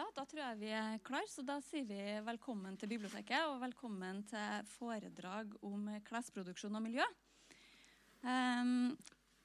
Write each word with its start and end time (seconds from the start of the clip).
Ja, 0.00 0.06
da 0.16 0.22
tror 0.24 0.40
jeg 0.40 0.56
vi 0.62 0.68
er 0.72 1.00
klar, 1.04 1.26
så 1.28 1.42
da 1.44 1.58
sier 1.60 1.84
vi 1.84 2.00
velkommen 2.24 2.72
til 2.80 2.88
biblioteket 2.88 3.50
og 3.50 3.58
velkommen 3.60 4.22
til 4.30 4.68
foredrag 4.78 5.50
om 5.66 5.90
klesproduksjon 6.06 6.78
og 6.78 6.80
miljø. 6.86 7.04
Um, 8.24 8.94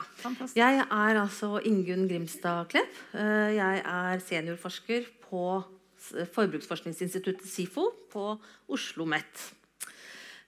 Jeg 0.55 0.87
er 0.91 1.20
altså 1.20 1.61
Ingunn 1.65 2.09
Grimstad 2.09 2.69
Klepp. 2.69 2.95
Jeg 3.15 3.83
er 3.84 4.19
seniorforsker 4.19 5.06
på 5.31 5.62
Forbruksforskningsinstituttet 6.33 7.47
SIFO 7.47 7.91
på 8.11 8.25
Oslo 8.69 9.05
OsloMet. 9.05 9.62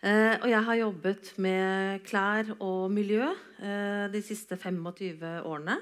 Eh, 0.05 0.35
og 0.37 0.51
jeg 0.51 0.61
har 0.67 0.77
jobbet 0.77 1.29
med 1.41 2.03
klær 2.05 2.51
og 2.59 2.91
miljø 2.93 3.25
eh, 3.25 4.05
de 4.13 4.21
siste 4.21 4.59
25 4.61 5.23
årene 5.49 5.79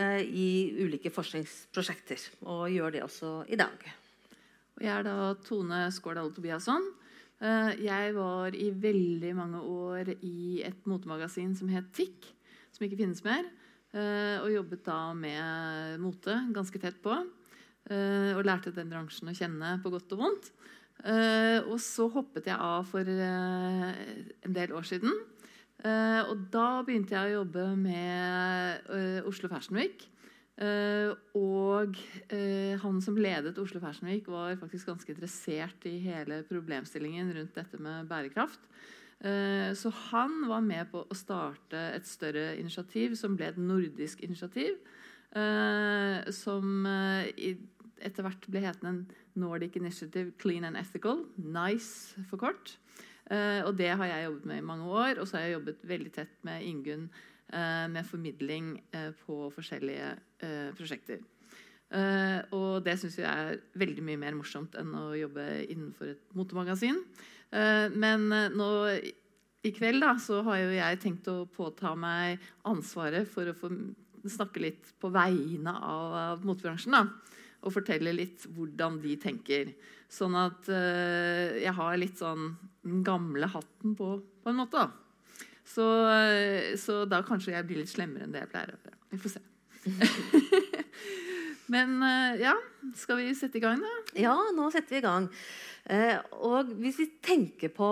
eh, 0.00 0.22
i 0.24 0.46
ulike 0.80 1.12
forskningsprosjekter. 1.12 2.22
Og 2.48 2.70
gjør 2.72 2.94
det 2.94 3.02
også 3.04 3.34
i 3.52 3.58
dag. 3.60 3.84
Og 4.78 4.86
jeg 4.86 4.92
er 4.94 5.04
da 5.04 5.34
Tone 5.44 5.82
Skårdal 5.92 6.32
Tobiasson. 6.32 6.88
Jeg 7.42 8.12
var 8.14 8.54
i 8.54 8.68
veldig 8.70 9.32
mange 9.34 9.60
år 9.66 10.12
i 10.22 10.62
et 10.62 10.84
motemagasin 10.86 11.56
som 11.58 11.68
het 11.74 11.88
TIK, 11.92 12.28
som 12.70 12.84
ikke 12.86 13.00
finnes 13.00 13.20
mer. 13.26 13.48
Og 14.44 14.46
jobbet 14.54 14.84
da 14.86 15.00
med 15.18 15.98
mote 16.00 16.36
ganske 16.54 16.78
tett 16.78 17.00
på. 17.02 17.16
Og 17.90 18.44
lærte 18.46 18.70
den 18.76 18.94
bransjen 18.94 19.32
å 19.32 19.34
kjenne 19.34 19.74
på 19.82 19.90
godt 19.90 20.14
og 20.14 20.22
vondt. 20.22 20.52
Uh, 21.02 21.58
og 21.66 21.80
så 21.82 22.06
hoppet 22.14 22.46
jeg 22.46 22.54
av 22.62 22.86
for 22.86 23.02
uh, 23.02 23.88
en 24.46 24.54
del 24.54 24.74
år 24.76 24.86
siden. 24.86 25.16
Uh, 25.82 26.22
og 26.30 26.44
da 26.52 26.66
begynte 26.86 27.16
jeg 27.16 27.32
å 27.32 27.40
jobbe 27.40 27.64
med 27.80 29.24
Oslo 29.26 29.50
Fashion 29.50 29.80
Week. 29.80 30.08
og 31.34 31.96
han 32.82 32.98
som 33.02 33.16
ledet 33.16 33.58
Oslo 33.58 33.80
Fashion 33.80 34.06
Week, 34.06 34.28
var 34.28 34.54
faktisk 34.60 34.86
ganske 34.86 35.10
interessert 35.10 35.86
i 35.88 35.96
hele 36.04 36.42
problemstillingen 36.46 37.32
rundt 37.34 37.56
dette 37.56 37.80
med 37.82 38.06
bærekraft. 38.06 38.60
så 39.74 39.90
han 40.10 40.46
var 40.48 40.60
med 40.60 40.90
på 40.92 41.02
å 41.02 41.14
starte 41.14 41.80
et 41.96 42.06
større 42.06 42.56
initiativ 42.60 43.16
som 43.16 43.34
ble 43.36 43.48
et 43.48 43.58
nordisk 43.58 44.20
initiativ. 44.22 44.76
som 46.30 46.86
i 47.36 47.56
etter 48.06 48.26
hvert 48.26 48.46
ble 48.50 48.62
hetende 48.64 49.18
Nordic 49.38 49.76
Initiative 49.80 50.34
Clean 50.42 50.64
and 50.68 50.78
Ethical. 50.78 51.24
NICE 51.36 52.24
for 52.30 52.40
kort. 52.40 52.76
Uh, 53.30 53.62
og 53.68 53.76
det 53.78 53.92
har 53.94 54.08
jeg 54.08 54.26
jobbet 54.26 54.48
med 54.50 54.58
i 54.60 54.66
mange 54.66 54.88
år. 54.88 55.20
Og 55.20 55.28
så 55.28 55.38
har 55.38 55.46
jeg 55.46 55.56
jobbet 55.56 55.84
veldig 55.88 56.12
tett 56.14 56.34
med 56.46 56.64
Ingunn 56.66 57.06
uh, 57.08 57.86
med 57.92 58.08
formidling 58.08 58.74
uh, 58.96 59.12
på 59.26 59.46
forskjellige 59.54 60.16
prosjekter. 60.76 61.22
og 62.50 62.80
det 62.82 62.94
syns 62.98 63.18
jeg 63.18 63.28
er 63.28 63.58
veldig 63.78 64.02
mye 64.02 64.18
mer 64.18 64.34
morsomt 64.34 64.72
enn 64.80 64.94
å 64.96 65.12
jobbe 65.12 65.42
innenfor 65.68 66.08
et 66.14 66.22
motemagasin. 66.34 66.96
men 67.94 68.24
nå 68.56 68.68
i 69.62 69.72
kveld 69.76 70.00
da, 70.00 70.14
så 70.18 70.40
har 70.42 70.56
jo 70.62 70.70
jeg 70.72 71.00
tenkt 71.02 71.28
å 71.28 71.44
påta 71.44 71.92
meg 71.94 72.40
ansvaret 72.64 73.28
for 73.28 73.46
å 73.46 73.54
få 73.54 73.70
snakke 74.24 74.64
litt 74.64 74.88
på 74.98 75.12
vegne 75.12 75.76
av, 75.76 76.42
motebransjen. 76.42 76.96
da 76.96 77.04
og 77.62 77.74
fortelle 77.76 78.14
litt 78.14 78.46
hvordan 78.50 78.98
de 79.02 79.14
tenker. 79.22 79.72
Sånn 80.12 80.34
at 80.36 80.68
uh, 80.68 81.54
jeg 81.56 81.72
har 81.78 82.00
litt 82.00 82.18
sånn 82.20 82.52
den 82.82 83.04
gamle 83.06 83.48
hatten 83.48 83.94
på, 83.98 84.16
på 84.42 84.52
en 84.52 84.58
måte. 84.58 84.82
da. 84.82 84.90
Så, 85.64 85.86
uh, 86.10 86.74
så, 86.80 87.02
da 87.08 87.22
kanskje 87.26 87.54
jeg 87.54 87.68
blir 87.68 87.82
litt 87.82 87.92
slemmere 87.92 88.26
enn 88.26 88.34
det 88.34 88.44
jeg 88.44 88.52
pleier 88.52 88.74
å 88.74 88.82
være. 88.82 88.98
Vi 89.12 89.22
får 89.22 89.36
se. 89.36 89.44
Men 91.72 91.96
uh, 92.02 92.34
ja, 92.42 92.56
skal 92.98 93.22
vi 93.22 93.30
sette 93.38 93.60
i 93.60 93.64
gang, 93.64 93.80
da? 93.80 93.94
Ja, 94.18 94.34
nå 94.52 94.68
setter 94.74 94.98
vi 94.98 95.00
i 95.00 95.06
gang. 95.06 95.30
og 96.44 96.68
hvis 96.78 97.00
vi 97.00 97.08
tenker 97.24 97.72
på 97.74 97.88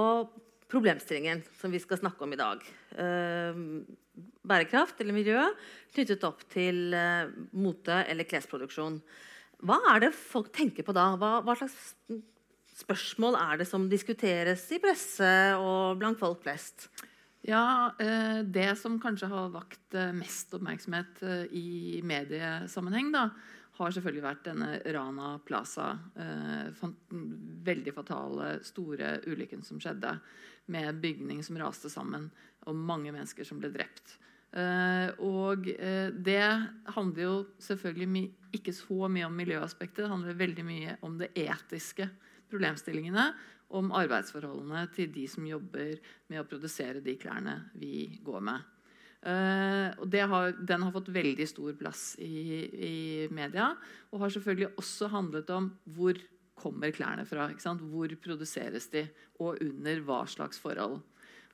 problemstillingen 0.70 1.40
som 1.58 1.72
vi 1.72 1.80
skal 1.82 1.98
snakke 1.98 2.22
om 2.22 2.30
i 2.30 2.38
dag 2.38 2.60
Bærekraft 4.46 5.00
eller 5.02 5.16
miljø 5.16 5.42
knyttet 5.90 6.26
opp 6.28 6.44
til 6.52 6.94
mote 7.50 7.96
eller 8.04 8.28
klesproduksjon. 8.30 9.00
Hva 9.66 9.78
er 9.92 10.06
det 10.06 10.14
folk 10.16 10.50
tenker 10.54 10.86
på 10.86 10.94
da? 10.96 11.12
Hva, 11.20 11.38
hva, 11.44 11.56
slags 11.58 11.76
spørsmål 12.80 13.36
er 13.36 13.60
det 13.60 13.68
som 13.68 13.88
diskuteres 13.90 14.64
i 14.72 14.80
presse 14.80 15.30
og 15.60 16.00
blant 16.00 16.20
folk 16.20 16.42
flest? 16.46 16.88
Ja, 17.44 17.94
eh, 17.98 18.42
Det 18.44 18.76
som 18.78 19.00
kanskje 19.00 19.28
har 19.28 19.52
vakt 19.52 19.94
eh, 19.94 20.12
mest 20.12 20.52
oppmerksomhet 20.56 21.22
eh, 21.24 21.44
i 21.56 22.00
mediesammenheng, 22.04 23.12
da, 23.12 23.30
har 23.80 23.92
selvfølgelig 23.96 24.24
vært 24.26 24.44
denne 24.44 24.70
Rana 24.92 25.38
Plaza. 25.40 25.94
Veldig 27.64 27.94
fatale, 27.96 28.48
store 28.60 29.14
ulykken 29.24 29.64
som 29.64 29.80
skjedde. 29.80 30.18
Med 30.68 31.00
bygning 31.00 31.40
som 31.40 31.56
raste 31.56 31.88
sammen, 31.88 32.26
og 32.68 32.76
mange 32.76 33.08
mennesker 33.08 33.48
som 33.48 33.56
ble 33.62 33.72
drept. 33.72 34.18
Uh, 34.50 35.14
og 35.22 35.68
uh, 35.78 36.08
det 36.10 36.42
handler 36.96 37.22
jo 37.22 37.34
selvfølgelig 37.62 38.24
ikke 38.56 38.74
så 38.74 39.06
mye 39.06 39.28
om 39.28 39.36
miljøaspektet. 39.38 40.02
Det 40.02 40.10
handler 40.10 40.40
veldig 40.40 40.64
mye 40.66 40.96
om 41.06 41.14
det 41.20 41.30
etiske 41.38 42.08
problemstillingene. 42.50 43.30
Om 43.70 43.92
arbeidsforholdene 43.94 44.88
til 44.90 45.12
de 45.14 45.28
som 45.30 45.46
jobber 45.46 46.00
med 46.26 46.40
å 46.40 46.48
produsere 46.50 47.02
de 47.04 47.14
klærne 47.14 47.54
vi 47.78 48.08
går 48.26 48.42
med. 48.48 48.66
Uh, 49.20 49.92
og 50.00 50.16
har, 50.32 50.54
Den 50.56 50.82
har 50.82 50.94
fått 50.96 51.12
veldig 51.12 51.46
stor 51.46 51.76
plass 51.78 52.16
i, 52.18 52.66
i, 52.66 52.94
media. 53.30 53.70
Og 54.10 54.24
har 54.24 54.34
selvfølgelig 54.34 54.72
også 54.80 55.12
handlet 55.12 55.54
om 55.54 55.70
hvor 55.94 56.18
kommer 56.60 56.90
klærne 56.90 57.22
fra. 57.28 57.46
Hvor 57.54 58.16
produseres 58.20 58.90
de, 58.90 59.06
og 59.38 59.62
under 59.62 60.02
hva 60.08 60.24
slags 60.26 60.58
forhold. 60.58 60.98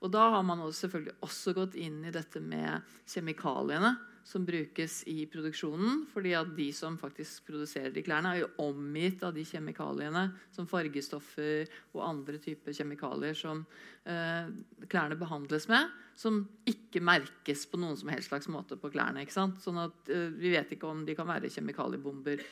Og 0.05 0.13
da 0.13 0.27
har 0.35 0.45
man 0.45 0.61
også 0.61 0.87
selvfølgelig 0.87 1.17
også 1.25 1.55
gått 1.57 1.79
inn 1.81 2.03
i 2.05 2.13
dette 2.15 2.43
med 2.45 2.85
kjemikaliene 3.09 3.95
som 4.27 4.43
brukes 4.47 5.05
i 5.07 5.23
produksjonen. 5.31 6.07
fordi 6.11 6.33
at 6.35 6.49
de 6.57 6.67
som 6.75 6.99
faktisk 6.99 7.47
produserer 7.47 7.93
de 7.95 8.03
klærne, 8.03 8.35
er 8.35 8.41
jo 8.43 8.49
omgitt 8.67 9.23
av 9.23 9.35
de 9.35 9.45
kjemikaliene 9.47 10.25
som 10.51 10.67
fargestoffer 10.67 11.71
og 11.95 12.03
andre 12.03 12.41
typer 12.43 12.75
kjemikalier 12.75 13.39
som 13.39 13.63
eh, 14.05 14.51
klærne 14.91 15.19
behandles 15.19 15.69
med, 15.71 15.95
som 16.19 16.43
ikke 16.67 17.01
merkes 17.01 17.67
på 17.71 17.79
noen 17.79 17.97
som 17.97 18.11
helst 18.11 18.33
slags 18.33 18.51
måte 18.51 18.77
på 18.81 18.91
klærne. 18.91 19.23
ikke 19.23 19.37
sant? 19.37 19.63
Sånn 19.63 19.79
at 19.79 20.11
eh, 20.11 20.35
Vi 20.35 20.51
vet 20.57 20.75
ikke 20.75 20.91
om 20.91 21.07
de 21.07 21.15
kan 21.15 21.31
være 21.31 21.53
kjemikaliebomber. 21.53 22.43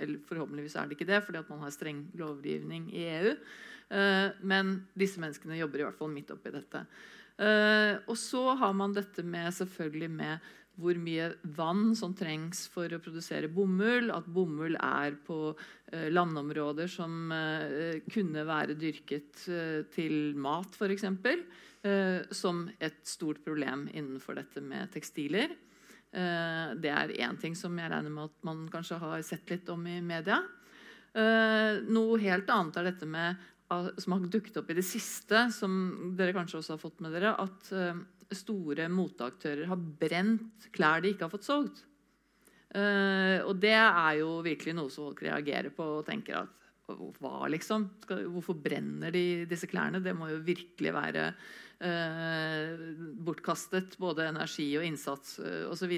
Eller 0.00 0.18
forhåpentligvis 0.26 0.74
er 0.74 0.88
det 0.88 0.98
ikke 0.98 1.10
det, 1.12 1.22
fordi 1.22 1.38
at 1.38 1.48
man 1.52 1.62
har 1.62 1.70
streng 1.74 2.06
lovgivning 2.18 2.90
i 2.90 3.06
EU. 3.14 3.34
Eh, 3.86 4.34
men 4.42 4.80
disse 4.98 5.20
menneskene 5.22 5.60
jobber 5.60 5.82
i 5.82 5.86
hvert 5.86 5.98
fall 6.00 6.12
midt 6.12 6.32
oppi 6.34 6.52
dette. 6.54 6.86
Uh, 7.36 8.00
og 8.08 8.16
så 8.16 8.54
har 8.56 8.70
man 8.72 8.94
dette 8.96 9.20
med 9.20 9.52
selvfølgelig 9.52 10.06
med 10.08 10.52
hvor 10.80 10.96
mye 11.00 11.26
vann 11.56 11.90
som 11.96 12.14
trengs 12.16 12.62
for 12.72 12.88
å 12.92 13.00
produsere 13.00 13.50
bomull. 13.52 14.08
At 14.12 14.28
bomull 14.28 14.76
er 14.80 15.18
på 15.26 15.52
uh, 15.52 16.06
landområder 16.12 16.88
som 16.88 17.32
kunne 18.12 18.46
være 18.48 18.76
dyrket 18.80 19.46
til 19.92 20.16
mat, 20.40 20.76
f.eks. 20.76 21.06
Som 22.34 22.64
et 22.82 23.02
stort 23.06 23.44
problem 23.44 23.86
innenfor 23.92 24.40
dette 24.40 24.62
med 24.64 24.90
tekstiler. 24.90 25.52
det 26.10 26.90
er 26.90 27.12
én 27.20 27.36
ting 27.38 27.54
som 27.54 27.76
jeg 27.78 27.90
regner 27.92 28.10
med 28.10 28.30
at 28.30 28.46
man 28.48 28.64
kanskje 28.72 28.98
har 28.98 29.22
sett 29.22 29.50
litt 29.52 29.68
om 29.70 29.86
i 29.86 30.00
media. 30.00 30.40
noe 31.86 32.18
helt 32.18 32.50
annet 32.50 32.76
er 32.80 32.88
dette 32.90 33.06
med 33.06 33.36
som 33.66 34.14
har 34.14 34.26
dukket 34.30 34.60
opp 34.60 34.70
i 34.70 34.78
det 34.78 34.84
siste, 34.86 35.46
som 35.54 36.14
dere 36.18 36.34
kanskje 36.36 36.60
også 36.60 36.76
har 36.76 36.82
fått 36.82 37.02
med 37.04 37.16
dere, 37.16 37.34
at 37.42 37.70
uh, 37.74 37.98
store 38.34 38.88
moteaktører 38.92 39.66
har 39.70 39.86
brent 40.00 40.68
klær 40.74 41.02
de 41.02 41.14
ikke 41.14 41.26
har 41.26 41.32
fått 41.32 41.48
solgt. 41.48 41.82
Uh, 42.76 43.42
og 43.46 43.56
det 43.62 43.76
er 43.76 44.20
jo 44.20 44.40
virkelig 44.44 44.76
noe 44.76 44.92
som 44.92 45.08
folk 45.08 45.22
reagerer 45.26 45.72
på 45.74 45.86
og 46.00 46.06
tenker 46.08 46.42
at 46.44 46.52
hva 46.86 47.48
liksom? 47.50 47.88
Hvorfor 48.06 48.58
brenner 48.62 49.10
de 49.10 49.46
disse 49.50 49.66
klærne? 49.66 49.98
Det 50.02 50.14
må 50.14 50.28
jo 50.30 50.42
virkelig 50.46 50.92
være 50.94 51.24
bortkastet, 53.26 53.98
både 54.00 54.30
energi 54.30 54.70
og 54.78 54.86
innsats 54.86 55.34
uh, 55.44 55.66
osv. 55.68 55.92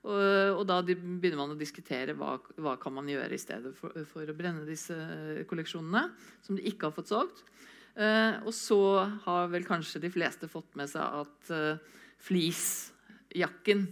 Og, 0.00 0.56
og 0.56 0.62
da 0.68 0.78
begynner 0.84 1.36
man 1.36 1.52
å 1.52 1.58
diskutere 1.60 2.14
hva, 2.16 2.38
hva 2.56 2.76
kan 2.80 2.94
man 2.96 3.08
gjøre 3.10 3.36
i 3.36 3.40
stedet 3.40 3.74
for, 3.76 3.92
for, 4.08 4.24
å 4.24 4.36
brenne 4.36 4.64
disse 4.68 4.96
kolleksjonene 5.48 6.06
som 6.44 6.56
de 6.56 6.64
ikke 6.70 6.88
har 6.88 6.96
fått 6.96 7.12
solgt. 7.12 7.42
Eh, 8.00 8.38
og 8.46 8.54
så 8.54 8.80
har 9.26 9.50
vel 9.52 9.66
kanskje 9.66 10.00
de 10.00 10.12
fleste 10.14 10.48
fått 10.48 10.76
med 10.78 10.88
seg 10.88 11.02
at 11.20 11.50
eh, 11.52 11.98
fleecejakken 12.22 13.82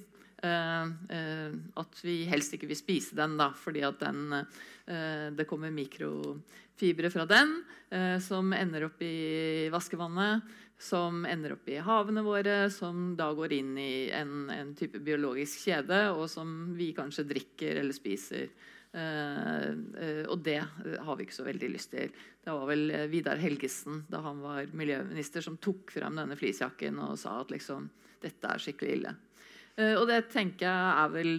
eh, 0.46 0.92
eh, 1.16 1.56
At 1.82 2.00
vi 2.06 2.22
helst 2.30 2.54
ikke 2.54 2.70
vil 2.70 2.78
spise 2.78 3.18
den, 3.18 3.34
da, 3.40 3.50
fordi 3.58 3.82
at 3.84 3.98
den, 4.00 4.38
eh, 4.86 5.26
det 5.34 5.48
kommer 5.50 5.74
mikrofibre 5.74 7.10
fra 7.12 7.26
den 7.28 7.58
eh, 7.90 8.16
som 8.22 8.54
ender 8.56 8.86
opp 8.88 9.02
i 9.02 9.68
vaskevannet 9.74 10.56
som 10.78 11.24
ender 11.26 11.56
opp 11.56 11.68
i 11.68 11.80
havene 11.82 12.22
våre, 12.22 12.70
som 12.70 13.12
da 13.18 13.32
går 13.34 13.52
inn 13.56 13.74
i 13.82 14.08
en, 14.14 14.46
en 14.54 14.74
type 14.78 15.00
biologisk 15.02 15.66
kjede, 15.66 16.04
og 16.14 16.28
som 16.30 16.72
vi 16.78 16.92
kanskje 16.94 17.26
drikker 17.26 17.80
eller 17.82 17.96
spiser. 17.96 18.52
Uh, 18.88 19.74
uh, 19.98 20.24
og 20.30 20.38
det 20.46 20.60
har 20.62 21.18
vi 21.18 21.26
ikke 21.26 21.36
så 21.36 21.46
veldig 21.48 21.70
lyst 21.74 21.90
til. 21.92 22.14
Det 22.44 22.54
var 22.54 22.70
vel 22.70 22.94
Vidar 23.10 23.42
Helgesen 23.42 24.04
da 24.08 24.22
han 24.24 24.38
var 24.40 24.70
miljøminister 24.72 25.44
som 25.44 25.58
tok 25.60 25.92
frem 25.92 26.16
denne 26.16 26.38
fleecejakken 26.38 27.02
og 27.04 27.18
sa 27.20 27.40
at 27.42 27.52
liksom, 27.52 27.90
dette 28.22 28.48
er 28.48 28.62
skikkelig 28.62 28.94
ille. 29.00 29.16
Uh, 29.74 29.96
og 29.98 30.06
det 30.08 30.22
tenker 30.30 30.70
jeg 30.70 30.94
er 31.02 31.12
vel 31.16 31.34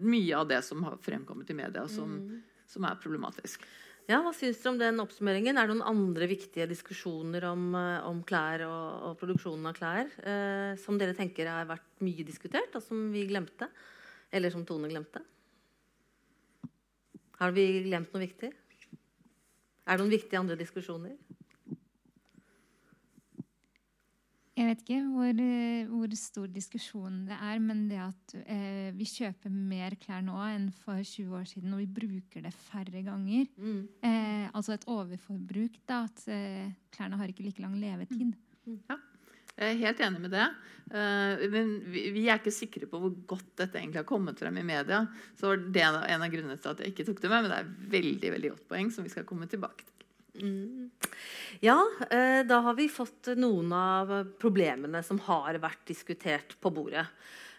mye 0.00 0.40
av 0.40 0.48
det 0.48 0.62
som 0.64 0.80
har 0.88 0.96
fremkommet 1.04 1.52
i 1.52 1.58
media, 1.60 1.84
som, 1.92 2.16
mm. 2.24 2.64
som 2.72 2.88
er 2.88 2.98
problematisk. 3.04 3.68
Ja, 4.08 4.22
Hva 4.24 4.30
syns 4.32 4.62
dere 4.62 4.70
om 4.72 4.78
den 4.80 5.00
oppsummeringen? 5.02 5.58
Er 5.60 5.68
det 5.68 5.74
noen 5.74 5.90
andre 5.90 6.26
viktige 6.30 6.64
diskusjoner 6.70 7.44
om, 7.44 7.74
eh, 7.76 8.06
om 8.08 8.22
klær 8.24 8.62
og, 8.64 9.02
og, 9.04 9.18
produksjonen 9.20 9.68
av 9.68 9.74
klær 9.76 10.08
eh, 10.24 10.70
som 10.80 10.96
dere 10.96 11.12
tenker 11.12 11.50
har 11.52 11.68
vært 11.68 12.00
mye 12.00 12.24
diskutert, 12.24 12.72
og 12.72 12.80
som 12.86 13.10
vi 13.12 13.26
glemte? 13.28 13.68
Eller 14.32 14.48
som 14.54 14.64
Tone 14.64 14.88
glemte? 14.88 15.20
Har 17.36 17.52
vi 17.52 17.66
glemt 17.84 18.16
noe 18.16 18.24
viktig? 18.24 18.48
Er 18.48 19.92
det 19.92 20.00
noen 20.00 20.16
viktige 20.16 20.40
andre 20.40 20.56
diskusjoner? 20.56 21.12
Jeg 24.58 24.66
vet 24.66 24.80
ikke 24.82 25.02
hvor, 25.06 25.40
eh, 25.44 25.86
hvor, 25.86 26.14
stor 26.18 26.48
diskusjon 26.50 27.20
det 27.28 27.36
er, 27.36 27.60
men 27.62 27.84
det 27.90 28.00
at 28.02 28.32
eh, 28.40 28.88
vi 28.96 29.06
kjøper 29.06 29.52
mer 29.54 29.94
klær 30.02 30.24
nå 30.26 30.34
enn 30.48 30.66
for 30.74 30.98
20 30.98 31.36
år 31.38 31.44
siden, 31.46 31.76
og 31.76 31.82
vi 31.84 31.86
bruker 32.00 32.42
det 32.42 32.50
færre 32.66 33.04
ganger. 33.06 33.46
Mm. 33.54 33.84
Eh, 34.02 34.48
altså 34.50 34.74
et 34.74 34.88
overforbruk. 34.90 35.78
da, 35.86 36.00
At 36.08 36.24
eh, 36.26 36.72
klærne 36.94 37.20
har 37.20 37.30
ikke 37.30 37.46
like 37.46 37.62
lang 37.62 37.76
levetid. 37.78 38.34
Mm. 38.66 38.80
Ja, 38.90 38.98
jeg 39.58 39.76
er 39.76 39.80
helt 39.84 40.02
enig 40.06 40.24
med 40.26 40.34
det. 40.34 40.48
Uh, 40.88 41.44
men 41.52 41.70
vi, 41.90 42.06
vi, 42.14 42.22
er 42.30 42.38
ikke 42.38 42.54
sikre 42.54 42.86
på 42.88 43.00
hvor 43.02 43.12
godt 43.28 43.48
dette 43.60 43.76
egentlig 43.76 44.00
har 44.00 44.06
kommet 44.08 44.38
frem 44.40 44.56
i 44.60 44.66
media. 44.66 45.02
Så 45.38 45.56
det 45.58 45.82
er 45.84 45.98
en 46.14 46.24
av 46.24 46.30
grunnene 46.32 46.56
til 46.58 46.72
at 46.72 46.82
jeg 46.82 46.94
ikke 46.94 47.08
tok 47.10 47.22
det 47.24 47.30
med, 47.32 47.44
men 47.44 47.52
det 47.52 47.58
er 47.58 47.66
et 47.66 47.88
veldig, 47.94 48.30
veldig 48.36 48.52
godt 48.54 48.68
poeng 48.70 48.92
som 48.94 49.06
vi 49.06 49.12
skal 49.12 49.26
komme 49.28 49.50
tilbake 49.50 49.84
til. 49.84 49.97
Mm. 50.36 50.90
Ja, 51.64 51.78
eh, 52.10 52.46
da 52.46 52.60
har 52.66 52.76
vi 52.78 52.88
fått 52.92 53.30
noen 53.38 53.72
av 53.74 54.12
problemene 54.40 55.02
som 55.02 55.20
har 55.26 55.58
vært 55.62 55.86
diskutert 55.88 56.54
på 56.60 56.72
bordet. 56.74 57.06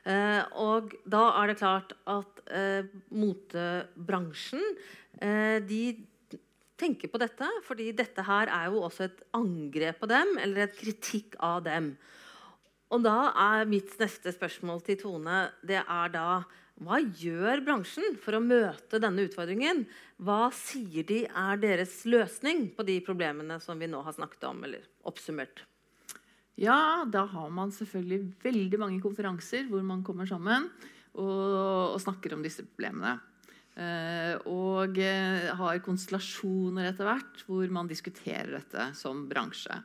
Eh, 0.08 0.42
og 0.62 0.94
da 1.10 1.26
er 1.42 1.52
det 1.52 1.60
klart 1.60 1.96
at 2.08 2.44
eh, 2.48 2.88
motebransjen 3.12 4.64
de 5.20 5.84
tenker 6.80 7.12
på 7.12 7.20
dette, 7.20 7.48
fordi 7.66 7.90
dette 7.92 8.24
her 8.24 8.48
er 8.56 8.70
jo 8.72 8.86
også 8.86 9.10
et 9.10 9.18
angrep 9.36 9.98
på 10.00 10.08
dem, 10.08 10.38
eller 10.40 10.64
et 10.64 10.78
kritikk 10.78 11.36
av 11.44 11.66
dem. 11.66 11.90
Og 12.96 13.04
da 13.04 13.34
er 13.36 13.68
mitt 13.68 13.92
neste 14.00 14.32
spørsmål 14.32 14.80
til 14.88 15.02
Tone 15.02 15.42
det 15.68 15.82
er 15.82 16.14
da 16.14 16.30
hva 16.80 17.00
gjør 17.04 17.60
bransjen 17.66 18.16
for 18.24 18.38
å 18.38 18.44
møte 18.44 19.02
denne 19.04 19.26
utfordringen? 19.28 19.84
Hva 20.24 20.48
sier 20.56 21.04
de 21.08 21.26
er 21.28 21.60
deres 21.60 21.98
løsning 22.08 22.70
på 22.76 22.86
de 22.88 23.00
problemene 23.04 23.58
som 23.64 23.80
vi 23.80 23.90
nå 23.92 24.00
har 24.06 24.16
snakket 24.16 24.46
om? 24.48 24.64
eller 24.64 24.86
oppsummert? 25.08 25.66
Ja, 26.60 27.06
da 27.08 27.26
har 27.32 27.52
man 27.56 27.72
selvfølgelig 27.76 28.34
veldig 28.44 28.80
mange 28.80 29.02
konferanser 29.04 29.68
hvor 29.68 29.84
man 29.84 30.04
kommer 30.08 30.28
sammen 30.28 30.70
og, 31.16 31.96
og 31.96 32.00
snakker 32.04 32.36
om 32.36 32.44
disse 32.44 32.64
problemene. 32.68 33.18
Eh, 33.80 34.36
og 34.52 34.98
eh, 35.00 35.52
har 35.56 35.82
konstellasjoner 35.84 36.90
etter 36.90 37.08
hvert 37.08 37.44
hvor 37.48 37.70
man 37.72 37.88
diskuterer 37.88 38.58
dette 38.58 38.90
som 39.00 39.26
bransje. 39.30 39.78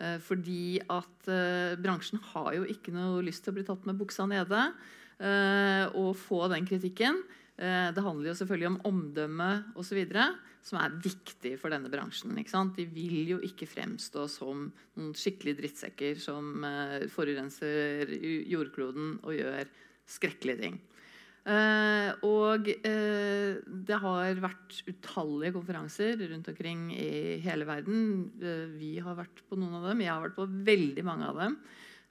Eh, 0.00 0.16
fordi 0.24 0.80
at 0.88 1.30
bransjen 1.80 2.20
har 2.32 2.52
jo 2.56 2.64
ikke 2.68 2.92
noe 2.96 3.24
lyst 3.24 3.44
til 3.44 3.54
å 3.54 3.58
bli 3.60 3.66
tatt 3.68 3.84
med 3.88 4.00
buksa 4.00 4.28
nede 4.28 4.70
og 5.20 6.10
eh, 6.14 6.18
få 6.18 6.46
den 6.52 6.66
kritikken. 6.68 7.22
Eh, 7.60 7.88
det 7.92 8.04
handler 8.04 8.30
jo 8.30 8.38
selvfølgelig 8.38 8.70
om 8.70 8.80
omdømme 8.88 9.50
osv., 9.76 10.00
som 10.60 10.76
er 10.76 10.96
viktig 11.00 11.54
for 11.60 11.72
denne 11.72 11.88
bransjen. 11.92 12.36
De 12.76 12.86
vil 12.88 13.34
jo 13.34 13.40
ikke 13.44 13.68
fremstå 13.68 14.26
som 14.28 14.68
noen 14.96 15.16
skikkelig 15.16 15.56
drittsekker 15.60 16.20
som 16.20 16.64
eh, 16.64 17.08
forurenser 17.12 18.12
jordkloden 18.48 19.18
og 19.24 19.36
gjør 19.36 19.68
skrekkelige 20.10 20.62
ting. 20.64 20.80
Og 22.26 22.66
det 22.68 23.96
har 24.02 24.40
vært 24.42 24.74
utallige 24.86 25.54
konferanser 25.54 26.20
rundt 26.20 26.50
omkring 26.52 26.82
i 26.92 27.38
hele 27.40 27.64
verden. 27.66 28.26
Vi 28.76 28.90
har 29.00 29.16
vært 29.16 29.40
på 29.48 29.56
noen 29.58 29.78
av 29.78 29.86
dem. 29.88 30.02
Jeg 30.04 30.12
har 30.12 30.20
vært 30.26 30.36
på 30.36 30.46
veldig 30.68 31.06
mange 31.06 31.30
av 31.30 31.40
dem 31.40 31.56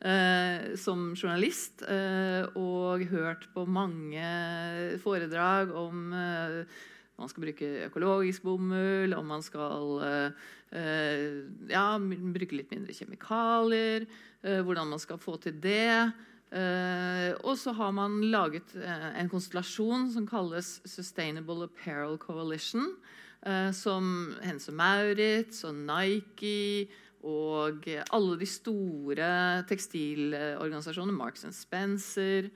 eh, 0.05 0.75
som 0.79 1.11
journalist 1.15 1.83
eh, 1.83 2.45
og 2.59 3.03
hørt 3.11 3.49
på 3.53 3.65
mange 3.65 4.99
foredrag 5.03 5.73
om 5.75 6.13
eh, 6.13 6.79
man 7.19 7.31
skal 7.31 7.43
bruke 7.43 7.69
økologisk 7.89 8.45
bomull, 8.47 9.13
om 9.17 9.27
man 9.27 9.43
skal 9.43 9.99
eh, 10.07 11.43
ja, 11.67 11.85
bruke 11.99 12.55
litt 12.55 12.71
mindre 12.71 12.95
kjemikalier, 12.95 14.07
eh, 14.43 14.61
hvordan 14.63 14.93
man 14.95 15.03
skal 15.03 15.19
få 15.21 15.35
til 15.43 15.59
det. 15.59 16.11
Uh, 16.49 17.37
og 17.45 17.59
så 17.61 17.75
har 17.77 17.91
man 17.93 18.23
laget 18.33 18.71
uh, 18.73 19.11
en 19.21 19.27
konstellasjon 19.29 20.07
som 20.09 20.25
kalles 20.25 20.79
Sustainable 20.81 21.67
Apparel 21.67 22.17
Coalition. 22.17 22.95
Uh, 23.45 23.69
som 23.71 24.33
Hense 24.41 24.73
Maurits 24.73 25.61
og 25.63 25.77
Nike 25.77 26.89
og 27.27 27.87
alle 28.15 28.37
de 28.39 28.47
store 28.47 29.29
tekstilorganisasjonene, 29.67 31.15
Marks 31.17 31.43
Spencer, 31.57 32.47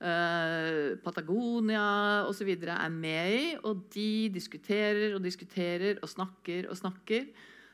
eh, 0.00 0.96
Patagonia 1.00 2.26
osv. 2.28 2.50
er 2.52 2.88
med 2.92 3.32
i. 3.32 3.56
Og 3.64 3.86
de 3.94 4.28
diskuterer 4.34 5.14
og 5.14 5.24
diskuterer 5.24 6.02
og 6.02 6.08
snakker 6.08 6.68
og 6.68 6.76
snakker. 6.76 7.26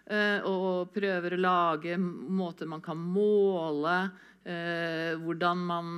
eh, 0.07 0.41
og 0.47 0.93
prøver 0.95 1.35
å 1.35 1.41
lage 1.43 1.97
måter 1.99 2.65
man 2.71 2.81
kan 2.81 2.97
måle 2.97 4.11
eh, 4.47 5.19
hvordan 5.19 5.59
man 5.59 5.89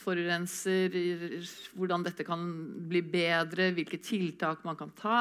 forurenser, 0.00 0.88
hvordan 1.76 2.02
dette 2.02 2.24
kan 2.24 2.40
bli 2.88 3.02
bedre, 3.02 3.74
hvilke 3.76 4.00
tiltak 4.00 4.64
man 4.64 4.76
kan 4.76 4.94
ta. 4.96 5.18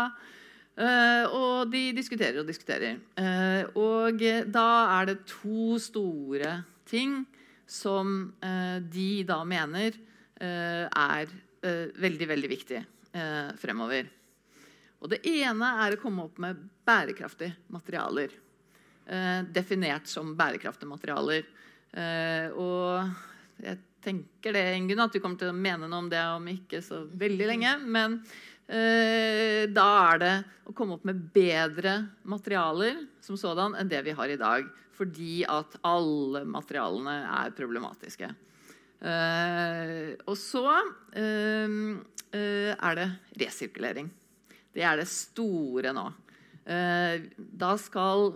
Uh, 0.80 1.26
og 1.36 1.72
de 1.72 1.90
diskuterer 1.96 2.40
og 2.40 2.48
diskuterer. 2.48 3.00
Uh, 3.20 3.68
og 3.78 4.22
da 4.48 4.68
er 4.96 5.10
det 5.10 5.18
to 5.30 5.76
store 5.84 6.62
ting 6.88 7.22
som 7.68 8.32
uh, 8.40 8.80
de 8.80 9.24
da 9.28 9.44
mener 9.48 10.00
er 10.42 11.30
veldig, 11.62 12.26
veldig 12.26 12.48
viktig 12.50 12.80
fremover. 13.62 14.08
Og 14.98 15.12
det 15.12 15.20
ene 15.30 15.68
er 15.84 15.94
å 15.94 16.00
komme 16.02 16.24
opp 16.26 16.40
med 16.42 16.64
bærekraftige 16.82 17.70
materialer. 17.70 18.34
definert 19.54 20.10
som 20.10 20.34
bærekraftige 20.34 20.90
materialer. 20.90 21.46
og 22.58 23.14
jeg 23.62 23.78
tenker 24.02 24.58
det, 24.58 24.66
Ingunn, 24.80 25.04
at 25.04 25.14
du 25.14 25.20
kommer 25.22 25.38
til 25.38 25.52
å 25.52 25.58
mene 25.58 25.86
noe 25.86 26.02
om 26.02 26.10
det 26.10 26.22
om 26.34 26.48
ikke 26.50 26.82
så 26.82 27.04
veldig 27.06 27.48
lenge. 27.54 27.78
men 27.86 28.24
da 28.72 29.88
er 30.14 30.20
det 30.22 30.36
å 30.70 30.74
komme 30.76 30.96
opp 30.96 31.04
med 31.08 31.18
bedre 31.34 31.98
materialer 32.24 33.02
som 33.24 33.36
sådan 33.40 33.76
enn 33.76 33.90
det 33.92 34.00
vi 34.06 34.16
har 34.16 34.32
i 34.32 34.40
dag. 34.40 34.70
Fordi 34.96 35.42
at 35.50 35.80
alle 35.88 36.44
materialene 36.46 37.16
er 37.26 37.54
problematiske. 37.58 38.30
Eh, 39.02 40.12
og 40.30 40.36
så 40.38 40.66
eh, 41.18 41.78
er 42.72 43.00
det 43.00 43.08
resirkulering. 43.42 44.12
Det 44.72 44.86
er 44.86 45.02
det 45.02 45.10
store 45.10 45.92
nå. 45.96 46.10
da 47.36 47.72
skal 47.82 48.30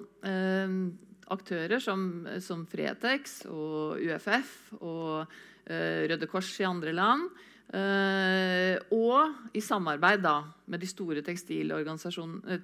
aktører 1.31 1.79
som, 1.79 2.25
som 2.43 2.65
Fretex 2.67 3.43
og 3.45 4.01
UFF 4.01 4.73
og 4.81 5.37
Røde 5.69 6.27
Kors 6.27 6.49
i 6.59 6.65
andre 6.67 6.91
land 6.97 7.29
Uh, 7.73 8.77
og 8.93 9.33
i 9.57 9.61
samarbeid 9.63 10.21
da, 10.23 10.43
med 10.69 10.79
de 10.83 10.87
store 10.87 11.17
eh, 11.19 11.25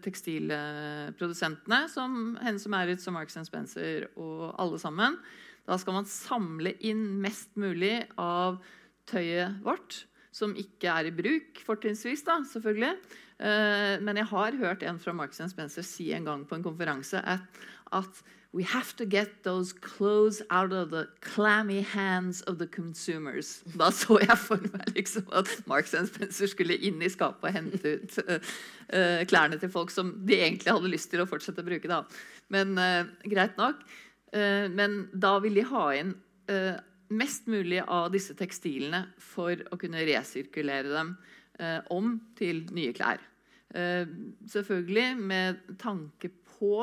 tekstilprodusentene 0.06 1.80
som 1.90 2.38
Hennes 2.38 2.66
og 2.68 2.72
Maurits 2.72 3.08
og 3.10 3.14
Marks 3.18 3.38
Spencer 3.48 4.06
og 4.14 4.54
alle 4.62 4.80
sammen. 4.80 5.18
Da 5.66 5.78
skal 5.82 5.94
man 5.98 6.06
samle 6.10 6.76
inn 6.86 7.22
mest 7.22 7.50
mulig 7.60 8.08
av 8.22 8.62
tøyet 9.10 9.58
vårt, 9.66 10.06
som 10.32 10.54
ikke 10.56 10.88
er 10.94 11.06
i 11.10 11.16
bruk, 11.18 11.60
fortrinnsvis. 11.66 12.24
da, 12.28 12.44
selvfølgelig. 12.54 12.94
Uh, 13.42 13.98
men 14.06 14.18
jeg 14.22 14.30
har 14.30 14.52
hørt 14.62 14.84
en 14.86 15.00
fra 15.02 15.14
Marks 15.18 15.42
Spencer 15.50 15.82
si 15.86 16.14
en 16.14 16.26
gang 16.30 16.46
på 16.46 16.56
en 16.56 16.64
konferanse 16.70 17.18
at, 17.26 17.42
at 17.92 18.24
We 18.54 18.64
have 18.64 18.98
to 18.98 19.06
get 19.06 19.44
those 19.44 19.72
clothes 19.72 20.42
out 20.50 20.74
of 20.74 20.90
the 20.90 21.08
clammy 21.22 21.82
hands 21.82 22.42
of 22.42 22.58
the 22.58 22.68
consumers. 22.68 23.64
Da 23.80 23.88
så 23.96 24.18
jeg 24.20 24.36
for 24.38 24.60
meg 24.74 24.92
liksom 24.98 25.30
at 25.32 25.48
Marks 25.72 25.94
Spencer 25.96 26.52
skulle 26.52 26.76
inn 26.76 27.00
i 27.00 27.10
skapet 27.10 27.48
og 27.48 27.56
hente 27.56 27.94
ut 27.96 28.18
uh, 28.26 28.50
uh, 28.92 29.22
klærne 29.32 29.60
til 29.62 29.72
folk 29.72 29.94
som 29.94 30.12
de 30.28 30.36
egentlig 30.36 30.68
hadde 30.68 30.92
lyst 30.92 31.14
til 31.14 31.24
å 31.24 31.28
fortsette 31.30 31.64
å 31.64 31.70
bruke. 31.70 31.88
Da. 31.88 32.02
Men 32.52 32.76
uh, 32.76 33.08
greit 33.24 33.60
nok. 33.60 33.84
men 34.32 34.94
da 35.12 35.34
vil 35.44 35.58
de 35.60 35.64
ha 35.68 35.82
inn 35.92 36.14
mest 37.12 37.50
mulig 37.52 37.82
av 37.84 38.14
disse 38.14 38.32
tekstilene 38.40 39.02
for 39.20 39.60
å 39.76 39.76
kunne 39.76 40.06
resirkulere 40.08 40.88
dem 40.88 41.10
om 41.92 42.14
til 42.40 42.62
nye 42.72 42.94
klær. 42.96 43.20
selvfølgelig 44.54 45.18
med 45.20 45.60
tanke 45.84 46.32
på 46.32 46.80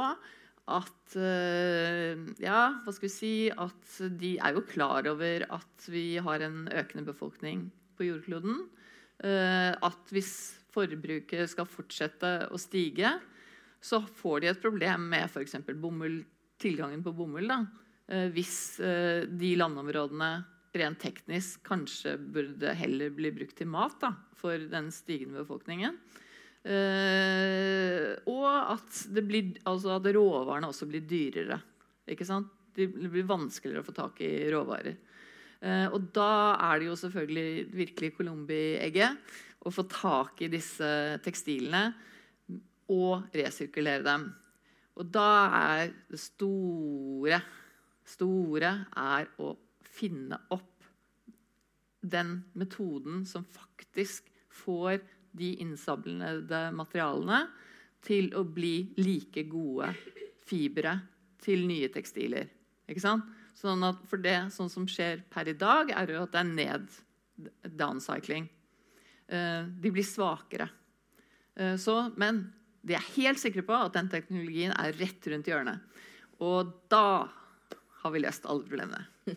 at 0.69 1.17
eh, 1.17 2.19
Ja, 2.43 2.61
hva 2.85 2.95
skal 2.95 3.09
vi 3.09 3.13
si 3.13 3.33
At 3.51 3.97
de 4.21 4.37
er 4.37 4.57
jo 4.57 4.65
klar 4.69 5.09
over 5.11 5.47
at 5.55 5.89
vi 5.91 6.19
har 6.23 6.45
en 6.45 6.67
økende 6.69 7.07
befolkning 7.09 7.69
på 7.99 8.07
jordkloden. 8.07 8.61
Eh, 9.25 9.73
at 9.75 10.13
hvis 10.15 10.33
forbruket 10.71 11.51
skal 11.51 11.67
fortsette 11.67 12.33
å 12.55 12.61
stige, 12.61 13.17
så 13.83 13.99
får 14.21 14.45
de 14.45 14.51
et 14.53 14.63
problem 14.63 15.09
med 15.11 15.27
f.eks. 15.27 15.57
tilgangen 16.63 17.03
på 17.03 17.15
bomull. 17.17 17.51
Da. 17.51 17.59
Eh, 18.07 18.29
hvis 18.35 18.79
de 18.79 19.51
landområdene 19.59 20.31
rent 20.79 21.01
teknisk 21.03 21.65
kanskje 21.67 22.15
burde 22.21 22.75
heller 22.77 23.11
bli 23.15 23.33
brukt 23.35 23.57
til 23.59 23.71
mat 23.73 23.97
da, 24.03 24.13
for 24.39 24.61
den 24.71 24.93
stigende 24.95 25.41
befolkningen. 25.43 25.97
Uh, 26.67 28.19
og 28.29 28.47
at, 28.75 29.03
blir, 29.25 29.55
altså 29.69 29.95
at, 29.97 30.09
råvarene 30.15 30.69
også 30.69 30.89
blir 30.91 31.05
dyrere. 31.09 31.61
Ikke 32.09 32.27
sant? 32.29 32.51
Det 32.75 32.87
blir 32.93 33.27
vanskeligere 33.27 33.83
å 33.83 33.87
få 33.87 33.95
tak 33.97 34.21
i 34.27 34.33
råvarer. 34.53 34.99
Uh, 35.63 35.87
og 35.95 36.11
da 36.15 36.33
er 36.69 36.81
det 36.81 36.91
jo 36.91 36.99
selvfølgelig 36.99 37.49
virkelig 37.75 38.13
Colombi-egget 38.19 39.33
å 39.67 39.73
få 39.75 39.85
tak 39.91 40.43
i 40.47 40.51
disse 40.53 40.91
tekstilene 41.25 41.89
og 42.95 43.35
resirkulere 43.37 44.05
dem. 44.07 44.29
Og 44.99 45.11
da 45.15 45.31
er 45.55 45.93
det 46.11 46.21
store, 46.21 47.41
store 48.07 48.73
er 48.99 49.29
å 49.43 49.53
finne 49.99 50.39
opp 50.55 50.87
den 52.03 52.39
metoden 52.59 53.25
som 53.27 53.47
faktisk 53.51 54.31
får 54.65 55.03
de 55.39 55.55
innsamlede 55.63 56.69
materialene 56.77 57.45
til 58.05 58.31
å 58.39 58.45
bli 58.47 58.91
like 59.01 59.45
gode 59.51 59.91
fibre 60.49 60.95
til 61.43 61.67
nye 61.69 61.91
tekstiler. 61.93 62.49
Sånn 63.59 63.85
at 63.85 64.05
for 64.09 64.23
det 64.23 64.37
sånn 64.55 64.71
som 64.73 64.87
skjer 64.89 65.25
per 65.31 65.51
i 65.51 65.57
dag, 65.59 65.91
er 65.91 66.15
jo 66.15 66.25
at 66.25 66.35
det 66.35 66.43
er 66.43 66.53
ned 66.53 66.87
downcycling. 67.79 68.49
Uh, 69.29 69.69
de 69.77 69.93
blir 69.93 70.07
svakere. 70.07 70.71
Uh, 71.59 71.77
så, 71.81 72.09
men 72.17 72.47
de 72.87 72.97
er 72.97 73.11
helt 73.17 73.41
sikre 73.43 73.65
på 73.67 73.75
at 73.77 73.97
den 73.97 74.09
teknologien 74.13 74.73
er 74.79 74.97
rett 74.97 75.27
rundt 75.29 75.51
hjørnet. 75.51 75.85
Og 76.41 76.71
da 76.91 77.29
har 78.03 78.15
vi 78.15 78.23
løst 78.23 78.47
alle 78.49 78.65
problemene. 78.65 79.05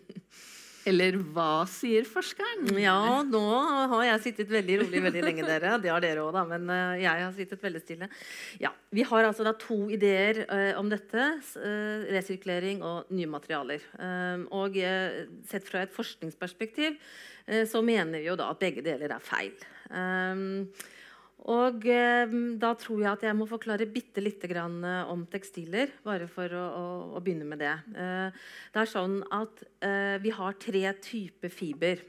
Eller 0.88 1.16
hva 1.34 1.62
sier 1.70 2.06
forskeren? 2.08 2.72
Ja, 2.80 3.22
nå 3.26 3.42
har 3.92 4.04
jeg 4.08 4.22
sittet 4.26 4.50
veldig 4.50 4.80
rolig 4.82 5.02
veldig 5.04 5.22
lenge, 5.24 5.44
dere. 5.46 5.76
Det 5.82 5.92
har 5.92 6.02
dere 6.02 6.24
òg, 6.24 6.32
da. 6.34 6.42
Men 6.48 6.66
uh, 6.72 6.94
jeg 6.98 7.24
har 7.24 7.34
sittet 7.36 7.62
veldig 7.62 7.82
stille. 7.84 8.08
Ja, 8.62 8.72
Vi 8.90 9.04
har 9.06 9.28
altså 9.28 9.46
da 9.46 9.54
to 9.58 9.78
ideer 9.94 10.42
uh, 10.48 10.72
om 10.80 10.90
dette. 10.90 11.28
Uh, 11.54 12.08
resirkulering 12.10 12.82
og 12.86 13.12
nye 13.14 13.30
materialer. 13.30 13.84
og 14.50 14.76
sett 15.48 15.68
fra 15.68 15.82
et 15.84 15.92
forskningsperspektiv 15.94 16.96
så 17.68 17.82
mener 17.82 18.20
vi 18.20 18.28
jo 18.28 18.36
da 18.38 18.48
at 18.52 18.60
begge 18.60 18.82
deler 18.84 19.14
er 19.14 19.22
feil. 19.22 19.54
Um, 19.90 20.68
og 21.50 21.86
eh, 21.90 22.34
da 22.62 22.70
tror 22.78 23.00
jeg 23.02 23.10
at 23.10 23.24
jeg 23.26 23.34
må 23.34 23.48
forklare 23.50 23.88
bitte 23.90 24.22
lite 24.22 24.46
grann 24.50 24.76
eh, 24.86 25.10
om 25.10 25.24
tekstiler. 25.30 25.90
Bare 26.06 26.28
for 26.30 26.54
å, 26.54 26.66
å, 26.78 26.84
å 27.18 27.22
begynne 27.24 27.48
med 27.48 27.58
det. 27.62 27.72
Eh, 27.98 28.44
det 28.74 28.82
er 28.84 28.90
sånn 28.90 29.18
at 29.34 29.64
eh, 29.82 30.20
vi 30.22 30.30
har 30.36 30.60
tre 30.62 30.84
typer 31.02 31.50
fiber. 31.50 32.04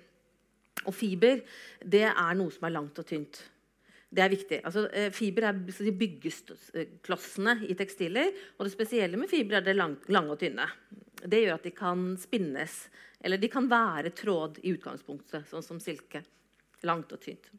Og 0.85 0.93
fiber 0.93 1.41
det 1.81 2.05
er 2.11 2.37
noe 2.37 2.53
som 2.53 2.67
er 2.69 2.75
langt 2.75 3.01
og 3.01 3.09
tynt. 3.09 3.41
Det 4.13 4.21
er 4.21 4.29
viktig. 4.29 4.59
Altså, 4.61 4.85
eh, 4.93 5.09
fiber 5.13 5.49
er 5.49 5.57
de 5.57 5.95
byggeklossene 6.03 7.57
i 7.65 7.77
tekstiler. 7.77 8.29
Og 8.59 8.67
det 8.67 8.75
spesielle 8.75 9.17
med 9.17 9.31
fiber 9.31 9.57
er 9.57 9.65
det 9.65 9.73
lang, 9.79 9.97
og 10.29 10.37
tynne. 10.41 10.69
Det 11.23 11.41
gjør 11.41 11.57
at 11.57 11.65
de 11.65 11.73
kan 11.73 12.11
spinnes. 12.21 12.77
Eller 13.23 13.41
de 13.41 13.49
kan 13.49 13.65
være 13.71 14.13
tråd 14.13 14.61
i 14.61 14.75
utgangspunktet, 14.75 15.49
sånn 15.49 15.65
som 15.65 15.81
silke. 15.81 16.21
Langt 16.85 17.15
og 17.15 17.23
tynt. 17.23 17.49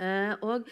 Eh, 0.00 0.34
og 0.44 0.68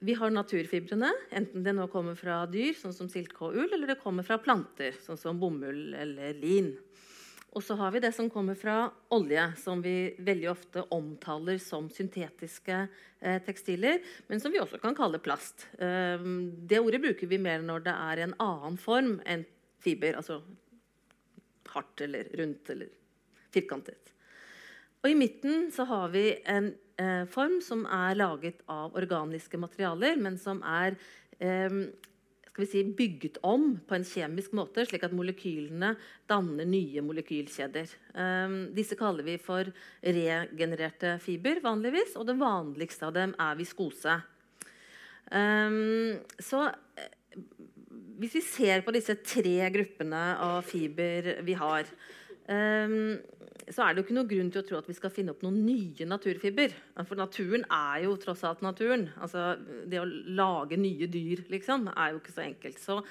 vi 0.00 0.14
har 0.14 0.30
naturfibrene, 0.30 1.10
enten 1.34 1.64
det 1.66 1.74
nå 1.74 1.88
kommer 1.90 2.18
fra 2.18 2.44
dyr, 2.50 2.74
sånn 2.78 2.94
som 2.94 3.08
silke 3.10 3.48
og 3.48 3.56
ull, 3.58 3.72
eller 3.72 3.94
det 3.94 4.02
kommer 4.02 4.26
fra 4.26 4.38
planter, 4.42 4.94
sånn 5.02 5.18
som 5.18 5.40
bomull 5.40 5.94
eller 5.98 6.36
lin. 6.38 6.76
Og 7.56 7.64
så 7.64 7.74
har 7.80 7.94
vi 7.94 8.02
det 8.04 8.12
som 8.12 8.28
kommer 8.30 8.58
fra 8.60 8.90
olje, 9.14 9.44
som 9.58 9.80
vi 9.82 10.12
veldig 10.20 10.50
ofte 10.52 10.84
omtaler 10.94 11.56
som 11.62 11.88
syntetiske 11.90 12.76
eh, 12.84 13.38
tekstiler, 13.42 14.02
men 14.28 14.42
som 14.42 14.52
vi 14.52 14.60
også 14.60 14.78
kan 14.82 14.96
kalle 14.96 15.20
plast. 15.22 15.66
Eh, 15.80 16.28
det 16.68 16.82
ordet 16.82 17.00
bruker 17.02 17.30
vi 17.30 17.40
mer 17.42 17.64
når 17.64 17.86
det 17.88 17.96
er 17.96 18.24
en 18.26 18.36
annen 18.44 18.78
form 18.78 19.16
enn 19.26 19.46
fiber, 19.82 20.20
altså 20.20 20.42
hardt 21.72 22.04
eller 22.04 22.28
rundt 22.38 22.70
eller 22.74 22.92
firkantet. 23.54 24.12
Og 25.02 25.12
i 25.12 25.16
midten 25.18 25.68
så 25.74 25.86
har 25.88 26.10
vi 26.14 26.26
en 26.50 26.72
eh, 26.98 27.24
form 27.30 27.60
som 27.64 27.84
er 27.86 28.18
laget 28.18 28.64
av 28.70 28.96
organiske 28.98 29.60
materialer, 29.60 30.18
men 30.18 30.38
som 30.40 30.62
er 30.66 30.96
eh, 31.38 31.78
skal 32.58 32.64
vi 32.64 32.70
si, 32.72 32.82
bygget 32.98 33.36
om 33.46 33.76
på 33.86 33.94
en 33.94 34.06
kjemisk 34.06 34.56
måte, 34.58 34.82
slik 34.82 35.04
at 35.06 35.14
molekylene 35.14 35.92
danner 36.26 36.66
nye 36.66 37.04
molekylkjeder. 37.06 37.92
Eh, 38.18 38.56
disse 38.74 38.98
kaller 38.98 39.26
vi 39.28 39.36
for 39.38 39.70
regenererte 40.02 41.14
fiber, 41.22 41.62
vanligvis, 41.62 42.16
og 42.18 42.26
det 42.26 42.38
vanligste 42.40 43.06
av 43.06 43.14
dem 43.14 43.36
er 43.38 43.62
viskose. 43.62 44.18
Eh, 45.30 45.78
så 46.42 46.66
hvis 48.18 48.34
vi 48.34 48.42
ser 48.42 48.82
på 48.82 48.94
disse 48.96 49.14
tre 49.22 49.70
gruppene 49.70 50.22
av 50.42 50.66
fiber 50.66 51.36
vi 51.46 51.54
har, 51.58 51.86
så 52.48 53.84
er 53.84 53.92
det 53.92 54.00
jo 54.00 54.06
ikke 54.06 54.16
noe 54.16 54.28
grunn 54.30 54.52
til 54.52 54.62
å 54.62 54.66
tro 54.66 54.78
at 54.80 54.88
vi 54.88 54.96
skal 54.96 55.12
finne 55.12 55.34
opp 55.34 55.42
noen 55.44 55.58
nye 55.66 56.06
naturfiber. 56.08 56.72
For 57.02 57.18
naturen 57.20 57.66
er 57.68 58.06
jo 58.06 58.14
tross 58.20 58.44
alt 58.48 58.62
naturen. 58.64 59.08
Altså, 59.20 59.50
det 59.88 60.00
å 60.00 60.08
lage 60.08 60.78
nye 60.80 61.08
dyr 61.12 61.44
liksom, 61.52 61.90
er 61.92 62.14
jo 62.14 62.22
ikke 62.22 62.36
så 62.36 62.46
enkelt. 62.46 62.80
Så 62.80 63.02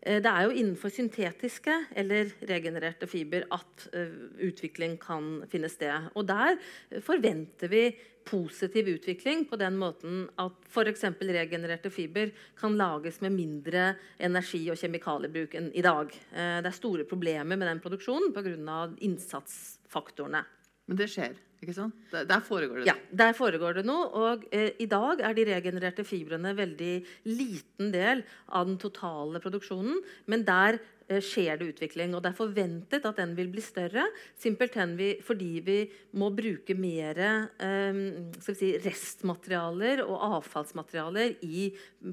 det 0.00 0.30
er 0.30 0.46
jo 0.46 0.54
innenfor 0.56 0.88
syntetiske 0.88 1.74
eller 2.00 2.30
regenererte 2.48 3.04
fiber 3.10 3.44
at 3.52 3.82
uh, 3.92 4.14
utvikling 4.46 4.94
kan 5.02 5.42
finne 5.52 5.68
sted. 5.68 6.06
Og 6.16 6.24
der 6.24 6.56
forventer 7.04 7.68
vi 7.68 7.82
positiv 8.24 8.88
utvikling 8.88 9.44
på 9.48 9.58
den 9.60 9.76
måten 9.80 10.22
at 10.40 10.56
f.eks. 10.70 11.04
regenererte 11.20 11.90
fiber 11.90 12.30
kan 12.58 12.76
lages 12.78 13.20
med 13.20 13.34
mindre 13.34 13.94
energi- 14.18 14.68
og 14.70 14.78
kjemikaliebruk 14.78 15.56
enn 15.58 15.70
i 15.74 15.84
dag. 15.84 16.12
Eh, 16.32 16.58
det 16.62 16.70
er 16.70 16.76
store 16.76 17.06
problemer 17.08 17.56
med 17.56 17.68
den 17.68 17.82
produksjonen 17.82 18.32
pga. 18.34 18.94
innsatsfaktorene. 19.00 20.44
Men 20.86 20.96
det 20.96 21.08
skjer, 21.10 21.36
ikke 21.60 21.74
sant? 21.76 21.96
Der 22.12 22.40
foregår 22.44 22.80
det 22.80 22.88
Ja, 22.88 22.94
der 23.12 23.34
foregår 23.36 23.76
det 23.76 23.84
noe. 23.88 24.06
Og 24.16 24.46
eh, 24.52 24.72
i 24.80 24.88
dag 24.88 25.20
er 25.20 25.36
de 25.36 25.44
regenererte 25.50 26.06
fibrene 26.08 26.54
veldig 26.56 26.94
liten 27.28 27.92
del 27.92 28.24
av 28.48 28.68
den 28.70 28.78
totale 28.80 29.42
produksjonen. 29.44 30.00
Men 30.26 30.46
der 30.48 30.80
skjer 31.18 31.58
det 31.58 31.70
utvikling. 31.72 32.14
Og 32.14 32.22
det 32.22 32.30
er 32.30 32.38
forventet 32.38 33.06
at 33.08 33.18
den 33.18 33.34
vil 33.38 33.50
bli 33.52 33.62
større, 33.64 34.06
simpelthen 34.38 34.94
vi, 34.98 35.10
fordi 35.26 35.50
vi 35.66 35.78
må 36.20 36.30
bruke 36.34 36.76
mer 36.78 37.20
eh, 37.20 38.02
si, 38.46 38.72
restmaterialer 38.84 40.04
og 40.06 40.22
avfallsmaterialer 40.40 41.40
i 41.46 41.70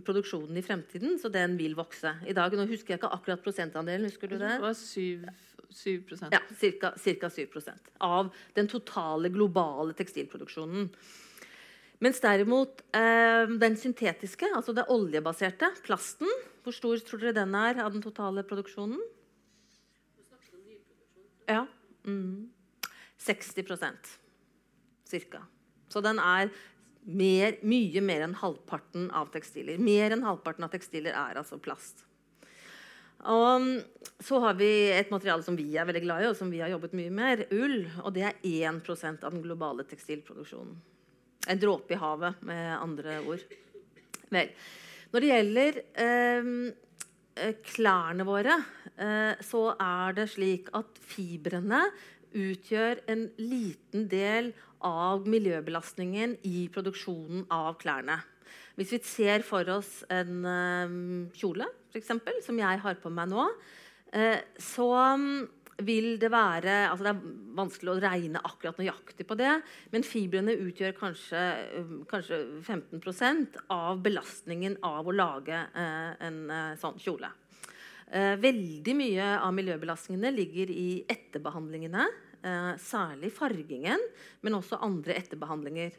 produksjonen 0.08 0.58
i 0.58 0.66
fremtiden. 0.66 1.20
Så 1.22 1.32
den 1.34 1.58
vil 1.60 1.78
vokse. 1.78 2.18
I 2.26 2.36
dag, 2.38 2.58
nå 2.58 2.66
husker 2.70 2.96
jeg 2.96 3.02
ikke 3.02 3.14
akkurat 3.20 3.46
prosentandelen. 3.46 4.10
husker 4.10 4.32
du 4.32 4.40
det? 4.40 4.58
Det 4.58 4.66
var 4.66 4.74
7, 4.74 5.28
7 5.70 6.18
Ja, 6.32 6.42
ca. 6.42 6.94
7% 6.98 7.96
av 8.00 8.34
den 8.58 8.68
totale 8.68 9.30
globale 9.30 9.94
tekstilproduksjonen. 9.98 10.90
Mens 12.04 12.20
derimot 12.22 12.84
eh, 12.94 13.50
den 13.58 13.78
syntetiske, 13.80 14.50
altså 14.54 14.76
det 14.78 14.86
oljebaserte, 14.94 15.72
plasten 15.86 16.30
Hvor 16.68 16.76
stor 16.76 17.00
tror 17.00 17.22
dere 17.22 17.38
den 17.38 17.54
er 17.56 17.78
av 17.80 17.94
den 17.94 18.02
totale 18.04 18.42
produksjonen? 18.44 19.00
Ja. 21.48 21.62
Mm. 22.04 22.50
60% 23.24 24.10
cirka. 25.08 25.46
Så 25.88 26.02
den 26.04 26.20
er 26.20 26.50
mer, 27.08 27.56
mye 27.64 28.02
mer 28.04 28.26
enn 28.26 28.36
halvparten 28.36 29.06
av 29.16 29.30
tekstiler. 29.32 29.80
Mer 29.80 30.12
enn 30.12 30.26
halvparten 30.28 30.68
av 30.68 30.74
tekstiler 30.74 31.16
er 31.16 31.40
altså 31.40 31.56
plast. 31.56 32.04
Og 33.32 33.70
så 34.20 34.42
har 34.44 34.58
vi 34.60 34.68
et 34.92 35.14
materiale 35.14 35.46
som 35.48 35.56
vi 35.56 35.70
er 35.80 35.88
veldig 35.88 36.02
glad 36.04 36.26
i, 36.26 36.28
og 36.34 36.36
som 36.36 36.52
vi 36.52 36.60
har 36.60 36.74
jobbet 36.74 36.98
mye 37.00 37.14
med, 37.16 37.46
ull. 37.56 37.78
Og 38.04 38.12
det 38.18 38.26
er 38.28 38.44
1% 38.44 39.24
av 39.24 39.32
den 39.32 39.46
globale 39.46 39.88
tekstilproduksjonen. 39.88 40.76
En 41.48 41.64
dråpe 41.64 41.96
i 41.96 42.02
havet, 42.02 42.44
med 42.44 42.76
andre 42.76 43.22
ord. 43.24 43.48
Vel, 44.36 44.52
når 45.12 45.24
det 45.24 45.32
gjelder 45.32 45.80
eh, 46.04 47.54
klærne 47.66 48.26
våre, 48.28 48.60
eh, 48.98 49.34
så 49.46 49.64
er 49.74 50.18
det 50.18 50.30
slik 50.34 50.72
at 50.78 51.00
fibrene 51.00 51.86
utgjør 52.38 53.04
en 53.10 53.28
liten 53.40 54.08
del 54.12 54.52
av 54.86 55.28
miljøbelastningen 55.30 56.38
i 56.48 56.68
produksjonen 56.74 57.48
av 57.54 57.78
klærne. 57.82 58.20
Hvis 58.78 58.94
vi 58.94 59.02
ser 59.08 59.46
for 59.46 59.68
oss 59.74 60.04
en 60.14 60.46
eh, 60.46 60.98
kjole, 61.38 61.70
eksempel, 61.98 62.42
som 62.46 62.60
jeg 62.62 62.84
har 62.84 63.00
på 63.02 63.12
meg 63.14 63.32
nå, 63.32 63.48
eh, 64.14 64.44
så 64.62 64.92
vil 65.86 66.16
det 66.22 66.30
være 66.34 66.76
altså 66.90 67.06
Det 67.06 67.12
er 67.14 67.34
vanskelig 67.58 67.92
å 67.94 68.00
regne 68.02 68.42
akkurat 68.46 68.80
nøyaktig 68.82 69.26
på 69.30 69.38
det, 69.40 69.52
men 69.94 70.06
fibrene 70.06 70.56
utgjør 70.68 70.96
kanskje, 70.98 71.42
kanskje 72.10 72.40
15% 72.66 73.60
av 73.74 74.02
belastningen 74.06 74.78
av 74.86 75.08
å 75.08 75.16
lage 75.16 75.58
eh, 75.58 76.12
en 76.28 76.40
eh, 76.54 76.78
sånn 76.82 76.98
kjole. 77.02 77.32
Eh, 78.08 78.36
veldig 78.40 78.96
mye 78.96 79.32
av 79.42 79.52
miljøbelastningene 79.58 80.32
ligger 80.36 80.72
i 80.72 80.90
etterbehandlingene. 81.12 82.06
Eh, 82.46 82.74
særlig 82.80 83.34
fargingen, 83.34 84.02
men 84.46 84.56
også 84.56 84.80
andre 84.86 85.18
etterbehandlinger. 85.18 85.96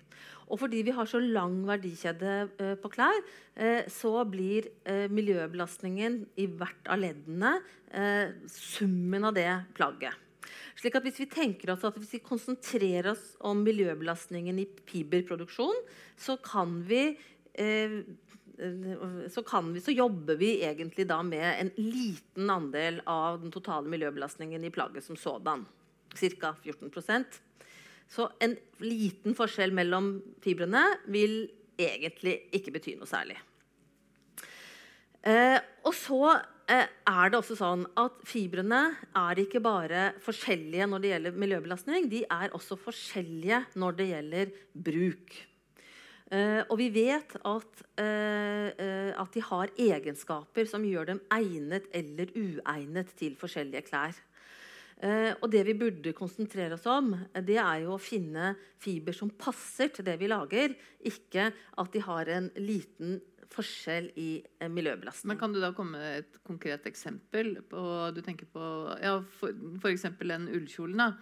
Og 0.48 0.60
fordi 0.62 0.82
vi 0.86 0.94
har 0.96 1.08
så 1.08 1.20
lang 1.20 1.60
verdikjede 1.68 2.36
eh, 2.60 2.74
på 2.80 2.90
klær, 2.92 3.18
eh, 3.56 3.84
så 3.92 4.12
blir 4.28 4.70
eh, 4.88 5.06
miljøbelastningen 5.12 6.22
i 6.40 6.48
hvert 6.48 6.88
av 6.88 7.02
leddene 7.04 7.58
summen 8.52 9.24
av 9.24 9.32
det 9.32 9.48
plagget. 9.72 10.12
Slik 10.76 10.98
at 10.98 11.06
hvis 11.06 11.22
vi 11.22 11.26
tenker 11.32 11.70
oss 11.72 11.86
at 11.88 11.96
hvis 11.96 12.18
vi 12.18 12.20
konsentrerer 12.20 13.14
oss 13.14 13.30
om 13.48 13.62
miljøbelastningen 13.64 14.60
i 14.60 14.66
fiberproduksjon, 14.90 15.80
så 16.20 16.36
kan 16.44 16.82
vi 16.84 17.16
så, 19.32 19.40
vi, 19.72 19.80
så, 19.80 19.94
jobber 19.96 20.36
vi 20.36 20.50
egentlig 20.66 21.08
da 21.08 21.22
med 21.24 21.48
en 21.48 21.72
liten 21.80 22.52
andel 22.52 23.00
av 23.08 23.40
den 23.40 23.54
totale 23.54 23.88
miljøbelastningen 23.88 24.68
i 24.68 24.74
plagget 24.74 25.08
som 25.08 25.16
sådan. 25.16 25.64
Ca. 26.12 26.52
14 26.60 26.92
så 28.08 28.28
en 28.42 28.56
liten 28.82 29.36
forskjell 29.36 29.74
mellom 29.76 30.14
fibrene 30.44 30.84
vil 31.12 31.42
egentlig 31.78 32.38
ikke 32.56 32.74
bety 32.78 32.96
noe 32.98 33.08
særlig. 33.08 33.36
Eh, 35.28 35.58
og 35.84 35.92
så 35.98 36.22
eh, 36.70 36.86
er 36.88 37.30
det 37.30 37.40
også 37.40 37.58
sånn 37.58 37.84
at 38.00 38.22
fibrene 38.26 38.80
er 39.18 39.42
ikke 39.42 39.60
bare 39.62 40.12
forskjellige 40.24 40.88
når 40.88 41.04
det 41.04 41.12
gjelder 41.12 41.42
miljøbelastning, 41.44 42.08
de 42.10 42.24
er 42.24 42.54
også 42.56 42.78
forskjellige 42.80 43.64
når 43.78 44.00
det 44.00 44.08
gjelder 44.12 44.56
bruk. 44.88 45.38
Eh, 46.28 46.60
og 46.68 46.76
vi 46.76 46.90
vet 46.92 47.36
at, 47.40 47.84
eh, 47.96 48.68
eh, 48.76 49.12
at 49.16 49.32
de 49.32 49.40
har 49.40 49.70
egenskaper 49.80 50.68
som 50.68 50.84
gjør 50.84 51.14
dem 51.14 51.20
egnet 51.32 51.88
eller 51.96 52.28
uegnet 52.36 53.14
til 53.16 53.36
forskjellige 53.40 53.86
klær. 53.88 54.18
Eh, 54.98 55.30
og 55.38 55.46
det 55.52 55.62
vi 55.68 55.76
burde 55.78 56.14
konsentrere 56.16 56.74
oss 56.74 56.86
om, 56.90 57.12
det 57.46 57.58
er 57.62 57.84
jo 57.84 57.94
å 57.94 58.02
finne 58.02 58.54
fiber 58.82 59.14
som 59.14 59.30
passer 59.30 59.92
til 59.94 60.06
det 60.08 60.16
vi 60.18 60.30
lager, 60.30 60.74
ikke 61.06 61.50
at 61.52 61.92
de 61.94 62.02
har 62.02 62.30
en 62.34 62.48
liten 62.58 63.20
forskjell 63.54 64.10
i 64.18 64.30
eh, 64.42 64.68
miljøbelastning. 64.72 65.32
Men 65.32 65.40
Kan 65.40 65.54
du 65.54 65.60
da 65.62 65.70
komme 65.76 66.00
med 66.00 66.24
et 66.24 66.40
konkret 66.46 66.88
eksempel? 66.90 67.60
på, 67.70 67.84
Du 68.14 68.20
tenker 68.26 68.50
på 68.50 68.64
ja, 69.02 69.20
f.eks. 69.22 70.08
den 70.18 70.50
ullkjolen. 70.50 70.98
da. 70.98 71.12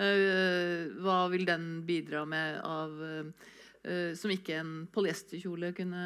Eh, 0.00 0.90
hva 1.02 1.22
vil 1.30 1.46
den 1.46 1.82
bidra 1.86 2.26
med 2.26 2.60
av 2.66 2.98
som 4.12 4.28
ikke 4.28 4.58
en 4.60 4.72
polyesterkjole 4.92 5.70
kunne 5.72 6.02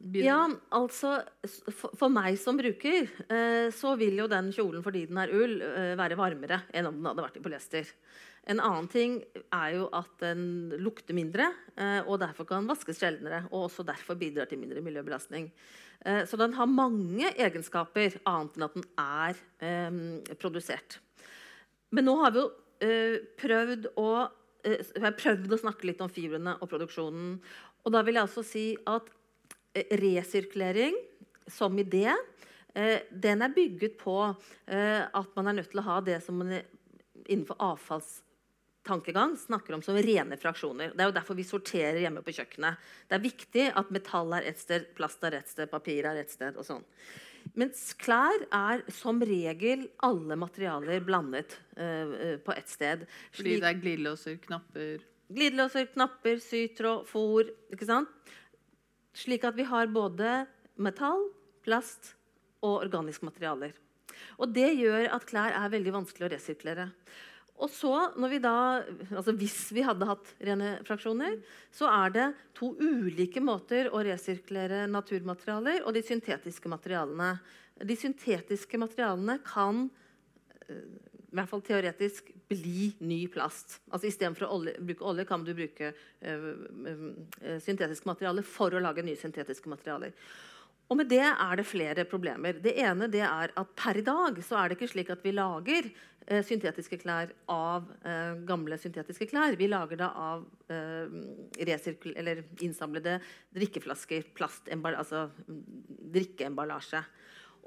bidra 0.00 0.24
Ja, 0.24 0.38
altså 0.72 1.18
for, 1.44 1.92
for, 1.92 2.08
meg 2.12 2.38
som 2.40 2.56
bruker, 2.56 3.04
uh, 3.28 3.68
så 3.74 3.92
vil 4.00 4.16
jo 4.22 4.28
den 4.30 4.48
kjolen 4.56 4.84
fordi 4.84 5.04
den 5.10 5.20
er 5.20 5.34
ull, 5.36 5.58
uh, 5.60 5.92
være 6.00 6.16
varmere 6.16 6.62
enn 6.72 6.88
om 6.88 6.96
den 6.96 7.10
hadde 7.10 7.26
vært 7.26 7.36
i 7.36 7.42
polyester. 7.44 7.92
En 8.48 8.62
annen 8.64 8.88
ting 8.88 9.18
er 9.52 9.74
jo 9.76 9.90
at 9.92 10.14
den 10.22 10.72
lukter 10.80 11.14
mindre, 11.14 11.50
og 12.08 12.16
derfor 12.22 12.46
kan 12.48 12.66
vaskes 12.66 12.96
sjeldnere. 12.98 13.42
Og 13.50 13.66
også 13.66 13.84
derfor 13.84 14.16
bidrar 14.18 14.48
til 14.48 14.58
mindre 14.58 14.80
miljøbelastning. 14.82 15.50
så 16.00 16.38
den 16.40 16.56
har 16.56 16.66
mange 16.66 17.28
egenskaper 17.36 18.16
annet 18.24 18.56
enn 18.56 18.64
at 18.64 18.78
den 18.78 18.86
er 19.04 19.42
eh, 19.60 20.00
produsert. 20.40 20.96
Men 21.92 22.08
nå 22.08 22.16
har 22.24 22.32
vi 22.32 22.40
jo 22.40 22.48
prøvd 23.44 23.90
å 24.00 24.08
jeg 24.64 24.80
eh, 24.80 25.02
har 25.04 25.16
prøvd 25.18 25.54
å 25.54 25.60
snakke 25.60 25.88
litt 25.88 26.00
om 26.04 26.10
fibrene 26.12 26.56
og 26.60 26.70
produksjonen. 26.70 27.36
Og 27.84 27.94
da 27.94 28.02
vil 28.06 28.18
jeg 28.18 28.26
altså 28.26 28.44
si 28.46 28.64
at 28.90 29.08
eh, 29.74 29.94
resirkulering 30.00 30.96
som 31.50 31.78
idé 31.80 32.06
eh, 32.10 33.06
den 33.10 33.44
er 33.46 33.54
bygget 33.54 33.96
på 34.00 34.18
at 34.70 35.30
man 35.34 35.50
er 35.50 35.56
nødt 35.58 35.72
til 35.72 35.80
å 35.82 35.88
ha 35.88 35.96
det 36.04 36.20
som 36.22 36.36
man 36.38 36.52
innenfor 36.54 37.58
avfallstankegang 37.62 39.34
snakker 39.40 39.74
om 39.74 39.82
som 39.82 39.98
rene 39.98 40.38
fraksjoner. 40.38 40.92
Det 40.94 41.02
er 41.02 41.10
jo 41.10 41.16
derfor 41.16 41.38
vi 41.38 41.46
sorterer 41.46 41.98
hjemme 42.04 42.22
på 42.22 42.34
kjøkkenet. 42.36 42.78
Det 43.08 43.16
er 43.16 43.24
viktig 43.24 43.66
at 43.80 43.90
metall 43.94 44.36
er 44.38 44.46
ett 44.50 44.62
sted, 44.62 44.86
plast 44.94 45.26
er 45.26 45.40
ett 45.40 45.50
sted, 45.50 45.70
papir 45.72 46.06
er 46.06 46.22
ett 46.22 46.30
sted. 46.30 46.54
og 46.56 46.66
sånn. 46.66 46.86
Mens 47.58 47.90
klær 47.98 48.44
er 48.54 48.84
som 48.94 49.18
regel 49.26 49.86
alle 50.06 50.36
materialer 50.38 51.02
blandet 51.04 51.56
uh, 51.78 52.36
på 52.44 52.54
ett 52.54 52.70
sted. 52.70 53.06
Slik, 53.06 53.36
Fordi 53.40 53.56
det 53.58 53.70
er 53.70 53.80
glidelåser, 53.80 54.36
knapper 54.44 55.06
Glidelåser, 55.30 55.86
knapper, 55.92 56.40
sytråd, 56.42 57.04
fòr. 57.06 57.50
Ikke 57.70 57.86
sant? 57.86 58.10
Slik 59.14 59.44
at 59.46 59.54
vi 59.54 59.66
har 59.68 59.90
både 59.94 60.40
metall, 60.82 61.28
plast 61.62 62.16
og 62.66 62.80
organiske 62.80 63.28
materialer. 63.28 63.76
Og 64.42 64.50
Det 64.52 64.72
gjør 64.74 65.06
at 65.14 65.26
klær 65.28 65.54
er 65.54 65.70
veldig 65.70 65.94
vanskelig 66.00 66.26
å 66.26 66.32
resirkulere. 66.32 66.88
Og 67.60 67.68
så, 67.68 67.92
når 68.16 68.32
vi 68.32 68.40
da, 68.40 68.54
altså 69.10 69.34
Hvis 69.36 69.58
vi 69.76 69.84
hadde 69.84 70.08
hatt 70.08 70.32
rene 70.40 70.78
fraksjoner, 70.86 71.36
så 71.74 71.90
er 71.92 72.14
det 72.14 72.26
to 72.56 72.72
ulike 72.80 73.42
måter 73.44 73.90
å 73.92 74.00
resirkulere 74.06 74.86
naturmaterialer 74.88 75.84
og 75.84 75.92
de 75.96 76.04
syntetiske 76.06 76.72
materialene. 76.72 77.34
De 77.84 77.96
syntetiske 77.96 78.80
materialene 78.80 79.38
kan 79.44 79.86
eh, 80.68 80.84
i 81.30 81.36
hvert 81.38 81.50
fall 81.52 81.62
teoretisk 81.62 82.32
bli 82.50 82.90
ny 83.06 83.20
plast. 83.30 83.78
Altså 83.92 84.08
Istedenfor 84.08 84.48
å 84.48 84.54
olje, 84.56 84.74
bruke 84.82 85.06
olje, 85.06 85.26
kan 85.28 85.44
du 85.46 85.52
bruke 85.54 85.92
ø, 85.92 86.32
ø, 86.34 86.94
syntetisk 87.62 88.08
materiale 88.10 88.42
for 88.42 88.74
å 88.74 88.82
lage 88.82 89.04
nye 89.06 89.18
syntetiske 89.18 89.70
materialer. 89.70 90.16
Og 90.90 90.98
med 90.98 91.06
det 91.10 91.22
er 91.22 91.58
det 91.58 91.68
flere 91.70 92.04
problemer. 92.08 92.56
Det 92.58 92.72
ene 92.82 93.06
det 93.10 93.22
er 93.22 93.52
at 93.54 93.74
per 93.78 94.00
i 94.00 94.02
dag 94.06 94.40
så 94.42 94.58
er 94.58 94.70
det 94.70 94.78
ikke 94.78 94.90
slik 94.90 95.12
at 95.14 95.22
vi 95.22 95.32
lager 95.36 95.86
eh, 95.86 96.42
syntetiske 96.42 96.98
klær 97.04 97.30
av 97.46 97.86
eh, 98.02 98.34
gamle 98.48 98.78
syntetiske 98.80 99.28
klær. 99.30 99.54
Vi 99.58 99.68
lager 99.70 100.00
det 100.00 100.08
av 100.10 100.42
eh, 100.66 101.14
innsamlede 102.66 103.20
drikkeflasker, 103.54 104.26
altså 104.90 105.28
drikkeemballasje. 106.18 107.04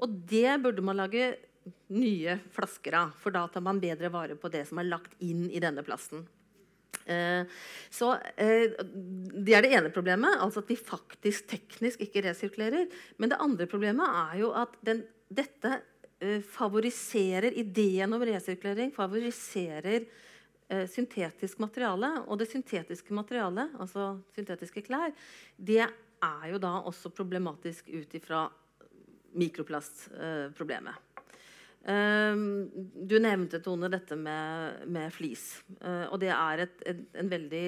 Og 0.04 0.20
det 0.28 0.60
burde 0.60 0.84
man 0.84 1.00
lage 1.00 1.32
nye 1.96 2.38
flasker 2.52 3.00
av, 3.00 3.16
for 3.16 3.32
da 3.32 3.46
tar 3.48 3.64
man 3.64 3.80
bedre 3.80 4.12
vare 4.12 4.36
på 4.36 4.52
det 4.52 4.66
som 4.68 4.82
er 4.82 4.90
lagt 4.90 5.16
inn 5.24 5.46
i 5.48 5.64
denne 5.64 5.84
plasten. 5.86 6.26
Eh, 7.06 7.44
så 7.92 8.14
eh, 8.36 8.72
Det 8.80 9.54
er 9.54 9.64
det 9.64 9.72
ene 9.76 9.92
problemet, 9.92 10.38
altså 10.40 10.62
at 10.62 10.70
vi 10.72 10.78
faktisk 10.80 11.48
teknisk 11.52 12.04
ikke 12.06 12.24
resirkulerer. 12.28 12.88
Men 13.18 13.32
det 13.32 13.40
andre 13.44 13.68
problemet 13.70 14.20
er 14.24 14.38
jo 14.40 14.52
at 14.56 14.76
den, 14.86 15.04
dette 15.28 15.78
eh, 16.20 16.40
favoriserer 16.40 17.56
ideen 17.60 18.16
om 18.16 18.24
resirkulering 18.24 18.94
favoriserer 18.94 20.06
syntetisk 20.88 21.58
materiale. 21.60 22.08
Og 22.24 22.38
det 22.40 22.48
syntetiske 22.48 23.14
materialet, 23.14 23.74
altså 23.78 24.14
syntetiske 24.34 24.80
klær, 24.86 25.12
det 25.60 25.82
er 25.84 26.46
jo 26.48 26.58
da 26.58 26.78
også 26.88 27.12
problematisk 27.12 27.92
ut 27.92 28.16
ifra 28.16 28.46
mikroplastproblemet. 29.36 31.03
Ehm, 31.84 32.70
du 33.08 33.18
nevnte, 33.20 33.60
Tone, 33.64 33.90
dette 33.92 34.16
med, 34.16 34.86
med 34.88 35.12
flis. 35.12 35.62
Uh, 35.82 36.06
og 36.08 36.18
det 36.22 36.32
er 36.32 36.64
et, 36.64 36.80
en, 36.90 37.04
en 37.20 37.32
veldig 37.32 37.66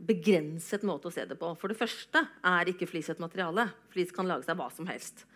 begrenset 0.00 0.84
måte 0.88 1.10
å 1.10 1.12
se 1.14 1.26
det 1.28 1.36
på. 1.40 1.52
For 1.60 1.72
det 1.72 1.78
første 1.78 2.22
er 2.46 2.72
ikke 2.72 2.88
flis 2.88 3.10
et 3.12 3.20
materiale. 3.20 3.68
Flis 3.92 4.14
kan 4.16 4.28
lages 4.28 4.48
av 4.48 4.60
hva 4.60 4.70
som 4.72 4.88
helst. 4.88 5.26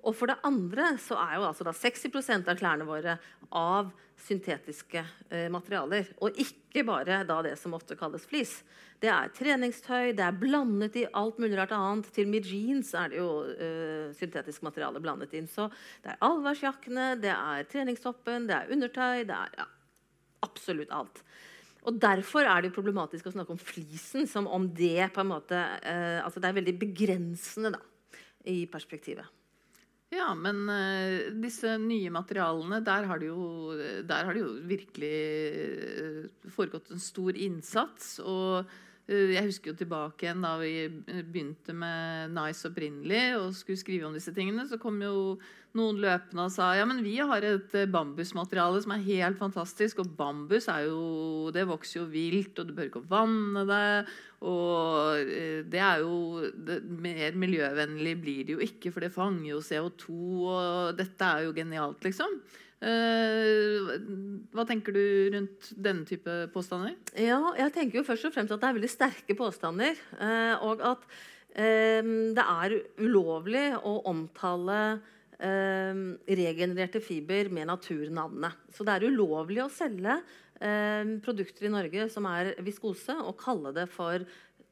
Og 0.00 0.14
for 0.16 0.30
det 0.30 0.38
andre 0.46 0.94
så 1.02 1.18
er 1.20 1.36
jo 1.36 1.48
altså 1.48 1.66
60% 1.66 2.48
av 2.48 2.58
klærne 2.60 2.86
våre 2.88 3.18
av 3.56 3.90
syntetiske 4.20 5.02
eh, 5.30 5.48
materialer. 5.52 6.12
Og 6.24 6.36
ikke 6.40 6.84
bare 6.88 7.22
da 7.28 7.40
det 7.44 7.56
som 7.60 7.74
ofte 7.76 7.96
kalles 7.98 8.24
flis. 8.28 8.60
Det 9.00 9.08
er 9.12 9.32
treningstøy, 9.32 10.12
det 10.16 10.24
er 10.24 10.36
blandet 10.36 10.98
i 11.00 11.06
alt 11.16 11.40
mulig 11.40 11.56
rart 11.58 11.74
annet. 11.76 12.10
Til 12.14 12.28
med 12.32 12.48
jeans 12.48 12.92
er 12.96 13.12
det 13.12 13.20
jo 13.20 13.30
eh, 13.54 14.10
syntetisk 14.16 14.64
materiale 14.66 15.02
blandet 15.02 15.36
inn. 15.36 15.48
Så 15.50 15.70
det 16.04 16.14
er 16.14 16.20
allværsjakkene, 16.26 17.14
det 17.20 17.32
er 17.34 17.68
treningstoppen, 17.70 18.48
det 18.50 18.58
er 18.58 18.74
undertøy, 18.76 19.24
det 19.28 19.36
er 19.36 19.56
ja, 19.62 19.68
absolutt 20.46 20.92
alt. 20.96 21.24
Og 21.88 21.96
Derfor 21.96 22.44
er 22.44 22.60
det 22.60 22.74
problematisk 22.76 23.30
å 23.30 23.32
snakke 23.32 23.54
om 23.54 23.60
flisen 23.60 24.28
som 24.28 24.48
om 24.52 24.66
det 24.76 25.08
på 25.14 25.22
en 25.22 25.30
måte 25.30 25.56
eh, 25.80 26.20
altså 26.20 26.42
Det 26.42 26.50
er 26.50 26.58
veldig 26.58 26.74
begrensende 26.82 27.72
da, 27.72 27.80
i 28.52 28.66
perspektivet. 28.68 29.39
Ja, 30.10 30.32
men 30.34 30.64
uh, 30.66 31.30
disse 31.38 31.76
nye 31.78 32.10
materialene, 32.10 32.80
der 32.82 33.06
har, 33.06 33.22
jo, 33.22 33.76
der 34.02 34.26
har 34.26 34.34
det 34.34 34.42
jo 34.42 34.52
virkelig 34.66 35.16
uh, 36.02 36.48
foregått 36.50 36.90
en 36.90 37.02
stor 37.02 37.38
innsats. 37.38 38.16
Og 38.24 38.66
jeg 39.08 39.46
husker 39.46 39.72
jo 39.72 39.78
tilbake 39.80 40.26
igjen 40.26 40.44
da 40.44 40.52
vi 40.60 40.74
begynte 41.26 41.74
med 41.74 42.34
Nice 42.36 42.68
opprinnelig 42.68 43.24
og 43.40 43.56
skulle 43.58 43.80
skrive 43.80 44.06
om 44.06 44.14
disse 44.14 44.34
tingene, 44.36 44.66
så 44.70 44.78
kom 44.78 45.00
jo 45.02 45.38
noen 45.78 46.00
løpende 46.02 46.46
og 46.48 46.52
sa 46.52 46.72
ja, 46.74 46.86
men 46.88 47.02
vi 47.04 47.16
har 47.22 47.44
et 47.46 47.74
bambusmateriale 47.92 48.80
som 48.82 48.94
er 48.94 49.04
helt 49.06 49.38
fantastisk. 49.38 50.02
Og 50.02 50.14
bambus 50.18 50.66
er 50.70 50.88
jo, 50.88 51.50
det 51.54 51.66
vokser 51.70 52.00
jo 52.00 52.08
vilt, 52.10 52.58
og 52.58 52.70
du 52.70 52.74
bør 52.76 52.90
ikke 52.90 53.04
vanne 53.10 53.64
det. 53.68 53.90
Og 54.46 55.20
eh, 55.20 55.60
det 55.68 55.82
er 55.84 56.02
jo 56.02 56.48
det, 56.54 56.80
Mer 56.88 57.36
miljøvennlig 57.38 58.16
blir 58.22 58.48
det 58.48 58.56
jo 58.56 58.64
ikke, 58.64 58.90
for 58.94 59.04
det 59.04 59.14
fanger 59.14 59.52
jo 59.52 59.62
CO2, 59.64 60.18
og 60.48 60.98
dette 60.98 61.30
er 61.36 61.46
jo 61.46 61.54
genialt, 61.56 62.02
liksom. 62.06 62.40
Uh, 62.80 63.92
hva 64.56 64.64
tenker 64.68 64.94
du 64.96 65.02
rundt 65.34 65.70
denne 65.76 66.06
type 66.08 66.32
påstander? 66.54 66.94
Ja, 67.12 67.40
jeg 67.58 67.74
tenker 67.74 68.00
jo 68.00 68.06
først 68.06 68.30
og 68.30 68.32
fremst 68.32 68.54
at 68.56 68.62
det 68.62 68.70
er 68.70 68.78
veldig 68.78 68.92
sterke 68.92 69.36
påstander. 69.36 70.00
Uh, 70.16 70.54
og 70.70 70.84
at 70.94 71.04
uh, 71.04 72.12
det 72.36 72.46
er 72.46 72.76
ulovlig 73.02 73.66
å 73.80 74.00
omtale 74.10 74.82
regenererte 75.40 77.00
fiber 77.00 77.48
med 77.48 77.70
naturnavnet. 77.70 78.58
Så 78.76 78.84
det 78.84 78.92
er 78.92 79.06
ulovlig 79.08 79.62
å 79.64 79.70
selge 79.72 80.18
eh, 80.60 81.12
produkter 81.24 81.66
i 81.66 81.72
Norge 81.72 82.08
som 82.12 82.28
er 82.30 82.52
viskose, 82.64 83.16
og 83.16 83.38
kalle 83.40 83.72
det 83.76 83.86
for 83.92 84.24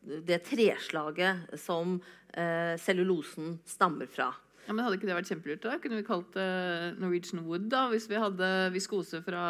det 0.03 0.43
treslaget 0.47 1.57
som 1.61 1.97
eh, 2.33 2.77
cellulosen 2.81 3.59
stammer 3.69 4.11
fra. 4.11 4.31
Ja, 4.69 4.75
men 4.77 4.85
Hadde 4.85 4.99
ikke 4.99 5.09
det 5.09 5.15
vært 5.17 5.31
kjempelurt? 5.33 5.63
da? 5.65 5.79
Kunne 5.81 5.97
vi 5.97 6.05
kalt 6.05 6.35
det 6.37 6.49
Norwegian 7.01 7.41
Wood 7.47 7.71
da, 7.73 7.87
hvis 7.89 8.05
vi 8.11 8.21
hadde 8.21 8.49
viskose 8.75 9.23
fra 9.25 9.45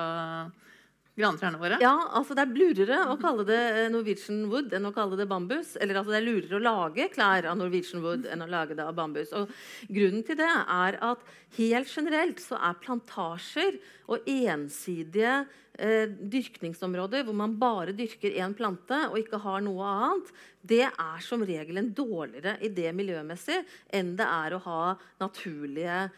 grantrærne 1.19 1.61
våre? 1.61 1.79
Ja, 1.83 1.95
altså 2.17 2.37
det 2.37 2.45
er 2.45 2.55
lurere 2.55 2.99
å 3.13 3.19
kalle 3.21 3.47
det 3.49 3.59
eh, 3.59 3.91
Norwegian 3.93 4.45
Wood 4.53 4.75
enn 4.77 4.89
å 4.89 4.95
kalle 4.95 5.19
det 5.19 5.29
bambus. 5.31 5.75
Eller 5.81 5.99
altså 5.99 6.15
det 6.15 6.21
er 6.21 6.29
lurere 6.29 6.59
å 6.59 6.65
lage 6.65 7.09
klær 7.15 7.51
av 7.51 7.59
Norwegian 7.61 8.05
Wood 8.05 8.29
enn 8.31 8.45
å 8.45 8.51
lage 8.51 8.79
det 8.79 8.87
av 8.87 8.97
bambus. 8.99 9.35
Og 9.37 9.51
Grunnen 9.89 10.25
til 10.27 10.39
det 10.39 10.49
er 10.49 10.99
at 11.05 11.25
helt 11.59 11.91
generelt 11.91 12.43
så 12.43 12.59
er 12.61 12.79
plantasjer 12.83 13.81
og 14.09 14.29
ensidige 14.29 15.41
eh, 15.79 16.07
dyrkningsområder 16.09 17.27
hvor 17.27 17.37
man 17.39 17.57
bare 17.61 17.97
dyrker 17.97 18.37
én 18.39 18.55
plante 18.57 18.99
og 19.09 19.19
ikke 19.21 19.41
har 19.43 19.65
noe 19.65 19.89
annet, 19.89 20.33
det 20.69 20.85
er 20.89 21.21
som 21.25 21.43
regel 21.47 21.81
en 21.81 21.93
dårligere 21.95 22.59
idé 22.67 22.91
miljømessig 22.97 23.61
enn 23.95 24.15
det 24.19 24.27
er 24.27 24.57
å 24.57 24.63
ha 24.67 24.83
naturlige 25.23 26.09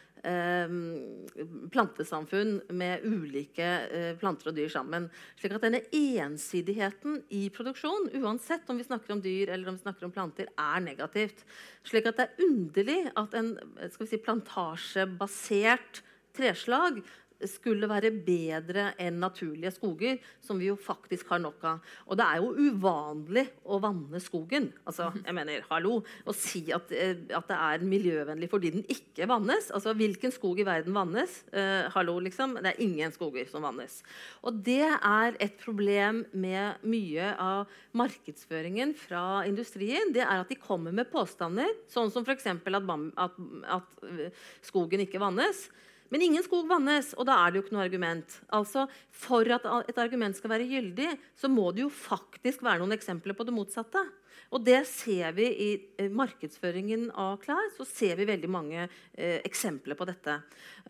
plantesamfunn 1.72 2.61
med 2.76 3.04
ulike 3.09 3.68
eh, 3.88 4.11
planter 4.20 4.50
og 4.50 4.56
dyr 4.59 4.68
sammen. 4.72 5.09
Slik 5.40 5.54
at 5.56 5.64
denne 5.64 5.83
ensidigheten 5.96 7.22
i 7.37 7.46
produksjon, 7.54 8.11
uansett 8.20 8.68
om 8.70 8.80
vi 8.80 8.87
snakker 8.88 9.16
om 9.16 9.22
dyr 9.24 9.54
eller 9.54 9.70
om 9.70 9.78
vi 9.78 9.85
snakker 9.85 10.09
om 10.09 10.14
planter, 10.14 10.50
er 10.59 10.85
negativt. 10.85 11.44
Slik 11.88 12.11
at 12.11 12.20
det 12.20 12.28
er 12.28 12.44
underlig 12.48 13.00
at 13.16 13.35
en 13.38 13.54
si, 13.96 14.20
plantasjebasert 14.20 16.02
treslag 16.37 17.00
skulle 17.48 17.88
være 17.88 18.11
bedre 18.12 18.90
enn 19.00 19.20
naturlige 19.22 19.72
skoger, 19.74 20.18
som 20.44 20.59
vi 20.61 20.68
jo 20.68 20.76
faktisk 20.81 21.31
har 21.33 21.40
nok 21.42 21.64
av. 21.66 21.92
Og 22.09 22.18
det 22.20 22.26
er 22.26 22.40
jo 22.42 22.68
uvanlig 22.70 23.46
å 23.64 23.79
vanne 23.83 24.20
skogen. 24.22 24.70
Altså, 24.85 25.11
jeg 25.24 25.37
mener, 25.37 25.64
hallo, 25.70 26.00
Å 26.26 26.33
si 26.37 26.62
at, 26.74 26.90
eh, 26.92 27.16
at, 27.35 27.48
det 27.48 27.57
er 27.57 27.85
miljøvennlig 27.87 28.48
fordi 28.50 28.70
den 28.74 28.85
ikke 28.90 29.29
vannes. 29.31 29.70
Altså, 29.74 29.94
Hvilken 29.96 30.33
skog 30.33 30.61
i 30.61 30.66
verden 30.66 30.94
vannes? 30.96 31.42
Eh, 31.53 31.88
hallo, 31.94 32.18
liksom. 32.20 32.57
Det 32.61 32.72
er 32.72 32.83
ingen 32.83 33.12
skoger 33.12 33.48
som 33.50 33.64
vannes. 33.66 34.00
Og 34.42 34.61
det 34.64 34.87
er 34.87 35.37
et 35.40 35.57
problem 35.61 36.24
med 36.33 36.81
mye 36.83 37.35
av 37.40 37.70
markedsføringen 37.96 38.94
fra 38.98 39.42
industrien. 39.48 40.12
Det 40.14 40.24
er 40.24 40.40
at 40.42 40.50
de 40.50 40.59
kommer 40.61 40.94
med 40.94 41.11
påstander, 41.12 41.72
sånn 41.90 42.11
som 42.12 42.26
f.eks. 42.26 42.46
At, 42.50 42.90
at, 43.26 43.38
at 43.81 44.11
eh, 44.11 44.42
skogen 44.66 45.07
ikke 45.07 45.22
vannes. 45.22 45.68
Men 46.11 46.25
ingen 46.27 46.42
skog 46.42 46.66
vannes, 46.70 47.12
og 47.14 47.27
da 47.29 47.37
er 47.38 47.51
det 47.51 47.61
jo 47.61 47.64
ikke 47.64 47.75
noe 47.77 47.85
argument. 47.87 48.38
Altså, 48.57 48.87
For 49.14 49.46
at 49.55 49.66
et 49.90 50.01
argument 50.03 50.37
skal 50.37 50.51
være 50.51 50.68
gyldig, 50.70 51.12
så 51.38 51.51
må 51.51 51.70
det 51.75 51.85
jo 51.85 51.92
faktisk 51.94 52.64
være 52.66 52.83
noen 52.83 52.96
eksempler 52.96 53.37
på 53.38 53.46
det 53.46 53.55
motsatte. 53.55 54.03
Og 54.51 54.64
det 54.66 54.81
ser 54.90 55.31
vi 55.37 55.46
i 55.46 55.68
eh, 56.01 56.11
markedsføringen 56.11 57.11
av 57.14 57.37
klær. 57.42 57.68
så 57.77 57.87
ser 57.87 58.16
vi 58.18 58.27
veldig 58.27 58.51
mange 58.51 58.81
eh, 58.83 59.38
eksempler 59.46 59.94
på 59.99 60.09
dette. 60.09 60.40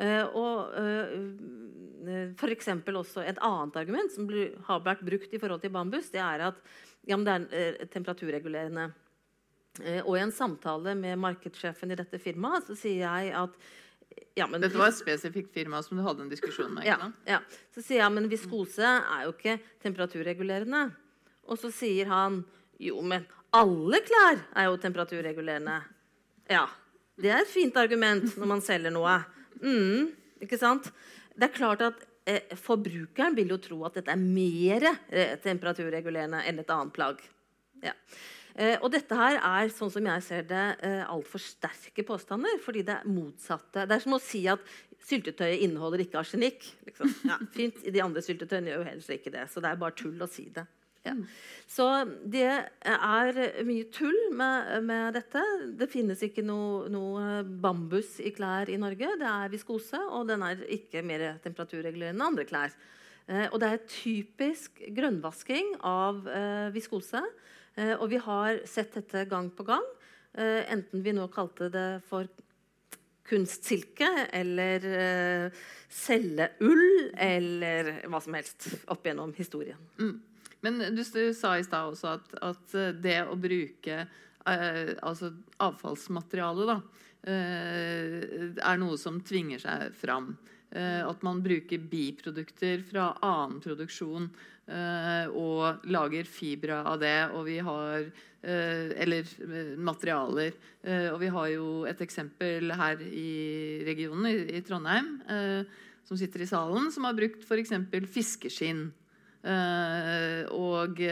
Eh, 0.00 0.24
og 0.24 0.72
eh, 0.80 2.33
f.eks. 2.40 2.70
også 2.88 3.26
Et 3.26 3.42
annet 3.44 3.76
argument 3.76 4.14
som 4.14 4.30
har 4.68 4.80
vært 4.87 5.04
brukt 5.04 5.37
i 5.37 5.42
forhold 5.42 5.61
til 5.61 5.74
bambus, 5.74 6.09
det 6.14 6.24
er 6.24 6.48
at 6.48 6.64
ja, 7.04 7.16
det 7.16 7.37
er 7.37 7.46
eh, 7.52 7.87
temperaturregulerende. 7.92 8.88
Eh, 9.85 10.00
og 10.02 10.16
i 10.16 10.24
en 10.24 10.35
samtale 10.35 10.96
med 10.98 11.20
markedssjefen 11.20 11.92
i 11.92 12.00
dette 12.00 12.20
firmaet 12.22 12.66
så 12.66 12.76
sier 12.78 13.04
jeg 13.04 13.37
at 13.37 13.61
ja, 14.38 14.46
men, 14.46 14.62
Dette 14.62 14.79
var 14.79 14.90
et 14.92 14.99
spesifikt 14.99 15.53
firma 15.55 15.83
som 15.85 15.99
du 15.99 16.05
hadde 16.07 16.25
en 16.25 16.31
diskusjon 16.31 16.73
med? 16.75 16.87
Ja, 16.88 17.11
ja. 17.29 17.40
Så 17.75 17.83
sier 17.85 18.03
jeg 18.03 18.14
men 18.14 18.29
viskose 18.31 18.87
er 18.87 19.27
jo 19.27 19.35
ikke 19.35 19.59
temperaturregulerende. 19.83 20.87
Og 21.51 21.59
så 21.61 21.73
sier 21.75 22.11
han 22.11 22.42
jo, 22.81 23.01
men 23.03 23.27
alle 23.57 24.01
klær 24.07 24.38
er 24.57 24.68
jo 24.68 24.79
temperaturregulerende. 24.81 25.81
Ja. 26.51 26.66
Det 27.20 27.33
er 27.33 27.42
et 27.42 27.53
fint 27.53 27.77
argument 27.77 28.37
når 28.38 28.53
man 28.55 28.62
selger 28.64 28.94
noe. 28.94 29.18
Mm, 29.61 30.12
ikke 30.40 30.59
sant? 30.61 30.88
Det 31.35 31.51
er 31.51 31.57
klart 31.57 31.83
at 31.85 32.05
eh, 32.29 32.55
forbrukeren 32.57 33.37
vil 33.37 33.53
jo 33.53 33.59
tro 33.61 33.83
at 33.88 33.99
dette 33.99 34.14
er 34.14 34.20
mer 34.20 34.87
eh, 34.88 35.37
temperaturregulerende 35.42 36.44
enn 36.49 36.62
et 36.62 36.73
annet 36.73 36.94
plagg. 36.96 37.20
Ja. 37.85 37.96
Eh, 38.54 38.76
og 38.80 38.90
dette 38.92 39.16
her 39.16 39.38
er 39.38 39.72
sånn 39.74 39.92
som 39.92 40.06
jeg 40.10 40.26
ser 40.26 40.46
det, 40.48 40.66
eh, 40.86 41.04
altfor 41.06 41.42
sterke 41.42 42.04
påstander. 42.06 42.58
fordi 42.60 42.82
det 42.84 42.96
er 42.96 43.08
motsatte. 43.08 43.86
Det 43.86 43.96
er 43.96 44.00
som 44.00 44.12
å 44.12 44.20
si 44.20 44.46
at 44.48 44.60
syltetøyet 45.00 45.62
inneholder 45.62 46.04
ikke 46.04 46.20
arsenikk. 46.20 46.66
Liksom. 46.86 47.14
Ja, 47.24 47.38
fint, 47.52 47.80
De 47.82 48.00
andre 48.00 48.22
syltetøyene 48.22 48.70
gjør 48.72 48.84
jo 48.84 48.90
heller 48.90 49.16
ikke 49.16 49.32
det. 49.32 49.48
Så 49.50 49.60
det 49.60 49.70
er 49.70 49.80
bare 49.80 49.96
tull 49.96 50.18
å 50.20 50.28
si 50.28 50.48
det. 50.50 50.66
Ja. 51.00 51.14
Så 51.70 51.86
det 52.28 52.44
er 52.44 53.64
mye 53.64 53.86
tull 53.94 54.18
med, 54.36 54.84
med 54.84 55.14
dette. 55.16 55.42
Det 55.78 55.88
finnes 55.88 56.20
ikke 56.26 56.44
noe, 56.44 56.90
noe, 56.92 57.40
bambus 57.42 58.18
i 58.20 58.32
klær 58.36 58.68
i 58.68 58.76
Norge. 58.80 59.14
Det 59.20 59.28
er 59.28 59.52
viskose, 59.52 60.00
og 60.12 60.28
den 60.28 60.44
er 60.44 60.60
ikke 60.68 61.02
mer 61.06 61.38
temperaturregulerende 61.44 62.20
enn 62.20 62.26
andre 62.26 62.44
klær. 62.48 62.74
Eh, 63.30 63.46
og 63.48 63.60
det 63.62 63.70
er 63.70 63.86
typisk 63.88 64.82
grønnvasking 64.96 65.78
av 65.86 66.26
eh, 66.28 66.68
viskose. 66.74 67.22
Eh, 67.78 67.94
og 67.96 68.09
vi 68.11 68.20
har 68.22 68.62
sett 68.68 68.94
dette 68.98 69.26
gang 69.30 69.50
på 69.54 69.66
gang. 69.68 69.85
Eh, 70.35 70.62
enten 70.72 71.02
vi 71.04 71.14
nå 71.16 71.26
kalte 71.33 71.70
det 71.72 71.88
for 72.09 72.28
kunstsilke 73.30 74.09
eller 74.35 74.87
uh, 74.90 75.59
celleull 75.87 77.12
eller 77.14 77.92
hva 78.11 78.18
som 78.22 78.35
helst 78.35 78.66
opp 78.90 79.06
gjennom 79.06 79.30
historien. 79.37 79.78
Mm. 80.00 80.16
Men 80.66 80.80
du, 80.96 81.02
du, 81.04 81.22
sa 81.37 81.54
i 81.56 81.62
stad 81.64 81.92
også 81.92 82.16
at, 82.16 82.33
at, 82.42 82.74
det 83.00 83.20
å 83.22 83.38
bruke 83.40 84.00
uh, 84.02 84.90
altså 85.06 85.30
avfallsmateriale 85.62 86.66
da, 86.72 86.76
uh, 87.30 88.18
er 88.50 88.83
noe 88.83 88.98
som 88.98 89.22
tvinger 89.22 89.62
seg 89.62 89.94
fram. 90.00 90.33
At 90.70 91.22
man 91.26 91.40
bruker 91.42 91.83
biprodukter 91.90 92.85
fra 92.87 93.09
annen 93.26 93.56
produksjon 93.59 94.28
Eh, 94.70 95.26
og 95.35 95.87
lager 95.90 96.28
fibre 96.30 96.78
av 96.87 97.00
det. 97.02 97.16
Og 97.35 97.42
vi 97.48 97.59
har 97.64 98.04
eh, 98.06 98.92
Eller 99.02 99.26
eh, 99.26 99.74
materialer. 99.76 100.54
og 101.12 101.18
vi 101.20 101.28
har 101.28 101.48
jo 101.52 101.85
et 101.85 102.00
eksempel 102.00 102.70
her 102.72 103.02
i 103.04 103.83
regionen, 103.85 104.48
i 104.48 104.62
Trondheim, 104.64 105.20
som 106.09 106.16
sitter 106.16 106.40
i 106.40 106.48
salen, 106.48 106.88
som 106.90 107.04
har 107.04 107.12
brukt 107.12 107.44
f.eks. 107.44 107.74
fiskeskinn. 108.09 108.87
og 110.56 111.02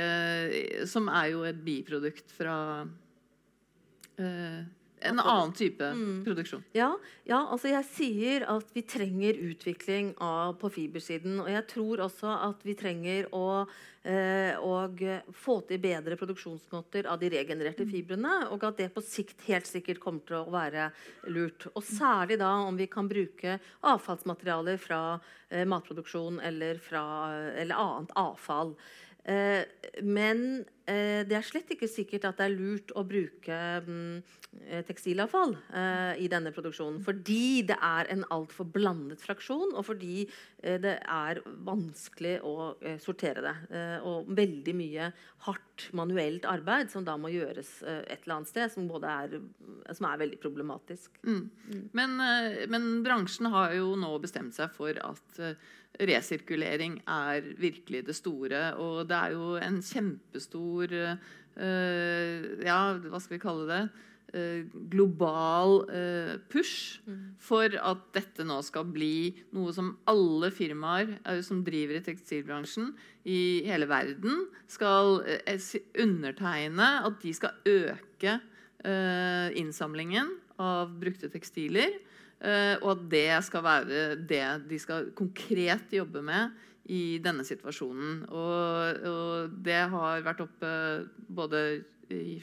som 0.88 1.09
er 1.09 1.27
jo 1.35 1.44
et 1.44 1.61
biprodukt 1.64 2.33
fra 2.33 2.57
en 5.01 5.21
annen 5.21 5.53
type 5.53 5.85
mm. 5.85 6.25
produksjon. 6.25 6.65
Ja, 6.77 6.91
ja, 7.29 7.41
altså 7.45 7.71
jeg 7.71 7.87
sier 7.93 8.47
at 8.51 8.71
vi 8.75 8.83
trenger 8.89 9.39
utvikling 9.49 10.13
av, 10.23 10.57
på 10.61 10.71
fibersiden. 10.73 11.39
Og 11.43 11.51
jeg 11.53 11.65
tror 11.71 12.03
også 12.09 12.33
at 12.49 12.65
vi 12.67 12.75
trenger 12.79 13.29
å 13.37 13.47
eh, 14.03 14.59
få 15.37 15.59
til 15.69 15.83
bedre 15.83 16.19
produksjonsmåter 16.21 17.09
av 17.11 17.21
de 17.23 17.33
regenererte 17.37 17.87
mm. 17.87 17.93
fibrene. 17.93 18.37
Og 18.55 18.69
at 18.69 18.81
det 18.81 18.91
på 18.95 19.05
sikt 19.05 19.45
helt 19.49 19.69
sikkert 19.69 20.03
kommer 20.03 20.25
til 20.29 20.41
å 20.41 20.55
være 20.55 20.91
lurt. 21.33 21.69
Og 21.75 21.85
særlig 21.85 22.41
da 22.43 22.55
om 22.67 22.79
vi 22.79 22.89
kan 22.91 23.11
bruke 23.11 23.59
avfallsmaterialer 23.81 24.81
fra 24.83 25.03
eh, 25.51 25.67
matproduksjon 25.69 26.41
eller, 26.45 26.81
fra, 26.83 27.05
eller 27.55 27.85
annet 27.85 28.17
avfall. 28.19 28.75
Eh, 29.29 29.64
men 30.09 30.62
eh, 30.88 31.21
det 31.29 31.37
er 31.37 31.45
slett 31.45 31.69
ikke 31.75 31.88
sikkert 31.91 32.25
at 32.31 32.38
det 32.38 32.47
er 32.47 32.55
lurt 32.55 32.93
å 32.97 33.03
bruke 33.05 33.57
mm, 33.85 34.21
eh, 34.62 34.81
tekstilavfall 34.88 35.53
i 36.23 36.29
denne 36.33 36.53
produksjonen. 36.55 37.03
Fordi 37.05 37.67
det 37.69 37.77
er 37.77 38.09
en 38.14 38.25
altfor 38.35 38.71
blandet 38.73 39.21
fraksjon, 39.25 39.75
og 39.75 39.85
fordi 39.91 40.25
det 40.59 40.97
er 40.99 41.41
vanskelig 41.67 42.38
å 42.47 42.73
sortere 43.03 43.45
det. 43.45 43.55
og 44.09 44.31
veldig 44.35 44.75
mye 44.75 45.11
hardt 45.47 45.85
manuelt 45.95 46.49
arbeid 46.51 46.91
som 46.91 47.05
da 47.07 47.14
må 47.21 47.31
gjøres 47.31 47.71
et 47.85 48.25
eller 48.25 48.38
annet 48.38 48.51
sted, 48.51 48.73
som, 48.73 48.88
er, 49.07 49.37
som 49.95 50.09
er, 50.09 50.19
veldig 50.25 50.41
problematisk. 50.43 51.21
Mm. 51.23 51.45
Mm. 51.69 51.85
Men, 51.95 52.17
men 52.73 52.88
bransjen 53.07 53.53
har 53.55 53.77
jo 53.77 53.93
nå 53.99 54.17
bestemt 54.23 54.57
seg 54.59 54.75
for 54.75 54.99
at 54.99 55.43
resirkulering 55.99 57.01
er 57.11 57.47
virkelig 57.59 58.05
det 58.07 58.17
store. 58.17 58.75
Og 58.79 59.09
det 59.09 59.17
er 59.17 59.35
jo 59.35 59.55
en 59.61 59.81
kjempestor 59.85 60.95
uh, 60.95 62.45
Ja, 62.65 62.83
hva 62.99 63.23
skal 63.23 63.37
vi 63.37 63.43
kalle 63.43 63.67
det? 63.71 63.83
Uh, 64.29 64.69
global 64.93 65.87
uh, 65.89 66.35
push 66.53 67.01
mm. 67.09 67.41
for 67.41 67.73
at 67.73 68.03
dette 68.13 68.45
nå 68.45 68.59
skal 68.67 68.85
bli 68.93 69.33
noe 69.57 69.73
som 69.73 69.95
alle 70.11 70.51
firmaer 70.53 71.17
som 71.47 71.63
driver 71.65 71.97
i 71.97 72.05
tekstilbransjen 72.05 72.93
i 73.25 73.65
hele 73.67 73.89
verden, 73.89 74.47
skal 74.69 75.23
undertegne 75.99 76.93
at 77.09 77.19
de 77.25 77.33
skal 77.37 77.57
øke 77.69 78.39
innsamlingen 79.59 80.29
av 80.63 80.93
brukte 81.01 81.27
tekstiler. 81.33 81.97
Eh, 82.38 82.77
og 82.85 82.92
at 82.92 83.05
det 83.11 83.29
skal 83.48 83.64
være 83.66 84.03
det 84.31 84.44
de 84.70 84.79
skal 84.79 85.11
konkret 85.18 85.90
jobbe 85.90 86.22
med 86.22 86.55
i 86.88 87.18
denne 87.22 87.44
situasjonen. 87.44 88.24
Og, 88.31 89.01
og 89.11 89.57
det 89.64 89.81
har 89.92 90.24
vært 90.27 90.44
oppe 90.44 90.72
både 91.29 91.62
i 92.14 92.38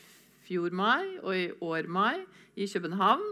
fjor 0.46 0.76
mai 0.76 1.16
og 1.24 1.32
i 1.34 1.48
år 1.64 1.88
mai 1.88 2.26
i 2.56 2.68
København. 2.68 3.24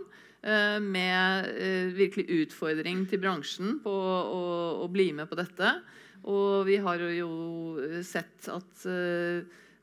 Eh, 0.43 0.80
med 0.84 1.52
eh, 1.56 1.91
virkelig 1.95 2.26
utfordring 2.45 3.06
til 3.08 3.21
bransjen 3.23 3.78
på 3.84 3.91
å, 3.91 4.45
å 4.84 4.88
bli 4.91 5.12
med 5.15 5.30
på 5.32 5.39
dette. 5.39 5.76
Og 6.23 6.63
vi 6.67 6.80
har 6.80 7.04
jo 7.12 7.99
sett 8.08 8.47
at 8.47 8.86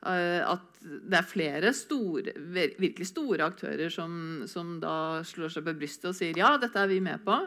at 0.01 0.81
det 0.81 1.17
er 1.19 1.27
flere 1.29 1.73
store, 1.77 2.33
virkelig 2.81 3.11
store 3.11 3.45
aktører 3.45 3.91
som, 3.93 4.43
som, 4.49 4.79
da 4.81 5.21
slår 5.27 5.53
seg 5.53 5.67
på 5.67 5.75
brystet 5.77 6.09
og 6.09 6.17
sier 6.17 6.39
ja, 6.41 6.55
dette 6.61 6.79
er 6.81 6.89
vi 6.89 6.97
med 7.03 7.21
på. 7.25 7.37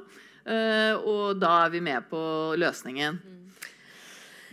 Eh, 0.44 0.94
og 1.00 1.40
da 1.40 1.64
er 1.64 1.72
vi 1.74 1.80
med 1.84 2.06
på 2.10 2.20
løsningen. 2.60 3.18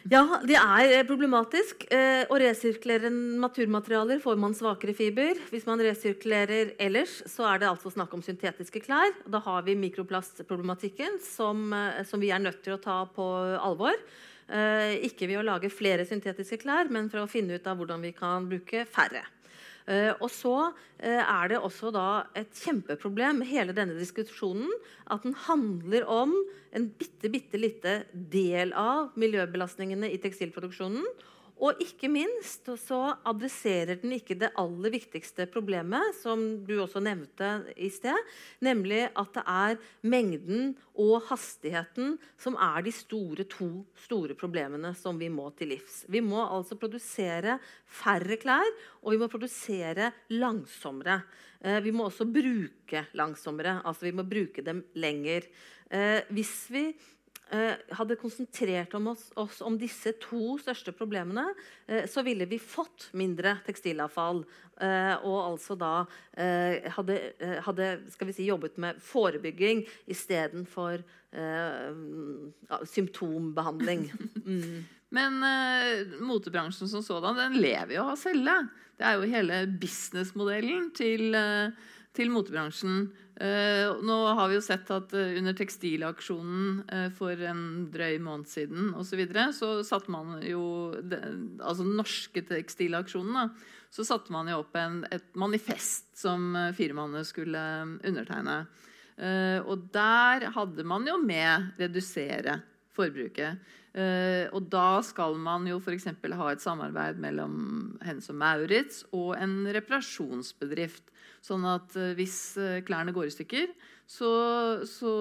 Ja, 0.10 0.24
det 0.42 0.58
er 0.58 1.04
problematisk. 1.06 1.84
Eh, 1.94 2.24
å 2.26 2.40
resirkulere 2.42 3.12
naturmaterialer 3.14 4.24
får 4.24 4.40
man 4.42 4.56
svakere 4.58 4.96
fiber. 4.98 5.38
Hvis 5.54 5.68
man 5.70 5.84
resirkulerer 5.84 6.74
ellers, 6.82 7.20
så 7.30 7.46
er 7.52 7.62
det 7.62 7.70
altså 7.70 7.92
snakk 7.94 8.16
om 8.18 8.26
syntetiske 8.26 8.82
klær. 8.82 9.14
Da 9.30 9.44
har 9.46 9.62
vi 9.68 9.78
mikroplastproblematikken 9.78 11.22
som, 11.22 11.70
som 12.10 12.24
vi 12.24 12.34
er 12.34 12.42
nødt 12.42 12.64
til 12.66 12.80
å 12.80 12.82
ta 12.82 13.04
på 13.14 13.30
alvor. 13.62 14.00
Eh, 14.52 14.98
ikke 15.08 15.30
ved 15.30 15.40
å 15.40 15.46
lage 15.48 15.72
flere 15.72 16.04
syntetiske 16.08 16.60
klær, 16.66 16.90
men 16.92 17.08
for 17.12 17.24
å 17.24 17.30
finne 17.32 17.56
ut 17.56 17.68
av 17.70 17.78
hvordan 17.80 18.04
vi 18.04 18.12
kan 18.16 18.50
bruke 18.52 18.84
færre. 18.90 19.24
Uh, 19.90 20.14
og 20.22 20.28
så 20.30 20.54
uh, 20.70 21.22
er 21.26 21.48
det 21.50 21.58
også 21.58 21.90
da 21.92 22.28
et 22.38 22.52
kjempeproblem 22.54 23.40
med 23.42 23.50
hele 23.50 23.74
denne 23.74 23.96
diskusjonen 23.98 24.70
at 25.10 25.26
den 25.26 25.34
handler 25.48 26.06
om 26.06 26.36
en 26.78 26.86
bitte, 27.00 27.32
bitte 27.34 27.58
lite 27.58 27.96
del 28.14 28.76
av 28.78 29.18
miljøbelastningene 29.20 30.12
i 30.14 30.20
tekstilproduksjonen. 30.22 31.02
Og 31.62 31.78
ikke 31.84 32.10
minst 32.10 32.66
så 32.82 33.00
adresserer 33.28 34.00
den 34.02 34.16
ikke 34.16 34.34
det 34.42 34.50
aller 34.58 34.94
viktigste 34.96 35.46
problemet, 35.52 36.16
som 36.18 36.42
du 36.66 36.74
også 36.82 37.04
nevnte 37.06 37.52
i 37.78 37.92
sted, 37.94 38.18
nemlig 38.66 39.04
at 39.10 39.30
det 39.36 39.44
er 39.46 39.78
mengden 40.02 40.74
og 40.98 41.28
hastigheten 41.30 42.16
som 42.42 42.58
er 42.58 42.82
de 42.88 42.94
store, 42.96 43.46
to 43.46 43.70
store 44.08 44.34
problemene 44.38 44.96
som 44.98 45.22
vi 45.22 45.30
må 45.30 45.52
til 45.54 45.76
livs. 45.76 46.02
Vi 46.10 46.24
må 46.26 46.42
altså 46.42 46.80
produsere 46.82 47.60
færre 47.86 48.42
klær, 48.42 48.74
og 49.06 49.14
vi 49.14 49.22
må 49.22 49.30
produsere 49.30 50.10
langsommere. 50.34 51.22
Eh, 51.62 51.78
vi 51.86 51.94
må 51.94 52.10
også 52.10 52.26
bruke 52.26 53.06
langsommere, 53.14 53.84
altså 53.86 54.10
vi 54.10 54.18
må 54.18 54.26
bruke 54.26 54.66
dem 54.66 54.82
lenger. 54.98 55.46
Eh, 55.94 56.26
hvis 56.34 56.56
vi 56.74 56.88
hadde 57.98 58.16
konsentrert 58.16 58.94
om 58.96 59.10
oss, 59.12 59.26
oss, 59.36 59.60
om 59.66 59.76
disse 59.80 60.14
to 60.24 60.56
største 60.62 60.94
problemene, 60.96 61.50
eh, 61.88 62.06
så 62.08 62.24
ville 62.24 62.48
vi 62.48 62.60
fått 62.62 63.10
mindre 63.18 63.58
tekstilavfall. 63.66 64.46
Eh, 64.82 65.16
og 65.28 65.38
altså 65.52 65.76
da 65.78 65.94
hadde, 66.96 67.18
hadde 67.68 67.90
skal 68.14 68.30
vi 68.30 68.34
si, 68.38 68.48
jobbet 68.48 68.80
med 68.82 69.02
forebygging 69.04 69.84
istedenfor 70.10 71.04
eh, 71.36 71.92
symptombehandling. 72.96 74.10
Mm. 74.42 74.84
Men 75.14 75.44
eh, 75.44 76.14
motebransjen 76.24 76.90
som 76.90 77.04
sådan 77.04 77.38
den 77.38 77.58
lever 77.62 77.98
jo 77.98 78.06
av 78.06 78.14
å 78.16 78.20
selge. 78.20 78.56
Det 78.98 79.06
er 79.06 79.20
jo 79.20 79.28
hele 79.30 79.60
businessmodellen 79.80 80.88
til, 80.98 81.36
til 82.16 82.32
motebransjen. 82.34 83.10
Uh, 83.42 83.98
nå 84.06 84.16
har 84.38 84.52
vi 84.52 84.58
jo 84.60 84.62
sett 84.62 84.90
at 84.94 85.14
uh, 85.18 85.32
under 85.40 85.56
tekstilaksjonen 85.58 86.82
uh, 86.86 87.08
for 87.18 87.40
en 87.50 87.88
drøy 87.90 88.20
måned 88.22 88.46
siden 88.46 88.92
osv., 88.92 89.08
så, 89.16 89.18
videre, 89.18 89.46
så 89.58 89.70
satte 89.88 90.14
man 90.14 90.36
jo 90.46 90.62
Altså 90.92 91.82
den 91.82 91.96
norske 91.98 92.44
tekstilaksjonen, 92.46 93.40
da, 93.40 93.48
så 93.90 94.06
satte 94.06 94.34
man 94.36 94.52
jo 94.52 94.60
opp 94.62 94.78
en, 94.78 95.02
et 95.10 95.26
manifest 95.40 96.12
som 96.22 96.54
firmaene 96.78 97.24
skulle 97.26 97.62
undertegne. 98.06 98.60
og 99.66 99.88
der 99.94 100.46
hadde 100.56 100.86
man 100.88 101.08
jo 101.08 101.18
med 101.22 101.74
redusere 101.82 102.60
forbruket. 102.96 103.60
Og 104.56 104.70
da 104.72 105.02
skal 105.06 105.36
man 105.42 105.68
jo 105.68 105.80
f.eks. 105.82 106.08
ha 106.08 106.52
et 106.52 106.64
samarbeid 106.64 107.20
mellom 107.20 107.56
Hennes 108.06 108.30
og 108.32 108.40
Maurits 108.40 109.04
og 109.12 109.36
en 109.40 109.66
reparasjonsbedrift. 109.76 111.12
Sånn 111.42 111.66
at 111.70 111.96
uh, 111.98 112.12
hvis 112.18 112.38
uh, 112.62 112.80
klærne 112.86 113.14
går 113.16 113.30
i 113.30 113.34
stykker, 113.34 113.74
så, 114.06 114.32
så, 114.86 115.12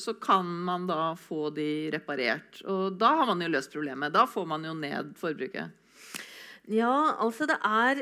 så, 0.00 0.14
kan 0.22 0.48
man 0.66 0.86
da 0.88 1.14
få 1.20 1.50
de 1.54 1.90
reparert. 1.92 2.62
Og 2.64 2.96
da 2.98 3.12
har 3.20 3.28
man 3.28 3.44
jo 3.44 3.50
løst 3.52 3.74
problemet. 3.74 4.14
Da 4.14 4.24
får 4.30 4.46
man 4.48 4.64
jo 4.64 4.72
ned 4.78 5.12
forbruket. 5.20 5.74
Ja, 6.72 7.14
altså 7.22 7.46
det 7.46 7.58
er, 7.62 8.00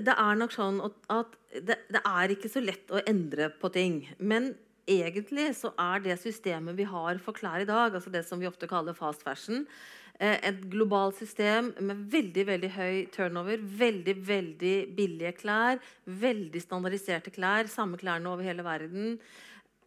det 0.00 0.12
er 0.14 0.38
nok 0.38 0.54
sånn 0.54 0.78
at 1.12 1.34
det, 1.52 1.82
det 1.92 2.00
er 2.00 2.32
ikke 2.32 2.48
så 2.48 2.62
lett 2.62 2.94
å 2.94 3.02
endre 3.10 3.50
på 3.60 3.68
ting. 3.74 3.98
Men 4.22 4.54
egentlig 4.90 5.50
så 5.58 5.72
er 5.80 6.02
det 6.04 6.20
systemet 6.20 6.76
vi 6.78 6.86
har 6.88 7.20
for 7.22 7.36
klær 7.36 7.62
i 7.62 7.68
dag, 7.68 7.94
altså 7.94 8.12
det 8.12 8.24
som 8.26 8.40
vi 8.40 8.48
ofte 8.48 8.68
kaller 8.70 8.96
fast 8.96 9.24
fashion, 9.24 9.64
eh, 9.64 10.03
et 10.20 10.60
globalt 10.70 11.16
system 11.18 11.72
med 11.82 12.04
veldig 12.12 12.44
veldig 12.46 12.68
høy 12.76 12.98
turnover, 13.14 13.58
veldig 13.58 14.14
veldig 14.28 14.74
billige 14.94 15.32
klær, 15.40 15.80
veldig 16.06 16.62
standardiserte 16.62 17.32
klær, 17.34 17.66
samme 17.66 17.98
klærne 17.98 18.30
over 18.30 18.46
hele 18.46 18.62
verden. 18.66 19.18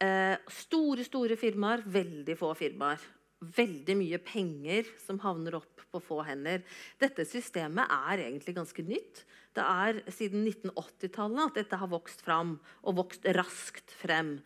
Eh, 0.03 0.35
store, 0.51 1.05
store 1.07 1.37
firmaer, 1.39 1.81
veldig 1.89 2.35
få 2.37 2.51
firmaer. 2.57 3.01
Veldig 3.37 3.95
mye 3.97 4.19
penger 4.25 4.89
som 4.99 5.19
havner 5.21 5.57
opp 5.57 5.83
på 5.93 6.01
få 6.03 6.19
hender. 6.25 6.63
Dette 6.99 7.25
systemet 7.25 7.89
er 8.09 8.25
egentlig 8.27 8.55
ganske 8.57 8.85
nytt. 8.85 9.23
Det 9.55 9.63
er 9.63 10.01
siden 10.13 10.43
1980-tallet 10.45 11.43
at 11.45 11.61
dette 11.61 11.79
har 11.81 11.89
vokst 11.89 12.21
fram, 12.25 12.57
og 12.83 12.97
vokst 12.99 13.25
raskt 13.37 13.93
frem. 14.01 14.39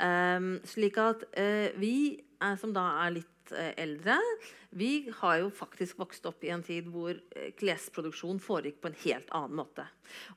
Um, 0.00 0.54
slik 0.68 0.96
at 1.00 1.24
vi 1.80 2.20
som 2.60 2.72
da 2.72 2.86
er 3.04 3.18
litt 3.18 3.39
uh, 3.54 3.70
eldre, 3.80 4.16
vi 4.70 5.10
har 5.20 5.40
jo 5.42 5.48
faktisk 5.54 5.98
vokst 5.98 6.26
opp 6.30 6.44
i 6.46 6.52
en 6.54 6.62
tid 6.62 6.86
hvor 6.92 7.16
klesproduksjon 7.58 8.38
foregikk 8.42 8.78
på 8.82 8.90
en 8.90 8.98
helt 9.02 9.32
annen 9.34 9.58
måte. 9.58 9.86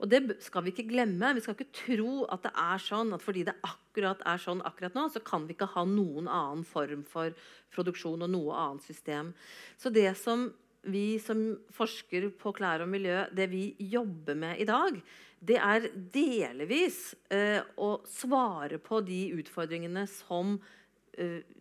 Og 0.02 0.10
det 0.10 0.39
skal 0.41 0.65
vi 0.65 0.73
ikke 0.73 0.88
glemme. 0.89 1.36
Vi 1.38 1.43
skal 1.45 1.54
ikke 1.54 1.84
tro 1.84 2.23
at 2.34 2.47
det 2.47 2.54
er 2.58 2.82
sånn 2.82 3.13
at 3.13 3.21
fordi 3.21 3.45
det 3.45 3.54
akkurat 3.62 4.23
er 4.26 4.41
sånn 4.41 4.63
akkurat 4.65 4.97
nå, 4.97 5.06
så 5.13 5.21
kan 5.21 5.45
vi 5.45 5.54
ikke 5.54 5.69
ha 5.76 5.86
noen 5.86 6.26
annen 6.26 6.65
form 6.65 7.06
for 7.06 7.38
produksjon 7.73 8.26
og 8.26 8.34
noe 8.34 8.58
annet 8.58 8.89
system. 8.89 9.34
Så 9.78 9.93
det 9.93 10.10
som 10.17 10.49
vi 10.84 11.19
som 11.23 11.43
forsker 11.71 12.28
på 12.39 12.52
klær 12.58 12.84
og 12.84 12.91
miljø, 12.91 13.23
det 13.36 13.47
vi 13.52 13.67
jobber 13.93 14.36
med 14.36 14.60
i 14.60 14.67
dag, 14.67 14.97
det 15.43 15.60
er 15.60 15.89
delvis 16.13 17.13
eh, 17.34 17.60
å 17.76 17.97
svare 18.08 18.80
på 18.84 19.02
de 19.04 19.26
utfordringene 19.39 20.06
som 20.12 20.56
eh, 20.56 20.83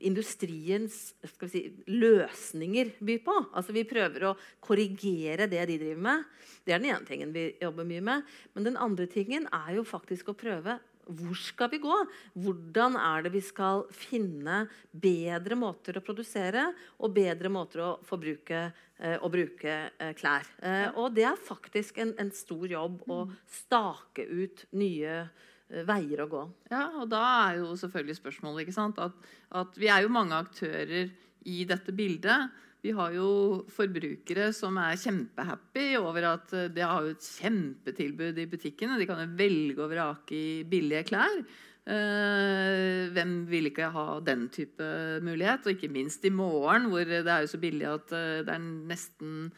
industriens 0.01 1.13
si, 1.51 1.65
løsninger 1.93 2.95
byr 3.05 3.19
på. 3.27 3.35
Altså 3.53 3.75
Vi 3.77 3.85
prøver 3.89 4.31
å 4.31 4.37
korrigere 4.65 5.49
det 5.51 5.67
de 5.69 5.77
driver 5.83 6.07
med. 6.07 6.25
Det 6.65 6.73
er 6.73 6.81
den 6.81 6.93
ene 6.93 7.09
tingen 7.09 7.35
vi 7.35 7.51
jobber 7.61 7.89
mye 7.89 8.05
med. 8.05 8.33
Men 8.55 8.71
den 8.71 8.81
andre 8.81 9.09
tingen 9.11 9.49
er 9.53 9.75
jo 9.77 9.85
faktisk 9.85 10.33
å 10.33 10.39
prøve 10.39 10.79
hvor 11.11 11.35
skal 11.39 11.71
vi 11.73 11.81
gå? 11.83 11.95
Hvordan 12.39 12.97
er 13.01 13.25
det 13.25 13.33
vi 13.35 13.43
skal 13.43 13.85
finne 13.95 14.67
bedre 14.91 15.57
måter 15.59 15.99
å 15.99 16.05
produsere 16.05 16.69
og 17.03 17.15
bedre 17.17 17.51
måter 17.53 17.83
å 17.83 17.91
forbruke 18.07 18.61
eh, 18.63 19.17
og 19.19 19.33
bruke 19.35 19.75
eh, 19.91 20.13
klær? 20.19 20.47
Eh, 20.63 20.89
og 20.95 21.17
det 21.17 21.27
er 21.29 21.47
faktisk 21.49 21.99
en, 22.03 22.15
en, 22.23 22.31
stor 22.35 22.67
jobb 22.71 23.03
å 23.11 23.25
mm. 23.27 23.35
stake 23.59 24.29
ut 24.31 24.65
nye 24.79 25.17
eh, 25.25 25.51
veier 25.89 26.25
å 26.25 26.29
gå. 26.31 26.43
Ja, 26.73 26.87
og 27.01 27.09
da 27.13 27.23
er 27.49 27.63
jo 27.63 27.73
selvfølgelig 27.81 28.19
spørsmålet 28.19 28.67
ikke 28.67 28.77
sant? 28.77 29.01
At, 29.01 29.17
at 29.57 29.79
vi 29.81 29.89
er 29.93 30.05
jo 30.05 30.13
mange 30.13 30.37
aktører 30.37 31.09
i 31.49 31.65
dette 31.69 31.95
bildet. 31.97 32.53
Vi 32.83 32.91
har 32.97 33.13
jo 33.15 33.63
forbrukere 33.71 34.49
som 34.57 34.79
er 34.83 34.99
kjempehappy 34.99 35.93
over 36.01 36.27
at 36.33 36.55
eh, 36.59 36.71
de 36.75 36.83
har 36.83 37.07
et 37.07 37.29
kjempetilbud 37.39 38.41
i 38.43 38.49
butikkene. 38.51 38.99
De 38.99 39.07
kan 39.07 39.23
jo 39.23 39.29
velge 39.39 39.85
og 39.85 39.93
vrake 39.93 40.35
i 40.35 40.49
billige 40.69 41.07
klær. 41.13 41.45
Uh, 41.83 43.11
hvem 43.11 43.41
vil 43.51 43.67
ikke 43.67 43.89
ha 43.91 44.21
den 44.23 44.45
type 44.55 44.87
mulighet? 45.27 45.65
Og 45.67 45.75
ikke 45.75 45.91
minst 45.91 46.23
i 46.23 46.31
morgen, 46.31 46.87
hvor 46.93 47.03
det 47.03 47.27
er 47.27 47.43
jo 47.43 47.51
så 47.51 47.59
billig 47.59 47.89
at 47.91 48.15
uh, 48.15 48.43
det 48.47 48.55
er 48.55 48.67
nesten 48.93 49.51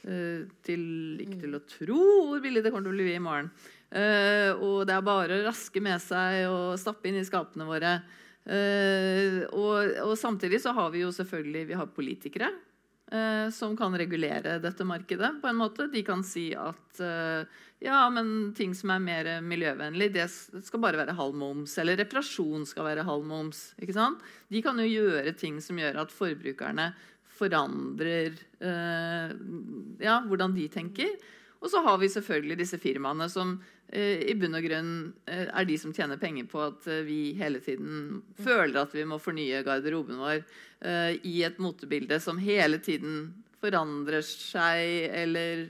til, 0.00 0.84
ikke 1.20 1.42
til 1.42 1.56
å 1.58 1.60
tro 1.68 2.04
hvor 2.30 2.40
billig 2.40 2.62
det 2.64 2.70
kommer 2.72 2.88
til 2.88 2.94
å 2.94 3.04
bli 3.04 3.12
i 3.12 3.20
morgen. 3.20 3.50
Og 3.90 4.84
det 4.86 4.94
er 4.94 5.02
bare 5.02 5.40
å 5.40 5.44
raske 5.48 5.80
med 5.82 5.98
seg 5.98 6.44
og 6.46 6.78
stappe 6.78 7.10
inn 7.10 7.18
i 7.18 7.24
skapene 7.26 7.66
våre. 7.66 7.96
Uh, 8.40 9.44
og, 9.52 9.92
og, 10.00 10.16
samtidig 10.18 10.62
så 10.62 10.72
har 10.74 10.88
vi 10.94 11.04
jo 11.04 11.12
selvfølgelig 11.12 11.66
vi 11.68 11.76
har 11.76 11.90
politikere 11.92 12.48
uh, 13.12 13.50
som 13.52 13.74
kan 13.76 13.92
regulere 14.00 14.56
dette 14.64 14.86
markedet 14.88 15.34
på 15.42 15.50
en 15.50 15.58
måte. 15.60 15.90
De 15.92 16.02
kan 16.06 16.24
si 16.26 16.48
at 16.56 17.02
ja, 17.80 18.00
men 18.12 18.50
ting 18.56 18.74
som 18.76 18.90
er 18.92 19.04
mer 19.04 19.28
miljøvennlig, 19.44 20.10
det 20.12 20.26
skal 20.28 20.82
bare 20.82 21.00
være 21.00 21.16
halv 21.16 21.36
moms. 21.40 21.78
Eller 21.80 21.96
reparasjon 22.00 22.66
skal 22.68 22.90
være 22.90 23.06
halv 23.08 23.24
moms. 23.28 23.70
ikke 23.80 23.96
sant? 23.96 24.20
De 24.52 24.60
kan 24.64 24.76
jo 24.80 24.88
gjøre 24.88 25.32
ting 25.38 25.62
som 25.64 25.78
gjør 25.80 26.02
at 26.02 26.12
forbrukerne 26.12 26.90
forandrer 27.40 28.36
ja, 28.60 30.18
hvordan 30.28 30.52
de 30.58 30.66
tenker. 30.68 31.14
Og 31.60 31.68
så 31.68 31.82
har 31.84 31.98
vi 32.00 32.08
selvfølgelig 32.08 32.56
disse 32.62 32.78
firmaene 32.80 33.26
som 33.28 33.52
eh, 33.92 34.22
i 34.32 34.36
bunn 34.38 34.56
og 34.56 34.64
grunn 34.64 34.94
eh, 35.28 35.44
er 35.44 35.68
de 35.68 35.76
som 35.80 35.92
tjener 35.96 36.20
penger 36.20 36.48
på 36.48 36.62
at 36.64 36.88
eh, 36.88 37.04
vi 37.04 37.20
hele 37.36 37.60
tiden 37.64 38.22
føler 38.40 38.80
at 38.80 38.96
vi 38.96 39.04
må 39.08 39.20
fornye 39.20 39.60
garderoben 39.66 40.20
vår 40.22 40.40
eh, 40.40 41.20
i 41.28 41.42
et 41.44 41.60
motebilde 41.60 42.20
som 42.24 42.40
hele 42.40 42.80
tiden 42.80 43.28
forandrer 43.60 44.24
seg, 44.24 45.12
eller 45.12 45.68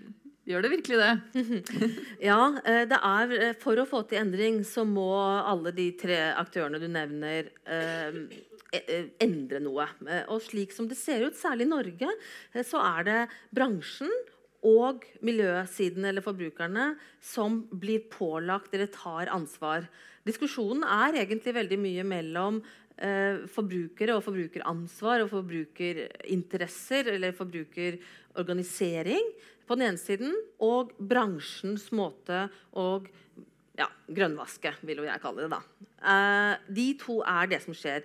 Gjør 0.48 0.64
det 0.64 0.70
virkelig 0.72 0.96
det? 0.98 1.42
ja, 2.30 2.38
eh, 2.64 2.82
det 2.88 2.98
er 3.06 3.34
eh, 3.36 3.52
For 3.60 3.78
å 3.78 3.86
få 3.86 4.00
til 4.08 4.22
endring 4.22 4.62
så 4.66 4.86
må 4.88 5.12
alle 5.20 5.70
de 5.76 5.90
tre 6.00 6.16
aktørene 6.32 6.80
du 6.80 6.88
nevner, 6.90 7.52
endre 9.20 9.60
noe. 9.62 9.86
Og 10.32 10.40
slik 10.46 10.74
som 10.74 10.88
det 10.90 10.98
ser 10.98 11.26
ut, 11.26 11.38
særlig 11.38 11.68
i 11.68 11.70
Norge, 11.70 12.10
så 12.66 12.82
er 12.82 13.06
det 13.06 13.18
bransjen 13.54 14.10
og 14.66 15.06
miljøsiden 15.24 16.04
eller 16.08 16.24
forbrukerne 16.24 16.92
som 17.24 17.62
blir 17.72 18.04
pålagt 18.12 18.74
eller 18.76 18.90
tar 18.92 19.30
ansvar. 19.32 19.86
Diskusjonen 20.26 20.84
er 20.84 21.22
egentlig 21.22 21.54
veldig 21.56 21.78
mye 21.80 22.04
mellom 22.04 22.60
eh, 23.00 23.46
forbrukere 23.48 24.18
og 24.18 24.24
forbrukeransvar 24.26 25.24
og 25.24 25.32
forbrukerinteresser 25.32 27.14
eller 27.14 27.36
forbrukerorganisering 27.36 29.32
på 29.70 29.78
den 29.78 29.86
ene 29.86 30.02
siden, 30.02 30.34
og 30.58 30.90
bransjens 30.98 31.92
måte 31.94 32.48
å 32.74 32.86
ja, 33.78 33.86
grønnvaske, 34.10 34.74
vil 34.82 34.98
jo 35.00 35.06
jeg 35.06 35.22
kalle 35.22 35.46
det. 35.46 35.52
da. 35.54 35.60
Eh, 36.00 36.72
de 36.80 36.88
to 37.00 37.20
er 37.22 37.52
det 37.52 37.62
som 37.64 37.76
skjer. 37.76 38.02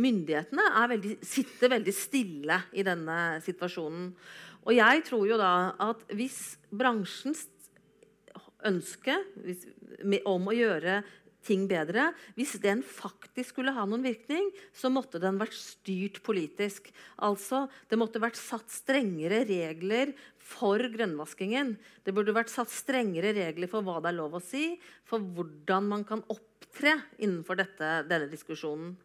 Myndighetene 0.00 0.86
veldig, 0.92 1.16
sitter 1.24 1.72
veldig 1.72 1.94
stille 1.96 2.60
i 2.76 2.84
denne 2.86 3.40
situasjonen. 3.44 4.12
Og 4.66 4.74
jeg 4.76 5.04
tror 5.08 5.24
jo 5.28 5.38
da 5.40 5.54
at 5.80 6.02
hvis 6.12 6.58
bransjens 6.70 7.46
ønske 8.66 9.14
hvis, 9.40 9.64
om 10.28 10.50
å 10.50 10.56
gjøre 10.56 11.00
ting 11.46 11.66
bedre 11.70 12.10
Hvis 12.36 12.58
den 12.60 12.82
faktisk 12.84 13.54
skulle 13.54 13.72
ha 13.72 13.86
noen 13.88 14.04
virkning, 14.04 14.50
så 14.76 14.90
måtte 14.92 15.20
den 15.22 15.38
vært 15.40 15.56
styrt 15.56 16.20
politisk. 16.26 16.90
Altså, 17.16 17.66
Det 17.88 17.98
måtte 17.98 18.20
vært 18.20 18.36
satt 18.36 18.68
strengere 18.68 19.44
regler 19.48 20.12
for 20.36 20.78
grønnvaskingen. 20.78 21.76
Det 22.04 22.14
burde 22.14 22.36
vært 22.36 22.52
satt 22.52 22.68
strengere 22.68 23.32
regler 23.36 23.70
for 23.72 23.86
hva 23.86 24.00
det 24.02 24.12
er 24.12 24.18
lov 24.18 24.36
å 24.36 24.44
si, 24.44 24.74
for 25.08 25.22
hvordan 25.22 25.88
man 25.88 26.04
kan 26.04 26.20
opptre 26.28 26.98
innenfor 27.18 27.56
dette, 27.56 27.90
denne 28.10 28.28
diskusjonen. 28.28 28.96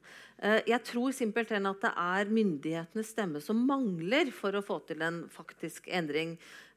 Eh, 0.45 0.61
jeg 0.69 0.83
tror 0.85 1.15
simpelthen 1.15 1.65
at 1.69 1.81
det 1.81 1.91
er 1.91 2.29
myndighetenes 2.33 3.13
stemme 3.15 3.41
som 3.41 3.65
mangler 3.65 4.29
for 4.35 4.53
å 4.53 4.63
få 4.65 4.81
til 4.85 5.01
en 5.05 5.23
faktisk 5.33 5.89
endring. 5.89 6.35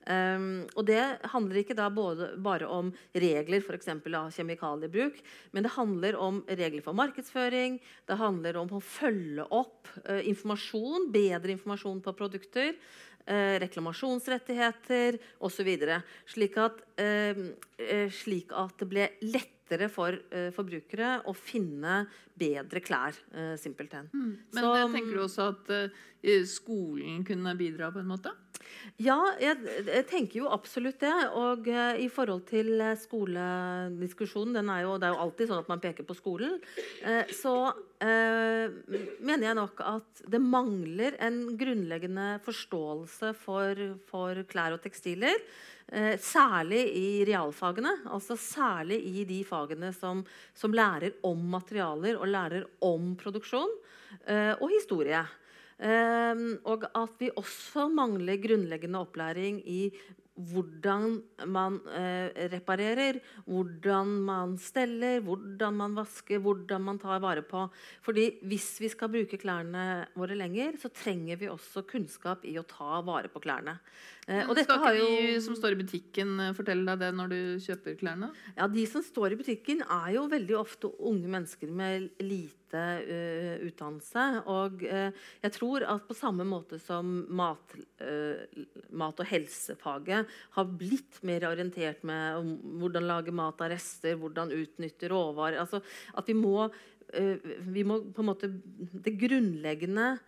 Um, 0.09 0.63
og 0.79 0.87
Det 0.89 1.03
handler 1.35 1.59
ikke 1.61 1.77
da 1.77 1.91
både, 1.93 2.31
bare 2.41 2.65
om 2.71 2.89
regler 3.13 3.61
for 3.61 3.77
av 3.77 4.31
kjemikaliebruk, 4.33 5.19
men 5.53 5.67
det 5.67 5.75
handler 5.75 6.17
om 6.17 6.39
regler 6.49 6.81
for 6.81 6.97
markedsføring, 6.97 7.77
det 8.09 8.17
handler 8.17 8.57
om 8.57 8.73
å 8.73 8.81
følge 8.81 9.45
opp 9.53 9.91
uh, 10.09 10.23
informasjon, 10.25 11.11
bedre 11.13 11.53
informasjon 11.53 12.01
på 12.01 12.17
produkter, 12.17 12.73
uh, 13.29 13.59
reklamasjonsrettigheter 13.61 15.21
osv. 15.45 15.69
Slik, 16.25 16.57
at, 16.57 16.81
uh, 17.03 18.09
slik 18.23 18.57
at 18.57 18.81
det 18.81 18.89
ble 18.89 19.11
lett 19.29 19.58
lettere 19.69 19.89
for 19.93 20.17
uh, 20.17 20.49
forbrukere 20.55 21.19
å 21.29 21.35
finne 21.37 22.07
bedre 22.39 22.81
klær. 22.81 23.17
Uh, 23.35 23.55
simpelthen. 23.61 24.09
Mm. 24.13 24.37
Men 24.55 24.65
Så, 24.65 24.75
tenker 24.95 25.15
du 25.15 25.23
også 25.23 25.51
at 25.53 25.73
uh, 25.75 26.45
skolen 26.49 27.25
kunne 27.25 27.57
bidra 27.59 27.93
på 27.93 28.01
en 28.01 28.09
måte? 28.09 28.33
Ja, 28.99 29.17
jeg, 29.39 29.59
jeg, 29.87 30.05
tenker 30.11 30.41
jo 30.41 30.51
absolutt 30.51 30.99
det. 31.03 31.15
Og 31.39 31.69
uh, 31.71 31.99
i 32.01 32.09
forhold 32.13 32.45
til 32.49 32.73
uh, 32.81 32.95
skolediskusjonen 32.99 34.59
er 34.59 34.85
jo, 34.87 34.97
Det 34.99 35.09
er 35.09 35.15
jo 35.15 35.23
alltid 35.25 35.51
sånn 35.51 35.63
at 35.63 35.71
man 35.71 35.83
peker 35.83 36.07
på 36.09 36.17
skolen. 36.19 36.59
Uh, 37.05 37.25
så 37.35 37.55
mener 37.99 39.43
jeg 39.43 39.57
nok 39.59 39.81
at 39.83 40.21
det 40.31 40.39
mangler 40.39 41.17
en 41.27 41.41
grunnleggende 41.59 42.37
forståelse 42.45 43.33
for, 43.35 43.81
for 44.07 44.39
klær 44.47 44.77
og 44.77 44.85
tekstiler. 44.85 45.35
særlig 46.23 46.85
i 46.95 47.25
realfagene. 47.27 47.97
Altså 48.07 48.37
særlig 48.39 49.01
i 49.03 49.25
de 49.27 49.41
fagene 49.43 49.91
som, 49.97 50.23
som 50.55 50.71
lærer 50.71 51.19
om 51.27 51.43
materialer 51.51 52.21
og 52.21 52.31
lærer 52.31 52.69
om 52.87 53.17
produksjon 53.19 53.75
og 54.31 54.69
historie. 54.77 55.25
Ehm, 55.79 56.59
og 56.67 56.89
at 56.91 57.21
vi 57.21 57.31
også 57.39 57.87
mangler 57.93 58.41
grunnleggende 58.43 58.99
opplæring 58.99 59.61
i 59.63 59.83
hvordan 60.39 61.17
man 61.51 61.81
eh, 61.91 62.31
reparerer, 62.53 63.19
hvordan 63.47 64.11
man 64.27 64.55
steller, 64.63 65.19
hvordan 65.27 65.75
man 65.75 65.97
vasker, 65.99 66.39
hvordan 66.39 66.85
man 66.87 67.01
tar 67.03 67.19
vare 67.23 67.43
på. 67.43 67.65
Fordi 68.03 68.29
hvis 68.47 68.69
vi 68.81 68.91
skal 68.93 69.11
bruke 69.11 69.41
klærne 69.41 70.07
våre 70.15 70.39
lenger, 70.39 70.79
så 70.79 70.93
trenger 70.95 71.41
vi 71.41 71.51
også 71.51 71.83
kunnskap 71.91 72.47
i 72.47 72.55
å 72.59 72.67
ta 72.67 73.01
vare 73.07 73.31
på 73.33 73.43
klærne. 73.43 73.79
Eh, 74.29 74.45
dette 74.45 74.67
skal 74.67 74.83
ikke 74.83 74.97
jo... 74.99 75.09
de 75.09 75.41
som 75.41 75.55
står 75.57 75.73
i 75.73 75.79
butikken 75.79 76.33
eh, 76.45 76.55
fortelle 76.57 76.85
deg 76.85 77.01
det 77.01 77.09
når 77.17 77.31
du 77.33 77.39
kjøper 77.65 77.97
klærne? 77.97 78.29
Ja, 78.59 78.67
De 78.69 78.85
som 78.91 79.05
står 79.05 79.33
i 79.33 79.39
butikken, 79.41 79.81
er 79.81 80.11
jo 80.19 80.27
veldig 80.29 80.57
ofte 80.59 80.91
unge 81.09 81.31
mennesker 81.33 81.73
med 81.73 82.11
lite 82.21 82.83
uh, 83.09 83.55
utdannelse. 83.65 84.27
Og 84.53 84.85
uh, 84.85 85.25
jeg 85.41 85.55
tror 85.57 85.87
at 85.95 86.05
på 86.05 86.17
samme 86.19 86.45
måte 86.45 86.77
som 86.83 87.23
mat, 87.41 87.77
uh, 88.05 88.45
mat 88.93 89.25
og 89.25 89.31
helsefaget 89.33 90.37
har 90.59 90.71
blitt 90.77 91.23
mer 91.25 91.49
orientert 91.49 92.05
med 92.09 92.53
hvordan 92.83 93.09
lage 93.09 93.33
mat 93.33 93.65
av 93.65 93.73
rester, 93.73 94.19
hvordan 94.21 94.53
utnytte 94.53 95.09
råvarer 95.09 95.63
altså 95.63 95.81
At 96.19 96.29
vi 96.29 96.37
må, 96.37 96.69
vi 97.73 97.83
må 97.89 98.03
på 98.13 98.21
en 98.21 98.29
måte 98.29 98.51
Det 99.01 99.15
grunnleggende 99.17 100.19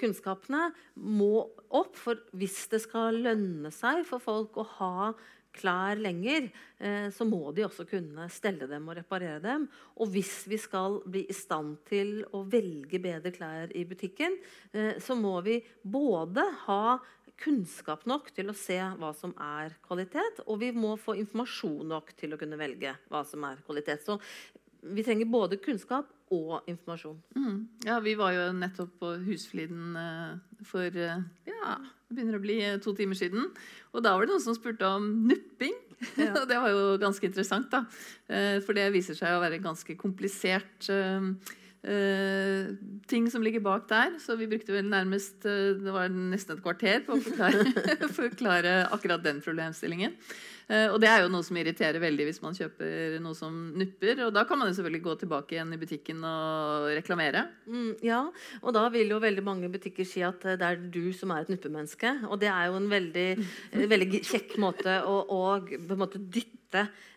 kunnskapene 0.00 0.70
må 0.96 1.46
opp. 1.68 1.94
For 1.98 2.20
hvis 2.36 2.62
det 2.72 2.82
skal 2.86 3.20
lønne 3.24 3.72
seg 3.74 4.04
for 4.08 4.22
folk 4.22 4.58
å 4.60 4.66
ha 4.78 5.12
klær 5.56 5.98
lenger, 5.98 6.48
eh, 6.78 7.08
så 7.10 7.26
må 7.26 7.50
de 7.54 7.64
også 7.66 7.86
kunne 7.90 8.28
stelle 8.32 8.68
dem 8.70 8.88
og 8.88 8.98
reparere 9.00 9.40
dem. 9.42 9.66
Og 9.98 10.12
hvis 10.14 10.44
vi 10.50 10.58
skal 10.60 11.00
bli 11.06 11.24
i 11.28 11.36
stand 11.36 11.80
til 11.88 12.20
å 12.36 12.44
velge 12.50 13.00
bedre 13.02 13.32
klær 13.34 13.74
i 13.76 13.84
butikken, 13.88 14.38
eh, 14.72 14.94
så 15.02 15.16
må 15.18 15.40
vi 15.46 15.60
både 15.82 16.44
ha 16.66 16.98
kunnskap 17.40 18.04
nok 18.06 18.30
til 18.36 18.52
å 18.52 18.56
se 18.56 18.76
hva 19.00 19.14
som 19.16 19.32
er 19.40 19.74
kvalitet, 19.86 20.42
og 20.46 20.60
vi 20.60 20.70
må 20.76 20.96
få 21.00 21.16
informasjon 21.16 21.88
nok 21.88 22.12
til 22.18 22.34
å 22.34 22.40
kunne 22.40 22.58
velge 22.60 22.92
hva 23.08 23.24
som 23.24 23.44
er 23.48 23.62
kvalitet. 23.64 24.04
Så 24.04 24.18
vi 24.82 25.04
trenger 25.04 25.30
både 25.30 25.60
kunnskap 25.60 26.08
og 26.30 26.66
informasjon. 26.70 27.18
Mm. 27.34 27.58
Ja, 27.86 27.98
vi 28.02 28.14
var 28.18 28.34
jo 28.36 28.48
nettopp 28.54 28.92
på 29.02 29.12
Husfliden 29.26 29.96
uh, 29.98 30.62
for 30.66 30.86
uh, 30.86 31.22
ja, 31.48 31.76
det 32.06 32.16
begynner 32.16 32.38
å 32.38 32.42
bli 32.42 32.58
uh, 32.62 32.78
to 32.82 32.94
timer 32.98 33.18
siden. 33.18 33.48
Og 33.90 34.04
da 34.06 34.14
var 34.14 34.26
det 34.26 34.34
noen 34.34 34.44
som 34.44 34.56
spurte 34.56 34.86
om 34.86 35.08
nupping. 35.26 35.74
Ja. 36.14 36.32
og 36.40 36.44
det 36.48 36.60
var 36.62 36.70
jo 36.72 36.98
ganske 37.02 37.26
interessant, 37.26 37.68
da. 37.72 37.82
for 38.64 38.72
det 38.72 38.86
viser 38.94 39.18
seg 39.18 39.34
å 39.36 39.42
være 39.42 39.58
ganske 39.60 39.98
komplisert. 40.00 40.86
ting 43.10 43.26
som 43.32 43.42
ligger 43.44 43.60
bak 43.60 43.84
der. 43.90 44.16
Så 44.22 44.38
vi 44.40 44.48
brukte 44.48 44.72
vel 44.72 44.88
nærmest 44.88 45.44
det 45.44 45.92
var 45.92 46.08
nesten 46.08 46.56
et 46.56 46.62
kvarter 46.64 47.04
på 47.04 47.18
å 47.18 47.20
forklare, 47.20 47.66
forklare 48.22 48.74
akkurat 48.94 49.26
den 49.26 49.42
problemstillingen. 49.44 50.16
Eh, 50.70 50.86
og 50.92 51.00
det 51.02 51.08
er 51.10 51.24
jo 51.24 51.30
noe 51.32 51.42
som 51.42 51.58
irriterer 51.58 51.98
veldig 52.02 52.28
hvis 52.28 52.40
man 52.44 52.54
kjøper 52.54 53.18
noe 53.24 53.34
som 53.34 53.54
nupper. 53.74 54.22
Og 54.28 54.34
da 54.36 54.44
kan 54.46 54.60
man 54.60 54.70
jo 54.70 54.76
selvfølgelig 54.78 55.02
gå 55.06 55.16
tilbake 55.24 55.56
igjen 55.56 55.74
i 55.74 55.80
butikken 55.80 56.22
og 56.26 56.90
reklamere. 56.94 57.46
Mm, 57.66 57.92
ja, 58.06 58.22
og 58.62 58.76
da 58.76 58.86
vil 58.94 59.10
jo 59.10 59.20
veldig 59.22 59.44
mange 59.46 59.70
butikker 59.72 60.06
si 60.06 60.22
at 60.26 60.46
eh, 60.46 60.58
det 60.60 60.68
er 60.68 60.80
du 60.94 61.10
som 61.16 61.34
er 61.34 61.42
et 61.42 61.52
nuppemenneske. 61.52 62.14
Og 62.30 62.38
det 62.42 62.52
er 62.52 62.70
jo 62.70 62.78
en 62.78 62.90
veldig, 62.92 63.28
veldig 63.94 64.22
kjekk 64.22 64.58
måte 64.62 65.00
å, 65.02 65.20
å 65.26 65.42
på 65.66 65.96
en 65.96 66.04
måte 66.04 66.22
dytte 66.22 66.86
eh, 66.86 67.09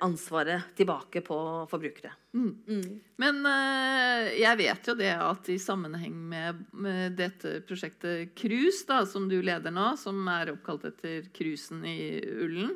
ansvaret 0.00 0.70
tilbake 0.78 1.20
på 1.20 1.36
forbrukere. 1.68 2.14
Mm. 2.32 2.54
Mm. 2.68 3.00
Men 3.16 3.40
eh, 3.50 4.30
jeg 4.40 4.58
vet 4.60 4.88
jo 4.88 4.94
det 4.96 5.10
at 5.12 5.48
i 5.52 5.58
sammenheng 5.60 6.14
med, 6.30 6.62
med 6.72 7.16
dette 7.18 7.58
prosjektet 7.68 8.34
Krus, 8.38 8.82
da, 8.88 9.02
som 9.08 9.28
du 9.30 9.38
leder 9.44 9.74
nå, 9.74 9.90
som 10.00 10.20
er 10.32 10.52
oppkalt 10.54 10.86
etter 10.88 11.28
Krusen 11.36 11.84
i 11.88 12.18
Ullen, 12.44 12.74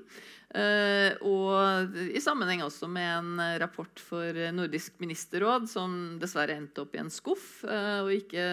eh, 0.56 1.16
og 1.24 1.96
i 2.12 2.22
sammenheng 2.22 2.64
også 2.66 2.88
med 2.92 3.10
en 3.12 3.44
rapport 3.62 4.04
for 4.04 4.40
Nordisk 4.56 4.96
ministerråd, 5.04 5.68
som 5.72 5.98
dessverre 6.22 6.56
endte 6.60 6.84
opp 6.84 6.96
i 6.96 7.02
en 7.04 7.12
skuff 7.12 7.62
eh, 7.68 8.00
og 8.04 8.12
ikke 8.16 8.46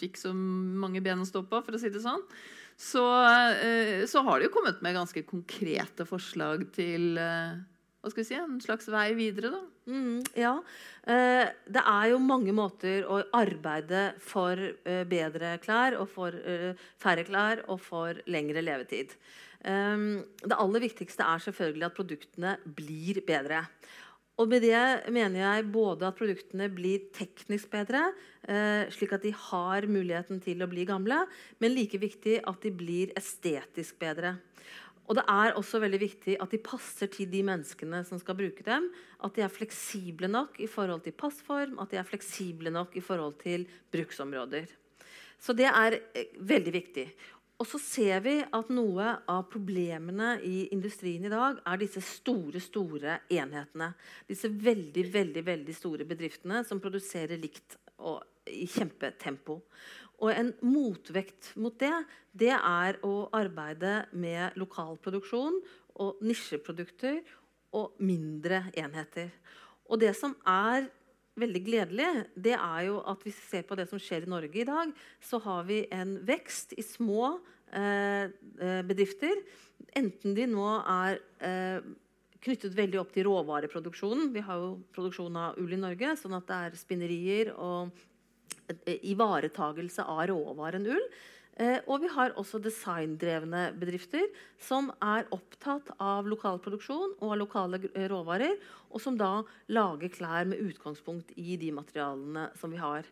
fikk 0.00 0.20
så 0.20 0.32
mange 0.36 1.04
ben 1.04 1.24
å 1.24 1.28
stå 1.28 1.44
på, 1.48 1.64
for 1.64 1.76
å 1.76 1.80
si 1.80 1.92
det 1.92 2.04
sånn 2.04 2.24
så, 2.76 3.04
eh, 3.56 4.04
så, 4.06 4.20
har 4.22 4.38
de 4.38 4.48
jo 4.48 4.52
kommet 4.52 4.82
med 4.84 4.96
ganske 4.98 5.22
konkrete 5.28 6.04
forslag 6.08 6.66
til 6.76 7.16
eh, 7.16 7.56
hva 8.04 8.12
skal 8.12 8.20
vi 8.20 8.26
si, 8.28 8.36
en 8.36 8.60
slags 8.62 8.90
vei 8.92 9.08
videre. 9.16 9.50
da. 9.54 9.62
Mm, 9.88 10.20
ja. 10.36 10.52
Eh, 11.08 11.48
det 11.72 11.82
er 11.82 12.10
jo 12.12 12.20
mange 12.20 12.52
måter 12.54 13.08
å 13.08 13.22
arbeide 13.34 14.10
for 14.20 14.60
bedre 15.08 15.56
klær 15.64 15.96
og 16.02 16.10
for 16.12 16.36
færre 17.00 17.24
klær 17.26 17.64
og 17.66 17.80
for 17.82 18.20
lengre 18.28 18.62
levetid. 18.62 19.16
det 19.66 20.54
aller 20.54 20.80
viktigste 20.84 21.24
er 21.26 21.40
selvfølgelig 21.42 21.86
at 21.86 21.96
produktene 21.96 22.52
blir 22.76 23.18
bedre. 23.26 23.64
Og 24.36 24.50
med 24.50 24.60
det 24.66 25.08
mener 25.08 25.40
jeg 25.40 25.68
både 25.72 26.10
at 26.10 26.16
produktene 26.18 26.68
blir 26.68 27.06
teknisk 27.16 27.70
bedre, 27.72 28.10
eh, 28.44 28.84
slik 28.92 29.14
at 29.16 29.24
de 29.24 29.32
har 29.32 29.86
muligheten 29.88 30.42
til 30.44 30.60
å 30.60 30.68
bli 30.68 30.84
gamle, 30.84 31.22
men 31.58 31.72
like 31.72 31.96
viktig 31.96 32.42
at 32.44 32.60
de 32.60 32.70
blir 32.70 33.14
estetisk 33.16 33.96
bedre. 33.98 34.36
Og 35.06 35.14
det 35.16 35.24
er 35.30 35.54
også 35.56 35.80
veldig 35.80 36.00
viktig 36.02 36.34
at 36.42 36.52
de 36.52 36.58
passer 36.58 37.08
til 37.08 37.30
de 37.30 37.40
menneskene 37.46 38.02
som 38.04 38.18
skal 38.18 38.36
bruke 38.36 38.64
dem. 38.66 38.90
At 39.22 39.36
de 39.38 39.44
er 39.46 39.52
fleksible 39.52 40.28
nok 40.28 40.58
i 40.60 40.66
forhold 40.66 41.04
til 41.06 41.14
passform, 41.16 41.78
at 41.78 41.94
de 41.94 42.00
er 42.00 42.08
fleksible 42.08 42.72
nok 42.74 42.96
i 42.98 43.04
forhold 43.04 43.38
til 43.40 43.68
bruksområder. 43.94 44.66
Så 45.38 45.54
det 45.56 45.68
er 45.70 46.00
eh, 46.16 46.34
veldig 46.36 46.74
viktig. 46.74 47.06
Og 47.56 47.64
så 47.64 47.78
ser 47.80 48.20
vi 48.20 48.34
at 48.44 48.68
noe 48.74 49.12
av 49.32 49.46
problemene 49.48 50.34
i 50.44 50.66
industrien 50.74 51.24
i 51.24 51.32
dag 51.32 51.62
er 51.64 51.80
disse 51.80 52.02
store 52.04 52.60
store 52.60 53.20
enhetene. 53.32 53.94
Disse 54.28 54.50
veldig 54.52 55.06
veldig, 55.14 55.44
veldig 55.46 55.76
store 55.76 56.08
bedriftene 56.08 56.60
som 56.68 56.82
produserer 56.84 57.40
likt 57.40 57.78
og 57.96 58.20
i 58.52 58.66
kjempetempo. 58.68 59.56
Og 60.20 60.32
en 60.32 60.52
motvekt 60.64 61.54
mot 61.60 61.74
det, 61.80 61.94
det 62.36 62.52
er 62.56 63.00
å 63.04 63.26
arbeide 63.36 64.06
med 64.16 64.56
lokal 64.60 65.00
produksjon 65.00 65.56
og 66.02 66.20
nisjeprodukter 66.24 67.22
og 67.76 67.96
mindre 68.04 68.66
enheter. 68.76 69.32
Og 69.88 70.00
det 70.04 70.12
som 70.18 70.36
er 70.48 70.90
veldig 71.40 71.62
gledelig, 71.66 72.08
det 72.34 72.54
er 72.56 72.86
jo 72.88 73.00
at 73.08 73.22
hvis 73.24 73.36
vi 73.36 73.50
ser 73.50 73.66
på 73.68 73.76
det 73.78 73.86
som 73.90 74.00
skjer 74.00 74.24
i 74.24 74.32
Norge 74.32 74.62
i 74.62 74.66
dag, 74.68 74.92
så 75.20 75.40
har 75.44 75.66
vi 75.68 75.82
en 75.94 76.16
vekst 76.26 76.74
i 76.78 76.84
små 76.84 77.36
eh, 77.72 78.32
eh 78.32 78.82
bedrifter. 78.88 79.42
Enten 79.96 80.34
de 80.36 80.48
nå 80.48 80.66
er 80.80 81.20
eh, 81.44 81.86
knyttet 82.46 82.76
veldig 82.76 83.00
opp 83.02 83.12
til 83.14 83.26
råvareproduksjonen. 83.28 84.30
Vi 84.34 84.44
har 84.44 84.60
jo 84.62 84.74
produksjon 84.96 85.36
av 85.40 85.60
ull 85.60 85.72
i 85.76 85.80
Norge, 85.80 86.16
sånn 86.20 86.36
at 86.38 86.48
det 86.48 86.60
er 86.66 86.80
spinnerier 86.80 87.52
og 87.54 87.92
eh, 88.68 88.98
ivaretagelse 89.12 90.06
av 90.06 90.26
råvaren 90.32 90.88
ull. 90.88 91.08
Eh, 91.56 91.78
og 91.88 92.02
vi 92.02 92.10
har 92.12 92.34
også 92.36 92.58
designdrevne 92.60 93.70
bedrifter 93.80 94.26
som 94.60 94.90
er 95.00 95.24
opptatt 95.32 95.88
av 95.96 96.28
lokal 96.28 96.60
produksjon 96.60 97.14
og 97.16 97.30
av 97.30 97.38
lokale 97.40 97.80
eh, 97.94 98.04
råvarer, 98.12 98.58
og 98.92 99.00
som 99.00 99.16
da 99.16 99.40
lager 99.72 100.12
klær 100.12 100.44
med 100.50 100.60
utgangspunkt 100.60 101.32
i 101.40 101.56
de 101.60 101.72
materialene 101.72 102.50
som 102.60 102.74
vi 102.74 102.82
har. 102.82 103.08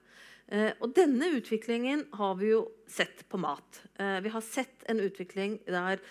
Eh, 0.53 0.77
og 0.77 0.93
denne 0.93 1.31
utviklingen 1.39 2.05
har 2.21 2.37
vi 2.37 2.53
jo 2.53 2.67
sett 2.85 3.25
på 3.33 3.41
mat. 3.41 3.81
vi 3.97 4.29
har 4.29 4.43
sett 4.45 4.85
en 4.93 5.01
utvikling 5.01 5.57
der 5.65 6.03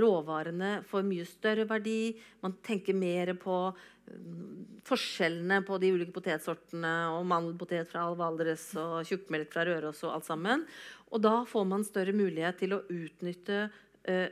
råvarene 0.00 0.78
får 0.88 1.06
mye 1.06 1.26
større 1.28 1.66
verdi. 1.68 2.16
Man 2.44 2.56
tenker 2.64 2.96
mer 2.96 3.34
på 3.40 3.58
forskjellene 4.88 5.60
på 5.68 5.76
de 5.82 5.90
ulike 5.92 6.14
potetsortene 6.14 6.92
og 7.12 7.26
mandelpotet 7.28 7.90
fra 7.90 8.06
Alvaldres 8.08 8.70
og 8.80 9.02
tjukkmelk 9.08 9.50
fra 9.52 9.66
Røros 9.68 10.00
og 10.06 10.14
alt 10.16 10.28
sammen. 10.28 10.64
Og 11.12 11.20
da 11.24 11.42
får 11.48 11.66
man 11.68 11.84
større 11.86 12.14
mulighet 12.16 12.62
til 12.62 12.76
å 12.76 12.84
utnytte 12.84 13.66
eh, 14.08 14.28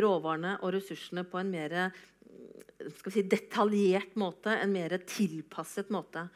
råvarene 0.00 0.58
og 0.62 0.72
ressursene 0.76 1.24
på 1.28 1.40
en 1.40 1.52
mer 1.52 1.76
si, 3.12 3.24
detaljert 3.24 4.16
måte, 4.20 4.54
en 4.54 4.72
mer 4.72 4.96
tilpasset 5.08 5.92
måte. 5.92 6.28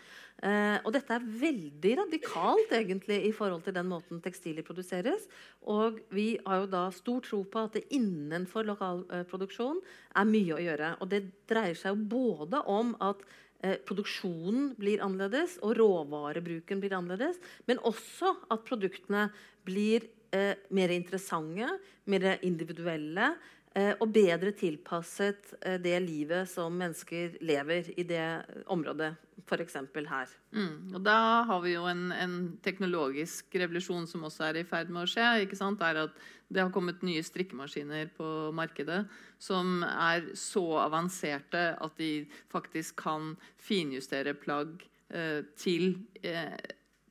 Eh, 0.43 0.79
og 0.83 0.91
dette 0.91 1.15
er 1.15 1.27
veldig 1.39 1.93
radikalt 2.01 2.73
egentlig 2.75 3.21
i 3.29 3.33
forhold 3.35 3.63
til 3.63 3.77
den 3.77 3.87
måten 3.87 4.19
tekstiler 4.25 4.67
produseres. 4.67 5.29
Og 5.71 6.01
vi 6.11 6.35
har 6.43 6.65
jo 6.65 6.73
da 6.73 6.89
stor 6.95 7.23
tro 7.23 7.45
på 7.47 7.63
at 7.63 7.79
det 7.79 7.85
innenfor 7.95 8.67
lokalproduksjon 8.67 9.79
er 10.19 10.27
mye 10.27 10.57
å 10.57 10.65
gjøre. 10.65 10.97
Og 10.99 11.13
det 11.15 11.23
dreier 11.51 11.79
seg 11.79 11.95
jo 11.95 12.11
både 12.17 12.65
om 12.67 12.91
at 13.07 13.23
eh, 13.63 13.79
produksjonen 13.87 14.73
blir 14.81 15.05
annerledes 15.07 15.61
og 15.63 15.77
råvarebruken 15.79 16.83
blir 16.83 16.99
annerledes, 16.99 17.39
men 17.71 17.79
også 17.87 18.35
at 18.51 18.67
produktene 18.67 19.29
blir 19.63 20.11
eh, 20.35 20.59
mer 20.75 20.91
interessante, 20.91 21.71
mer 22.11 22.33
individuelle 22.43 23.37
og 23.73 24.11
bedre 24.13 24.53
tilpasset 24.53 25.55
eh, 25.63 25.79
det 25.81 25.97
livet 26.05 26.51
som 26.51 26.75
mennesker 26.77 27.39
lever 27.41 27.89
i 27.97 28.05
det 28.05 28.25
området, 28.73 29.15
f.eks. 29.47 29.79
her. 29.97 30.35
Mm. 30.53 30.93
Og 30.95 31.01
da 31.05 31.17
har 31.49 31.63
vi 31.65 31.73
jo 31.73 31.87
en, 31.89 32.11
en, 32.13 32.37
teknologisk 32.63 33.55
revolusjon 33.63 34.07
som 34.11 34.27
også 34.29 34.51
er 34.51 34.61
i 34.61 34.67
ferd 34.69 34.93
med 34.93 35.07
å 35.07 35.09
skje. 35.09 35.27
ikke 35.47 35.59
sant? 35.59 35.81
Er 35.81 36.05
at 36.05 36.21
det 36.53 36.61
har 36.61 36.73
kommet 36.75 37.05
nye 37.07 37.23
strikkemaskiner 37.25 38.13
på 38.17 38.27
markedet 38.55 39.07
som 39.41 39.81
er 39.87 40.35
så 40.39 40.67
avanserte 40.85 41.73
at 41.81 41.97
de 41.99 42.27
faktisk 42.53 43.01
kan 43.03 43.33
finjustere 43.57 44.37
plagg 44.37 44.85
eh, 45.15 45.41
til 45.57 45.97
eh, 46.21 46.61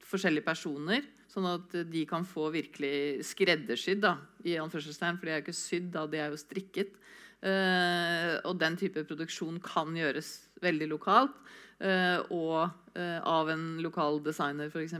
forskjellige 0.05 0.45
personer. 0.45 1.09
Sånn 1.31 1.47
at 1.47 1.75
de 1.87 2.01
kan 2.09 2.25
få 2.27 2.49
virkelig 2.51 3.23
skreddersydd, 3.29 4.03
i 4.43 4.57
anførselstegn, 4.59 5.19
for 5.19 5.29
de 5.29 5.31
er 5.31 5.39
jo 5.39 5.45
ikke 5.45 5.55
sydd, 5.55 5.87
da, 5.93 6.03
de 6.09 6.19
er 6.19 6.33
jo 6.33 6.39
strikket. 6.41 6.97
Uh, 7.41 8.37
og 8.45 8.59
den 8.61 8.75
type 8.77 9.01
produksjon 9.09 9.55
kan 9.65 9.95
gjøres 9.97 10.33
veldig 10.61 10.91
lokalt. 10.91 11.39
Uh, 11.81 12.19
og 12.29 12.59
uh, 12.93 13.19
av 13.25 13.49
en 13.49 13.65
lokal 13.81 14.21
designer, 14.21 14.69
f.eks. 14.69 14.93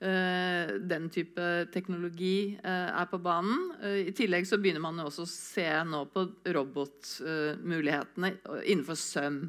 Uh, 0.00 0.80
den 0.90 1.06
type 1.12 1.46
teknologi 1.70 2.58
er 2.64 3.06
på 3.10 3.20
banen. 3.22 3.68
I 3.84 4.10
tillegg 4.16 4.48
så 4.48 4.58
begynner 4.58 4.82
man 4.82 4.98
også 5.04 5.26
å 5.26 5.30
se 5.30 5.68
nå 5.86 6.06
på 6.10 6.24
robotmulighetene 6.56 8.32
innenfor 8.64 8.98
søm. 8.98 9.42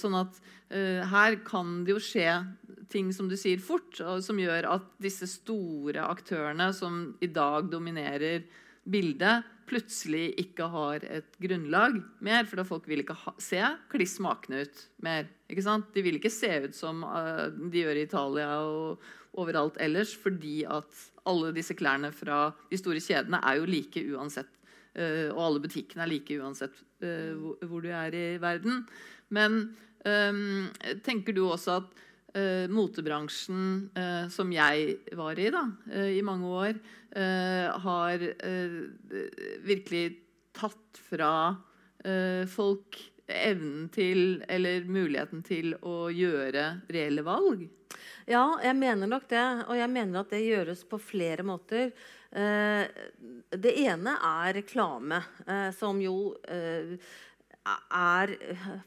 sånn 0.00 0.16
at 0.18 0.40
her 1.12 1.36
kan 1.46 1.84
det 1.84 1.92
jo 1.92 2.00
skje 2.02 2.32
ting 2.92 3.12
som 3.14 3.28
du 3.28 3.36
sier 3.38 3.60
fort, 3.62 3.92
og 4.00 4.22
som 4.24 4.38
gjør 4.40 4.68
at 4.72 4.88
disse 5.02 5.28
store 5.30 6.04
aktørene 6.08 6.70
som 6.76 7.00
i 7.24 7.30
dag 7.32 7.68
dominerer 7.72 8.46
bildet, 8.88 9.46
plutselig 9.68 10.32
ikke 10.40 10.68
har 10.72 11.04
et 11.04 11.34
grunnlag 11.42 11.98
mer. 12.24 12.46
For 12.48 12.60
da 12.60 12.64
folk 12.66 12.88
vil 12.88 13.02
ikke 13.02 13.16
ha, 13.26 13.34
se 13.42 13.60
kliss 13.92 14.16
makne 14.24 14.64
ut 14.64 14.84
mer. 15.04 15.28
ikke 15.50 15.64
sant? 15.64 15.90
De 15.94 16.04
vil 16.04 16.18
ikke 16.18 16.32
se 16.32 16.50
ut 16.64 16.76
som 16.76 17.04
uh, 17.04 17.48
de 17.52 17.84
gjør 17.84 18.00
i 18.00 18.06
Italia 18.08 18.48
og 18.64 19.04
overalt 19.38 19.76
ellers, 19.84 20.14
fordi 20.16 20.62
at 20.64 21.02
alle 21.28 21.52
disse 21.56 21.76
klærne 21.76 22.10
fra 22.16 22.48
de 22.70 22.80
store 22.80 23.02
kjedene 23.04 23.42
er 23.44 23.60
jo 23.60 23.68
like 23.68 24.04
uansett. 24.14 24.50
Uh, 24.96 25.28
og 25.34 25.42
alle 25.44 25.64
butikkene 25.68 26.06
er 26.06 26.12
like 26.14 26.40
uansett 26.40 26.80
uh, 27.04 27.36
hvor, 27.36 27.60
hvor, 27.68 27.84
du 27.84 27.92
er 27.92 28.16
i 28.16 28.26
verden. 28.40 28.86
Men 29.28 29.60
um, 30.08 30.68
tenker 31.04 31.36
du 31.36 31.44
også 31.44 31.82
at 31.82 32.06
eh, 32.38 32.70
motebransjen 32.70 33.90
eh, 33.98 34.26
som 34.32 34.52
jeg 34.54 34.96
var 35.18 35.38
i 35.38 35.48
da, 35.54 35.64
eh, 35.90 36.14
i 36.18 36.24
mange 36.24 36.48
år, 36.48 36.80
eh, 37.10 37.66
har 37.84 38.24
eh, 38.24 38.78
virkelig 39.66 40.04
tatt 40.56 41.00
fra 41.10 41.32
eh, 42.04 42.44
folk 42.50 43.00
evnen 43.28 43.88
til, 43.92 44.42
eller 44.48 44.86
muligheten 44.88 45.42
til, 45.44 45.74
å 45.82 46.08
gjøre 46.14 46.68
reelle 46.88 47.24
valg? 47.26 47.66
Ja, 48.28 48.44
jeg 48.62 48.76
mener 48.76 49.08
nok 49.08 49.26
det. 49.28 49.44
Og 49.68 49.76
jeg 49.76 49.90
mener 49.92 50.22
at 50.22 50.32
det 50.32 50.44
gjøres 50.44 50.84
på 50.88 51.00
flere 51.00 51.44
måter. 51.44 51.92
det 52.28 53.72
ene 53.80 54.12
er 54.20 54.52
reklame, 54.58 55.22
som 55.72 56.00
jo 56.00 56.34
er, 57.94 58.32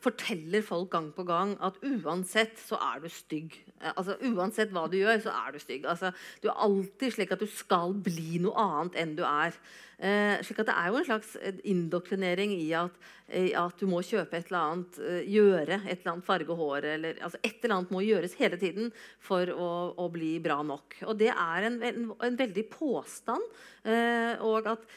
forteller 0.03 0.63
folk 0.65 0.91
gang 0.93 1.11
på 1.15 1.25
gang 1.27 1.53
at 1.63 1.77
uansett 1.83 2.59
så 2.61 2.79
er 2.91 3.03
du 3.03 3.09
stygg. 3.11 3.55
Altså, 3.93 4.17
uansett 4.29 4.73
hva 4.73 4.87
du 4.91 4.97
gjør, 4.99 5.21
så 5.23 5.33
er 5.33 5.53
du 5.53 5.61
stygg. 5.61 5.87
Altså, 5.89 6.11
du 6.43 6.49
er 6.49 6.59
alltid 6.65 7.15
slik 7.15 7.33
at 7.35 7.41
du 7.41 7.49
skal 7.49 7.95
bli 8.05 8.41
noe 8.43 8.55
annet 8.61 8.99
enn 9.01 9.15
du 9.17 9.23
er. 9.27 9.57
Eh, 10.01 10.39
slik 10.41 10.63
at 10.63 10.69
Det 10.71 10.75
er 10.77 10.87
jo 10.89 10.97
en 10.97 11.05
slags 11.05 11.35
eh, 11.37 11.59
indoktrinering 11.69 12.55
i 12.55 12.71
at, 12.73 12.95
i 13.37 13.51
at 13.53 13.77
du 13.77 13.85
må 13.89 13.99
kjøpe 14.01 14.39
et 14.39 14.49
eller 14.49 14.61
annet, 14.61 14.97
eh, 14.97 15.27
gjøre 15.29 15.77
et 15.83 15.99
eller 15.99 16.13
annet 16.15 16.25
farge 16.25 16.57
håret 16.57 16.95
eller 16.95 17.19
altså 17.21 17.37
Et 17.43 17.61
eller 17.61 17.75
annet 17.75 17.93
må 17.93 18.01
gjøres 18.01 18.33
hele 18.39 18.57
tiden 18.57 18.89
for 19.21 19.51
å, 19.53 19.69
å 20.01 20.09
bli 20.09 20.39
bra 20.41 20.61
nok. 20.65 20.97
Og 21.05 21.19
det 21.21 21.29
er 21.29 21.69
en, 21.69 21.77
en, 21.85 22.09
en 22.17 22.39
veldig 22.39 22.65
påstand. 22.73 23.45
Eh, 23.85 24.41
og 24.41 24.73
at 24.73 24.89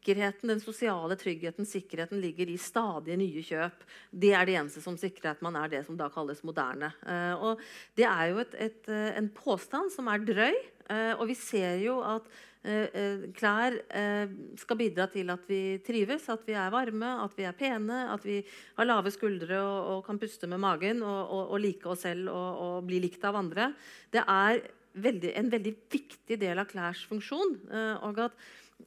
sikkerheten, 0.00 0.48
den 0.48 0.60
sosiale 0.60 1.16
tryggheten, 1.20 1.68
sikkerheten 1.68 2.20
ligger 2.20 2.48
i 2.48 2.58
stadig 2.58 3.16
nye 3.20 3.42
kjøp. 3.44 3.84
Det 4.10 4.32
er 4.32 4.46
det 4.48 4.56
eneste 4.56 4.80
som 4.80 4.96
sikrer 4.96 5.34
at 5.34 5.42
man 5.42 5.56
er 5.56 5.68
det 5.68 5.84
som 5.86 5.96
da 5.96 6.08
kalles 6.08 6.42
moderne. 6.42 6.92
Eh, 7.04 7.34
og 7.36 7.60
det 7.96 8.08
er 8.08 8.30
jo 8.32 8.38
et, 8.40 8.54
et, 8.54 8.88
eh, 8.88 9.16
en 9.18 9.28
påstand 9.28 9.92
som 9.92 10.08
er 10.08 10.18
drøy. 10.18 10.54
og 10.90 11.28
vi 11.28 11.34
ser 11.38 11.76
jo 11.78 12.00
at 12.02 12.24
Eh, 12.60 12.92
eh, 12.92 13.22
klær 13.32 13.72
eh, 13.88 14.32
skal 14.60 14.76
bidra 14.76 15.06
til 15.08 15.30
at 15.32 15.46
vi 15.48 15.78
trives, 15.80 16.26
at 16.28 16.42
vi 16.44 16.52
er 16.52 16.68
varme, 16.68 17.08
at 17.24 17.32
vi 17.38 17.46
er 17.48 17.56
pene, 17.56 18.02
at 18.12 18.24
vi 18.26 18.42
har 18.76 18.84
lave 18.84 19.12
skuldre 19.14 19.56
og, 19.62 19.78
og 19.94 20.02
kan 20.04 20.20
puste 20.20 20.44
med 20.50 20.60
magen 20.60 21.00
og, 21.00 21.22
og, 21.24 21.54
og 21.54 21.62
like 21.64 21.88
oss 21.88 22.04
selv 22.04 22.28
og, 22.28 22.84
bli 22.84 23.00
likt 23.00 23.24
av 23.24 23.38
andre. 23.40 23.70
Det 24.12 24.20
er 24.20 24.60
veldig, 24.92 25.32
en 25.40 25.48
veldig 25.54 25.72
viktig 25.88 26.36
del 26.36 26.60
av 26.60 26.68
klærs 26.68 27.06
funksjon. 27.08 27.56
og 28.04 28.20
at 28.26 28.36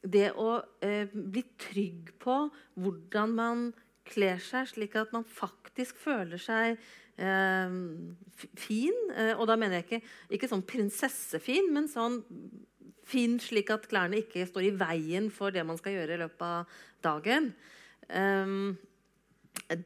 det 0.01 0.31
å 0.39 0.57
bli 1.13 1.43
trygg 1.61 2.13
på 2.23 2.37
hvordan 2.79 3.37
man 3.37 3.63
kler 4.09 4.41
seg, 4.43 4.67
slik 4.71 4.97
at 4.99 5.13
man 5.15 5.25
faktisk 5.27 5.99
føler 6.01 6.41
seg 6.41 6.75
eh, 7.17 7.75
fin. 8.59 8.99
Eh, 9.15 9.33
og 9.37 9.47
da 9.49 9.57
mener 9.59 9.79
jeg 9.79 9.87
ikke, 9.87 10.01
ikke 10.37 10.51
sånn 10.51 10.65
prinsessefin, 10.67 11.71
men 11.75 11.89
sånn 11.91 12.21
fin 13.07 13.37
slik 13.41 13.71
at 13.73 13.87
klærne 13.91 14.21
ikke 14.21 14.47
står 14.47 14.69
i 14.69 14.75
veien 14.79 15.29
for 15.33 15.53
det 15.55 15.65
man 15.67 15.79
skal 15.79 15.97
gjøre 15.97 16.17
i 16.17 16.23
løpet 16.23 16.43
av 16.47 16.81
dagen. 17.03 17.51
Um, 18.07 18.75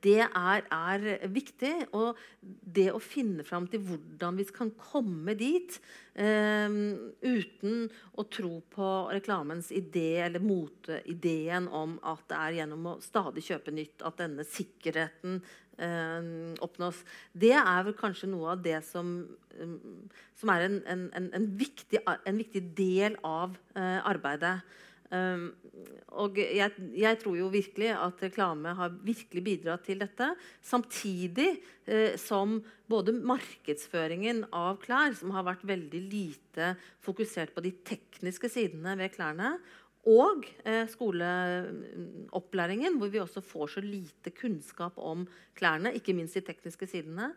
det 0.03 0.19
er, 0.25 0.65
er, 0.71 1.05
viktig. 1.31 1.73
Og 1.95 2.17
det 2.41 2.89
å 2.93 3.01
finne 3.03 3.45
fram 3.47 3.67
til 3.71 3.83
hvordan 3.85 4.39
vi 4.39 4.47
kan 4.55 4.71
komme 4.79 5.35
dit 5.37 5.77
eh, 6.15 6.77
uten 7.21 7.85
å 8.17 8.25
tro 8.31 8.61
på 8.73 8.89
reklamens 9.13 9.71
idé 9.75 10.23
eller 10.25 10.43
moteideen 10.43 11.69
om 11.69 11.97
at 12.07 12.25
det 12.31 12.41
er 12.41 12.59
gjennom 12.61 12.91
å 12.93 12.97
stadig 13.03 13.45
kjøpe 13.47 13.75
nytt 13.75 14.05
at 14.07 14.19
denne 14.23 14.47
sikkerheten 14.47 15.41
eh, 15.77 16.31
oppnås. 16.63 17.03
Det 17.33 17.53
er 17.59 17.85
vel 17.87 17.97
kanskje 17.97 18.31
noe 18.31 18.55
av 18.55 18.65
det 18.65 18.79
som, 18.87 19.13
um, 19.59 19.77
som 20.37 20.55
er 20.55 20.67
en, 20.67 20.81
en, 20.87 21.07
en, 21.37 21.47
viktig, 21.59 22.03
en, 22.07 22.39
viktig, 22.39 22.65
del 22.77 23.19
av 23.25 23.57
eh, 23.75 23.99
arbeidet. 24.07 24.59
Um, 25.07 25.53
og 26.19 26.35
jeg, 26.35 26.73
jeg, 26.99 27.17
tror 27.21 27.37
jo 27.37 27.47
virkelig 27.51 27.93
at 27.95 28.23
reklame 28.25 28.73
har 28.75 28.95
virkelig 29.05 29.43
bidratt 29.45 29.85
til 29.87 30.01
dette. 30.03 30.33
Samtidig 30.63 31.47
eh, 31.85 32.17
som 32.19 32.57
både 32.89 33.13
markedsføringen 33.15 34.43
av 34.55 34.81
klær, 34.83 35.15
som 35.15 35.31
har 35.35 35.47
vært 35.47 35.63
veldig 35.67 36.01
lite 36.11 36.73
fokusert 37.05 37.53
på 37.55 37.63
de 37.63 37.71
tekniske 37.87 38.51
sidene 38.51 38.97
ved 38.99 39.13
klærne, 39.15 39.55
og 40.07 40.45
eh, 40.63 40.87
skoleopplæringen, 40.91 42.95
hvor 42.99 43.11
vi 43.11 43.19
også 43.19 43.43
får 43.43 43.67
så 43.75 43.83
lite 43.83 44.31
kunnskap 44.35 44.97
om 44.97 45.27
klærne, 45.57 45.93
ikke 45.95 46.15
minst 46.15 46.39
de 46.39 46.45
tekniske 46.47 46.87
sidene, 46.87 47.33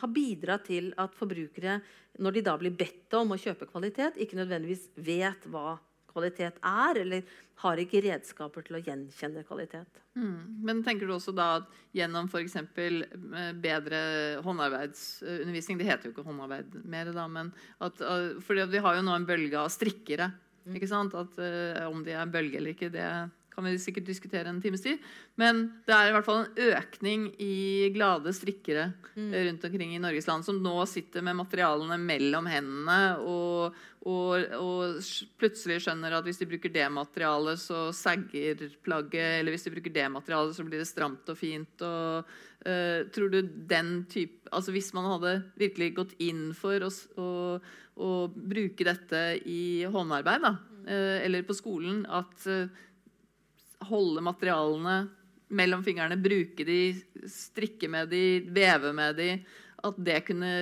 har 0.00 0.10
bidratt 0.10 0.64
til 0.66 0.90
at 0.98 1.14
forbrukere, 1.14 1.80
når 2.18 2.34
de 2.34 2.44
da 2.48 2.56
blir 2.58 2.74
bedt 2.74 3.14
om 3.14 3.32
å 3.32 3.40
kjøpe 3.40 3.68
kvalitet, 3.70 4.18
ikke 4.18 4.40
nødvendigvis 4.40 4.88
vet 4.98 5.46
hva 5.52 5.76
kvalitet 6.12 6.60
er, 6.60 7.00
eller 7.02 7.34
har 7.62 7.80
ikke 7.82 8.02
redskaper 8.04 8.64
til 8.66 8.78
å 8.78 8.82
gjenkjenne 8.82 9.44
kvalitet. 9.46 10.00
Mm. 10.18 10.62
Men 10.66 10.84
tenker 10.84 11.08
du 11.08 11.14
også 11.16 11.34
da 11.36 11.48
at 11.60 11.76
gjennom 11.96 12.28
f.eks. 12.28 12.56
Eh, 12.60 13.52
bedre 13.62 14.00
håndarbeidsundervisning 14.44 15.78
Det 15.80 15.86
heter 15.88 16.08
jo 16.08 16.12
ikke 16.12 16.26
håndarbeid 16.26 16.74
mer, 16.84 17.12
da, 17.16 17.24
men 17.30 17.52
at, 17.80 18.02
fordi 18.44 18.66
vi 18.72 18.82
har 18.84 18.98
jo 18.98 19.04
nå 19.06 19.14
en 19.16 19.28
bølge 19.28 19.60
av 19.60 19.70
strikkere 19.72 20.32
ikke 20.70 20.90
sant? 20.90 21.14
At 21.18 21.38
uh, 21.42 21.88
Om 21.90 22.04
de 22.06 22.16
er 22.16 22.30
bølge 22.30 22.60
eller 22.60 22.76
ikke, 22.76 22.92
det 22.92 23.06
kan 23.54 23.66
vi 23.68 23.76
sikkert 23.80 24.08
diskutere 24.08 24.48
en 24.48 24.60
times 24.62 24.82
tid. 24.84 25.00
Men 25.40 25.66
det 25.86 25.94
er 25.94 26.08
i 26.08 26.14
hvert 26.14 26.26
fall 26.26 26.44
en 26.44 26.70
økning 26.72 27.26
i 27.42 27.90
glade 27.94 28.32
strikkere 28.36 28.90
mm. 29.14 29.32
rundt 29.48 29.66
omkring 29.68 29.94
i 29.94 30.00
Norges 30.02 30.28
land 30.28 30.46
som 30.46 30.60
nå 30.62 30.74
sitter 30.88 31.24
med 31.24 31.36
materialene 31.38 31.98
mellom 32.00 32.48
hendene 32.48 33.00
og, 33.20 33.76
og, 34.08 34.54
og, 34.58 35.10
plutselig 35.40 35.82
skjønner 35.84 36.16
at 36.16 36.26
hvis 36.26 36.40
de 36.40 36.48
bruker 36.50 36.72
det 36.74 36.88
materialet, 36.90 37.60
så 37.60 37.84
sagger 37.94 38.64
plagget. 38.82 39.40
Eller 39.40 39.54
hvis 39.54 39.68
de 39.68 39.74
bruker 39.74 39.94
det 39.94 40.08
materialet, 40.10 40.56
så 40.56 40.66
blir 40.66 40.82
det 40.82 40.88
stramt 40.90 41.28
og 41.30 41.38
fint. 41.38 41.84
Og, 41.86 42.32
uh, 42.66 42.98
tror 43.14 43.32
du 43.32 43.40
den 43.42 44.02
type 44.10 44.40
Altså 44.52 44.68
hvis 44.74 44.90
man 44.92 45.06
hadde 45.08 45.30
virkelig 45.56 45.94
gått 45.96 46.10
inn 46.20 46.50
for 46.52 46.84
å, 46.84 46.90
å, 47.16 47.28
å 48.04 48.10
bruke 48.28 48.84
dette 48.84 49.22
i 49.48 49.80
håndarbeid, 49.88 50.44
da, 50.44 50.50
uh, 50.90 51.18
eller 51.24 51.46
på 51.48 51.56
skolen, 51.56 52.02
at 52.04 52.44
uh, 52.52 52.66
holde 53.88 54.24
materialene 54.24 54.96
mellom 55.52 55.82
fingrene, 55.84 56.16
bruke 56.20 56.64
de, 56.64 56.94
strikke 57.28 57.90
med 57.92 58.08
de, 58.12 58.24
veve 58.54 58.92
med 58.96 59.18
de. 59.20 59.32
At 59.82 59.98
det 59.98 60.22
kunne 60.28 60.52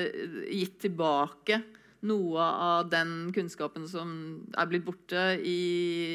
gitt 0.48 0.80
tilbake 0.82 1.60
noe 2.08 2.40
av 2.40 2.88
den 2.88 3.28
kunnskapen 3.34 3.84
som 3.88 4.12
er 4.56 4.68
blitt 4.70 4.86
borte 4.86 5.20
i 5.44 5.58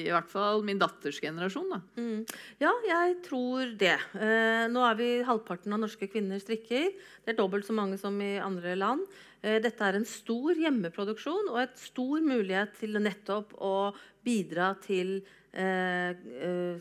i 0.05 0.11
hvert 0.13 0.29
fall 0.31 0.63
min 0.65 0.79
datters 0.81 1.19
generasjon. 1.21 1.75
Mm. 1.97 2.25
Ja, 2.61 2.71
jeg 2.87 3.19
tror 3.25 3.75
det. 3.77 3.95
Eh, 4.17 4.65
nå 4.71 4.81
er 4.85 4.97
vi 4.99 5.09
halvparten 5.27 5.73
av 5.75 5.83
norske 5.83 6.09
kvinner 6.09 6.41
strikker. 6.41 6.89
Det 7.21 7.33
er 7.33 7.39
dobbelt 7.39 7.67
så 7.67 7.75
mange 7.77 7.99
som 8.01 8.17
i 8.21 8.35
andre 8.41 8.75
land. 8.79 9.05
Eh, 9.41 9.59
dette 9.61 9.85
er 9.85 9.99
en 9.99 10.09
stor 10.09 10.57
hjemmeproduksjon 10.57 11.51
og 11.53 11.61
et 11.61 11.77
stor 11.81 12.21
mulighet 12.25 12.77
til 12.81 12.97
nettopp 13.01 13.53
å 13.61 13.75
bidra 14.25 14.73
til 14.81 15.19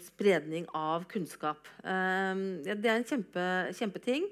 spredning 0.02 0.66
av 0.74 1.04
kunnskap. 1.10 1.68
Eh, 1.84 2.42
det 2.66 2.90
er 2.90 2.96
en 2.98 3.06
kjempe, 3.06 3.46
kjempeting. 3.78 4.28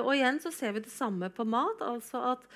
og 0.00 0.14
igjen 0.14 0.38
så 0.40 0.48
ser 0.48 0.72
vi 0.72 0.80
det 0.80 0.90
samme 0.90 1.28
på 1.28 1.44
mat. 1.44 1.82
altså 1.84 2.16
at 2.32 2.46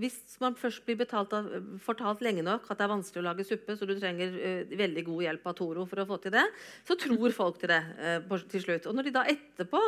Hvis 0.00 0.38
man 0.40 0.54
først 0.56 0.84
blir 0.84 0.96
av, 1.12 1.46
fortalt 1.78 2.20
lenge 2.20 2.42
nok 2.42 2.64
at 2.70 2.78
det 2.78 2.84
er 2.84 2.92
vanskelig 2.92 3.20
å 3.20 3.26
lage 3.28 3.44
suppe, 3.44 3.76
så 3.76 3.86
du 3.86 3.92
trenger 3.98 4.32
veldig 4.72 5.04
god 5.04 5.22
hjelp 5.22 5.46
av 5.46 5.54
Toro 5.54 5.84
for 5.86 6.00
å 6.00 6.06
få 6.08 6.16
til 6.20 6.32
det, 6.32 6.46
så 6.84 6.96
tror 6.96 7.30
folk 7.30 7.60
til 7.60 7.68
det 7.68 7.82
til 8.48 8.64
slutt. 8.64 8.86
Og 8.88 8.96
når 8.96 9.04
de 9.04 9.14
da 9.18 9.24
etterpå 9.28 9.80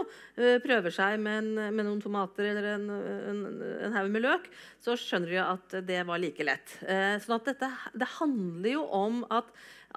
prøver 0.65 0.93
seg 0.93 1.19
med, 1.21 1.41
en, 1.41 1.75
med 1.75 1.85
noen 1.89 2.01
tomater 2.05 2.51
eller 2.53 2.71
en, 2.75 2.89
en, 3.33 3.45
en 3.89 3.97
haug 3.97 4.13
med 4.13 4.25
løk, 4.25 4.49
så 4.81 4.97
skjønner 4.97 5.33
de 5.33 5.41
at 5.41 5.79
det 5.89 6.03
var 6.05 6.21
like 6.21 6.45
lett. 6.45 6.77
sånn 7.25 7.39
at 7.41 7.49
dette, 7.49 7.73
det 7.97 8.13
handler 8.21 8.77
jo 8.77 8.85
om 8.93 9.25
at 9.33 9.49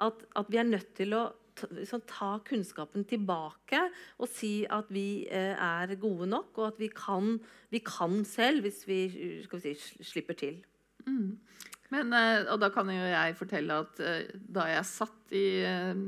at, 0.02 0.22
at 0.36 0.52
vi 0.52 0.60
er 0.60 0.68
nødt 0.68 0.94
til 0.98 1.14
å 1.16 1.24
ta, 1.56 1.68
liksom, 1.72 2.02
kunnskapen 2.46 3.06
tilbake 3.08 3.80
og 4.20 4.28
si 4.30 4.66
at 4.68 4.90
vi 4.92 5.26
eh, 5.30 5.54
er 5.56 5.96
gode 6.00 6.28
nok, 6.30 6.52
og 6.58 6.66
at 6.72 6.80
vi 6.80 6.90
kan, 6.92 7.36
vi 7.72 7.80
kan 7.84 8.22
selv 8.28 8.66
hvis 8.66 8.84
vi, 8.88 9.00
vi 9.48 9.60
si, 9.62 9.76
slipper 10.04 10.38
til. 10.38 10.60
Mm. 11.06 11.38
Men, 11.94 12.12
eh, 12.12 12.48
og 12.50 12.60
da 12.60 12.70
kan 12.74 12.90
jo 12.92 12.98
jeg 12.98 13.38
fortelle 13.38 13.80
at 13.86 14.02
eh, 14.02 14.34
da 14.34 14.68
jeg 14.72 14.90
satt 14.90 15.36
i, 15.36 15.46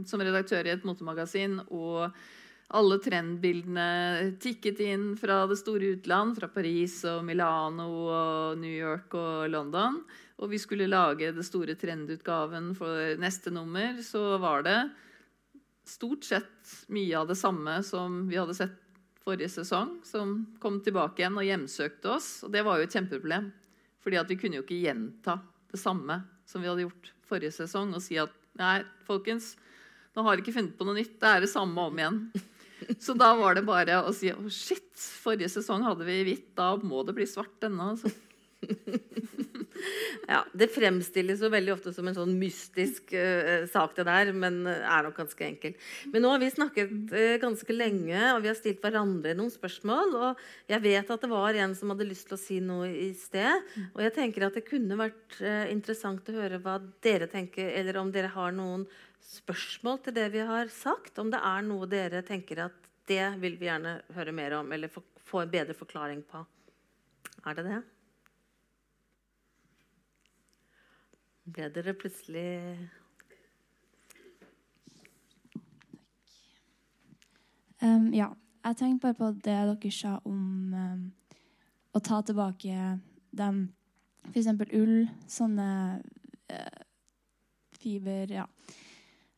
som 0.06 0.22
redaktør 0.22 0.66
i 0.66 0.74
et 0.74 0.86
motemagasin 0.86 1.62
og 1.68 2.10
alle 2.76 2.98
trendbildene 3.00 4.36
tikket 4.42 4.82
inn 4.84 5.12
fra 5.16 5.40
det 5.48 5.56
store 5.56 5.94
utland, 5.96 6.36
fra 6.36 6.50
Paris 6.52 7.00
og 7.08 7.22
Milano 7.24 7.86
og 8.04 8.58
New 8.60 8.74
York 8.74 9.16
og 9.16 9.46
London, 9.48 10.02
og 10.38 10.52
vi 10.52 10.58
skulle 10.62 10.86
lage 10.86 11.32
det 11.34 11.44
store 11.46 11.74
trendutgaven 11.78 12.70
for 12.78 13.18
neste 13.18 13.50
nummer, 13.50 13.98
så 14.06 14.36
var 14.38 14.62
det 14.66 14.78
stort 15.88 16.26
sett 16.28 16.74
mye 16.94 17.16
av 17.18 17.30
det 17.30 17.38
samme 17.40 17.80
som 17.86 18.20
vi 18.28 18.38
hadde 18.38 18.54
sett 18.54 18.76
forrige 19.24 19.50
sesong, 19.58 19.98
som 20.06 20.40
kom 20.62 20.78
tilbake 20.84 21.20
igjen 21.20 21.36
og 21.36 21.46
hjemsøkte 21.46 22.12
oss. 22.14 22.28
Og 22.46 22.52
det 22.54 22.62
var 22.64 22.78
jo 22.78 22.86
et 22.86 22.94
kjempeproblem. 22.94 23.50
fordi 24.00 24.20
vi 24.28 24.36
kunne 24.40 24.56
jo 24.56 24.64
ikke 24.64 24.84
gjenta 24.86 25.40
det 25.68 25.80
samme 25.80 26.22
som 26.46 26.62
vi 26.62 26.68
hadde 26.68 26.86
gjort 26.86 27.10
forrige 27.28 27.52
sesong, 27.52 27.92
og 27.92 28.00
si 28.00 28.16
at 28.16 28.32
nei, 28.56 28.84
folkens, 29.04 29.56
nå 30.16 30.22
har 30.24 30.36
vi 30.36 30.46
ikke 30.46 30.54
funnet 30.56 30.78
på 30.78 30.86
noe 30.86 30.96
nytt. 30.96 31.18
Det 31.20 31.28
er 31.28 31.44
det 31.44 31.50
samme 31.50 31.82
om 31.90 31.98
igjen. 31.98 32.22
Så 33.04 33.12
da 33.18 33.32
var 33.36 33.58
det 33.58 33.66
bare 33.66 33.98
å 34.06 34.14
si 34.14 34.30
oh, 34.32 34.48
shit, 34.48 34.94
forrige 34.94 35.50
sesong 35.50 35.82
hadde 35.84 36.06
vi 36.06 36.22
hvitt, 36.30 36.52
da 36.56 36.76
må 36.78 37.02
det 37.04 37.16
bli 37.18 37.26
svart 37.28 37.58
denne. 37.60 37.90
Altså. 37.92 38.08
ja, 40.32 40.40
Det 40.52 40.68
fremstilles 40.72 41.42
jo 41.42 41.50
veldig 41.52 41.72
ofte 41.74 41.92
som 41.94 42.08
en 42.08 42.16
sånn 42.16 42.34
mystisk 42.40 43.12
uh, 43.14 43.64
sak, 43.70 43.94
det 43.96 44.06
der, 44.08 44.32
men 44.36 44.60
uh, 44.66 44.74
er 44.76 45.06
nok 45.06 45.18
ganske 45.20 45.46
enkelt. 45.46 45.88
Men 46.12 46.24
nå 46.24 46.32
har 46.34 46.42
vi 46.42 46.50
snakket 46.52 46.94
uh, 47.14 47.36
ganske 47.42 47.76
lenge, 47.76 48.18
og 48.34 48.42
vi 48.44 48.50
har 48.50 48.58
stilt 48.58 48.82
hverandre 48.84 49.36
noen 49.38 49.52
spørsmål. 49.52 50.16
Og 50.28 50.42
jeg 50.72 50.84
vet 50.84 51.12
at 51.14 51.24
det 51.24 51.32
var 51.32 51.58
en 51.58 51.76
som 51.78 51.94
hadde 51.94 52.08
lyst 52.08 52.28
til 52.30 52.38
å 52.38 52.42
si 52.42 52.60
noe 52.64 52.90
i 52.90 53.10
sted. 53.18 53.68
Og 53.94 54.02
jeg 54.04 54.16
tenker 54.16 54.48
at 54.48 54.58
det 54.58 54.66
kunne 54.68 54.98
vært 54.98 55.38
interessant 55.70 56.28
å 56.30 56.38
høre 56.38 56.60
hva 56.62 56.78
dere 57.04 57.28
tenker, 57.30 57.70
eller 57.78 58.00
om 58.00 58.10
dere 58.14 58.32
har 58.34 58.54
noen 58.54 58.86
spørsmål 59.28 60.02
til 60.04 60.16
det 60.16 60.28
vi 60.34 60.44
har 60.48 60.70
sagt. 60.72 61.18
Om 61.20 61.32
det 61.32 61.40
er 61.44 61.66
noe 61.66 61.88
dere 61.90 62.24
tenker 62.26 62.66
at 62.68 62.88
det 63.08 63.24
vil 63.40 63.56
vi 63.60 63.68
gjerne 63.68 63.98
høre 64.16 64.34
mer 64.36 64.58
om, 64.60 64.72
eller 64.72 64.92
få 64.92 65.42
en 65.42 65.52
bedre 65.52 65.76
forklaring 65.76 66.22
på. 66.28 66.44
Er 67.46 67.56
det 67.56 67.64
det? 67.68 67.80
Ble 71.52 71.68
dere 71.74 71.94
plutselig 71.98 72.50
um, 77.82 78.12
Ja. 78.14 78.34
Jeg 78.64 78.76
tenkte 78.76 79.06
bare 79.06 79.14
på 79.14 79.28
det 79.32 79.54
dere 79.54 79.90
sa 79.94 80.18
om 80.28 80.74
um, 80.74 81.04
å 81.94 82.00
ta 82.04 82.18
tilbake 82.26 82.98
dem 83.32 83.60
F.eks. 84.28 84.48
ull, 84.76 85.08
sånne 85.30 85.68
uh, 86.52 86.82
fiber 87.78 88.34
Ja. 88.34 88.44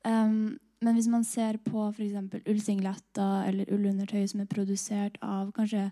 Um, 0.03 0.59
men 0.81 0.97
hvis 0.97 1.11
man 1.13 1.25
ser 1.29 1.59
på 1.61 1.91
f.eks. 1.91 2.43
ullsingletter 2.49 3.49
eller 3.51 3.71
ullundertøy 3.71 4.25
som 4.27 4.41
er 4.41 4.49
produsert 4.49 5.19
av 5.21 5.53
kanskje 5.53 5.91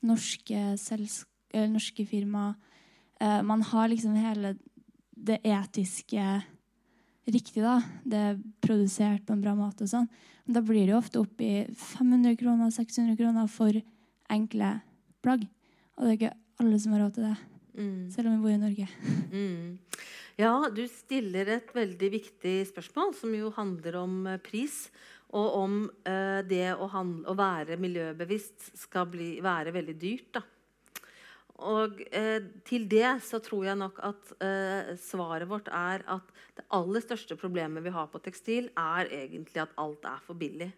norske, 0.00 0.62
norske 1.68 2.06
firmaer 2.08 2.54
uh, 3.20 3.42
Man 3.44 3.62
har 3.62 3.92
liksom 3.92 4.16
hele 4.16 4.56
det 5.16 5.40
etiske 5.46 6.42
riktig, 7.30 7.62
da. 7.64 7.78
Det 8.04 8.20
er 8.20 8.40
produsert 8.64 9.24
på 9.26 9.34
en 9.34 9.42
bra 9.44 9.54
måte 9.56 9.86
og 9.86 9.92
sånn. 9.92 10.08
Men 10.44 10.58
da 10.58 10.62
blir 10.64 10.84
det 10.84 10.92
jo 10.92 11.00
ofte 11.00 11.22
oppi 11.22 11.50
500 11.80 12.36
kroner, 12.40 12.72
600 12.74 13.16
kroner 13.20 13.48
for 13.50 13.78
enkle 14.32 14.74
plagg. 15.24 15.46
Og 15.96 16.04
det 16.04 16.10
er 16.10 16.18
ikke 16.18 16.36
alle 16.62 16.80
som 16.82 16.94
har 16.94 17.04
råd 17.06 17.16
til 17.16 17.28
det. 17.28 17.36
Mm. 17.74 18.02
Selv 18.14 18.28
om 18.28 18.36
vi 18.36 18.44
bor 18.44 18.54
i 18.54 18.60
Norge. 18.60 18.88
Mm. 19.34 19.78
Ja, 20.38 20.52
du 20.70 20.82
stiller 20.90 21.48
et 21.56 21.68
veldig 21.74 22.08
viktig 22.10 22.54
spørsmål, 22.70 23.12
som 23.18 23.34
jo 23.34 23.52
handler 23.54 24.00
om 24.02 24.16
eh, 24.30 24.40
pris. 24.42 24.88
Og 25.34 25.56
om 25.58 25.78
uh, 26.06 26.40
det 26.46 26.76
å, 26.78 26.86
handle, 26.92 27.26
å, 27.32 27.34
være 27.34 27.78
miljøbevisst 27.82 28.68
skal 28.78 29.08
bli, 29.10 29.32
være 29.42 29.72
veldig 29.74 29.94
dyrt. 29.98 30.28
da. 30.36 30.44
Og 31.62 32.00
eh, 32.10 32.42
til 32.66 32.88
det 32.90 33.20
så 33.22 33.38
tror 33.42 33.68
jeg 33.68 33.78
nok 33.78 34.00
at 34.02 34.32
eh, 34.42 34.94
svaret 34.98 35.46
vårt 35.48 35.68
er 35.70 36.02
at 36.10 36.32
det 36.56 36.64
aller 36.74 37.04
største 37.04 37.36
problemet 37.38 37.84
vi 37.84 37.92
har 37.94 38.08
på 38.10 38.18
tekstil, 38.22 38.72
er 38.74 39.10
egentlig 39.12 39.62
at 39.62 39.76
alt 39.78 40.08
er 40.10 40.24
for 40.26 40.38
billig. 40.38 40.72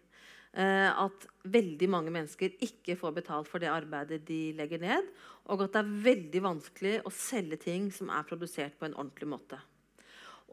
Eh, 0.57 0.89
at 0.89 1.27
veldig 1.49 1.89
mange 1.93 2.13
mennesker 2.13 2.59
ikke 2.65 2.99
får 3.01 3.17
betalt 3.23 3.49
for 3.49 3.61
det 3.61 3.73
arbeidet 3.73 4.23
de 4.29 4.53
legger 4.57 4.85
ned. 4.85 5.09
Og 5.49 5.65
at 5.65 5.73
det 5.73 5.83
er 5.83 5.97
veldig 6.11 6.45
vanskelig 6.45 6.95
å 7.05 7.15
selge 7.15 7.61
ting 7.65 7.89
som 7.93 8.13
er 8.13 8.29
produsert 8.29 8.77
på 8.77 8.89
en 8.89 8.97
ordentlig 8.97 9.33
måte. 9.33 9.61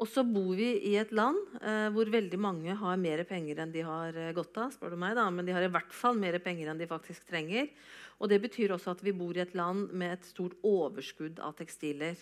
Og 0.02 0.10
så 0.10 0.24
bor 0.26 0.56
vi 0.58 0.72
i 0.90 0.96
et 0.98 1.12
land 1.14 1.38
eh, 1.62 1.88
hvor 1.94 2.10
veldig 2.10 2.40
mange 2.42 2.74
har 2.80 2.98
mer 2.98 3.22
penger 3.30 3.62
enn 3.62 3.74
de 3.74 3.84
har 3.86 4.16
eh, 4.18 4.32
godt 4.34 4.58
av. 4.58 4.72
spør 4.74 4.96
du 4.96 5.00
meg 5.04 5.14
da, 5.20 5.28
Men 5.30 5.46
de 5.46 5.54
har 5.54 5.66
i 5.66 5.70
hvert 5.70 5.94
fall 5.94 6.18
mer 6.18 6.40
penger 6.42 6.72
enn 6.72 6.82
de 6.82 6.90
faktisk 6.90 7.28
trenger. 7.30 7.70
Og 8.18 8.32
det 8.32 8.42
betyr 8.42 8.74
også 8.74 8.96
at 8.96 9.04
vi 9.06 9.14
bor 9.14 9.38
i 9.38 9.44
et 9.44 9.54
land 9.58 9.94
med 9.94 10.18
et 10.18 10.26
stort 10.26 10.58
overskudd 10.66 11.42
av 11.44 11.54
tekstiler. 11.60 12.18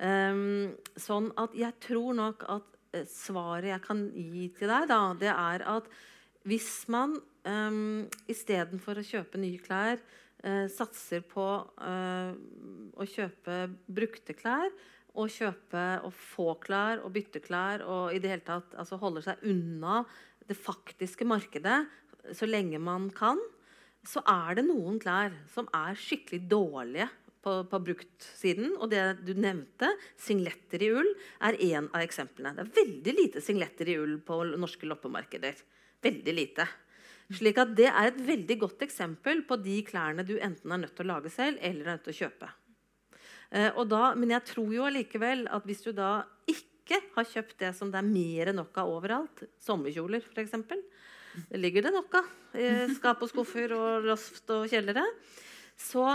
Um, 0.00 0.76
sånn 0.96 1.28
at 1.40 1.56
jeg 1.56 1.76
tror 1.82 2.14
nok 2.16 2.44
at 2.52 2.68
uh, 2.96 3.02
svaret 3.08 3.72
jeg 3.72 3.84
kan 3.84 4.06
gi 4.14 4.46
til 4.56 4.70
deg, 4.70 4.86
da, 4.92 5.00
det 5.18 5.32
er 5.32 5.64
at 5.72 5.90
hvis 6.48 6.70
man 6.92 7.18
um, 7.44 8.06
istedenfor 8.30 9.00
å 9.00 9.04
kjøpe 9.04 9.40
nye 9.40 9.60
klær 9.60 9.98
uh, 9.98 10.66
satser 10.72 11.24
på 11.28 11.48
uh, 11.64 12.32
å 12.96 13.08
kjøpe 13.08 13.66
brukte 13.88 14.36
klær 14.38 14.72
å 15.18 15.26
kjøpe 15.30 15.84
og 16.06 16.12
få 16.14 16.52
klær 16.62 17.02
og 17.04 17.14
bytte 17.14 17.42
klær 17.42 17.82
og 17.86 18.14
i 18.14 18.20
det 18.22 18.30
hele 18.30 18.46
tatt 18.46 18.76
altså 18.78 18.98
holder 19.00 19.26
seg 19.26 19.46
unna 19.50 20.02
det 20.46 20.56
faktiske 20.58 21.26
markedet 21.28 21.80
så 22.36 22.46
lenge 22.48 22.78
man 22.82 23.08
kan, 23.14 23.40
så 24.06 24.22
er 24.28 24.58
det 24.58 24.66
noen 24.68 24.98
klær 25.00 25.34
som 25.52 25.68
er 25.76 25.98
skikkelig 25.98 26.42
dårlige 26.50 27.08
på, 27.44 27.54
på 27.68 27.80
bruktsiden. 27.84 28.74
Og 28.78 28.90
det 28.92 29.02
du 29.26 29.32
nevnte, 29.38 29.92
singletter 30.20 30.84
i 30.84 30.92
ull, 30.94 31.10
er 31.46 31.58
én 31.60 31.88
av 31.90 32.04
eksemplene. 32.04 32.54
Det 32.56 32.64
er 32.66 32.76
veldig 32.80 33.16
lite 33.16 33.44
singletter 33.44 33.90
i 33.92 33.98
ull 34.00 34.18
på 34.24 34.42
norske 34.52 34.88
loppemarkeder. 34.88 35.60
Veldig 36.04 36.36
lite. 36.36 36.68
Slik 37.30 37.60
at 37.62 37.76
Det 37.78 37.86
er 37.90 38.08
et 38.10 38.24
veldig 38.26 38.56
godt 38.64 38.82
eksempel 38.88 39.44
på 39.46 39.60
de 39.62 39.80
klærne 39.86 40.26
du 40.26 40.36
enten 40.40 40.72
er 40.72 40.84
nødt 40.84 40.96
til 40.98 41.06
å 41.06 41.14
lage 41.14 41.32
selv 41.32 41.60
eller 41.60 41.86
er 41.86 41.98
nødt 41.98 42.08
til 42.08 42.16
å 42.16 42.20
kjøpe. 42.24 42.50
Eh, 43.50 43.80
da, 43.90 44.02
men 44.14 44.34
jeg 44.36 44.46
tror 44.52 44.74
jo 44.74 44.86
allikevel 44.86 45.46
at 45.50 45.66
hvis 45.66 45.82
du 45.82 45.90
da 45.96 46.20
ikke 46.50 47.00
har 47.16 47.26
kjøpt 47.26 47.56
det 47.62 47.70
som 47.78 47.90
det 47.90 48.00
er 48.00 48.06
mer 48.06 48.50
enn 48.50 48.60
nok 48.62 48.76
av 48.82 48.90
overalt, 48.90 49.44
sommerkjoler 49.62 50.22
f.eks., 50.22 50.54
det 51.50 51.60
ligger 51.60 51.86
det 51.86 51.94
nok 51.94 52.18
av 52.18 52.58
i 52.58 52.68
skap 52.96 53.22
og 53.22 53.30
skuffer 53.30 53.74
og 53.76 54.06
loft 54.06 54.50
og 54.54 54.66
kjellere, 54.70 55.04
så 55.78 56.06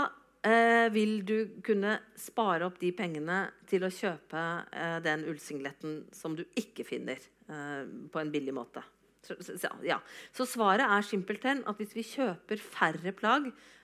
eh, 0.46 0.88
vil 0.92 1.20
du 1.28 1.36
kunne 1.64 1.96
spare 2.20 2.68
opp 2.68 2.80
de 2.80 2.92
pengene 2.96 3.42
til 3.68 3.86
å 3.86 3.92
kjøpe 3.92 4.42
eh, 4.72 4.98
den 5.04 5.24
ullsingletten 5.30 6.02
som 6.16 6.36
du 6.36 6.44
ikke 6.56 6.86
finner 6.88 7.20
eh, 7.20 7.82
på 8.12 8.22
en 8.22 8.32
billig 8.32 8.54
måte. 8.56 8.84
Så, 9.26 9.34
ja. 9.82 9.98
så, 10.30 10.46
svaret 10.46 10.86
er 10.86 11.02
simpelthen 11.02 11.64
at 11.66 11.80
hvis 11.80 11.96
vi 11.96 12.04
kjøper 12.06 12.60
færre 12.62 13.10
plagg 13.16 13.48
eh, 13.50 13.75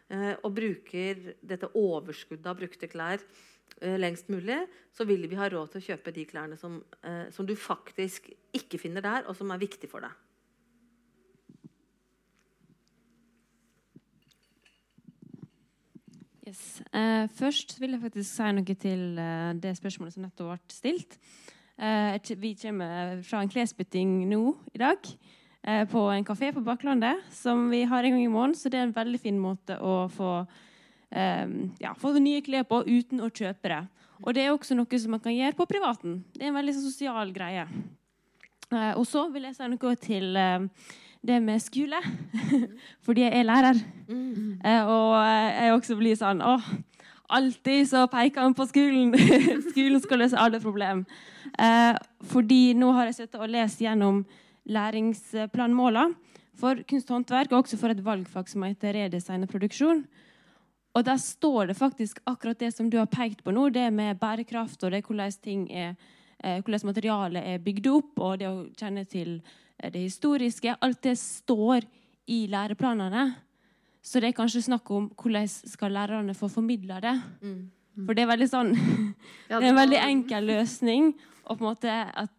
og 0.43 0.53
bruker 0.57 1.33
dette 1.41 1.71
overskuddet 1.79 2.49
av 2.51 2.59
brukte 2.59 2.89
klær 2.91 3.23
eh, 3.81 3.97
lengst 4.01 4.29
mulig, 4.33 4.59
så 4.93 5.07
vil 5.09 5.25
vi 5.29 5.39
ha 5.39 5.49
råd 5.49 5.73
til 5.73 5.83
å 5.83 5.87
kjøpe 5.91 6.15
de 6.15 6.27
klærne 6.29 6.59
som, 6.61 6.83
eh, 7.03 7.31
som 7.33 7.49
du 7.49 7.55
faktisk 7.57 8.29
ikke 8.53 8.81
finner 8.83 9.05
der, 9.05 9.25
og 9.29 9.37
som 9.39 9.51
er 9.51 9.63
viktig 9.63 9.91
for 9.91 10.05
deg. 10.05 10.13
Yes. 16.43 16.83
Uh, 16.91 17.31
først 17.39 17.79
vil 17.81 17.95
jeg 17.95 18.03
faktisk 18.03 18.29
si 18.29 18.49
noe 18.53 18.75
til 18.77 19.03
uh, 19.17 19.53
det 19.57 19.77
spørsmålet 19.79 20.17
som 20.17 20.25
nettopp 20.27 20.51
ble 20.51 20.75
stilt. 20.75 21.15
Uh, 21.79 22.19
vi 22.43 22.51
kommer 22.59 23.23
fra 23.25 23.41
en 23.41 23.49
klesbytting 23.49 24.27
nå 24.29 24.43
i 24.75 24.81
dag 24.83 25.07
eh, 25.07 25.42
på 25.63 26.01
en 26.11 26.25
kafé 26.27 26.51
på 26.51 26.61
Baklandet 26.67 27.21
som 27.31 27.69
vi 27.71 27.85
har 27.87 28.03
en 28.03 28.17
gang 28.17 28.25
i 28.25 28.31
måneden. 28.31 28.59
Så 28.59 28.69
det 28.69 28.81
er 28.81 28.89
en 28.89 28.95
veldig 28.97 29.21
fin 29.23 29.39
måte 29.39 29.77
å 29.79 30.09
få, 30.11 30.47
eh, 31.11 31.47
ja, 31.79 31.95
få 31.95 32.19
nye 32.19 32.43
klær 32.43 32.67
på 32.67 32.83
uten 32.83 33.23
å 33.23 33.31
kjøpe 33.31 33.71
det. 33.71 33.87
Og 34.23 34.35
det 34.35 34.43
er 34.43 34.51
også 34.51 34.75
noe 34.75 34.99
som 34.99 35.15
man 35.15 35.21
kan 35.21 35.33
gjøre 35.33 35.57
på 35.57 35.67
privaten. 35.67 36.25
Det 36.35 36.43
er 36.43 36.49
en 36.49 36.59
veldig 36.59 36.75
sosial 36.75 37.33
greie. 37.33 37.67
Eh, 38.73 38.93
og 38.97 39.07
så 39.07 39.29
vil 39.33 39.45
jeg 39.45 39.55
si 39.55 39.69
noe 39.69 39.97
til 39.97 40.39
det 41.23 41.43
med 41.43 41.63
skole. 41.63 42.03
Fordi 43.07 43.23
jeg 43.23 43.39
er 43.39 43.47
lærer. 43.47 43.83
Mm. 44.09 44.61
Eh, 44.65 44.83
og 44.87 45.15
jeg 45.23 45.73
også 45.73 45.97
blir 45.97 46.19
sånn 46.19 46.43
Å, 46.43 46.59
alltid 47.31 47.87
så 47.87 48.09
peker 48.11 48.43
han 48.43 48.55
på 48.55 48.67
skolen. 48.67 49.15
skolen 49.71 50.03
skal 50.03 50.25
løse 50.25 50.39
alle 50.39 50.59
problemer. 50.59 51.07
Fordi 52.33 52.73
nå 52.75 52.95
har 52.97 53.11
jeg 53.11 53.15
sittet 53.23 53.43
og 53.43 53.51
lest 53.53 53.81
gjennom 53.83 54.25
læringsplanmålene 54.69 56.15
for 56.59 56.83
kunst 56.89 57.11
og 57.11 57.17
håndverk, 57.17 57.53
og 57.53 57.65
også 57.65 57.79
for 57.81 57.95
et 57.95 58.05
valgfag 58.05 58.51
som 58.51 58.67
heter 58.67 58.95
redesign 58.97 59.47
og 59.47 59.51
produksjon. 59.51 60.05
Og 60.93 61.05
der 61.07 61.17
står 61.17 61.71
det 61.71 61.77
faktisk 61.79 62.21
akkurat 62.29 62.61
det 62.61 62.75
som 62.75 62.91
du 62.91 62.99
har 62.99 63.09
pekt 63.09 63.41
på 63.45 63.55
nå, 63.55 63.71
det 63.73 63.89
med 63.93 64.21
bærekraft 64.21 64.85
og 64.85 64.93
det 64.93 65.05
hvordan 65.07 65.33
ting 65.43 65.65
er, 65.73 65.95
eh, 66.45 66.61
hvordan 66.61 66.87
materialet 66.93 67.43
er 67.55 67.65
bygd 67.65 67.89
opp, 67.89 68.19
og 68.21 68.39
det 68.39 68.49
å 68.51 68.67
kjenne 68.77 69.05
til 69.09 69.41
det 69.83 70.05
historiske. 70.05 70.77
Alt 70.81 71.03
det 71.03 71.17
står 71.19 71.87
i 72.29 72.47
læreplanene. 72.47 73.33
Så 74.03 74.21
det 74.21 74.33
er 74.33 74.37
kanskje 74.37 74.67
snakk 74.67 74.91
om 74.91 75.09
hvordan 75.17 75.49
skal 75.49 75.95
lærerne 75.95 76.35
få 76.35 76.51
formidla 76.51 77.01
det. 77.01 77.15
Mm. 77.41 77.71
For 78.07 78.17
det 78.17 78.25
er 78.25 78.31
veldig 78.31 78.49
sånn 78.51 78.73
Det 79.49 79.59
er 79.59 79.69
en 79.69 79.79
veldig 79.79 80.01
enkel 80.03 80.49
løsning. 80.51 81.13
Og 81.47 81.59
på 81.59 81.65
en 81.65 81.71
måte 81.71 81.93
at 81.93 82.33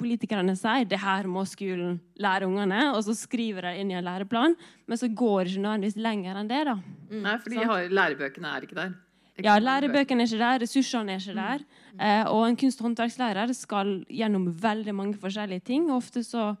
politikerne 0.00 0.56
sier 0.58 0.88
det 0.88 0.98
her 1.02 1.28
må 1.30 1.44
skolen 1.48 1.98
lære 2.20 2.48
ungene, 2.48 2.88
og 2.94 3.04
så 3.06 3.14
skriver 3.16 3.68
de 3.68 3.76
inn 3.82 3.92
i 3.92 3.98
en 3.98 4.06
læreplan. 4.06 4.56
Men 4.88 5.00
så 5.00 5.08
går 5.08 5.44
det 5.44 5.54
ikke 5.54 5.66
nødvendigvis 5.66 6.00
lenger 6.00 6.40
enn 6.40 6.50
det. 6.50 6.64
da. 6.70 6.76
Mm. 7.10 7.22
Nei, 7.26 7.36
fordi 7.44 7.62
har, 7.70 7.94
lærebøkene 8.00 8.56
er 8.56 8.66
ikke 8.66 8.78
der. 8.80 8.98
Ja, 9.40 9.56
lærebøkene 9.60 10.24
er 10.24 10.28
ikke 10.28 10.42
der, 10.42 10.64
ressursene 10.64 11.14
er 11.14 11.22
ikke 11.22 11.36
der. 11.38 11.64
Mm. 11.92 12.00
Eh, 12.06 12.24
og 12.32 12.48
en 12.48 12.58
kunst- 12.60 12.82
og 12.82 12.88
håndverkslærer 12.88 13.54
skal 13.56 13.94
gjennom 14.08 14.50
veldig 14.62 14.94
mange 14.94 15.20
forskjellige 15.20 15.66
ting. 15.70 15.90
Ofte 15.92 16.24
så 16.26 16.54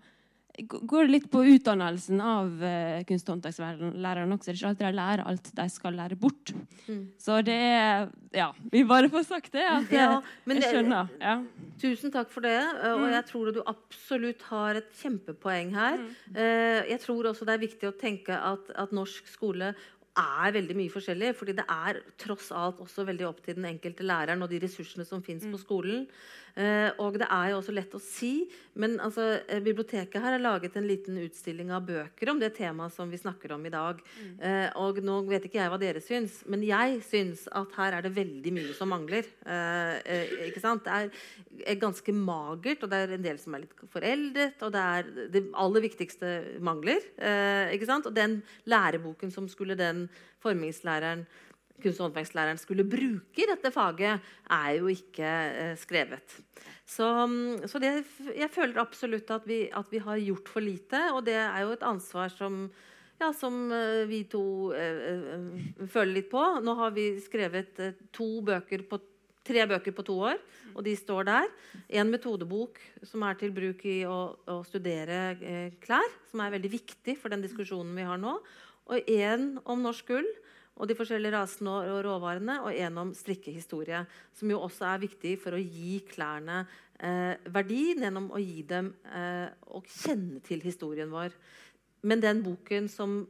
går 0.68 1.06
det 1.06 1.12
litt 1.12 1.26
på 1.32 1.42
utdannelsen 1.54 2.20
av 2.24 2.50
uh, 2.62 3.00
kunst- 3.08 3.28
og 3.28 3.36
håndverkslæreren 3.36 4.34
også. 4.34 4.46
Det 4.46 4.52
er 4.52 4.58
ikke 4.58 4.70
alltid 4.70 4.86
de 4.86 4.98
lærer 4.98 5.22
alt 5.30 5.50
de 5.60 5.66
skal 5.72 5.96
lære 5.98 6.18
bort. 6.20 6.52
Mm. 6.86 7.04
Så 7.20 7.40
det 7.46 7.60
er 7.60 8.08
Ja, 8.30 8.52
vi 8.70 8.84
bare 8.86 9.10
får 9.10 9.24
sagt 9.26 9.52
det. 9.52 9.64
At 9.66 9.90
ja, 9.90 10.20
jeg 10.46 10.62
skjønner. 10.62 11.08
Ja. 11.18 11.40
Tusen 11.82 12.12
takk 12.14 12.30
for 12.30 12.46
det. 12.46 12.58
Eh, 12.60 12.92
og 12.94 13.08
mm. 13.08 13.14
jeg 13.16 13.24
tror 13.30 13.50
du 13.50 13.62
absolutt 13.66 14.44
har 14.50 14.78
et 14.78 14.90
kjempepoeng 15.00 15.72
her. 15.74 15.98
Mm. 15.98 16.12
Uh, 16.36 16.80
jeg 16.92 17.00
tror 17.02 17.32
også 17.32 17.48
det 17.48 17.56
er 17.56 17.64
viktig 17.64 17.90
å 17.90 17.96
tenke 17.98 18.36
at, 18.36 18.70
at 18.78 18.94
norsk 18.94 19.26
skole 19.30 19.74
er 20.18 20.52
veldig 20.54 20.76
mye 20.76 20.92
forskjellig. 20.92 21.34
fordi 21.36 21.56
det 21.58 21.66
er 21.68 22.02
tross 22.18 22.50
alt 22.52 22.80
også 22.82 23.04
veldig 23.08 23.26
opp 23.28 23.42
til 23.44 23.56
den 23.58 23.68
enkelte 23.70 24.06
læreren 24.06 24.42
og 24.42 24.50
de 24.50 24.60
ressursene 24.62 25.06
som 25.06 25.22
fins 25.22 25.44
mm. 25.46 25.52
på 25.52 25.62
skolen. 25.62 26.06
Eh, 26.58 26.90
og 27.02 27.18
det 27.20 27.28
er 27.30 27.50
jo 27.52 27.58
også 27.60 27.74
lett 27.74 27.94
å 27.94 28.00
si, 28.02 28.32
men 28.80 28.96
altså, 29.02 29.26
eh, 29.46 29.62
biblioteket 29.62 30.20
her 30.22 30.36
har 30.36 30.42
laget 30.42 30.76
en 30.78 30.88
liten 30.88 31.18
utstilling 31.22 31.70
av 31.74 31.86
bøker 31.86 32.32
om 32.32 32.40
det 32.40 32.52
temaet 32.56 32.94
som 32.94 33.10
vi 33.10 33.20
snakker 33.20 33.54
om 33.54 33.66
i 33.66 33.72
dag. 33.72 34.00
Mm. 34.18 34.32
Eh, 34.48 34.68
og 34.80 35.00
nå 35.04 35.20
vet 35.28 35.46
ikke 35.46 35.60
jeg 35.60 35.72
hva 35.72 35.80
dere 35.80 36.02
syns, 36.04 36.40
men 36.50 36.64
jeg 36.66 37.00
syns 37.06 37.46
at 37.52 37.76
her 37.78 37.98
er 37.98 38.06
det 38.06 38.14
veldig 38.16 38.54
mye 38.56 38.74
som 38.76 38.90
mangler. 38.90 39.26
Ikke 40.46 40.62
sant? 40.62 40.84
Det 40.86 41.10
er, 41.66 41.76
ganske 41.80 42.12
magert, 42.14 42.82
og 42.84 42.90
det 42.90 42.98
er 42.98 43.14
en 43.14 43.24
del 43.24 43.38
som 43.40 43.54
er 43.54 43.64
litt 43.64 43.84
foreldet, 43.92 44.62
og 44.64 44.72
det 44.74 44.80
er 44.80 45.10
det 45.32 45.44
aller 45.58 45.84
viktigste 45.84 46.32
mangler. 46.64 47.04
Ikke 47.74 47.88
sant? 47.88 48.08
Og 48.08 48.16
den 48.16 48.40
læreboken 48.70 49.32
som 49.32 49.48
skulle 49.50 49.78
den 49.78 50.08
formingslæreren 50.40 51.26
kunst- 51.82 52.00
og 52.02 52.08
håndverkslæreren 52.08 52.60
skulle 52.60 52.86
bruke 52.88 53.42
i 53.42 53.48
dette 53.48 53.72
faget, 53.74 54.20
er 54.50 54.70
jo 54.78 54.90
ikke 54.92 55.26
eh, 55.26 55.74
skrevet. 55.80 56.38
Så, 56.90 57.06
mm, 57.06 57.68
så 57.70 57.78
det, 57.82 57.90
jeg 58.34 58.50
føler 58.50 58.80
absolutt 58.82 59.30
at 59.30 59.44
vi, 59.46 59.64
at 59.70 59.90
vi, 59.92 60.00
har 60.02 60.22
gjort 60.24 60.48
for 60.50 60.64
lite, 60.64 61.02
og 61.14 61.22
det 61.28 61.36
er 61.38 61.60
jo 61.62 61.74
et 61.76 61.86
ansvar 61.86 62.32
som, 62.34 62.64
ja, 63.20 63.30
som 63.36 63.60
eh, 63.74 64.02
vi 64.10 64.24
to 64.30 64.72
eh, 64.74 65.04
eh, 65.36 65.86
føler 65.86 66.16
litt 66.18 66.30
på. 66.32 66.42
Nå 66.64 66.74
har 66.80 66.96
vi 66.96 67.12
skrevet 67.22 67.78
to 68.16 68.30
bøker 68.46 68.82
på, 68.90 68.98
tre 69.46 69.68
bøker 69.70 69.94
på 69.94 70.06
to 70.08 70.18
år, 70.32 70.42
og 70.74 70.82
de 70.86 70.96
står 70.98 71.28
der. 71.30 71.46
En 72.00 72.10
metodebok 72.10 72.82
som 73.06 73.22
er 73.26 73.38
til 73.38 73.54
bruk 73.54 73.86
i 73.86 74.00
å, 74.08 74.18
å 74.50 74.60
studere 74.66 75.20
eh, 75.38 75.78
klær, 75.82 76.18
som 76.30 76.42
er 76.42 76.56
veldig 76.56 76.74
viktig 76.74 77.16
for 77.20 77.30
den 77.32 77.46
diskusjonen 77.46 77.94
vi 77.98 78.08
har 78.08 78.18
nå. 78.20 78.34
Og 78.90 79.14
en 79.14 79.52
om 79.62 79.86
norsk 79.86 80.10
gull 80.10 80.26
og 80.78 80.88
de 80.88 80.96
forskjellige 80.96 81.34
rasene 81.34 81.72
og 81.92 81.98
råvarene, 82.06 82.60
og 82.64 82.72
gjennom 82.76 83.10
strikkehistorie, 83.16 84.04
som 84.36 84.52
jo 84.52 84.62
også 84.64 84.86
er 84.92 85.02
viktig 85.02 85.34
for 85.42 85.56
å 85.56 85.60
gi 85.60 85.98
klærne 86.08 86.62
eh, 86.98 87.34
verdi 87.52 87.82
gjennom 87.92 88.30
å 88.32 88.40
gi 88.40 88.62
dem 88.68 88.94
eh, 89.10 89.50
å 89.68 89.82
kjenne 89.84 90.40
til 90.46 90.62
historien 90.64 91.12
vår. 91.12 91.36
Men 92.08 92.22
den 92.24 92.40
boken 92.44 92.88
som 92.88 93.20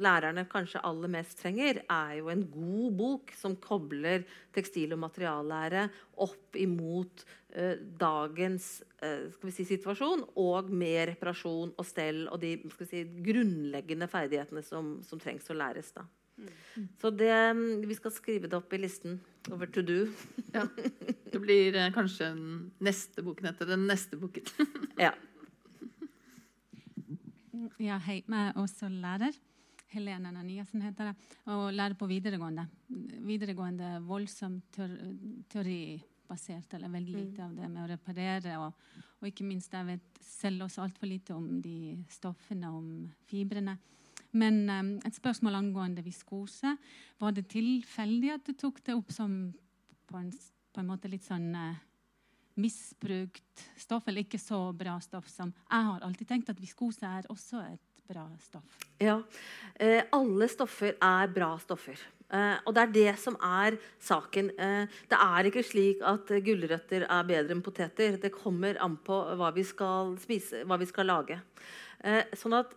lærerne 0.00 0.46
kanskje 0.48 0.82
aller 0.86 1.10
mest 1.12 1.38
trenger, 1.42 1.82
er 1.84 2.14
jo 2.20 2.30
en 2.32 2.44
god 2.52 2.94
bok 2.96 3.34
som 3.36 3.56
kobler 3.60 4.24
tekstil- 4.54 4.94
og 4.96 5.02
materiallære 5.04 5.86
opp 6.24 6.56
imot 6.56 7.24
eh, 7.52 7.76
dagens 8.00 8.70
eh, 9.04 9.28
si, 9.52 9.66
situasjon, 9.68 10.24
og 10.40 10.70
med 10.72 11.10
reparasjon 11.12 11.74
og 11.76 11.88
stell 11.88 12.26
og 12.30 12.40
de 12.42 12.56
si, 12.88 13.04
grunnleggende 13.28 14.08
ferdighetene 14.10 14.64
som, 14.64 14.96
som 15.04 15.20
trengs 15.20 15.52
å 15.52 15.58
læres. 15.60 15.92
da. 15.96 16.06
Så 17.00 17.10
det, 17.10 17.34
vi 17.86 17.96
skal 17.96 18.12
skrive 18.14 18.48
det 18.48 18.56
opp 18.56 18.72
i 18.72 18.80
listen 18.80 19.18
over 19.50 19.66
to 19.66 19.82
do. 19.82 20.04
ja. 20.56 20.66
Det 21.30 21.40
blir 21.40 21.76
eh, 21.76 21.92
kanskje 21.94 22.30
neste 22.84 23.24
boken 23.26 23.50
etter 23.52 23.72
den 23.72 23.86
neste 23.90 24.18
boken. 24.20 24.46
ja. 25.06 25.12
Ja, 27.80 27.98
hei. 28.06 28.20
Jeg 28.20 28.40
er 28.40 28.60
også 28.60 28.88
lærer. 28.92 29.36
Helene 29.90 30.30
Naniassen 30.32 30.84
heter 30.84 31.10
det. 31.10 31.28
Og 31.50 31.72
lærer 31.74 31.96
på 31.98 32.08
videregående. 32.10 32.66
Videregående 33.26 33.96
voldsomt 34.06 34.78
teoribasert, 35.50 36.76
eller 36.76 36.92
veldig 36.92 37.14
lite 37.16 37.44
av 37.44 37.56
det 37.56 37.68
med 37.68 37.84
å 37.84 37.90
reparere. 37.90 38.58
Og, 38.62 38.70
og 39.18 39.30
ikke 39.30 39.48
minst 39.48 39.74
jeg 39.74 39.88
vet 39.88 40.20
selv 40.24 40.68
også 40.68 40.84
altfor 40.84 41.10
lite 41.10 41.34
om 41.34 41.48
de 41.64 41.96
stoffene, 42.12 42.70
om 42.70 43.08
fibrene. 43.30 43.76
Men 44.38 44.62
um, 44.70 44.90
et 45.06 45.16
spørsmål 45.16 45.58
angående 45.58 46.04
viskose. 46.06 46.76
Var 47.18 47.36
det 47.36 47.48
tilfeldig 47.50 48.34
at 48.36 48.46
du 48.46 48.54
tok 48.54 48.82
det 48.86 48.94
opp 48.94 49.10
som 49.14 49.36
på 50.10 50.18
en, 50.18 50.30
på 50.70 50.82
en 50.82 50.90
måte 50.90 51.10
litt 51.10 51.26
sånn 51.26 51.50
uh, 51.54 51.78
misbrukt 52.60 53.66
stoff, 53.78 54.08
eller 54.08 54.26
ikke 54.26 54.40
så 54.40 54.68
bra 54.76 54.98
stoff 55.02 55.28
som 55.30 55.52
Jeg 55.52 55.86
har 55.86 56.06
alltid 56.06 56.28
tenkt 56.28 56.52
at 56.52 56.60
viskose 56.60 57.06
er 57.06 57.28
også 57.32 57.62
et 57.68 58.04
bra 58.10 58.26
stoff. 58.42 58.78
Ja. 58.98 59.20
Eh, 59.78 60.02
alle 60.12 60.48
stoffer 60.50 60.96
er 60.96 61.30
bra 61.30 61.52
stoffer. 61.62 62.00
Eh, 62.30 62.56
og 62.66 62.74
det 62.74 62.82
er 62.82 62.94
det 62.94 63.12
som 63.22 63.36
er 63.42 63.76
saken. 64.02 64.50
Eh, 64.58 65.00
det 65.10 65.18
er 65.18 65.48
ikke 65.50 65.64
slik 65.66 66.02
at 66.06 66.30
gulrøtter 66.46 67.06
er 67.06 67.28
bedre 67.28 67.54
enn 67.54 67.62
poteter. 67.62 68.18
Det 68.22 68.32
kommer 68.34 68.80
an 68.82 68.98
på 69.06 69.20
hva 69.38 69.52
vi 69.54 69.64
skal 69.66 70.16
spise, 70.22 70.64
hva 70.66 70.78
vi 70.80 70.90
skal 70.90 71.10
lage. 71.10 71.38
Uh, 72.00 72.22
sånn 72.32 72.54
at 72.56 72.70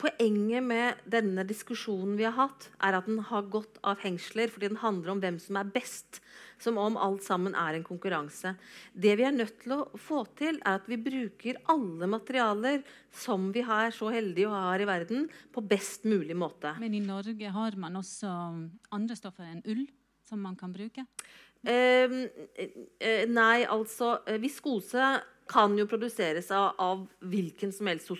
Poenget 0.00 0.64
med 0.66 0.98
denne 1.08 1.46
diskusjonen 1.48 2.18
vi 2.18 2.26
har 2.26 2.34
hatt, 2.36 2.66
er 2.84 2.98
at 2.98 3.06
den 3.08 3.22
har 3.24 3.46
gått 3.48 3.78
av 3.86 4.02
hengsler 4.02 4.52
fordi 4.52 4.68
den 4.68 4.80
handler 4.82 5.14
om 5.14 5.22
hvem 5.22 5.38
som 5.40 5.56
er 5.56 5.70
best. 5.72 6.20
Som 6.60 6.76
om 6.76 6.98
alt 7.00 7.24
sammen 7.24 7.54
er 7.56 7.78
en 7.78 7.86
konkurranse. 7.86 8.52
Det 8.92 9.14
vi 9.16 9.24
er 9.24 9.32
nødt 9.32 9.62
til 9.62 9.78
å 9.78 9.86
få 9.96 10.26
til, 10.36 10.58
er 10.60 10.76
at 10.76 10.90
vi 10.90 11.00
bruker 11.00 11.56
alle 11.72 12.10
materialer 12.12 12.84
som 13.16 13.48
vi 13.54 13.64
er 13.64 13.96
så 13.96 14.12
heldige 14.12 14.50
å 14.50 14.52
ha 14.52 14.74
her 14.74 14.84
i 14.84 14.90
verden, 14.90 15.24
på 15.54 15.64
best 15.64 16.04
mulig 16.04 16.36
måte. 16.36 16.74
Men 16.82 16.98
i 16.98 17.00
Norge 17.00 17.54
har 17.56 17.80
man 17.80 17.96
også 18.02 18.34
andre 18.92 19.16
stoffer 19.16 19.48
enn 19.48 19.64
ull 19.64 19.86
som 20.28 20.44
man 20.44 20.58
kan 20.58 20.72
bruke? 20.74 21.06
Eh, 21.60 22.12
eh, 22.56 23.26
nei, 23.28 23.64
altså 23.68 24.14
eh, 24.24 24.38
Viskose 24.40 25.16
kan 25.50 25.74
jo 25.78 25.86
produseres 25.90 26.50
av, 26.54 26.74
av 26.78 27.02
hvilken 27.32 27.72
som 27.74 27.88
helst 27.90 28.12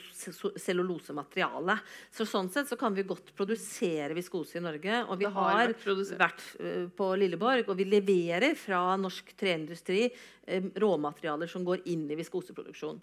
cellulosemateriale. 0.58 1.76
Så 2.10 2.26
sånn 2.26 2.50
sett 2.50 2.70
så 2.70 2.78
kan 2.80 2.96
vi 2.96 3.06
godt 3.06 3.30
produsere 3.38 4.16
viskose 4.16 4.58
i 4.58 4.64
Norge. 4.64 5.04
Og 5.06 5.20
vi 5.20 5.28
har, 5.30 5.52
har, 5.54 5.74
vært, 5.74 6.14
vært 6.18 6.44
uh, 6.58 6.88
på 6.96 7.12
Lilleborg, 7.20 7.70
og 7.70 7.78
vi 7.78 7.86
leverer 7.86 8.56
fra 8.58 8.82
norsk 9.00 9.34
treindustri 9.38 10.08
råmaterialer 10.80 11.50
som 11.50 11.64
går 11.66 11.82
inn 11.90 12.06
i 12.10 12.16
viskoseproduksjon. 12.18 13.00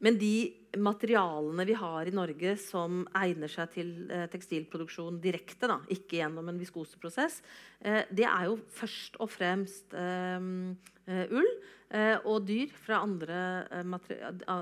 Men 0.00 0.16
de 0.18 0.50
materialene 0.80 1.66
vi 1.68 1.76
har 1.76 2.08
i 2.08 2.14
Norge 2.14 2.54
som 2.60 3.02
egner 3.20 3.52
seg 3.52 3.74
til 3.74 3.90
uh, 4.08 4.24
tekstilproduksjon 4.32 5.20
direkte, 5.22 5.68
da, 5.68 5.80
ikke 5.92 6.22
gjennom 6.22 6.48
en 6.50 6.60
viskoseprosess, 6.60 7.42
det 7.80 8.26
er 8.28 8.44
jo 8.44 8.58
først 8.76 9.14
og 9.24 9.30
fremst 9.32 9.94
ull. 9.96 11.52
Eh, 11.90 12.16
og 12.22 12.44
dyr 12.46 12.70
fra 12.78 13.00
andre, 13.02 13.66
eh, 13.70 13.96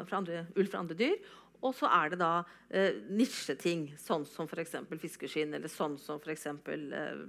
fra 0.08 0.16
andre, 0.16 0.46
ull 0.56 0.68
fra 0.68 0.80
andre 0.80 0.96
dyr. 0.96 1.18
Og 1.60 1.74
så 1.74 1.88
er 1.90 2.12
det 2.14 2.20
da 2.22 2.44
eh, 2.70 3.02
nisjeting, 3.10 3.90
sånn 4.00 4.24
som 4.28 4.48
f.eks. 4.48 4.76
fiskeskinn, 5.02 5.52
eller 5.58 5.68
sånn 5.68 5.98
som 6.00 6.22
f.eks. 6.22 6.46
Eh, 6.46 7.24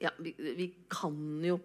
ja, 0.00 0.08
vi, 0.18 0.34
vi, 0.38 0.74
kan 0.88 1.44
jo 1.44 1.60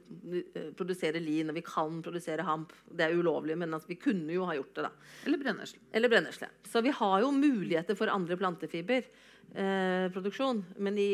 produsere 0.76 1.20
lin, 1.24 1.50
og 1.52 1.56
vi 1.56 1.62
kan 1.66 2.02
produsere 2.04 2.44
hamp. 2.44 2.74
Det 2.92 3.04
er 3.06 3.14
ulovlig, 3.16 3.58
men 3.58 3.74
altså, 3.74 3.88
vi 3.94 4.02
kunne 4.02 4.34
jo 4.36 4.46
ha 4.50 4.56
gjort 4.58 4.76
det. 4.76 4.82
da. 4.88 4.92
Eller 5.26 5.38
brennesle. 5.40 5.80
Eller 5.96 6.10
brennesle. 6.12 6.48
Så 6.68 6.82
vi 6.84 6.92
har 6.98 7.22
jo 7.24 7.30
muligheter 7.32 7.96
for 7.96 8.08
andre 8.12 8.36
plantefiberproduksjon. 8.42 10.58
Eh, 10.60 10.66
men 10.84 10.94
i 11.00 11.12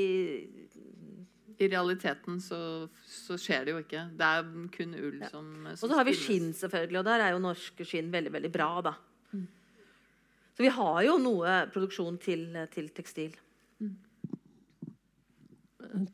i 1.62 1.68
realiteten 1.70 2.42
så, 2.42 2.90
så, 3.06 3.38
skjer 3.38 3.66
det 3.66 3.74
jo 3.76 3.82
ikke. 3.84 4.06
Det 4.18 4.28
er 4.28 4.46
kun 4.74 4.96
ull 4.98 5.20
ja. 5.22 5.30
som, 5.30 5.50
som 5.76 5.86
Og 5.86 5.92
så 5.92 5.98
har 6.00 6.08
vi 6.08 6.18
skinn, 6.18 6.54
selvfølgelig. 6.58 7.00
Og 7.02 7.06
der 7.06 7.22
er 7.22 7.36
jo 7.36 7.44
norske 7.44 7.86
skinn 7.88 8.10
veldig 8.14 8.34
veldig 8.34 8.52
bra. 8.54 8.70
da. 8.88 8.94
Mm. 9.36 9.48
Så 10.58 10.66
vi 10.66 10.72
har 10.74 11.02
jo 11.06 11.18
noe 11.22 11.60
produksjon 11.74 12.18
til, 12.24 12.48
til 12.74 12.90
tekstil. 12.98 13.38
Mm. 13.82 13.94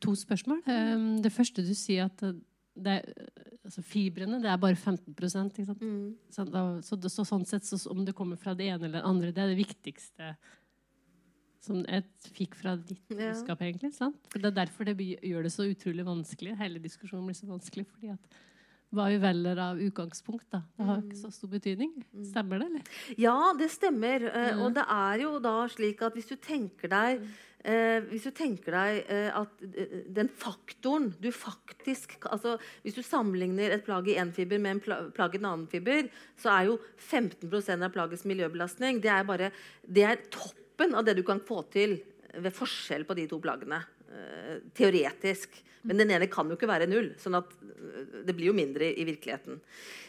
To 0.03 0.13
spørsmål. 0.17 0.61
Um, 0.65 1.09
det 1.21 1.34
første 1.34 1.65
du 1.65 1.73
sier 1.78 2.07
at 2.07 2.23
det 2.78 2.93
er, 2.99 3.25
altså 3.65 3.82
fibrene 3.86 4.39
det 4.41 4.49
er 4.51 4.59
bare 4.61 4.78
15 4.78 5.13
ikke 5.13 5.65
sant? 5.65 5.82
Mm. 5.82 6.15
Så, 6.34 6.45
da, 6.45 6.63
så, 6.86 6.97
så, 7.09 7.25
sånn 7.25 7.45
sett, 7.49 7.65
så, 7.65 7.80
om 7.91 8.05
det 8.05 8.15
kommer 8.17 8.39
fra 8.39 8.53
det 8.57 8.69
ene 8.69 8.86
eller 8.86 8.99
det 8.99 9.09
andre, 9.09 9.34
det 9.34 9.43
er 9.43 9.53
det 9.53 9.61
viktigste 9.61 10.34
som 11.67 11.82
jeg 11.84 12.05
fikk 12.36 12.55
fra 12.55 12.75
ditt 12.80 13.03
budskap. 13.11 13.59
Ja. 13.59 13.67
egentlig, 13.67 13.91
sant? 13.97 14.19
For 14.32 14.39
Det 14.39 14.51
er 14.51 14.59
derfor 14.61 14.88
det 14.88 14.95
gjør 15.01 15.47
det 15.47 15.51
så 15.51 15.65
utrolig 15.67 16.05
vanskelig. 16.07 16.53
Hele 16.61 16.80
diskusjonen 16.84 17.25
blir 17.28 17.38
så 17.38 17.49
vanskelig. 17.49 17.88
fordi 17.89 18.13
at 18.13 18.38
hva 18.95 19.09
vi 19.11 19.17
velger 19.19 19.59
av 19.59 19.82
utgangspunkt, 19.84 20.45
da. 20.53 20.61
Det 20.78 20.86
har 20.88 21.01
ikke 21.01 21.19
så 21.19 21.32
stor 21.36 21.49
betydning. 21.51 21.91
Mm. 22.13 22.23
Stemmer 22.30 22.61
det, 22.61 22.67
eller? 22.69 23.01
Ja, 23.19 23.36
det 23.59 23.67
stemmer. 23.73 24.30
Mm. 24.32 24.61
Og 24.63 24.78
det 24.78 24.86
er 24.95 25.23
jo 25.25 25.34
da 25.43 25.57
slik 25.73 26.05
at 26.07 26.15
hvis 26.15 26.30
du 26.30 26.38
tenker 26.39 26.93
deg 26.93 27.25
Eh, 27.66 28.03
hvis 28.12 28.28
du 28.28 28.32
tenker 28.38 28.76
deg 28.76 29.10
eh, 29.12 29.30
at 29.34 29.64
eh, 29.66 29.95
den 30.14 30.30
faktoren 30.30 31.10
du 31.18 31.32
faktisk 31.34 32.14
altså 32.30 32.53
Hvis 32.84 32.95
du 32.95 33.01
sammenligner 33.01 33.74
et 33.74 33.84
plagg 33.84 34.08
i 34.08 34.16
én 34.22 34.30
fiber 34.32 34.62
med 34.62 34.78
en 34.78 35.10
plagg 35.12 35.36
i 35.36 35.39
en 35.41 35.49
annen 35.49 35.66
fiber, 35.72 36.05
så 36.38 36.53
er 36.53 36.70
jo 36.70 36.78
15% 37.01 37.82
av 37.82 37.91
plaggets 37.95 38.28
miljøbelastning 38.30 39.01
det 39.01 39.12
er 39.12 39.26
bare, 39.28 39.49
det 39.84 40.05
er 40.05 40.22
toppen 40.30 40.93
av 40.95 41.08
det 41.08 41.18
du 41.18 41.26
kan 41.26 41.41
få 41.43 41.64
til 41.74 41.97
ved 42.38 42.53
forskjell 42.53 43.08
på 43.10 43.18
de 43.18 43.26
to 43.32 43.41
plaggene. 43.41 43.82
Uh, 44.18 44.59
teoretisk. 44.74 45.59
Men 45.88 46.01
den 46.01 46.11
ene 46.15 46.28
kan 46.32 46.49
jo 46.49 46.57
ikke 46.57 46.70
være 46.70 46.88
null. 46.89 47.11
sånn 47.22 47.38
at 47.38 47.51
uh, 47.53 48.24
det 48.26 48.34
blir 48.36 48.49
jo 48.49 48.55
mindre 48.57 48.89
i, 48.89 49.05
virkeligheten. 49.05 49.59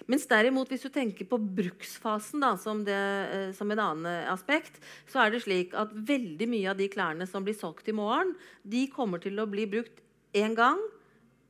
Mens 0.08 0.24
derimot, 0.30 0.70
hvis 0.72 0.86
du 0.86 0.92
tenker 0.94 1.28
på 1.28 1.36
bruksfasen 1.36 2.40
da, 2.44 2.54
som, 2.60 2.80
det, 2.86 2.96
uh, 2.96 3.50
som 3.56 3.70
en 3.74 3.82
annen 3.84 4.30
aspekt, 4.32 4.80
så 5.10 5.24
er 5.24 5.34
det 5.34 5.42
slik 5.44 5.76
at 5.76 5.92
veldig 5.92 6.48
mye 6.48 6.70
av 6.72 6.80
de 6.80 6.88
klærne 6.92 7.28
som 7.28 7.44
blir 7.44 7.58
solgt 7.58 7.90
i 7.90 7.96
morgen, 7.96 8.32
de 8.64 8.86
kommer 8.94 9.20
til 9.22 9.36
å 9.42 9.48
bli 9.50 9.68
brukt 9.68 10.00
én 10.36 10.56
gang, 10.56 10.80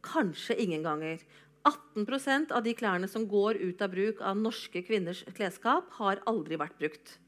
kanskje 0.07 0.59
ingen 0.59 0.83
ganger. 0.87 1.23
18% 1.69 2.53
av 2.55 2.65
de 2.65 2.75
klærne 2.75 3.09
som 3.11 3.27
går 3.29 3.61
ut 3.61 3.83
av 3.85 3.93
bruk 3.93 4.21
av 4.25 4.39
norske 4.41 4.83
kvinners 4.87 5.25
klesskap, 5.37 5.91
har 6.01 6.23
aldri 6.31 6.59
vært 6.59 6.79
brukt. 6.81 7.19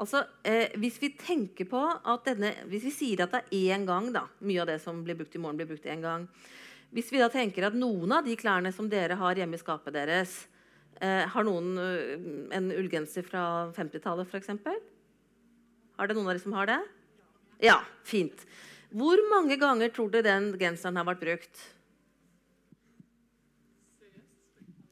Altså, 0.00 0.22
eh, 0.48 0.72
hvis 0.80 0.96
vi 1.02 1.10
tenker 1.20 1.66
på 1.68 1.80
at 1.84 2.24
denne, 2.24 2.54
hvis 2.70 2.86
vi 2.88 2.92
sier 2.94 3.26
at 3.26 3.34
det 3.34 3.42
er 3.52 3.74
én 3.76 3.84
gang 3.88 4.08
da, 4.14 4.24
Mye 4.40 4.62
av 4.62 4.70
det 4.70 4.78
som 4.80 5.02
blir 5.04 5.18
brukt 5.18 5.34
i 5.36 5.40
morgen, 5.42 5.58
blir 5.60 5.68
brukt 5.68 5.84
én 5.84 6.00
gang. 6.00 6.24
Hvis 6.90 7.10
vi 7.12 7.20
da 7.20 7.28
tenker 7.30 7.68
at 7.68 7.76
noen 7.76 8.14
av 8.16 8.24
de 8.24 8.36
klærne 8.38 8.72
som 8.72 8.88
dere 8.90 9.18
har 9.20 9.36
hjemme 9.36 9.58
i 9.58 9.60
skapet 9.60 9.94
deres 9.94 10.32
eh, 10.98 11.28
Har 11.30 11.44
noen 11.46 11.76
uh, 11.78 12.16
en 12.56 12.72
ullgenser 12.72 13.22
fra 13.22 13.42
50-tallet, 13.76 14.26
f.eks.? 14.26 14.48
Har 16.00 16.08
det 16.08 16.16
noen 16.16 16.26
av 16.26 16.32
dere 16.32 16.42
som 16.42 16.56
har 16.56 16.70
det? 16.72 16.80
Ja, 17.60 17.76
fint. 18.02 18.46
Hvor 18.90 19.20
mange 19.30 19.60
ganger 19.60 19.92
tror 19.94 20.08
dere 20.10 20.30
den 20.32 20.50
genseren 20.58 20.96
har 20.96 21.06
vært 21.12 21.22
brukt? 21.22 21.62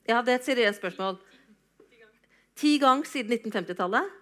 Ja, 0.08 0.20
Det 0.20 0.36
er 0.36 0.38
et 0.38 0.46
seriøst 0.46 0.84
spørsmål. 0.84 1.18
Ti 2.58 2.76
ganger 2.82 3.08
siden 3.08 3.40
1950-tallet? 3.40 4.17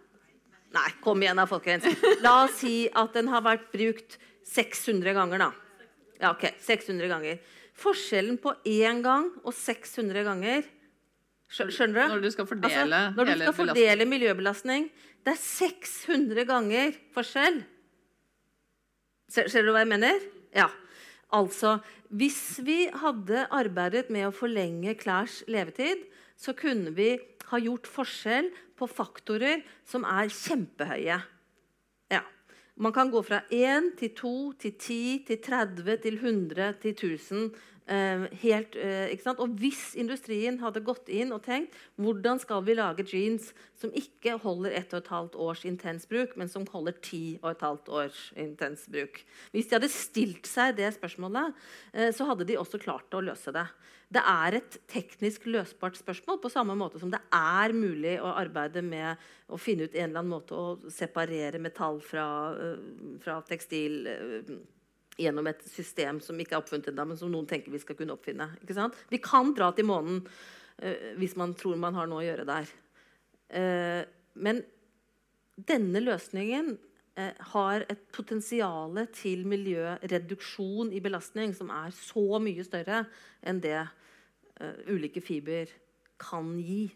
Nei, 0.77 0.89
kom 1.05 1.23
igjen 1.25 1.41
da, 1.41 1.47
folkens. 1.49 1.87
La 2.25 2.43
oss 2.45 2.61
si 2.61 2.87
at 2.93 3.17
den 3.17 3.31
har 3.33 3.45
vært 3.47 3.69
brukt 3.73 4.19
600 4.47 5.17
ganger, 5.17 5.47
da. 5.47 5.51
Ja, 6.21 6.33
ok, 6.33 6.49
600 6.65 7.11
ganger. 7.11 7.41
Forskjellen 7.77 8.39
på 8.41 8.55
én 8.69 9.03
gang 9.05 9.29
og 9.45 9.53
600 9.53 10.25
ganger 10.25 10.65
Skjønner 11.47 11.95
du? 11.95 12.01
Når 12.11 12.23
du 12.25 12.31
skal 12.35 12.47
fordele 12.49 12.81
altså, 12.83 13.13
Når 13.15 13.29
du 13.29 13.35
skal 13.39 13.55
fordele 13.55 14.07
miljøbelastning. 14.09 14.89
Det 15.23 15.35
er 15.35 15.39
600 15.39 16.47
ganger 16.49 16.97
forskjell. 17.15 17.61
Ser, 19.31 19.47
ser 19.51 19.67
du 19.67 19.71
hva 19.75 19.85
jeg 19.85 19.91
mener? 19.93 20.19
Ja. 20.55 20.67
Altså, 21.35 21.77
hvis 22.11 22.59
vi 22.67 22.87
hadde 22.91 23.47
arbeidet 23.55 24.11
med 24.15 24.29
å 24.29 24.35
forlenge 24.35 24.95
klærs 24.99 25.41
levetid, 25.51 26.05
så 26.39 26.55
kunne 26.55 26.93
vi 26.95 27.17
ha 27.51 27.61
gjort 27.63 27.89
forskjell 27.91 28.51
på 28.77 28.89
faktorer 28.91 29.65
som 29.89 30.05
er 30.09 30.31
kjempehøye. 30.33 31.19
Ja. 32.13 32.23
Man 32.77 32.93
kan 32.93 33.11
gå 33.11 33.23
fra 33.25 33.41
1 33.49 33.95
til 34.01 34.13
2 34.19 34.35
til 34.61 34.75
10 34.77 34.99
til 35.31 35.41
30 35.43 35.97
til 36.05 36.19
100 36.21 36.73
til 36.83 36.93
1000. 36.93 37.49
Eh, 37.87 38.25
helt, 38.43 38.75
eh, 38.75 39.13
og 39.39 39.53
hvis 39.61 39.93
industrien 39.95 40.57
hadde 40.59 40.83
gått 40.83 41.07
inn 41.07 41.31
og 41.31 41.45
tenkt 41.45 41.77
hvordan 42.03 42.41
skal 42.43 42.65
vi 42.67 42.75
lage 42.75 43.05
jeans 43.07 43.53
som 43.79 43.93
ikke 43.95 44.41
holder 44.43 44.75
1 44.75 44.97
12 45.07 45.39
års 45.39 45.63
intens 45.63 46.09
bruk, 46.11 46.35
men 46.35 46.51
som 46.51 46.67
holder 46.67 46.99
10 46.99 47.39
12 47.39 47.87
års 47.95 48.33
intens 48.35 48.89
bruk 48.91 49.23
Hvis 49.55 49.71
de 49.71 49.79
hadde 49.79 49.93
stilt 49.95 50.51
seg 50.51 50.75
det 50.81 50.91
spørsmålet, 50.99 51.55
eh, 51.95 52.11
så 52.11 52.27
hadde 52.27 52.49
de 52.51 52.59
også 52.59 52.83
klart 52.83 53.15
å 53.15 53.23
løse 53.23 53.55
det. 53.55 53.69
Det 54.11 54.23
er 54.35 54.59
et 54.59 54.83
teknisk 54.91 55.47
løsbart 55.47 55.95
spørsmål, 55.95 56.43
på 56.43 56.51
samme 56.51 56.75
måte 56.75 56.99
som 56.99 57.15
det 57.15 57.23
er 57.31 57.71
mulig 57.71 58.19
å 58.19 58.35
arbeide 58.35 58.83
med 58.83 59.15
å 59.47 59.63
finne 59.63 59.87
ut 59.87 59.95
en 59.95 60.11
eller 60.11 60.25
annen 60.25 60.35
måte 60.35 60.59
å 60.59 60.91
separere 60.91 61.63
metall 61.63 62.03
fra, 62.03 62.27
uh, 62.51 63.19
fra 63.23 63.39
tekstil 63.47 64.03
gjennom 65.17 65.49
et 65.51 65.63
system 65.71 66.21
som 66.25 66.39
ikke 66.41 66.57
er 66.57 66.61
oppfunnet 66.61 66.91
ennå, 66.93 67.07
men 67.11 67.21
som 67.21 67.33
noen 67.33 67.49
tenker 67.49 67.73
vi 67.73 67.81
skal 67.83 67.99
kunne 67.99 68.17
oppfinne. 68.17 68.51
Vi 69.11 69.21
kan 69.25 69.55
dra 69.57 69.71
til 69.77 69.89
månen 69.89 70.23
uh, 70.27 71.13
hvis 71.21 71.37
man 71.41 71.55
tror 71.59 71.79
man 71.81 71.97
har 71.97 72.11
noe 72.11 72.25
å 72.25 72.29
gjøre 72.29 72.49
der. 72.49 72.75
men 74.35 74.59
denne 75.55 76.01
løsningen 76.03 76.73
har 77.53 77.85
et 77.87 78.01
potensial 78.13 78.99
til 79.15 79.45
miljøreduksjon 79.47 80.91
i 80.93 81.01
belastning 81.01 81.55
som 81.55 81.71
er 81.71 81.95
så 81.95 82.41
mye 82.43 82.65
større 82.67 83.05
enn 83.47 83.63
det 83.63 83.79
uh, 83.87 84.75
ulike 84.91 85.23
fiber 85.25 85.71
kan 86.21 86.57
gi. 86.61 86.91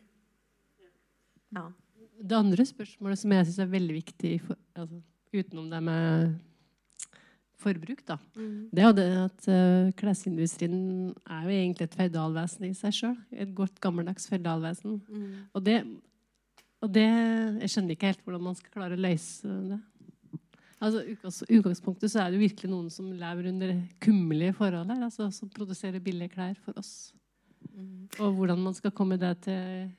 Ja. 1.55 1.71
Det 2.21 2.37
andre 2.37 2.67
spørsmålet 2.69 3.21
som 3.21 3.33
jeg 3.33 3.49
syns 3.49 3.63
er 3.65 3.73
veldig 3.73 3.97
viktig, 3.97 4.33
for, 4.45 4.61
altså, 4.77 5.01
utenom 5.33 5.71
det 5.73 5.81
med 5.87 6.35
forbruk. 7.61 8.03
Da. 8.09 8.17
Mm. 8.35 8.71
Det 8.73 8.83
er 8.83 8.89
jo 8.89 8.97
det 8.99 9.09
at 9.21 9.49
uh, 9.53 9.93
klesindustrien 10.01 10.81
er 11.25 11.45
jo 11.47 11.55
egentlig 11.55 11.89
et 11.89 11.99
feudalvesen 11.99 12.67
i 12.69 12.73
seg 12.79 12.97
sjøl. 12.97 13.19
Et 13.33 13.53
godt, 13.57 13.79
gammeldags 13.83 14.29
feudalvesen. 14.31 14.99
Mm. 15.09 15.31
Og, 15.53 15.63
det, 15.67 15.79
og 16.81 16.93
det 16.95 17.07
Jeg 17.07 17.73
skjønner 17.75 17.97
ikke 17.97 18.13
helt 18.13 18.27
hvordan 18.27 18.47
man 18.49 18.59
skal 18.59 18.75
klare 18.75 18.99
å 18.99 19.05
løse 19.07 19.61
det. 19.71 19.81
Altså, 20.81 21.03
utgangspunktet 21.53 22.09
så 22.09 22.23
er 22.23 22.31
det 22.31 22.39
jo 22.39 22.47
virkelig 22.47 22.71
noen 22.73 22.89
som 22.93 23.11
lever 23.13 23.51
under 23.51 23.75
kummerlige 24.01 24.57
forhold 24.57 24.89
her. 24.89 25.03
Altså, 25.11 25.29
som 25.37 25.51
produserer 25.53 26.01
billige 26.01 26.33
klær 26.33 26.57
for 26.65 26.81
oss. 26.81 27.13
Mm. 27.75 28.09
Og 28.19 28.39
hvordan 28.39 28.63
man 28.65 28.77
skal 28.77 28.95
komme 28.97 29.21
det 29.21 29.35
til 29.45 29.91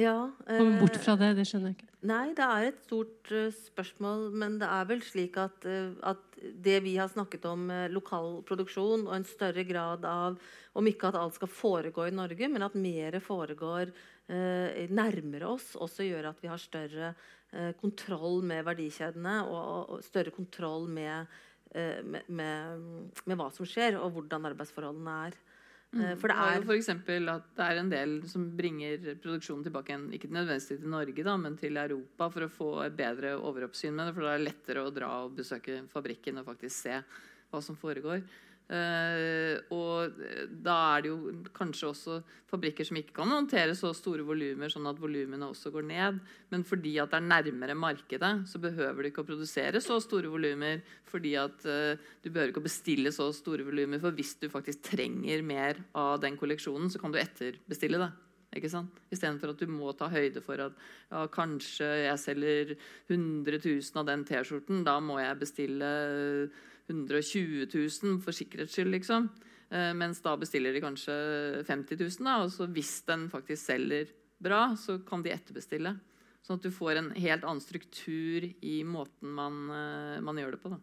ja, 0.00 0.30
Komme 0.46 0.78
bort 0.80 0.96
fra 1.02 1.16
det, 1.20 1.34
det 1.36 1.44
skjønner 1.48 1.72
jeg 1.72 1.80
ikke. 1.80 1.92
Nei, 2.08 2.32
det 2.34 2.42
er 2.42 2.64
et 2.66 2.78
stort 2.82 3.30
uh, 3.30 3.50
spørsmål. 3.54 4.24
Men 4.34 4.56
det 4.58 4.68
er 4.70 4.88
vel 4.88 5.02
slik 5.06 5.36
at, 5.38 5.66
uh, 5.68 5.92
at 6.10 6.38
det 6.64 6.80
vi 6.82 6.96
har 6.98 7.10
snakket 7.12 7.44
om, 7.50 7.68
uh, 7.70 7.84
lokal 7.92 8.40
produksjon 8.48 9.04
og 9.06 9.14
en 9.14 9.28
større 9.28 9.64
grad 9.68 10.06
av 10.08 10.40
Om 10.72 10.88
ikke 10.88 11.10
at 11.10 11.18
alt 11.20 11.36
skal 11.36 11.50
foregå 11.52 12.06
i 12.08 12.14
Norge, 12.16 12.48
men 12.48 12.64
at 12.64 12.74
mer 12.74 13.18
foregår 13.20 13.90
nærmere 14.32 15.50
oss, 15.50 15.74
også 15.76 16.06
gjør 16.06 16.30
at 16.30 16.38
vi 16.40 16.48
har 16.48 16.56
større 16.56 17.10
kontroll 17.76 18.38
med 18.48 18.62
verdikjedene 18.64 19.34
og, 19.50 19.90
og 19.92 20.06
større 20.06 20.32
kontroll 20.32 20.86
med, 20.88 21.28
med, 21.74 22.30
med, 22.32 22.86
med, 23.26 23.36
hva 23.36 23.50
som 23.52 23.68
skjer, 23.68 23.98
og 24.00 24.14
hvordan 24.14 24.48
arbeidsforholdene 24.54 25.18
er. 25.26 25.36
Mm. 25.92 26.04
Eh, 26.04 26.14
for 26.16 26.32
det 26.32 26.36
er 26.40 26.62
for 26.64 26.74
eksempel 26.74 27.28
at 27.28 27.48
det 27.58 27.64
er 27.66 27.80
en 27.80 27.90
del 27.92 28.14
som 28.30 28.46
bringer 28.56 29.10
produksjonen 29.20 29.66
tilbake 29.66 29.92
igjen, 29.92 30.06
ikke 30.16 30.30
nødvendigvis 30.32 30.70
til 30.70 30.92
Norge, 30.92 31.26
da, 31.26 31.34
men 31.40 31.58
til 31.60 31.76
Europa 31.76 32.30
for 32.32 32.46
å 32.46 32.52
få 32.52 32.70
et 32.86 32.96
bedre 32.96 33.34
overoppsyn 33.36 33.92
med 33.96 34.08
det. 34.08 34.14
For 34.16 34.24
da 34.24 34.32
er 34.32 34.40
det 34.40 34.48
lettere 34.48 34.86
å 34.86 34.94
dra 34.94 35.10
og 35.26 35.36
besøke 35.36 35.82
fabrikken 35.92 36.40
og 36.40 36.48
faktisk 36.48 36.88
se 36.88 37.02
hva 37.52 37.60
som 37.60 37.76
foregår. 37.76 38.24
Uh, 38.72 39.58
og 39.74 40.14
da 40.64 40.76
er 40.94 41.02
det 41.04 41.10
jo 41.10 41.32
kanskje 41.52 41.90
også 41.90 42.14
fabrikker 42.48 42.86
som 42.88 42.96
ikke 42.96 43.16
kan 43.18 43.32
håndtere 43.34 43.74
så 43.76 43.90
store 43.96 44.24
volumer, 44.24 44.72
sånn 44.72 44.88
at 44.88 45.00
volumene 45.02 45.50
også 45.50 45.72
går 45.74 45.86
ned. 45.90 46.22
Men 46.52 46.64
fordi 46.68 46.94
at 47.02 47.12
det 47.12 47.20
er 47.20 47.28
nærmere 47.28 47.76
markedet, 47.76 48.32
så 48.48 48.62
behøver 48.62 49.02
du 49.02 49.10
ikke 49.10 49.26
å 49.26 49.28
produsere 49.28 49.82
så 49.84 49.98
store 50.00 50.32
volumer. 50.32 50.80
Fordi 51.10 51.36
at 51.40 51.68
uh, 51.68 52.00
du 52.24 52.30
behøver 52.30 52.54
ikke 52.54 52.64
å 52.64 52.68
bestille 52.70 53.12
så 53.12 53.28
store 53.36 53.66
volumer, 53.68 54.00
for 54.02 54.16
hvis 54.16 54.36
du 54.40 54.48
faktisk 54.52 54.86
trenger 54.92 55.44
mer 55.44 55.82
av 55.98 56.20
den 56.24 56.40
kolleksjonen, 56.40 56.92
så 56.92 57.02
kan 57.02 57.12
du 57.12 57.20
etterbestille 57.20 58.00
det. 58.00 58.12
Ikke 58.52 58.68
sant? 58.68 58.98
Istedenfor 59.12 59.54
at 59.54 59.62
du 59.62 59.70
må 59.70 59.94
ta 59.96 60.10
høyde 60.12 60.42
for 60.44 60.60
at 60.60 60.74
ja, 61.08 61.24
kanskje 61.32 61.88
jeg 62.02 62.20
selger 62.20 62.74
100 63.08 63.62
000 63.64 64.00
av 64.00 64.08
den 64.10 64.26
T-skjorten. 64.28 64.82
Da 64.84 64.98
må 65.00 65.16
jeg 65.22 65.40
bestille 65.40 65.92
120 66.90 67.68
000 67.70 68.20
for 68.24 68.36
sikkerhets 68.36 68.74
skyld, 68.76 68.92
liksom. 68.96 69.28
Eh, 69.72 69.92
mens 69.96 70.20
da 70.24 70.34
bestiller 70.36 70.74
de 70.74 70.82
kanskje 70.84 71.14
50 71.68 72.00
000. 72.00 72.26
Da, 72.26 72.38
og 72.44 72.52
så 72.52 72.68
hvis 72.68 72.98
den 73.08 73.28
faktisk 73.32 73.64
selger 73.64 74.10
bra, 74.42 74.72
så 74.76 74.98
kan 75.06 75.22
de 75.24 75.32
etterbestille. 75.32 75.94
Sånn 76.42 76.58
at 76.58 76.66
du 76.66 76.74
får 76.74 76.98
en 76.98 77.10
helt 77.14 77.44
annen 77.46 77.62
struktur 77.62 78.48
i 78.50 78.80
måten 78.82 79.30
man, 79.36 79.62
eh, 79.70 80.18
man 80.24 80.40
gjør 80.40 80.56
det 80.56 80.62
på. 80.64 80.74
da. 80.74 80.80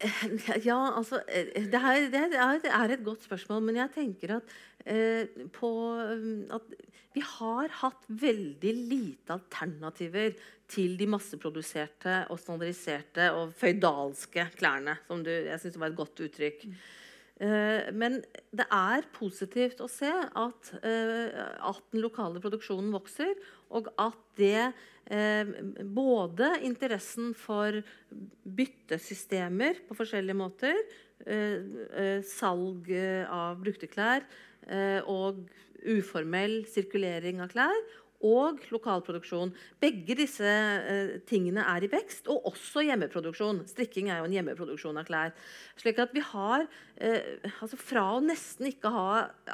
Ja, 0.68 0.78
altså 0.96 1.20
det 1.28 1.76
er, 1.76 2.06
det 2.10 2.70
er, 2.70 2.94
et 2.94 3.04
godt 3.04 3.26
spørsmål. 3.26 3.62
Men 3.68 3.80
jeg 3.82 3.92
tenker 3.94 4.36
at, 4.38 4.54
eh, 4.86 5.26
på, 5.52 5.70
at 6.56 6.72
vi 7.14 7.24
har 7.26 7.74
hatt 7.82 8.06
veldig 8.08 8.72
lite 8.92 9.36
alternativer 9.36 10.32
til 10.70 10.94
de 10.98 11.08
masseproduserte 11.10 12.24
og 12.30 12.38
standardiserte 12.38 13.30
og 13.34 13.52
føydalske 13.58 14.46
klærne. 14.56 14.96
Som 15.08 15.24
du, 15.26 15.30
jeg 15.30 15.60
synes 15.60 15.78
var 15.80 15.90
et 15.90 15.98
godt 15.98 16.24
uttrykk. 16.28 16.66
Eh, 17.40 17.88
men 17.96 18.18
det 18.52 18.66
er 18.68 19.06
positivt 19.16 19.80
å 19.80 19.88
se 19.88 20.10
at, 20.10 20.74
eh, 20.84 21.32
at, 21.70 21.82
den 21.92 22.04
lokale 22.04 22.42
produksjonen 22.42 22.92
vokser, 22.92 23.32
og 23.70 23.90
at 24.00 24.18
det 24.40 24.70
eh, 25.10 25.50
Både 25.86 26.52
interessen 26.66 27.32
for 27.34 27.80
byttesystemer 28.44 29.82
på 29.88 29.96
forskjellige 29.98 30.38
måter, 30.38 30.76
salg 32.24 32.86
av 33.28 33.58
brukte 33.60 33.88
klær 33.90 34.22
og 35.10 35.42
uformell 35.84 36.62
sirkulering 36.70 37.42
av 37.44 37.50
klær 37.52 37.82
og 38.20 38.60
lokalproduksjon. 38.72 39.52
Begge 39.80 40.16
disse 40.18 40.44
eh, 40.44 41.12
tingene 41.28 41.64
er 41.72 41.86
i 41.86 41.90
vekst, 41.90 42.28
og 42.32 42.50
også 42.52 42.84
hjemmeproduksjon. 42.84 43.62
Strikking 43.70 44.10
er 44.10 44.20
jo 44.20 44.28
en 44.28 44.36
hjemmeproduksjon 44.36 45.00
av 45.00 45.08
klær. 45.08 45.32
Slik 45.80 46.00
at 46.02 46.12
vi 46.16 46.24
har, 46.32 46.66
eh, 47.00 47.38
altså 47.60 47.78
Fra 47.80 48.04
å 48.16 48.20
nesten 48.24 48.68
ikke 48.68 48.92
ha 48.92 49.06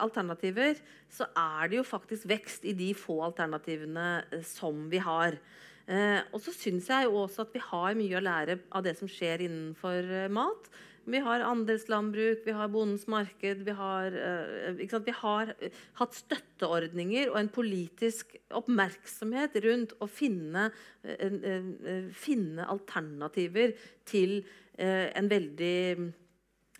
alternativer, 0.02 0.80
så 1.12 1.28
er 1.30 1.70
det 1.70 1.78
jo 1.78 1.86
faktisk 1.86 2.26
vekst 2.28 2.66
i 2.66 2.74
de 2.76 2.90
få 2.98 3.20
alternativene 3.28 4.08
eh, 4.32 4.42
som 4.46 4.88
vi 4.90 4.98
har. 5.02 5.38
Eh, 5.86 6.18
og 6.34 6.42
så 6.42 6.50
syns 6.50 6.88
jeg 6.90 7.06
jo 7.06 7.20
også 7.22 7.44
at 7.46 7.54
vi 7.54 7.62
har 7.62 7.94
mye 7.94 8.18
å 8.18 8.24
lære 8.24 8.58
av 8.74 8.82
det 8.82 8.96
som 8.98 9.10
skjer 9.10 9.46
innenfor 9.46 10.10
eh, 10.24 10.30
mat. 10.32 10.70
Vi 11.06 11.20
har 11.22 11.44
andelslandbruk, 11.46 12.42
vi 12.46 12.54
har 12.56 12.68
Bondens 12.68 13.06
marked. 13.06 13.62
Vi 13.66 13.74
har, 13.78 14.10
uh, 14.10 15.02
vi 15.06 15.14
har 15.20 15.52
uh, 15.54 15.80
hatt 16.00 16.18
støtteordninger 16.18 17.30
og 17.30 17.38
en 17.40 17.50
politisk 17.54 18.34
oppmerksomhet 18.50 19.54
rundt 19.62 19.94
å 20.02 20.08
finne, 20.10 20.68
uh, 21.06 22.10
finne 22.10 22.66
alternativer 22.66 23.76
til 24.06 24.40
en 24.76 25.24
veldig 25.30 25.76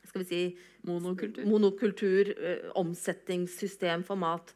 skal 0.05 0.21
vi 0.21 0.27
si, 0.29 0.41
monokultur, 0.85 1.47
monokultur 1.49 2.29
omsetningssystem 2.77 4.03
for 4.05 4.21
mat. 4.21 4.53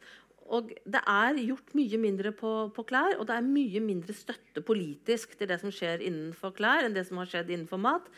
Og 0.53 0.75
det 0.85 1.01
er 1.09 1.41
gjort 1.41 1.73
mye 1.79 2.03
mindre 2.03 2.35
på, 2.37 2.53
på, 2.77 2.85
klær, 2.85 3.17
og 3.17 3.25
det 3.31 3.39
er 3.39 3.49
mye 3.49 3.81
mindre 3.81 4.13
støtte 4.13 4.61
politisk 4.67 5.39
til 5.39 5.49
det 5.49 5.57
som 5.63 5.73
skjer 5.73 6.05
innenfor 6.05 6.53
klær, 6.59 6.85
enn 6.85 6.97
det 6.97 7.07
som 7.09 7.23
har 7.23 7.33
skjedd 7.33 7.55
innenfor 7.55 7.81
mat. 7.81 8.13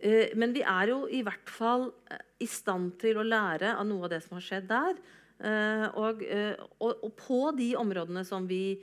Eh, 0.00 0.32
men 0.38 0.54
vi 0.56 0.62
er 0.64 0.92
jo 0.92 1.02
i 1.12 1.20
hvert 1.24 1.50
fall 1.52 1.90
eh, 2.10 2.22
i 2.40 2.48
stand 2.48 2.94
til 3.00 3.20
å 3.20 3.26
lære 3.26 3.74
av 3.76 3.84
noe 3.88 4.08
av 4.08 4.14
det 4.14 4.22
som 4.24 4.38
har 4.38 4.46
skjedd 4.46 4.70
der. 4.70 5.00
Eh, 5.40 5.86
og, 6.00 6.24
og, 6.80 7.04
og 7.04 7.12
på 7.20 7.42
de 7.56 7.74
områdene 7.80 8.24
som 8.28 8.48
vi, 8.48 8.80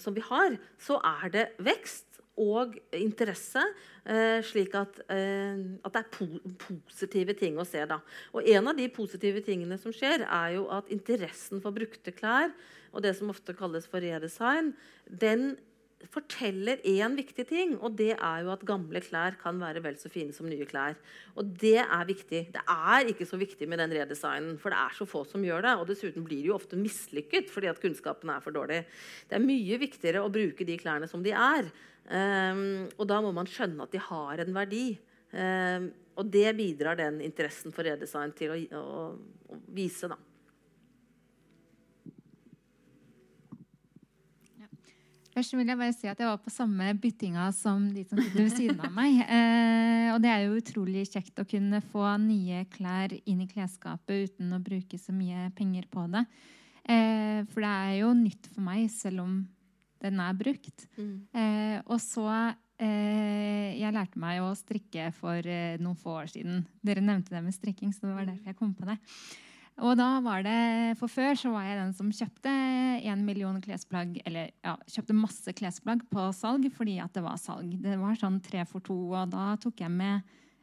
som 0.00 0.14
vi, 0.16 0.22
har, 0.24 0.54
så 0.80 0.96
er 1.04 1.32
det 1.34 1.42
vekst 1.62 2.16
og 2.40 2.72
interesse, 2.96 3.60
slik 4.48 4.72
at, 4.74 4.96
at 5.04 5.92
det 5.92 6.00
er 6.00 6.08
po 6.10 6.26
positive 6.64 7.36
ting 7.36 7.60
å 7.60 7.66
se. 7.68 7.84
Da. 7.86 8.00
Og 8.32 8.48
en 8.48 8.72
av 8.72 8.80
de 8.80 8.88
positive 8.90 9.44
tingene 9.44 9.76
som 9.78 9.94
skjer, 9.94 10.24
er 10.24 10.56
jo 10.56 10.64
at 10.74 10.88
interessen 10.96 11.60
for 11.62 11.76
brukte 11.76 12.14
klær 12.16 12.50
og 12.96 13.04
det 13.04 13.12
som 13.18 13.30
ofte 13.30 13.54
kalles 13.56 13.86
for 13.90 14.02
redesign, 14.02 14.72
den 15.06 15.52
forteller 16.12 16.80
én 16.86 17.16
viktig 17.16 17.46
ting, 17.48 17.74
og 17.80 17.96
det 17.98 18.12
er 18.14 18.42
jo 18.44 18.52
at 18.52 18.64
gamle 18.68 19.00
klær 19.04 19.36
kan 19.40 19.58
være 19.60 19.82
vel 19.84 19.96
så 20.00 20.10
fine 20.12 20.34
som 20.34 20.48
nye 20.48 20.66
klær. 20.68 20.98
Og 21.40 21.48
det 21.60 21.78
er 21.82 22.04
viktig. 22.08 22.42
Det 22.54 22.62
er 22.62 23.10
ikke 23.10 23.26
så 23.28 23.38
viktig 23.40 23.68
med 23.68 23.80
den 23.80 23.94
redesignen, 23.96 24.58
for 24.60 24.72
det 24.72 24.80
er 24.80 24.96
så 24.96 25.08
få 25.08 25.24
som 25.28 25.44
gjør 25.44 25.66
det. 25.66 25.74
Og 25.80 25.88
dessuten 25.88 26.24
blir 26.26 26.42
det 26.44 26.52
jo 26.52 26.58
ofte 26.58 26.78
mislykket 26.80 27.50
fordi 27.52 27.70
at 27.72 27.80
kunnskapen 27.82 28.32
er 28.32 28.44
for 28.44 28.54
dårlig. 28.56 28.82
Det 29.28 29.38
er 29.38 29.44
mye 29.44 29.80
viktigere 29.82 30.24
å 30.24 30.32
bruke 30.32 30.68
de 30.68 30.78
klærne 30.80 31.08
som 31.10 31.24
de 31.24 31.32
er. 31.32 31.70
Um, 32.06 32.86
og 32.94 33.06
da 33.10 33.18
må 33.24 33.32
man 33.34 33.48
skjønne 33.50 33.88
at 33.88 33.96
de 33.96 34.02
har 34.10 34.44
en 34.44 34.54
verdi. 34.54 34.86
Um, 35.32 35.90
og 36.16 36.30
det 36.32 36.52
bidrar 36.56 36.96
den 37.00 37.18
interessen 37.24 37.74
for 37.74 37.88
redesign 37.88 38.32
til 38.36 38.54
å, 38.54 38.60
å, 38.78 39.08
å 39.52 39.60
vise, 39.74 40.08
da. 40.12 40.20
Først 45.36 45.52
vil 45.52 45.68
jeg 45.68 45.76
bare 45.76 45.92
si 45.92 46.08
at 46.08 46.20
jeg 46.22 46.30
var 46.30 46.38
på 46.40 46.48
samme 46.48 46.94
byttinga 46.96 47.50
som 47.52 47.90
de 47.92 48.06
som 48.08 48.16
sitter 48.16 48.40
ved 48.40 48.54
siden 48.54 48.80
av 48.80 48.92
meg. 48.96 49.20
Eh, 49.36 50.12
og 50.14 50.20
det 50.22 50.30
er 50.30 50.44
jo 50.46 50.56
utrolig 50.56 51.02
kjekt 51.10 51.40
å 51.42 51.44
kunne 51.48 51.80
få 51.90 52.06
nye 52.22 52.62
klær 52.72 53.12
inn 53.28 53.42
i 53.42 53.48
klesskapet 53.50 54.30
uten 54.30 54.54
å 54.54 54.60
bruke 54.62 54.96
så 55.00 55.12
mye 55.12 55.50
penger 55.58 55.88
på 55.92 56.06
det. 56.12 56.22
Eh, 56.88 57.40
for 57.50 57.64
det 57.66 57.72
er 57.72 57.94
jo 57.98 58.12
nytt 58.16 58.48
for 58.54 58.64
meg, 58.64 58.86
selv 58.92 59.24
om 59.26 59.34
den 60.04 60.22
er 60.22 60.38
brukt. 60.38 60.86
Mm. 60.96 61.16
Eh, 61.36 61.78
og 61.84 61.98
så 62.00 62.28
eh, 62.32 63.74
Jeg 63.76 63.92
lærte 63.92 64.22
meg 64.22 64.40
å 64.44 64.54
strikke 64.56 65.10
for 65.16 65.40
eh, 65.42 65.76
noen 65.82 65.98
få 66.00 66.20
år 66.22 66.30
siden. 66.32 66.64
Dere 66.86 67.04
nevnte 67.04 67.34
det 67.34 67.44
med 67.44 67.56
strikking, 67.56 67.92
så 67.92 68.08
det 68.08 68.16
var 68.16 68.30
derfor 68.30 68.54
jeg 68.54 68.60
kom 68.62 68.72
på 68.78 68.88
det. 68.88 68.96
Og 69.84 69.92
da 69.98 70.06
var 70.24 70.40
det, 70.46 70.96
For 70.96 71.10
før 71.12 71.36
så 71.36 71.50
var 71.52 71.66
jeg 71.66 71.76
den 71.76 71.92
som 71.96 72.12
kjøpte 72.14 72.52
en 73.10 73.24
million 73.26 73.58
klesplagg, 73.60 74.14
eller 74.24 74.48
ja, 74.64 74.72
kjøpte 74.88 75.16
masse 75.16 75.52
klesplagg 75.56 76.06
på 76.08 76.30
salg 76.36 76.64
fordi 76.72 76.96
at 77.04 77.12
det 77.12 77.24
var 77.26 77.36
salg. 77.40 77.74
Det 77.82 77.98
var 78.00 78.16
sånn 78.16 78.40
tre 78.44 78.64
for 78.68 78.84
to, 78.84 78.96
og 79.12 79.34
da 79.34 79.52
tok 79.60 79.84
jeg 79.84 79.92
med 79.92 80.22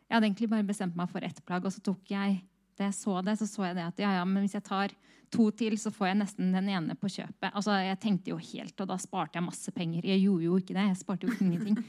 Jeg 0.10 0.18
hadde 0.18 0.28
egentlig 0.28 0.50
bare 0.50 0.66
bestemt 0.68 0.98
meg 0.98 1.10
for 1.10 1.26
ett 1.26 1.40
plagg, 1.46 1.66
og 1.66 1.74
så 1.74 1.82
tok 1.82 2.10
jeg 2.12 2.42
det, 2.78 2.90
så 2.98 3.22
det, 3.22 3.38
så 3.38 3.46
så 3.48 3.68
jeg 3.68 3.78
det 3.78 3.86
at 3.86 4.02
ja, 4.02 4.16
ja, 4.18 4.26
men 4.26 4.44
hvis 4.44 4.56
jeg 4.58 4.66
tar 4.66 4.94
to 5.34 5.48
til, 5.58 5.78
så 5.82 5.92
får 5.94 6.10
jeg 6.12 6.20
nesten 6.20 6.54
den 6.54 6.70
ene 6.74 6.98
på 6.98 7.10
kjøpet. 7.10 7.54
Altså, 7.54 7.78
Jeg 7.86 8.00
tenkte 8.02 8.34
jo 8.34 8.38
helt, 8.38 8.76
og 8.82 8.90
da 8.90 8.98
sparte 9.02 9.38
jeg 9.38 9.46
masse 9.46 9.74
penger. 9.74 10.06
Jeg 10.06 10.22
gjorde 10.26 10.48
jo 10.48 10.58
ikke 10.62 10.76
det. 10.78 10.88
Jeg 10.90 11.02
sparte 11.02 11.28
jo 11.28 11.38
ingenting. 11.40 11.78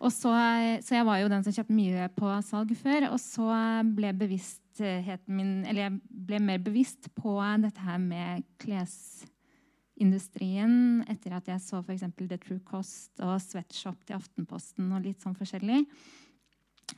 Og 0.00 0.08
så, 0.08 0.32
så 0.80 0.94
jeg 0.96 1.04
var 1.04 1.18
jo 1.20 1.28
den 1.28 1.42
som 1.44 1.52
kjøpte 1.52 1.76
mye 1.76 2.06
på 2.16 2.30
salg 2.46 2.70
før. 2.80 3.10
Og 3.12 3.18
så 3.20 3.48
ble 3.84 4.14
bevisstheten 4.16 5.36
min 5.36 5.50
Eller 5.68 5.82
jeg 5.82 5.98
ble 6.26 6.38
mer 6.42 6.58
bevisst 6.62 7.08
på 7.16 7.34
dette 7.62 7.80
her 7.84 7.98
med 8.02 8.42
klesindustrien 8.62 11.04
etter 11.10 11.30
at 11.36 11.48
jeg 11.52 11.60
så 11.64 11.76
f.eks. 11.82 12.04
The 12.20 12.38
True 12.40 12.62
Cost 12.66 13.12
og 13.24 13.34
Sweatshop 13.44 13.98
til 14.04 14.16
Aftenposten 14.18 14.92
og 14.92 15.04
litt 15.06 15.20
sånn 15.22 15.38
forskjellig. 15.38 15.80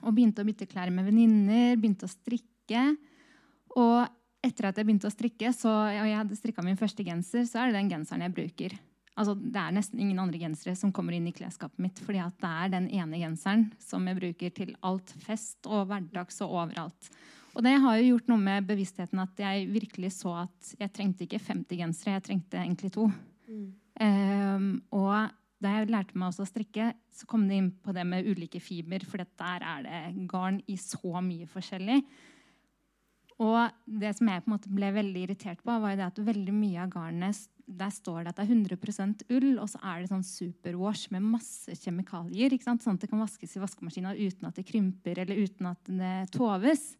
Og 0.03 0.15
begynte 0.17 0.43
å 0.43 0.49
bytte 0.49 0.71
klær 0.71 0.91
med 0.95 1.07
venninner, 1.07 1.77
begynte 1.77 2.07
å 2.09 2.15
strikke. 2.15 2.83
Og 3.77 3.99
etter 4.43 4.65
at 4.69 4.79
jeg 4.79 4.87
begynte 4.89 5.09
å 5.09 5.15
strikke, 5.15 5.49
så, 5.55 5.71
og 5.71 6.09
jeg 6.09 6.19
hadde 6.19 6.39
strikka 6.39 6.65
min 6.67 6.81
første 6.81 7.03
genser, 7.07 7.43
så 7.49 7.57
er 7.61 7.65
det 7.71 7.79
den 7.79 7.93
genseren 7.93 8.25
jeg 8.27 8.35
bruker. 8.35 8.73
Altså, 9.13 9.35
det 9.37 9.61
er 9.61 9.75
nesten 9.77 10.01
ingen 10.01 10.21
andre 10.23 10.41
gensere 10.41 10.73
som 10.79 10.93
kommer 10.95 11.13
inn 11.13 11.27
i 11.29 11.35
klesskapet 11.37 11.79
mitt. 11.85 11.99
fordi 12.01 12.23
det 12.41 12.49
er 12.49 12.69
den 12.73 12.89
ene 12.97 13.21
genseren 13.21 13.67
som 13.79 14.07
jeg 14.09 14.19
bruker 14.19 14.51
til 14.57 14.73
alt 14.81 15.13
fest 15.21 15.69
og 15.69 15.91
hverdags 15.91 16.41
og 16.41 16.55
overalt. 16.63 17.11
Og 17.53 17.65
det 17.67 17.75
har 17.85 17.99
jo 17.99 18.15
gjort 18.15 18.31
noe 18.33 18.41
med 18.41 18.67
bevisstheten 18.69 19.21
at 19.23 19.45
jeg 19.45 19.69
virkelig 19.73 20.15
så 20.17 20.35
at 20.47 20.73
jeg 20.79 20.93
trengte 20.97 21.27
ikke 21.27 21.43
50 21.43 21.81
gensere, 21.83 22.17
jeg 22.17 22.27
trengte 22.31 22.61
egentlig 22.63 22.93
to. 22.95 23.07
Mm. 23.49 23.67
Um, 24.01 24.69
og 24.97 25.33
da 25.63 25.77
jeg 25.77 25.91
lærte 25.93 26.19
meg 26.19 26.33
også 26.33 26.47
å 26.47 26.49
strikke, 26.49 26.91
så 27.13 27.29
kom 27.29 27.45
det 27.49 27.59
inn 27.61 27.71
på 27.85 27.95
det 27.95 28.07
med 28.09 28.27
ulike 28.27 28.61
fiber. 28.63 29.05
For 29.07 29.23
der 29.23 29.67
er 29.69 29.85
det 29.87 30.29
garn 30.31 30.63
i 30.67 30.79
så 30.81 31.21
mye 31.23 31.47
forskjellig. 31.51 32.01
Og 33.43 33.59
det 34.01 34.13
som 34.17 34.29
jeg 34.29 34.43
på 34.43 34.51
en 34.51 34.55
måte 34.55 34.73
ble 34.73 34.91
veldig 34.95 35.25
irritert 35.27 35.63
på, 35.65 35.75
var 35.83 35.97
det 35.99 36.07
at 36.09 36.21
veldig 36.25 36.55
mye 36.55 36.83
av 36.85 36.93
garnet 36.93 37.49
der 37.73 37.93
står 37.95 38.25
det 38.25 38.33
at 38.33 38.41
det 38.41 38.45
er 38.45 38.57
100% 38.77 39.23
ull, 39.33 39.51
og 39.63 39.69
så 39.71 39.79
er 39.87 40.03
det 40.03 40.11
sånn 40.11 40.25
superwash 40.27 41.13
med 41.15 41.25
masse 41.25 41.77
kjemikalier. 41.79 42.53
Sånn 42.61 42.81
at 42.81 43.05
det 43.05 43.11
kan 43.11 43.23
vaskes 43.23 43.55
i 43.57 43.63
vaskemaskina 43.63 44.17
uten 44.19 44.49
at 44.49 44.59
det 44.59 44.67
krymper 44.69 45.23
eller 45.23 45.45
uten 45.47 45.71
at 45.71 45.89
det 45.89 46.17
toves. 46.35 46.93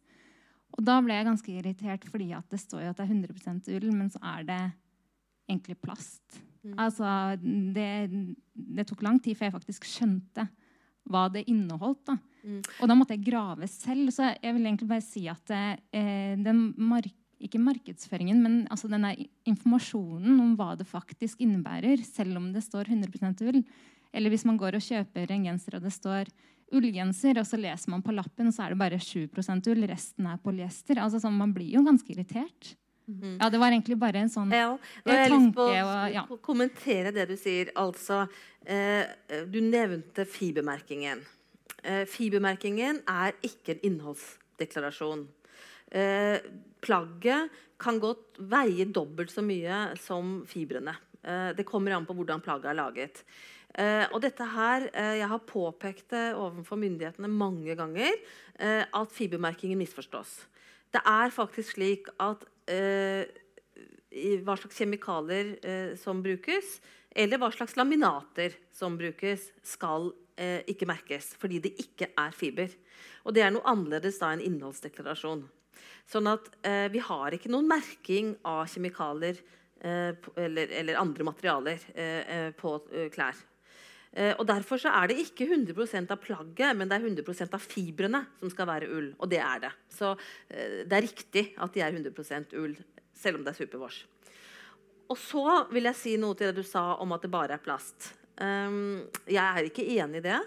Og 0.73 0.81
da 0.85 0.97
ble 1.03 1.17
jeg 1.17 1.27
ganske 1.27 1.53
irritert 1.53 2.07
fordi 2.09 2.31
at 2.35 2.47
det 2.51 2.61
står 2.61 2.85
jo 2.85 2.93
at 2.93 2.99
det 2.99 3.05
er 3.05 3.13
100% 3.13 3.69
ull, 3.77 3.87
men 3.93 4.09
så 4.13 4.21
er 4.33 4.47
det 4.47 4.61
egentlig 5.49 5.77
plast. 5.83 6.41
Mm. 6.63 6.75
Altså, 6.79 7.07
det, 7.75 7.89
det, 8.53 8.85
tok 8.87 9.03
lang 9.03 9.19
tid 9.21 9.37
før 9.37 9.49
jeg 9.49 9.57
faktisk 9.57 9.87
skjønte 9.87 10.47
hva 11.11 11.25
det 11.31 11.43
inneholdt. 11.51 12.05
da. 12.07 12.17
Mm. 12.43 12.61
Og 12.79 12.89
da 12.89 12.95
måtte 12.95 13.17
jeg 13.17 13.25
grave 13.27 13.67
selv. 13.67 14.07
Så 14.15 14.31
jeg 14.31 14.55
vil 14.55 14.65
egentlig 14.69 14.89
bare 14.89 15.03
si 15.03 15.25
at 15.31 15.53
eh, 15.53 16.39
den 16.39 16.69
mark 16.79 17.11
ikke 17.43 17.59
markedsføringen, 17.59 18.39
men 18.39 18.53
altså 18.71 18.87
denne 18.87 19.09
informasjonen 19.49 20.37
om 20.39 20.53
hva 20.55 20.77
det 20.79 20.87
faktisk 20.87 21.41
innebærer, 21.43 21.99
selv 22.07 22.39
om 22.39 22.45
det 22.53 22.63
står 22.63 22.87
100% 22.87 23.43
ull. 23.49 23.59
Eller 24.13 24.31
hvis 24.31 24.45
man 24.47 24.59
går 24.61 24.77
og 24.77 24.85
kjøper 24.85 25.33
en 25.33 25.47
genser 25.49 25.75
og 25.75 25.83
det 25.83 25.91
står 25.91 26.31
ullgenser, 26.73 27.39
og 27.41 27.47
så 27.47 27.59
leser 27.59 27.93
man 27.93 28.03
på 28.05 28.15
lappen, 28.15 28.51
så 28.53 28.65
er 28.65 28.73
det 28.73 28.79
bare 28.81 29.01
7% 29.01 29.69
ull, 29.73 29.85
resten 29.89 30.29
er 30.29 30.39
polyester. 30.43 31.01
Altså, 31.03 31.21
sånn, 31.23 31.37
man 31.37 31.53
blir 31.55 31.75
jo 31.77 31.83
ganske 31.85 32.09
irritert. 32.13 32.73
Mm. 33.07 33.37
Ja, 33.41 33.49
Det 33.49 33.59
var 33.59 33.73
egentlig 33.73 33.97
bare 33.99 34.21
en 34.23 34.29
sånn 34.31 34.51
ja, 34.55 34.77
nå 35.03 35.11
har 35.11 35.25
jeg 35.25 35.31
lyst 35.33 35.55
på, 35.57 35.65
ja. 36.13 36.23
kommentere 36.45 37.11
det 37.15 37.27
du 37.27 37.35
sier. 37.39 37.73
Altså, 37.79 38.23
eh, 38.65 39.03
du 39.51 39.59
nevnte 39.63 40.25
fibermerkingen. 40.29 41.23
Eh, 41.83 42.03
fibermerkingen 42.07 43.01
er 43.09 43.35
ikke 43.43 43.75
en 43.75 43.87
innholdsdeklarasjon. 43.89 45.25
Eh, 45.91 46.39
plagget 46.83 47.51
kan 47.83 47.99
godt 47.99 48.39
veie 48.39 48.85
dobbelt 48.87 49.33
så 49.33 49.43
mye 49.45 49.89
som 49.99 50.39
fibrene. 50.47 50.95
Eh, 51.23 51.51
det 51.57 51.67
kommer 51.67 51.95
an 51.95 52.07
på 52.07 52.15
hvordan 52.15 52.43
plagget 52.43 52.71
er 52.71 52.79
laget. 52.79 53.23
Eh, 53.73 54.05
og 54.13 54.21
dette 54.21 54.45
her, 54.45 54.89
eh, 54.93 55.17
Jeg 55.17 55.27
har 55.27 55.39
påpekt 55.39 56.09
det 56.09 56.35
overfor 56.35 56.77
myndighetene 56.77 57.27
mange 57.27 57.75
ganger 57.75 58.11
eh, 58.59 58.85
at 58.85 59.11
fibermerkingen 59.11 59.77
misforstås. 59.77 60.45
Det 60.93 61.01
er 61.01 61.33
faktisk 61.33 61.73
slik 61.73 62.07
at 62.19 62.43
eh, 62.69 63.25
hva 64.45 64.53
slags 64.59 64.77
kjemikalier 64.77 65.55
eh, 65.65 65.95
som 65.97 66.21
brukes, 66.21 66.79
eller 67.15 67.41
hva 67.41 67.49
slags 67.53 67.75
laminater 67.75 68.53
som 68.71 68.97
brukes, 68.97 69.49
skal 69.65 70.11
eh, 70.37 70.61
ikke 70.69 70.85
merkes. 70.85 71.33
Fordi 71.41 71.59
det 71.63 71.73
ikke 71.81 72.11
er 72.13 72.31
fiber. 72.31 72.69
Og 73.25 73.33
det 73.33 73.41
er 73.41 73.53
noe 73.53 73.65
annerledes 73.65 74.19
da 74.21 74.33
enn 74.33 74.43
innholdsdeklarasjon. 74.43 75.47
Sånn 76.09 76.29
at 76.29 76.49
eh, 76.67 76.89
vi 76.93 77.01
har 77.01 77.33
ikke 77.33 77.51
noen 77.51 77.69
merking 77.69 78.35
av 78.45 78.67
kjemikalier 78.69 79.39
eh, 79.81 80.13
eller, 80.35 80.69
eller, 80.69 80.99
andre 80.99 81.25
materialer 81.25 81.89
eh, 81.95 82.51
på 82.59 82.75
klær. 83.13 83.39
Og 84.13 84.43
Derfor 84.45 84.77
så 84.77 84.91
er 84.93 85.09
det 85.09 85.15
ikke 85.23 85.47
100% 85.49 86.11
av 86.13 86.19
plagget, 86.21 86.77
men 86.77 86.85
det 86.85 86.99
er 86.99 87.07
100% 87.09 87.55
av 87.57 87.63
fibrene 87.65 88.19
som 88.37 88.51
skal 88.53 88.69
være 88.69 88.91
ull. 88.93 89.07
Og 89.17 89.31
det 89.31 89.39
er 89.41 89.63
det. 89.63 89.71
Så 89.89 90.11
det 90.49 90.93
er 90.93 91.07
riktig 91.07 91.47
at 91.57 91.73
de 91.73 91.81
er 91.81 91.97
100 91.97 92.59
ull, 92.61 92.75
selv 93.17 93.39
om 93.39 93.47
det 93.47 93.55
er 93.55 93.57
superwash. 93.63 94.03
Og 95.11 95.19
så 95.19 95.45
vil 95.73 95.89
jeg 95.89 95.99
si 95.99 96.13
noe 96.21 96.37
til 96.37 96.49
det 96.49 96.61
du 96.61 96.67
sa 96.67 96.93
om 97.01 97.11
at 97.15 97.25
det 97.25 97.31
bare 97.33 97.57
er 97.57 97.63
plast. 97.63 98.13
Um, 98.41 99.03
jeg 99.29 99.43
er 99.43 99.67
ikke 99.67 99.85
enig 99.97 100.23
i 100.23 100.25
det. 100.25 100.39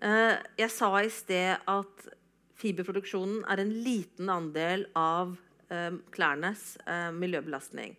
Uh, 0.00 0.36
jeg 0.56 0.72
sa 0.72 0.90
i 1.02 1.10
sted 1.12 1.66
at 1.68 2.06
fiberproduksjonen 2.56 3.42
er 3.52 3.60
en 3.60 3.74
liten 3.84 4.30
andel 4.32 4.86
av 4.96 5.34
um, 5.36 5.98
klærnes 6.14 6.76
miljøbelastning. 7.16 7.96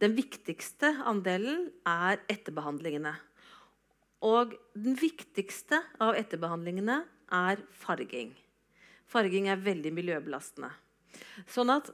Den 0.00 0.14
viktigste 0.16 0.94
andelen 1.08 1.66
er 1.88 2.22
etterbehandlingene. 2.30 3.16
Og 4.26 4.52
den 4.76 4.98
viktigste 5.00 5.80
av 6.02 6.18
etterbehandlingene 6.18 7.00
er 7.32 7.62
farging. 7.72 8.34
Farging 9.10 9.48
er 9.50 9.62
veldig 9.64 9.92
miljøbelastende. 9.96 10.70
Sånn 11.50 11.72
at 11.72 11.88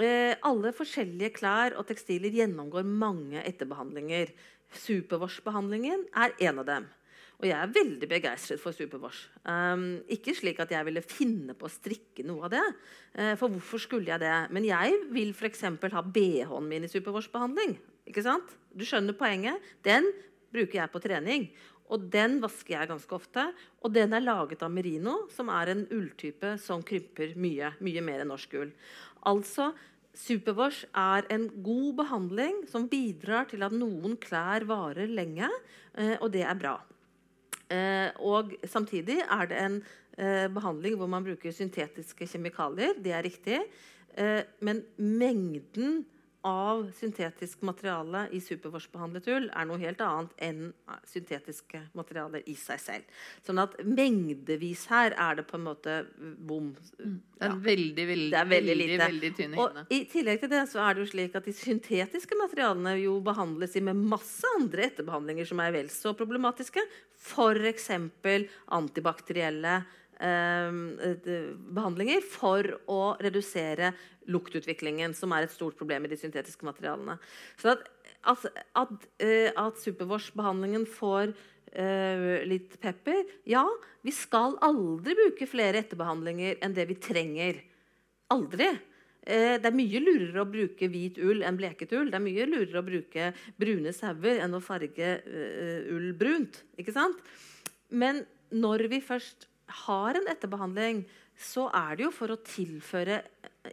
Eh, 0.00 0.34
alle 0.48 0.72
forskjellige 0.74 1.34
klær 1.36 1.76
og 1.76 1.86
tekstiler 1.90 2.32
gjennomgår 2.32 2.86
mange 2.86 3.42
etterbehandlinger. 3.44 4.32
Superwash-behandlingen 4.82 6.06
er 6.16 6.34
en 6.48 6.60
av 6.62 6.68
dem. 6.68 6.88
Og 7.42 7.48
jeg 7.48 7.58
er 7.58 7.74
veldig 7.74 8.08
begeistret 8.08 8.60
for 8.62 8.74
superwash. 8.74 9.26
Um, 9.42 10.00
ikke 10.14 10.34
slik 10.38 10.60
at 10.62 10.70
jeg 10.70 10.86
ville 10.86 11.02
finne 11.02 11.56
på 11.58 11.66
å 11.66 11.72
strikke 11.72 12.22
noe 12.24 12.46
av 12.46 12.52
det. 12.54 12.62
Uh, 13.18 13.32
for 13.40 13.50
hvorfor 13.50 13.82
skulle 13.82 14.12
jeg 14.12 14.22
det? 14.22 14.36
Men 14.54 14.64
jeg 14.68 15.00
vil 15.10 15.32
f.eks. 15.34 15.64
ha 15.66 16.04
BH-en 16.06 16.68
min 16.70 16.86
i 16.86 16.90
superwash-behandling. 16.92 17.74
Ikke 18.08 18.22
sant? 18.24 18.54
Du 18.70 18.86
skjønner 18.86 19.18
poenget? 19.18 19.58
Den 19.82 20.06
bruker 20.52 20.82
jeg 20.82 20.92
på 20.92 21.02
trening. 21.02 21.46
Og 21.92 22.08
den 22.12 22.38
vasker 22.42 22.76
jeg 22.76 22.90
ganske 22.90 23.16
ofte. 23.16 23.46
Og 23.84 23.92
den 23.92 24.14
er 24.16 24.24
laget 24.24 24.62
av 24.64 24.72
merino, 24.72 25.26
som 25.34 25.50
er 25.52 25.72
en 25.72 25.86
ulltype 25.92 26.56
som 26.62 26.84
krymper 26.86 27.34
mye. 27.40 27.74
Mye 27.84 28.04
mer 28.04 28.22
enn 28.22 28.32
norsk 28.32 28.54
ull. 28.60 28.70
Altså, 29.28 29.72
Superwash 30.12 30.84
er 30.92 31.24
en 31.32 31.46
god 31.64 31.94
behandling 32.02 32.62
som 32.68 32.84
bidrar 32.88 33.46
til 33.48 33.64
at 33.64 33.72
noen 33.72 34.18
klær 34.20 34.66
varer 34.68 35.08
lenge, 35.08 35.48
eh, 35.96 36.18
og 36.20 36.28
det 36.34 36.44
er 36.44 36.58
bra. 36.58 36.74
Eh, 37.72 38.10
og 38.20 38.52
samtidig 38.68 39.22
er 39.24 39.48
det 39.48 39.60
en 39.60 39.78
eh, 40.18 40.48
behandling 40.52 40.98
hvor 41.00 41.08
man 41.08 41.24
bruker 41.24 41.54
syntetiske 41.56 42.28
kjemikalier. 42.28 43.00
Det 43.00 43.16
er 43.16 43.24
riktig. 43.24 43.64
Men 44.60 44.82
mengden 45.00 46.02
av 46.46 46.88
syntetisk 46.98 47.62
materiale 47.66 48.24
i 48.34 48.40
superwash-behandlet 48.42 49.28
ull 49.30 49.48
er 49.54 49.68
noe 49.68 49.78
helt 49.82 50.00
annet 50.02 50.32
enn 50.42 50.62
syntetiske 51.08 51.84
materialer 51.98 52.42
i 52.50 52.54
seg 52.58 52.80
selv. 52.82 53.20
Sånn 53.46 53.62
at 53.62 53.76
mengdevis 53.86 54.88
her 54.90 55.14
er 55.14 55.38
det 55.38 55.46
på 55.48 55.58
en 55.58 55.66
måte 55.68 56.00
bom. 56.18 56.72
Mm. 56.98 57.20
Det 57.38 57.48
er 57.48 57.56
veldig, 57.66 58.06
veldig, 58.10 58.28
det 58.34 58.40
er 58.40 58.50
veldig, 58.50 58.74
veldig, 58.74 58.98
veldig 59.04 59.32
tynne 59.38 59.60
hinne. 59.60 59.86
Og 59.86 59.94
I 59.94 60.02
tillegg 60.10 60.42
til 60.42 60.52
det 60.52 60.64
så 60.70 60.82
er 60.82 60.94
det 60.94 61.04
jo 61.04 61.12
slik 61.14 61.38
at 61.38 61.48
de 61.48 61.56
syntetiske 61.56 62.38
materialene 62.38 62.96
jo 63.02 63.16
behandles 63.24 63.78
i 63.78 63.86
med 63.86 63.98
masse 64.12 64.54
andre 64.58 64.90
etterbehandlinger 64.90 65.50
som 65.50 65.62
er 65.62 65.74
vel 65.74 65.90
så 65.94 66.14
problematiske. 66.18 66.84
F.eks. 67.22 67.90
antibakterielle 68.78 69.82
behandlinger 70.22 72.22
for 72.22 72.66
å 72.90 73.00
redusere 73.22 73.92
luktutviklingen, 74.30 75.14
som 75.16 75.32
er 75.34 75.46
et 75.46 75.54
stort 75.54 75.78
problem 75.78 76.06
i 76.06 76.12
de 76.12 76.18
syntetiske 76.20 76.66
materialene. 76.66 77.18
Så 77.60 77.74
at, 77.74 77.88
at, 78.28 78.46
at, 78.78 79.08
uh, 79.24 79.50
at 79.66 79.82
Supervors-behandlingen 79.82 80.86
får 80.86 81.32
uh, 81.32 82.38
litt 82.48 82.78
pepper 82.82 83.24
Ja, 83.48 83.64
vi 84.04 84.14
skal 84.14 84.56
aldri 84.62 85.16
bruke 85.18 85.48
flere 85.50 85.82
etterbehandlinger 85.82 86.62
enn 86.62 86.76
det 86.76 86.88
vi 86.90 86.98
trenger. 87.02 87.62
Aldri. 88.32 88.70
Det 89.22 89.68
er 89.68 89.74
mye 89.76 90.00
lurere 90.02 90.42
å 90.42 90.48
bruke 90.50 90.88
hvit 90.90 91.20
ull 91.22 91.44
enn 91.46 91.54
bleket 91.54 91.92
ull. 91.94 92.08
Det 92.10 92.16
er 92.18 92.24
mye 92.24 92.46
lurere 92.48 92.80
å 92.80 92.82
bruke 92.82 93.28
brune 93.54 93.92
sauer 93.94 94.40
enn 94.42 94.56
å 94.58 94.60
farge 94.64 95.12
ull 95.94 96.08
brunt. 96.18 96.58
Ikke 96.74 96.94
sant? 96.96 97.20
Men 97.94 98.24
når 98.50 98.88
vi 98.90 98.98
først 99.04 99.46
har 99.86 100.18
en 100.18 100.30
etterbehandling, 100.30 101.04
så 101.38 101.68
er 101.74 101.96
det 101.96 102.06
jo 102.06 102.12
for 102.14 102.32
å 102.32 102.40
tilføre 102.44 103.22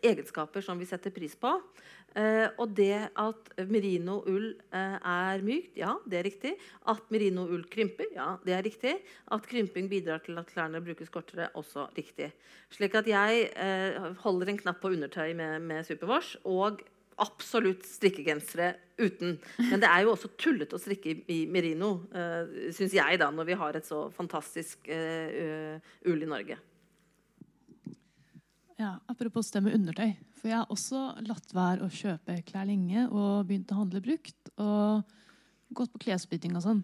egenskaper 0.06 0.64
som 0.64 0.80
vi 0.80 0.88
setter 0.90 1.14
pris 1.14 1.36
på. 1.40 1.52
Eh, 2.18 2.48
og 2.58 2.72
det 2.74 3.12
at 3.22 3.52
merino-ull 3.70 4.48
eh, 4.74 4.96
er 4.98 5.44
mykt, 5.46 5.76
ja, 5.78 5.94
det 6.10 6.20
er 6.20 6.26
riktig. 6.26 6.54
At 6.90 7.12
merino-ull 7.14 7.68
krymper, 7.70 8.10
ja, 8.16 8.32
det 8.46 8.56
er 8.58 8.66
riktig. 8.66 8.96
At 9.36 9.46
krymping 9.50 9.90
bidrar 9.92 10.24
til 10.26 10.40
at 10.42 10.50
klærne 10.50 10.82
brukes 10.86 11.12
kortere, 11.14 11.52
også 11.60 11.90
riktig. 11.98 12.32
Slik 12.74 12.98
at 12.98 13.10
jeg 13.10 13.50
eh, 13.54 14.10
holder 14.24 14.54
en 14.54 14.62
knapp 14.64 14.82
på 14.82 14.94
undertøy 14.96 15.36
med, 15.38 15.60
med 15.70 15.86
Supervors 15.86 16.36
Og 16.50 16.82
absolutt 17.24 17.86
strikkegensere 17.88 18.72
uten. 19.00 19.38
Men 19.60 19.82
det 19.82 19.90
er 19.90 20.06
jo 20.06 20.14
også 20.14 20.32
tullete 20.40 20.78
å 20.78 20.82
strikke 20.82 21.18
i, 21.32 21.44
merino, 21.52 21.92
uh, 22.14 22.72
syns 22.76 22.96
jeg, 22.98 23.20
da, 23.22 23.30
når 23.34 23.52
vi 23.52 23.60
har 23.60 23.78
et 23.80 23.88
så 23.88 24.06
fantastisk 24.16 24.90
uh, 24.92 25.78
ull 26.10 26.26
i 26.26 26.30
Norge. 26.30 26.60
Ja, 28.80 28.96
Apropos 29.12 29.52
det 29.52 29.64
med 29.66 29.76
undertøy. 29.76 30.14
For 30.40 30.48
jeg 30.48 30.62
har 30.62 30.72
også 30.72 31.02
latt 31.28 31.52
være 31.52 31.84
å 31.84 31.92
kjøpe 31.92 32.38
klær 32.48 32.68
lenge 32.70 33.10
og 33.10 33.50
begynt 33.50 33.74
å 33.74 33.82
handle 33.82 34.00
brukt. 34.04 34.54
Og 34.56 35.04
gått 35.76 35.92
på 35.94 36.06
klesbytting 36.06 36.56
og 36.56 36.64
sånn. 36.64 36.80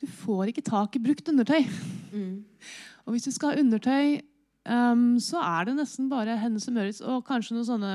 Du 0.00 0.06
får 0.08 0.50
ikke 0.50 0.64
tak 0.64 0.96
i 0.96 1.02
brukt 1.04 1.28
undertøy. 1.28 1.66
Mm. 2.14 2.40
Og 3.04 3.14
hvis 3.14 3.26
du 3.28 3.34
skal 3.34 3.52
ha 3.52 3.60
undertøy, 3.60 4.20
um, 4.64 5.18
så 5.20 5.42
er 5.44 5.68
det 5.68 5.76
nesten 5.76 6.08
bare 6.10 6.38
Hennes 6.40 6.68
og 6.70 6.76
Møritz 6.76 7.00
og 7.04 7.24
kanskje 7.28 7.56
noen 7.56 7.68
sånne 7.68 7.92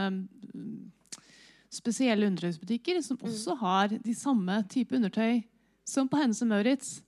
spesielle 1.75 2.27
undertøysbutikker 2.29 3.01
som 3.05 3.19
mm. 3.19 3.27
også 3.29 3.57
har 3.61 3.95
de 3.95 4.15
samme 4.17 4.61
type 4.71 4.95
undertøy 4.95 5.43
som 5.85 6.09
på 6.09 6.19
Hennes 6.19 6.41
og 6.41 6.49
Maurits. 6.49 6.99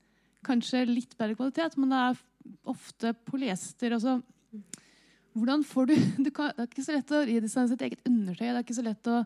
Kanskje 0.46 0.86
litt 0.88 1.18
bedre 1.18 1.38
kvalitet, 1.38 1.78
men 1.80 1.94
det 1.94 2.02
er 2.04 2.22
ofte 2.70 3.14
polyester. 3.28 3.96
Altså, 3.98 4.20
hvordan 5.38 5.66
får 5.68 5.90
du, 5.90 5.98
du 6.26 6.32
kan, 6.32 6.54
Det 6.56 6.66
er 6.66 6.72
ikke 6.72 6.88
så 6.88 6.98
lett 6.98 7.14
å 7.14 7.26
redesigne 7.28 7.68
sitt 7.74 7.86
eget 7.90 8.10
undertøy. 8.10 8.48
Det 8.48 8.56
er 8.56 8.66
ikke 8.66 8.78
så 8.78 8.86
lett 8.86 9.12
å 9.12 9.20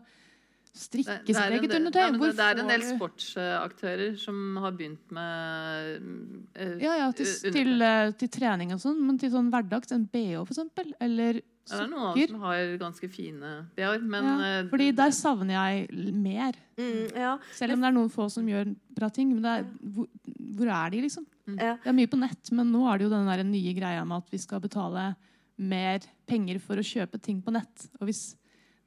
strikke 0.72 1.20
sitt 1.28 1.36
eget 1.36 1.76
undertøy. 1.76 2.00
Ja, 2.00 2.10
det, 2.16 2.46
er 2.46 2.62
en 2.62 2.72
del 2.72 2.84
sportsaktører 2.94 4.16
som 4.20 4.58
har 4.64 4.76
begynt 4.76 5.12
med 5.12 6.06
uh, 6.56 6.76
Ja, 6.80 6.96
ja, 7.04 7.08
til, 7.16 7.28
til, 7.52 7.74
uh, 7.82 8.12
til, 8.16 8.32
trening 8.32 8.72
og 8.72 8.80
sånn, 8.82 9.00
men 9.04 9.20
til 9.20 9.32
sånn 9.34 9.52
hverdags, 9.52 9.92
en 9.92 10.08
BH 10.08 10.46
f.eks. 10.46 10.94
Eller 11.04 11.42
ja, 11.70 11.76
det 11.78 11.84
er 11.84 11.90
noen 11.92 12.28
som 12.32 12.42
har 12.42 12.72
ganske 12.80 13.08
fine 13.12 13.50
BH-er, 13.76 14.02
men 14.02 14.26
ja, 14.26 14.32
uh, 14.64 14.70
Fordi 14.72 14.88
der 14.98 15.12
savner 15.14 15.54
jeg 15.54 16.10
mer. 16.16 16.58
Mm, 16.80 17.04
ja. 17.22 17.36
Selv 17.54 17.76
om 17.76 17.84
det 17.84 17.88
er 17.88 17.94
noen 17.94 18.10
få 18.12 18.26
som 18.32 18.48
gjør 18.50 18.72
bra 18.96 19.08
ting. 19.14 19.30
Men 19.36 19.46
er, 19.46 19.68
hvor, 19.94 20.08
hvor, 20.26 20.72
er 20.74 20.92
de, 20.94 21.04
liksom? 21.06 21.26
Mm. 21.46 21.56
Det 21.60 21.92
er 21.92 21.96
mye 22.00 22.10
på 22.10 22.18
nett, 22.18 22.52
men 22.56 22.72
nå 22.74 22.82
er 22.90 22.98
det 22.98 23.06
jo 23.06 23.12
den 23.14 23.30
der 23.30 23.44
nye 23.46 23.76
greia 23.78 24.02
med 24.08 24.24
at 24.24 24.34
vi 24.34 24.42
skal 24.42 24.62
betale 24.64 25.12
mer 25.62 26.02
penger 26.26 26.58
for 26.62 26.80
å 26.80 26.86
kjøpe 26.86 27.20
ting 27.22 27.40
på 27.44 27.54
nett. 27.54 27.88
Og 28.00 28.08
hvis 28.10 28.32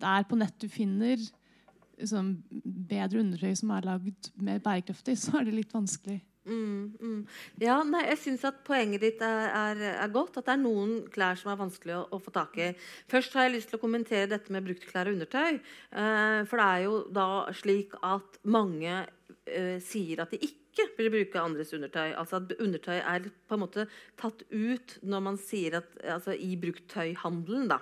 det 0.02 0.12
er 0.12 0.28
på 0.28 0.38
nett 0.40 0.56
du 0.60 0.68
finner 0.72 1.16
liksom, 1.16 2.36
bedre 2.64 3.24
undertøy 3.24 3.56
som 3.56 3.72
er 3.76 3.88
lagd 3.88 4.32
mer 4.36 4.60
bærekraftig, 4.64 5.16
så 5.22 5.40
er 5.40 5.48
det 5.48 5.62
litt 5.62 5.76
vanskelig. 5.76 6.20
Mm, 6.46 6.94
mm. 7.02 7.22
Ja, 7.64 7.80
nei, 7.88 8.04
jeg 8.12 8.20
syns 8.22 8.44
at 8.46 8.60
poenget 8.68 9.02
ditt 9.02 9.22
er, 9.26 9.48
er, 9.50 9.80
er, 9.96 10.12
godt. 10.14 10.38
At 10.38 10.46
det 10.46 10.54
er 10.54 10.62
noen 10.62 10.98
klær 11.14 11.40
som 11.40 11.52
er 11.52 11.60
vanskelig 11.60 11.96
å, 11.98 12.04
å, 12.14 12.20
få 12.22 12.34
tak 12.36 12.60
i. 12.62 12.68
Først 13.12 13.34
har 13.38 13.48
jeg 13.48 13.56
lyst 13.56 13.72
til 13.72 13.80
å 13.80 13.82
kommentere 13.82 14.30
dette 14.30 14.54
med 14.54 14.66
bruktklær 14.68 15.10
og 15.10 15.18
undertøy. 15.18 15.58
Eh, 15.58 16.42
for 16.46 16.62
det 16.62 16.68
er 16.68 16.84
jo 16.86 17.00
da 17.16 17.30
slik 17.58 17.98
at 18.06 18.40
mange 18.46 18.94
eh, 19.02 19.82
sier 19.84 20.22
at 20.22 20.36
de 20.36 20.42
ikke 20.46 20.90
vil 21.00 21.12
bruke 21.18 21.42
andres 21.42 21.74
undertøy. 21.74 22.14
Altså 22.14 22.42
at 22.44 22.56
undertøy 22.60 23.00
er 23.00 23.30
på 23.50 23.58
en 23.58 23.66
måte 23.66 23.90
tatt 24.22 24.46
ut 24.54 24.98
når 25.02 25.28
man 25.32 25.42
sier 25.42 25.80
at, 25.82 25.98
altså 26.04 26.38
i 26.38 26.54
bruktøyhandelen. 26.62 27.70
da. 27.74 27.82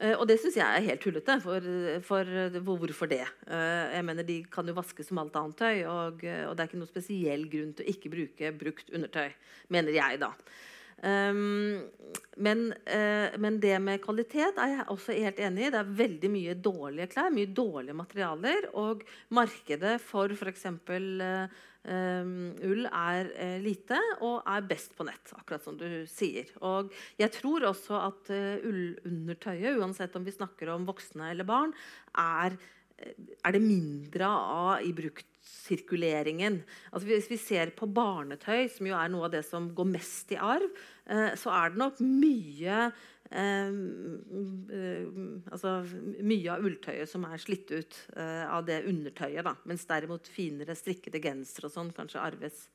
Uh, 0.00 0.14
og 0.16 0.24
det 0.30 0.38
syns 0.40 0.56
jeg 0.56 0.64
er 0.64 0.86
helt 0.88 1.04
tullete. 1.04 1.36
For, 1.44 1.68
for, 2.06 2.32
for, 2.56 2.80
hvorfor 2.86 3.10
det? 3.10 3.22
Uh, 3.44 3.92
jeg 3.92 4.06
mener 4.08 4.26
De 4.26 4.40
kan 4.52 4.68
jo 4.68 4.76
vaske 4.78 5.04
som 5.06 5.20
alt 5.22 5.36
annet 5.36 5.60
tøy, 5.60 5.84
og, 5.84 6.24
og, 6.24 6.56
det 6.56 6.64
er 6.64 6.70
ikke 6.70 6.82
noe 6.82 6.90
spesiell 6.90 7.46
grunn 7.52 7.76
til 7.76 7.86
å 7.86 7.94
ikke 7.94 8.12
bruke 8.16 8.52
brukt 8.64 8.92
undertøy. 8.96 9.30
Mener 9.76 9.96
jeg, 10.00 10.20
da. 10.24 10.34
Um, 11.00 11.80
men, 12.36 12.66
uh, 12.84 13.32
men, 13.40 13.56
det 13.62 13.78
med 13.80 14.02
kvalitet 14.04 14.58
er 14.60 14.74
jeg 14.74 14.86
også 14.92 15.16
helt 15.16 15.40
enig 15.40 15.66
i. 15.66 15.72
Det 15.72 15.80
er 15.80 15.94
veldig 16.02 16.30
mye 16.32 16.56
dårlige 16.60 17.08
klær, 17.14 17.32
mye 17.32 17.48
dårlige 17.56 17.96
materialer. 17.96 18.68
Og 18.80 19.04
markedet 19.36 19.96
for 20.04 20.32
f.eks. 20.36 20.66
Uh, 20.90 21.60
Um, 21.80 22.50
ull 22.60 22.84
er 22.84 23.30
uh, 23.32 23.56
lite 23.64 23.96
og 24.20 24.42
er 24.44 24.66
best 24.68 24.92
på 24.98 25.06
nett, 25.08 25.32
akkurat 25.32 25.64
som 25.64 25.78
du 25.80 26.04
sier. 26.10 26.50
Og 26.60 26.90
jeg 27.20 27.32
tror 27.38 27.64
også 27.70 27.96
at 28.02 28.32
uh, 28.34 28.66
ullundertøyet, 28.68 29.78
uansett 29.80 30.18
om 30.18 30.26
vi 30.26 30.34
snakker 30.36 30.74
om 30.74 30.84
voksne 30.88 31.30
eller 31.32 31.48
barn, 31.48 31.72
er, 32.20 32.58
er 33.00 33.56
det 33.56 33.62
mindre 33.64 34.28
av 34.28 34.84
i 34.84 34.92
bruktsirkuleringen. 34.96 36.60
Altså 36.92 37.08
hvis 37.08 37.30
vi 37.32 37.40
ser 37.40 37.72
på 37.72 37.88
barnetøy, 37.88 38.66
som 38.68 38.90
jo 38.90 38.98
er 39.00 39.08
noe 39.12 39.30
av 39.30 39.38
det 39.38 39.46
som 39.48 39.72
går 39.72 39.88
mest 39.96 40.36
i 40.36 40.40
arv, 40.40 40.68
uh, 41.08 41.32
så 41.40 41.56
er 41.62 41.72
det 41.72 41.84
nok 41.86 42.04
mye 42.04 42.90
Eh, 42.90 43.19
altså 43.30 45.86
mye 46.26 46.50
av 46.50 46.64
ulltøyet 46.66 47.06
som 47.10 47.24
er 47.28 47.38
slitt 47.38 47.70
ut 47.70 47.98
eh, 48.16 48.46
av 48.50 48.64
det 48.66 48.80
undertøyet. 48.90 49.44
Da. 49.46 49.54
Mens 49.70 49.86
derimot 49.86 50.26
finere 50.30 50.74
strikkede 50.78 51.20
gensere 51.22 51.66
og 51.68 51.72
sånn 51.76 51.92
kanskje 51.94 52.24
arves. 52.24 52.68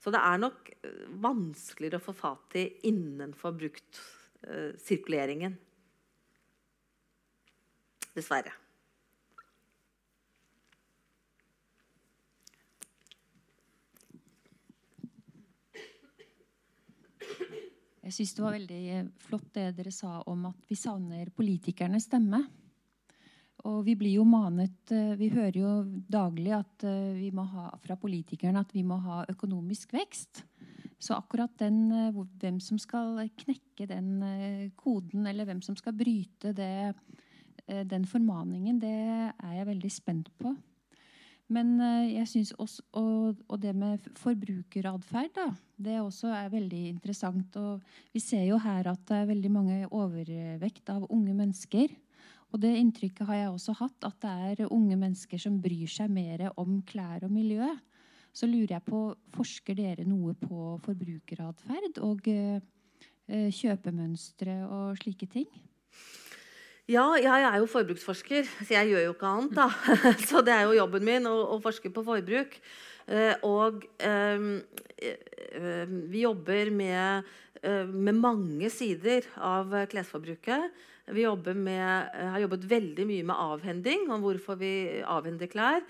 Så 0.00 0.10
det 0.12 0.20
er 0.20 0.38
nok 0.42 0.68
eh, 0.76 1.06
vanskeligere 1.24 1.98
å 2.02 2.04
få 2.04 2.12
fatt 2.18 2.56
i 2.60 2.66
innenfor 2.90 3.52
bruktsirkuleringen. 3.62 5.56
Dessverre. 8.14 8.63
Jeg 18.04 18.12
syns 18.12 18.34
det 18.36 18.44
var 18.44 18.54
veldig 18.58 18.82
eh, 18.92 19.06
flott 19.24 19.48
det 19.56 19.70
dere 19.78 19.92
sa 19.94 20.18
om 20.28 20.44
at 20.50 20.68
vi 20.68 20.76
savner 20.76 21.30
politikernes 21.32 22.04
stemme. 22.10 22.42
Og 23.64 23.78
vi 23.86 23.94
blir 23.96 24.18
jo 24.18 24.26
manet 24.28 24.92
eh, 24.92 25.14
Vi 25.16 25.30
hører 25.32 25.56
jo 25.56 25.70
daglig 26.12 26.52
at 26.52 26.84
eh, 26.84 27.14
vi 27.16 27.30
må 27.32 27.46
ha 27.48 27.70
fra 27.80 27.96
politikerne 28.00 28.60
at 28.60 28.74
vi 28.76 28.84
må 28.84 28.98
ha 29.06 29.22
økonomisk 29.32 29.96
vekst. 29.96 30.44
Så 31.00 31.16
akkurat 31.16 31.52
den, 31.60 31.90
hvem 32.40 32.60
som 32.64 32.78
skal 32.80 33.18
knekke 33.36 33.84
den 33.90 34.70
koden, 34.78 35.26
eller 35.28 35.44
hvem 35.44 35.60
som 35.60 35.76
skal 35.76 35.92
bryte 35.92 36.54
det, 36.56 36.94
den 37.90 38.06
formaningen, 38.08 38.78
det 38.80 38.94
er 39.34 39.52
jeg 39.58 39.66
veldig 39.68 39.90
spent 39.92 40.30
på. 40.40 40.54
Men 41.52 41.74
eh, 41.80 42.14
jeg 42.14 42.28
synes 42.28 42.52
også, 42.56 42.82
og, 42.96 43.40
og, 43.48 43.58
det 43.60 43.74
med 43.76 44.06
forbrukeratferd, 44.16 45.40
det 45.76 45.98
også 46.00 46.32
er 46.32 46.52
veldig 46.52 46.82
interessant. 46.88 47.56
Og 47.60 47.82
vi 48.14 48.22
ser 48.22 48.46
jo 48.48 48.58
her 48.62 48.88
at 48.90 49.02
det 49.08 49.18
er 49.18 49.30
veldig 49.32 49.52
mange 49.52 49.78
overvekt 49.90 50.88
av 50.94 51.06
unge 51.10 51.34
mennesker. 51.36 51.92
Og 52.54 52.62
det 52.62 52.76
inntrykket 52.78 53.26
har 53.26 53.40
jeg 53.40 53.50
også 53.50 53.74
hatt, 53.80 54.06
at 54.06 54.20
det 54.22 54.62
er 54.62 54.72
unge 54.72 54.96
mennesker 54.96 55.40
som 55.42 55.58
bryr 55.60 55.90
seg 55.90 56.12
mer 56.14 56.46
om 56.54 56.78
klær 56.86 57.26
og 57.26 57.34
miljø. 57.34 57.66
Så 58.34 58.46
lurer 58.46 58.76
jeg 58.76 58.86
på, 58.86 59.00
forsker 59.34 59.76
dere 59.78 60.06
noe 60.06 60.36
på 60.38 60.76
forbrukeratferd 60.82 61.98
og 62.02 62.30
uh, 62.30 63.50
kjøpemønstre 63.58 64.56
og 64.66 65.02
slike 65.02 65.28
ting? 65.30 65.50
Ja, 66.84 67.14
jeg 67.16 67.44
er 67.48 67.62
jo 67.62 67.68
forbruksforsker, 67.72 68.44
så 68.60 68.74
jeg 68.74 68.90
gjør 68.90 69.06
jo 69.06 69.12
ikke 69.14 69.28
annet. 69.30 69.54
da. 69.56 69.70
Så 70.28 70.42
det 70.44 70.52
er 70.52 70.66
jo 70.68 70.76
jobben 70.76 71.06
min 71.06 71.28
å, 71.30 71.32
å 71.54 71.62
forske 71.64 71.88
på 71.88 72.02
forbruk. 72.04 72.58
Eh, 73.08 73.32
og 73.44 73.86
eh, 74.04 74.44
vi 76.12 76.24
jobber 76.26 76.68
med, 76.76 77.30
eh, 77.62 77.88
med, 77.88 78.20
mange 78.20 78.68
sider 78.68 79.24
av 79.40 79.72
klesforbruket. 79.88 80.76
Vi 81.16 81.24
med, 81.56 82.12
har 82.16 82.44
jobbet 82.44 82.68
veldig 82.68 83.08
mye 83.08 83.24
med 83.32 83.36
avhending, 83.36 84.04
om 84.12 84.20
hvorfor 84.24 84.60
vi 84.60 85.00
avhender 85.04 85.48
klær. 85.52 85.82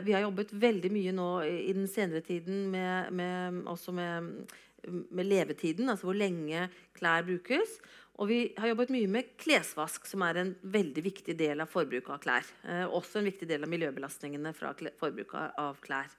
Vi 0.00 0.14
har 0.16 0.22
jobbet 0.24 0.54
veldig 0.56 0.90
mye 0.94 1.12
nå 1.12 1.26
i 1.44 1.74
den 1.76 1.84
senere 1.84 2.24
tiden 2.24 2.70
med, 2.72 3.12
med, 3.12 3.58
også 3.68 3.92
med, 3.92 4.48
med 4.86 5.28
levetiden, 5.28 5.90
altså 5.90 6.08
hvor 6.08 6.18
lenge 6.18 6.68
klær 6.96 7.26
brukes. 7.26 7.78
Og 8.16 8.30
vi 8.30 8.40
har 8.56 8.70
jobbet 8.70 8.92
mye 8.94 9.08
med 9.12 9.34
klesvask, 9.40 10.06
som 10.08 10.24
er 10.24 10.40
en 10.40 10.52
veldig 10.64 11.02
viktig 11.04 11.36
del 11.36 11.60
av 11.60 11.68
forbruket 11.68 12.14
av 12.14 12.22
klær. 12.22 12.52
Eh, 12.64 12.84
også 12.88 13.20
en 13.20 13.28
viktig 13.28 13.48
del 13.50 13.66
av 13.66 13.72
miljøbelastningene 13.72 14.54
fra 14.56 14.72
forbruket 15.00 15.58
av 15.60 15.80
klær. 15.84 16.14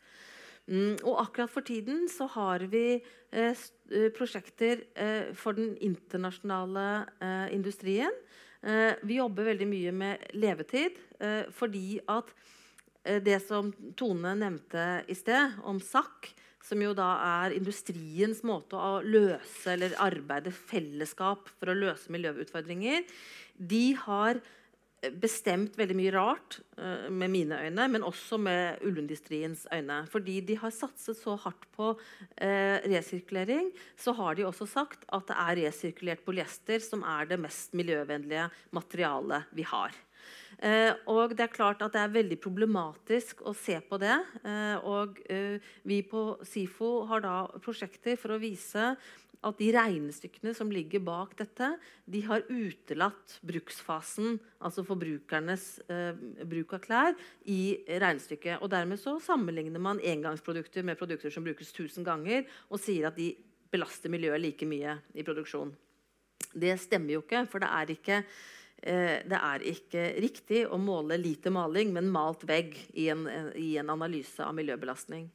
Mm, 0.67 0.97
og 1.07 1.21
akkurat 1.21 1.51
for 1.51 1.63
tiden 1.63 2.09
så 2.11 2.27
har 2.33 2.65
vi 2.67 2.99
eh, 3.31 3.55
eh, 3.55 4.09
prosjekter 4.15 4.83
eh, 4.99 5.29
for 5.37 5.55
den 5.55 5.77
internasjonale 5.79 6.87
eh, 7.23 7.47
industrien. 7.55 8.11
Eh, 8.61 8.99
vi 9.07 9.21
jobber 9.21 9.47
veldig 9.53 9.67
mye 9.69 9.95
med 9.95 10.29
levetid 10.35 11.03
fordi 11.55 11.97
at 12.13 12.29
det 13.25 13.39
som 13.41 13.71
Tone 13.97 14.35
nevnte 14.37 14.81
i 15.09 15.15
sted, 15.17 15.55
om 15.65 15.79
SAK, 15.81 16.27
som 16.67 16.81
jo 16.83 16.93
da 16.97 17.07
er 17.23 17.55
industriens 17.57 18.43
måte 18.47 18.75
å 18.75 18.99
løse 19.05 19.73
eller 19.73 19.95
arbeide 20.03 20.51
fellesskap 20.51 21.49
for 21.55 21.71
å 21.71 21.77
løse 21.77 22.11
miljøutfordringer. 22.13 23.07
de 23.57 23.95
har 23.97 24.41
bestemt 25.21 25.75
veldig 25.77 25.95
mye 25.97 26.11
rart 26.15 26.57
uh, 26.79 27.05
med 27.13 27.29
mine 27.31 27.59
øyne, 27.67 27.85
men 27.93 28.05
også 28.05 28.39
med 28.41 28.81
ullindustriens 28.85 29.67
øyne. 29.73 29.99
Fordi 30.09 30.39
de 30.41 30.57
har 30.57 30.73
satset 30.73 31.19
så 31.19 31.35
hardt 31.43 31.67
på 31.75 31.91
uh, 31.93 32.77
resirkulering, 32.87 33.69
så 33.97 34.15
har 34.17 34.37
de 34.37 34.47
også 34.47 34.67
sagt 34.69 35.05
at 35.13 35.29
det 35.29 35.37
er 35.37 35.61
resirkulert 35.67 36.25
polyester 36.25 36.81
som 36.83 37.05
er 37.05 37.29
det 37.29 37.39
mest 37.41 37.77
miljøvennlige 37.77 38.49
materialet 38.75 39.53
vi 39.53 39.67
har. 39.69 39.93
Uh, 40.57 40.93
og 41.13 41.35
det 41.37 41.45
er 41.45 41.53
klart 41.53 41.83
at 41.85 41.93
det 41.93 42.01
er 42.01 42.15
veldig 42.15 42.39
problematisk 42.41 43.43
å 43.45 43.53
se 43.53 43.77
på 43.85 43.99
det. 44.01 44.17
og 44.89 45.19
vi 45.85 46.01
på 46.01 46.23
SIFO 46.41 46.91
har 47.11 47.21
da 47.21 47.35
prosjekter 47.61 48.17
for 48.17 48.33
å 48.33 48.41
vise 48.41 48.95
at 49.45 49.59
de 49.59 49.67
regnestykkene 49.73 50.53
som 50.57 50.69
ligger 50.73 51.01
bak 51.05 51.35
dette, 51.37 51.69
de 52.09 52.21
har 52.25 52.45
utelatt 52.49 53.37
bruksfasen, 53.45 54.37
altså 54.63 54.85
forbrukernes 54.87 55.67
eh, 55.93 56.17
bruk 56.49 56.73
av 56.77 56.83
klær, 56.83 57.17
i 57.45 57.77
regnestykket. 57.87 58.61
Og 58.61 58.71
dermed 58.73 59.01
så 59.01 59.17
sammenligner 59.23 59.81
man 59.83 60.01
engangsprodukter 60.01 60.85
med 60.87 60.99
produkter 60.99 61.33
som 61.33 61.45
brukes 61.45 61.71
1000 61.73 62.07
ganger, 62.07 62.47
og 62.71 62.81
sier 62.81 63.11
at 63.11 63.19
de 63.19 63.33
belaster 63.71 64.11
miljøet 64.11 64.41
like 64.41 64.69
mye 64.69 64.97
i 65.13 65.25
produksjon. 65.27 65.73
Det 66.57 66.73
stemmer 66.81 67.17
jo 67.17 67.25
ikke, 67.25 67.45
for 67.51 67.61
det 67.61 67.69
er 67.69 67.93
ikke 67.93 68.21
eh, 68.23 68.29
det 68.77 69.37
er 69.37 69.63
ikke 69.67 70.03
riktig 70.21 70.61
å 70.69 70.77
måle 70.79 71.17
lite 71.19 71.49
maling, 71.51 71.89
men 71.95 72.11
malt 72.13 72.43
vegg 72.47 72.75
i 72.93 73.07
en, 73.11 73.25
i 73.57 73.71
en 73.81 73.89
analyse 73.89 74.43
av 74.45 74.53
miljøbelastning. 74.55 75.25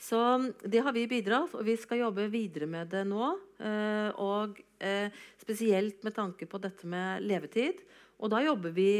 Så 0.00 0.18
det 0.64 0.82
har 0.84 0.92
vi 0.92 1.06
bidratt, 1.08 1.54
og 1.54 1.64
vi 1.66 1.76
skal 1.80 2.02
jobbe 2.02 2.26
videre 2.32 2.66
med 2.68 2.90
det 2.92 3.04
nå. 3.08 3.28
Eh, 3.62 4.10
og 4.20 4.58
eh, 4.82 5.14
spesielt 5.40 6.02
med 6.04 6.16
tanke 6.16 6.48
på 6.50 6.60
dette 6.62 6.88
med 6.90 7.24
levetid. 7.24 7.80
Og 8.20 8.32
da 8.32 8.42
jobber 8.44 8.74
vi 8.74 8.90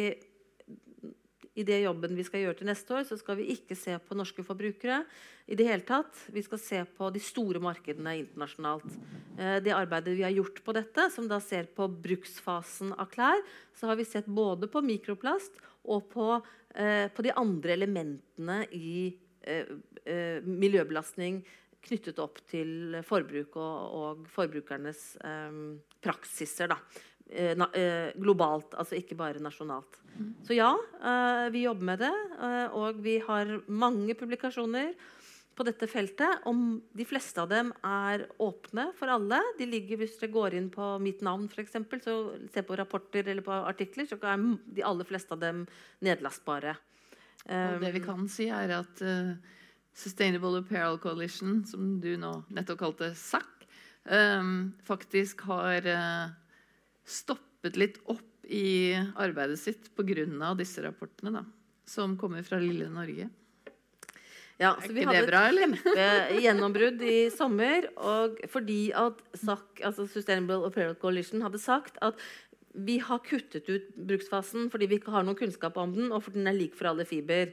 i 1.54 1.64
det 1.66 1.80
jobben 1.84 2.16
vi 2.18 2.24
skal 2.26 2.42
gjøre 2.42 2.58
til 2.58 2.68
neste 2.68 2.96
år, 2.96 3.04
så 3.06 3.18
skal 3.20 3.38
vi 3.38 3.48
ikke 3.54 3.76
se 3.78 3.94
på 4.02 4.18
norske 4.18 4.42
forbrukere. 4.46 5.04
i 5.46 5.54
det 5.54 5.66
hele 5.68 5.84
tatt. 5.84 6.16
Vi 6.32 6.40
skal 6.42 6.58
se 6.58 6.78
på 6.96 7.10
de 7.12 7.20
store 7.20 7.60
markedene 7.60 8.16
internasjonalt. 8.16 8.86
Eh, 9.38 9.60
det 9.60 9.74
arbeidet 9.76 10.16
vi 10.16 10.24
har 10.24 10.32
gjort 10.32 10.62
på 10.64 10.72
dette, 10.72 11.10
som 11.10 11.28
da 11.28 11.38
ser 11.40 11.66
på 11.66 11.88
bruksfasen 11.88 12.94
av 12.96 13.10
klær, 13.12 13.42
så 13.76 13.86
har 13.86 13.96
vi 13.96 14.04
sett 14.08 14.26
både 14.26 14.66
på 14.72 14.80
mikroplast 14.80 15.52
og 15.84 16.08
på, 16.08 16.40
på 16.74 17.22
de 17.22 17.30
andre 17.36 17.74
elementene 17.76 18.64
i 18.72 19.12
Eh, 19.44 19.66
eh, 20.04 20.40
miljøbelastning 20.42 21.42
knyttet 21.84 22.20
opp 22.22 22.38
til 22.48 22.96
forbruk 23.04 23.58
og, 23.60 23.96
og 23.98 24.28
forbrukernes 24.32 25.02
eh, 25.20 25.58
praksiser. 26.04 26.70
Da. 26.72 26.78
Globalt, 28.20 28.74
altså 28.78 28.98
ikke 28.98 29.16
bare 29.18 29.42
nasjonalt. 29.42 29.96
Så 30.46 30.54
ja, 30.54 30.68
vi 31.50 31.64
jobber 31.64 31.88
med 31.88 32.02
det. 32.04 32.12
og 32.76 33.00
vi 33.02 33.16
har 33.24 33.48
mange 33.66 34.14
publikasjoner 34.14 34.92
på 35.54 35.66
dette 35.66 35.88
feltet. 35.90 36.44
Og 36.48 36.80
de 36.96 37.06
fleste 37.08 37.42
av 37.42 37.50
dem 37.50 37.72
er 37.86 38.26
åpne 38.42 38.88
for 38.98 39.10
alle. 39.12 39.40
De 39.58 39.68
ligger, 39.68 40.02
Hvis 40.02 40.18
dere 40.20 40.34
går 40.34 40.58
inn 40.58 40.70
på 40.70 40.94
mitt 41.02 41.22
navn, 41.22 41.48
for 41.48 41.62
eksempel, 41.62 42.02
så 42.02 42.36
ser 42.52 42.66
på 42.66 42.76
rapporter 42.78 43.26
eller 43.28 43.42
på 43.42 43.52
artikler, 43.52 44.06
så 44.06 44.18
er 44.22 44.44
de 44.66 44.84
aller 44.84 45.08
fleste 45.08 45.34
av 45.34 45.42
dem 45.42 45.66
nedlastbare. 46.04 46.76
Og 47.44 47.82
det 47.82 47.92
vi 47.92 48.04
kan 48.04 48.28
si, 48.30 48.48
er 48.48 48.72
at 48.78 49.02
uh, 49.04 49.34
Sustainable 49.94 50.62
Apparel 50.62 50.98
Coalition, 50.98 51.60
som 51.68 51.98
du 52.00 52.14
nå 52.16 52.32
nettopp 52.54 52.80
kalte 52.80 53.10
SAC, 53.18 53.66
um, 54.08 54.72
faktisk 54.84 55.44
har 55.50 55.84
uh, 55.84 56.32
stoppet 57.04 57.78
litt 57.80 58.00
opp 58.10 58.44
i 58.44 58.92
arbeidet 59.16 59.58
sitt 59.60 59.88
pga. 59.96 60.54
disse 60.58 60.82
rapportene, 60.84 61.32
da, 61.32 61.44
som 61.86 62.18
kommer 62.20 62.42
fra 62.42 62.58
lille 62.60 62.88
Norge. 62.92 63.30
Ja, 64.60 64.76
så 64.78 64.92
vi 64.94 65.02
hadde 65.02 65.26
et 65.98 66.42
gjennombrudd 66.44 67.02
i 67.02 67.28
sommer. 67.34 67.88
Og 67.98 68.38
fordi 68.52 68.92
at 68.94 69.18
SAC, 69.34 69.82
altså 69.82 70.06
Sustainable 70.06 70.68
Apparel 70.68 70.94
Coalition 71.00 71.42
hadde 71.42 71.58
sagt 71.58 71.98
at 72.04 72.20
vi 72.74 72.98
har 73.02 73.22
kuttet 73.22 73.68
ut 73.70 73.90
bruksfasen 73.94 74.66
fordi 74.70 74.88
vi 74.90 74.98
ikke 74.98 75.12
har 75.14 75.26
noen 75.26 75.38
kunnskap 75.38 75.76
om 75.78 75.92
den, 75.94 76.10
og 76.10 76.24
fordi 76.26 76.40
den 76.40 76.50
er 76.50 76.58
lik 76.58 76.74
for 76.78 76.90
alle 76.90 77.06
fiber. 77.06 77.52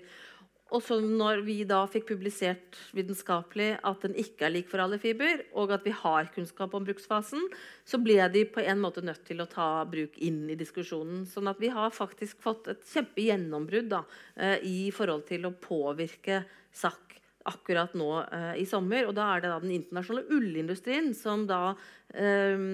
Og 0.72 0.80
så 0.86 1.02
når 1.04 1.42
vi 1.44 1.58
da 1.68 1.82
fikk 1.92 2.08
publisert 2.14 2.78
vitenskapelig 2.96 3.74
at 3.88 4.06
den 4.06 4.16
ikke 4.20 4.48
er 4.48 4.54
lik 4.54 4.70
for 4.72 4.80
alle 4.80 5.02
fiber, 5.04 5.44
og 5.52 5.74
at 5.76 5.84
vi 5.84 5.92
har 5.92 6.32
kunnskap 6.32 6.72
om 6.78 6.88
bruksfasen, 6.88 7.44
så 7.84 8.00
ble 8.00 8.16
de 8.32 8.46
på 8.48 8.64
en 8.64 8.80
måte 8.80 9.04
nødt 9.04 9.26
til 9.28 9.44
å 9.44 9.50
ta 9.52 9.84
bruk 9.92 10.16
inn 10.24 10.46
i 10.48 10.56
diskusjonen. 10.60 11.26
Sånn 11.28 11.52
at 11.52 11.60
vi 11.60 11.74
har 11.76 11.92
faktisk 11.92 12.40
fått 12.46 12.72
et 12.72 12.88
kjempegjennombrudd 12.88 13.98
eh, 14.00 14.64
i 14.64 14.78
forhold 14.96 15.28
til 15.28 15.50
å 15.50 15.56
påvirke 15.60 16.46
SAC 16.72 17.11
akkurat 17.50 17.94
nå 17.98 18.10
eh, 18.24 18.62
i 18.62 18.66
sommer. 18.70 19.08
Og 19.10 19.16
da 19.18 19.28
er 19.34 19.44
det 19.44 19.52
da 19.52 19.60
den 19.64 19.74
internasjonale 19.76 20.28
ullindustrien 20.36 21.12
som 21.18 21.46
da 21.50 21.74
eh, 22.14 22.66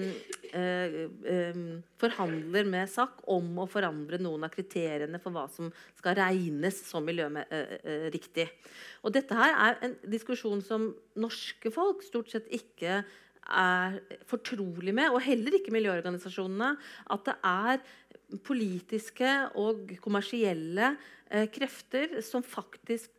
eh, 0.52 1.60
forhandler 2.00 2.68
med 2.68 2.90
SAK 2.90 3.22
om 3.34 3.62
å 3.62 3.68
forandre 3.70 4.20
noen 4.22 4.46
av 4.46 4.54
kriteriene 4.54 5.20
for 5.22 5.34
hva 5.34 5.46
som 5.52 5.70
skal 5.98 6.18
regnes 6.18 6.82
som 6.88 7.06
miljøriktig. 7.06 8.48
Og 9.04 9.14
dette 9.14 9.38
her 9.38 9.54
er 9.68 9.80
en 9.86 9.96
diskusjon 10.10 10.62
som 10.64 10.90
norske 11.18 11.72
folk 11.74 12.04
stort 12.06 12.32
sett 12.34 12.50
ikke 12.54 13.02
er 13.48 13.94
fortrolig 14.28 14.92
med, 14.92 15.08
og 15.08 15.24
heller 15.24 15.56
ikke 15.56 15.72
miljøorganisasjonene, 15.72 16.74
at 17.14 17.30
det 17.30 17.36
er 17.48 17.80
politiske 18.44 19.30
og 19.56 19.94
kommersielle 20.04 20.92
eh, 21.32 21.46
krefter 21.48 22.18
som 22.24 22.44
faktisk 22.44 23.08
Eh, 23.08 23.14
eh, 23.14 23.17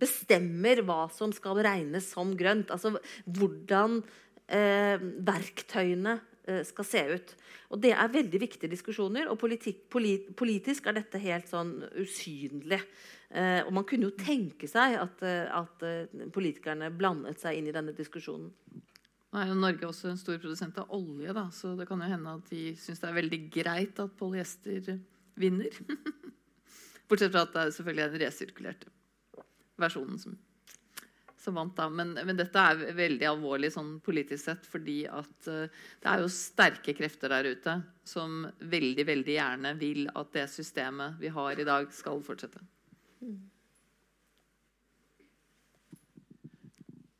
bestemmer 0.00 0.80
hva 0.86 1.04
som 1.12 1.32
skal 1.34 1.60
regnes 1.64 2.10
som 2.14 2.32
grønt. 2.38 2.72
Altså 2.74 2.94
hvordan 3.24 4.00
eh, 4.48 5.00
verktøyene 5.24 6.18
eh, 6.48 6.62
skal 6.66 6.88
se 6.88 7.02
ut. 7.14 7.34
Og 7.74 7.80
Det 7.82 7.92
er 7.92 8.12
veldig 8.12 8.40
viktige 8.40 8.70
diskusjoner, 8.70 9.28
og 9.28 9.38
politik, 9.40 9.88
polit, 9.90 10.30
politisk 10.36 10.86
er 10.86 10.98
dette 11.00 11.18
helt 11.18 11.48
sånn 11.50 11.76
usynlig. 12.00 12.80
Eh, 13.30 13.62
og 13.64 13.72
Man 13.72 13.86
kunne 13.88 14.10
jo 14.10 14.16
tenke 14.18 14.68
seg 14.70 14.98
at, 15.00 15.22
eh, 15.22 15.48
at 15.50 15.86
politikerne 16.32 16.92
blandet 16.94 17.40
seg 17.40 17.58
inn 17.58 17.68
i 17.68 17.74
denne 17.74 17.96
diskusjonen. 17.96 18.52
Nå 19.34 19.40
er 19.42 19.48
jo 19.50 19.58
Norge 19.58 19.88
også 19.88 20.12
en 20.12 20.20
stor 20.20 20.38
produsent 20.38 20.76
av 20.78 20.92
olje, 20.94 21.32
da, 21.34 21.48
så 21.50 21.72
det 21.74 21.88
kan 21.88 21.98
jo 21.98 22.06
hende 22.06 22.36
at 22.38 22.50
de 22.52 22.68
syns 22.78 23.00
det 23.02 23.08
er 23.08 23.16
veldig 23.16 23.40
greit 23.50 23.98
at 23.98 24.14
polyester 24.14 25.00
vinner. 25.34 25.74
Bortsett 27.08 27.32
fra 27.34 27.44
at 27.44 27.54
det 27.54 27.62
er 27.62 27.76
selvfølgelig 27.76 28.10
den 28.12 28.22
resirkulerte 28.24 28.92
versjonen 29.80 30.18
som, 30.20 30.36
som 31.40 31.58
vant. 31.58 31.74
da. 31.76 31.88
Men, 31.92 32.14
men, 32.16 32.36
dette 32.38 32.60
er 32.60 32.84
veldig 32.96 33.28
alvorlig 33.28 33.72
sånn 33.74 33.96
politisk 34.04 34.46
sett, 34.46 34.68
fordi 34.68 35.02
at 35.10 35.48
uh, 35.50 35.66
det 36.02 36.12
er 36.12 36.22
jo 36.24 36.30
sterke 36.32 36.94
krefter 36.96 37.34
der 37.34 37.50
ute 37.54 37.78
som 38.08 38.44
veldig, 38.60 39.08
veldig 39.08 39.36
gjerne 39.36 39.74
vil 39.80 40.06
at 40.14 40.32
det 40.36 40.46
systemet 40.52 41.18
vi 41.20 41.32
har 41.34 41.60
i 41.60 41.66
dag, 41.68 41.90
skal 41.94 42.22
fortsette. 42.24 42.62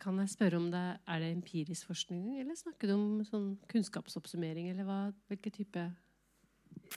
Kan 0.05 0.19
jeg 0.21 0.35
spørre 0.35 0.59
om 0.61 0.67
det 0.73 0.85
er 1.09 1.21
det 1.23 1.31
empirisk 1.33 1.89
forskning, 1.89 2.41
eller 2.43 2.57
snakker 2.61 2.91
du 2.91 2.97
om 2.97 3.21
sånn 3.25 3.55
kunnskapsoppsummering? 3.73 4.69
eller 4.73 4.85
hva, 4.85 4.99
hvilke 5.31 5.53
type 5.55 5.85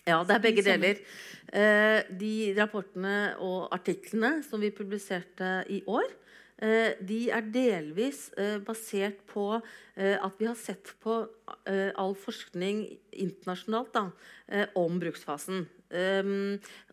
ja, 0.05 0.21
det 0.23 0.35
er 0.35 0.43
begge 0.43 0.63
deler. 0.65 1.01
Eh, 1.47 2.03
de 2.19 2.53
rapportene 2.57 3.37
og 3.39 3.69
artiklene 3.71 4.41
som 4.43 4.59
vi 4.59 4.71
publiserte 4.75 5.61
i 5.71 5.79
år, 5.87 6.09
eh, 6.59 6.97
de 6.99 7.29
er 7.31 7.45
delvis 7.53 8.27
eh, 8.37 8.57
basert 8.59 9.23
på 9.31 9.61
at 9.97 10.33
vi 10.37 10.45
har 10.45 10.53
sett 10.53 10.91
på 11.01 11.13
all 11.97 12.11
forskning 12.21 12.83
internasjonalt 13.17 13.95
da, 13.95 14.03
om 14.77 14.99
bruksfasen. 15.01 15.63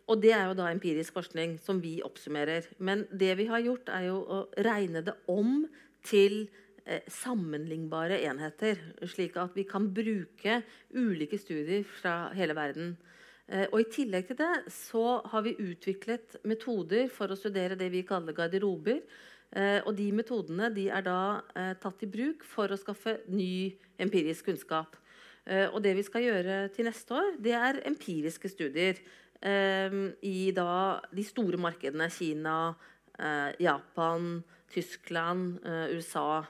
Og 0.09 0.23
det 0.23 0.31
er 0.33 0.47
jo 0.49 0.55
da 0.57 0.71
empirisk 0.73 1.13
forskning 1.13 1.59
som 1.61 1.83
vi 1.83 1.99
oppsummerer. 2.01 2.65
Men 2.81 3.03
det 3.13 3.35
vi 3.37 3.45
har 3.45 3.61
gjort, 3.61 3.91
er 3.93 4.07
jo 4.07 4.17
å 4.25 4.39
regne 4.57 5.03
det 5.05 5.13
om 5.29 5.67
til 6.01 6.47
sammenlignbare 7.09 8.19
enheter, 8.27 8.77
slik 9.09 9.37
at 9.41 9.55
vi 9.57 9.63
kan 9.65 9.87
bruke 9.93 10.59
ulike 10.93 11.39
studier 11.41 11.85
fra 11.87 12.29
hele 12.37 12.53
verden. 12.57 12.93
Eh, 13.45 13.67
og 13.69 13.79
I 13.81 13.89
tillegg 13.93 14.29
til 14.29 14.39
det 14.39 14.73
så 14.73 15.19
har 15.29 15.45
vi 15.45 15.57
utviklet 15.61 16.39
metoder 16.49 17.09
for 17.13 17.29
å 17.29 17.37
studere 17.37 17.77
det 17.77 17.91
vi 17.93 18.05
kaller 18.07 18.35
garderober. 18.37 19.01
Eh, 19.55 19.79
og 19.85 19.93
de 19.97 20.09
metodene 20.15 20.71
de 20.73 20.87
er 20.89 21.05
da 21.05 21.41
tatt 21.81 22.01
i 22.03 22.09
bruk 22.09 22.45
for 22.49 22.71
å 22.71 22.79
skaffe 22.79 23.19
ny 23.29 23.75
empirisk 24.01 24.49
kunnskap. 24.49 24.97
Og 25.45 25.77
det 25.85 25.91
vi 25.93 26.01
skal 26.01 26.23
gjøre 26.25 26.53
til 26.73 26.87
neste 26.87 27.13
år, 27.13 27.35
det 27.37 27.51
er 27.53 27.77
empiriske 27.85 28.49
studier 28.49 28.97
i 30.25 30.37
da 30.57 30.77
de 31.13 31.21
store 31.21 31.59
markedene 31.61 32.07
Kina, 32.09 32.73
Japan, 33.61 34.39
Tyskland, 34.73 35.59
USA. 35.93 36.41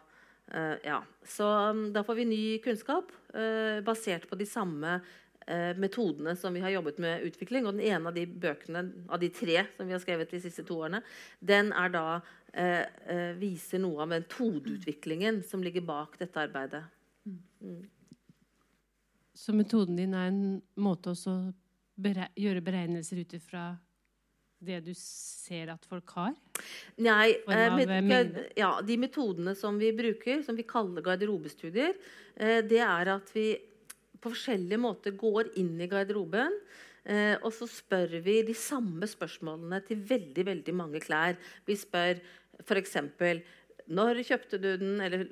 Uh, 0.54 0.76
ja. 0.86 1.02
Så 1.26 1.46
um, 1.72 1.88
da 1.94 2.04
får 2.06 2.20
vi 2.22 2.26
ny 2.30 2.44
kunnskap 2.64 3.12
uh, 3.34 3.82
basert 3.86 4.28
på 4.30 4.38
de 4.38 4.46
samme 4.46 5.00
eh, 5.48 5.78
metodene 5.78 6.36
som 6.36 6.54
vi 6.54 6.60
har 6.60 6.70
jobbet 6.70 6.98
med 6.98 7.22
utvikling. 7.22 7.66
Og 7.66 7.78
den 7.78 7.86
ene 7.86 8.10
av 8.10 8.16
de 8.16 8.26
bøkene 8.26 8.86
av 9.10 9.22
de 9.22 9.30
tre 9.34 9.64
som 9.76 9.88
vi 9.88 9.96
har 9.96 10.04
skrevet 10.04 10.32
de 10.32 10.42
siste 10.44 10.66
to 10.68 10.80
årene, 10.82 11.02
den 11.40 11.72
er 11.74 11.92
da 11.94 12.06
eh, 12.54 12.86
eh 13.10 13.34
viser 13.40 13.82
noe 13.84 14.04
av 14.04 14.12
metodeutviklingen 14.14 15.44
som 15.44 15.64
ligger 15.64 15.86
bak 15.86 16.18
dette 16.20 16.42
arbeidet. 16.42 16.84
Mm. 17.26 17.86
Så 19.36 19.54
metoden 19.54 19.98
din 20.00 20.14
er 20.14 20.30
en 20.30 20.62
måte 20.80 21.12
å 21.12 21.38
gjøre 22.36 22.64
beregnelser 22.64 23.20
ut 23.20 23.34
ifra 23.36 23.74
det 24.64 24.80
du 24.86 24.92
ser 24.98 25.72
at 25.74 25.86
folk 25.90 26.16
har? 26.16 26.34
Nei. 27.02 27.36
med, 27.48 27.92
med, 28.06 28.40
ja, 28.58 28.78
de 28.86 28.98
metodene 29.02 29.56
som 29.58 29.78
vi 29.82 29.92
bruker, 29.96 30.42
som 30.46 30.58
vi 30.58 30.68
kaller 30.68 31.06
garderobestudier, 31.06 31.98
eh, 32.36 32.62
det 32.66 32.82
er 32.84 33.16
at 33.18 33.32
vi 33.36 33.50
på 34.22 34.32
forskjellige 34.34 34.82
måter 34.82 35.14
går 35.18 35.54
inn 35.62 35.76
i 35.82 35.90
garderoben. 35.92 36.56
Eh, 37.06 37.36
og 37.46 37.52
så 37.54 37.68
spør 37.70 38.18
vi 38.26 38.40
de 38.48 38.56
samme 38.58 39.06
spørsmålene 39.06 39.84
til 39.86 40.02
veldig 40.10 40.48
veldig 40.48 40.74
mange 40.74 41.02
klær. 41.04 41.38
Vi 41.68 41.78
spør 41.78 42.18
f.eks.: 42.66 42.98
Når 43.86 44.20
kjøpte 44.26 44.58
du 44.58 44.70
den, 44.82 44.96
eller 45.04 45.26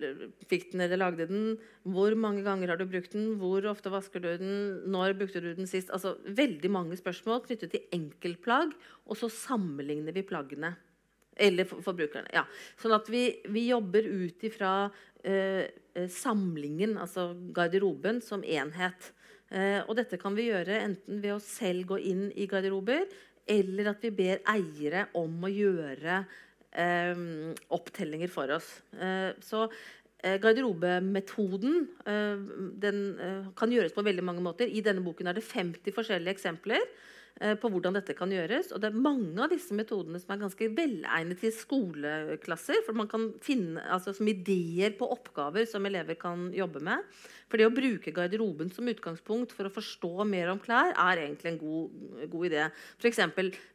fikk 0.50 0.72
den 0.74 0.84
eller 0.86 1.00
lagde 1.02 1.26
den? 1.30 1.56
Hvor 1.90 2.14
mange 2.20 2.44
ganger 2.46 2.70
har 2.70 2.78
du 2.78 2.86
brukt 2.86 3.16
den? 3.16 3.34
Hvor 3.42 3.66
ofte 3.72 3.90
vasker 3.94 4.22
du 4.22 4.30
den? 4.38 4.54
Når 4.94 5.16
brukte 5.18 5.42
du 5.42 5.50
den 5.58 5.70
sist? 5.70 5.90
Altså 5.90 6.16
Veldig 6.24 6.70
mange 6.72 6.98
spørsmål 7.00 7.42
knyttet 7.48 7.74
til 7.74 7.88
enkeltplagg, 7.96 8.76
og 9.10 9.18
så 9.18 9.32
sammenligner 9.34 10.14
vi 10.14 10.26
plaggene. 10.28 10.76
Eller 11.34 11.66
forbrukerne. 11.66 12.30
ja. 12.30 12.46
Sånn 12.78 12.94
at 12.94 13.10
vi, 13.10 13.26
vi 13.50 13.66
jobber 13.72 14.06
ut 14.06 14.46
ifra 14.46 14.74
eh, 15.26 15.66
eh, 15.98 16.10
samlingen, 16.14 16.94
altså 17.02 17.32
garderoben, 17.58 18.22
som 18.22 18.46
enhet. 18.46 19.10
Eh, 19.50 19.82
og 19.88 19.98
dette 19.98 20.22
kan 20.22 20.38
vi 20.38 20.52
gjøre 20.52 20.78
enten 20.82 21.22
ved 21.26 21.34
å 21.34 21.42
selv 21.42 21.90
gå 21.90 22.00
inn 22.06 22.28
i 22.38 22.46
garderober, 22.50 23.10
eller 23.50 23.92
at 23.92 24.06
vi 24.06 24.14
ber 24.16 24.46
eiere 24.54 25.08
om 25.20 25.42
å 25.44 25.52
gjøre 25.52 26.22
eh, 26.22 26.38
opptellinger 26.74 28.32
for 28.34 28.50
oss. 28.56 28.82
Eh, 28.98 29.32
så 29.46 29.68
eh, 30.24 30.40
Garderobemetoden 30.42 31.88
den 32.82 33.02
kan 33.58 33.74
gjøres 33.74 33.94
på 33.94 34.06
veldig 34.06 34.26
mange 34.26 34.44
måter. 34.46 34.68
I 34.68 34.82
denne 34.86 35.04
boken 35.06 35.30
er 35.30 35.38
det 35.38 35.46
50 35.46 35.94
forskjellige 35.94 36.38
eksempler. 36.38 36.82
Eh, 37.42 37.56
på 37.58 37.70
hvordan 37.74 37.96
dette 37.98 38.14
kan 38.14 38.30
gjøres. 38.30 38.70
Og 38.76 38.82
det 38.82 38.92
er 38.92 39.04
mange 39.04 39.42
av 39.42 39.50
disse 39.50 39.74
metodene 39.74 40.20
som 40.22 40.36
er 40.36 40.44
ganske 40.44 40.68
velegnet 40.78 41.40
til 41.42 41.54
skoleklasser. 41.56 42.84
for 42.86 42.94
man 42.94 43.10
kan 43.10 43.32
finne 43.42 43.82
altså, 43.90 44.14
Som 44.14 44.28
ideer 44.28 44.94
på 44.94 45.10
oppgaver 45.10 45.66
som 45.66 45.84
elever 45.86 46.14
kan 46.14 46.52
jobbe 46.54 46.80
med. 46.80 47.02
For 47.50 47.58
det 47.58 47.66
å 47.66 47.74
bruke 47.74 48.14
garderoben 48.14 48.70
som 48.74 48.88
utgangspunkt 48.88 49.52
for 49.52 49.66
å 49.66 49.74
forstå 49.74 50.26
mer 50.26 50.50
om 50.50 50.60
klær, 50.60 50.94
er 50.94 51.22
egentlig 51.22 51.52
en 51.52 51.58
god, 51.58 52.30
god 52.30 52.46
idé. 52.46 52.72
F.eks.: 53.02 53.20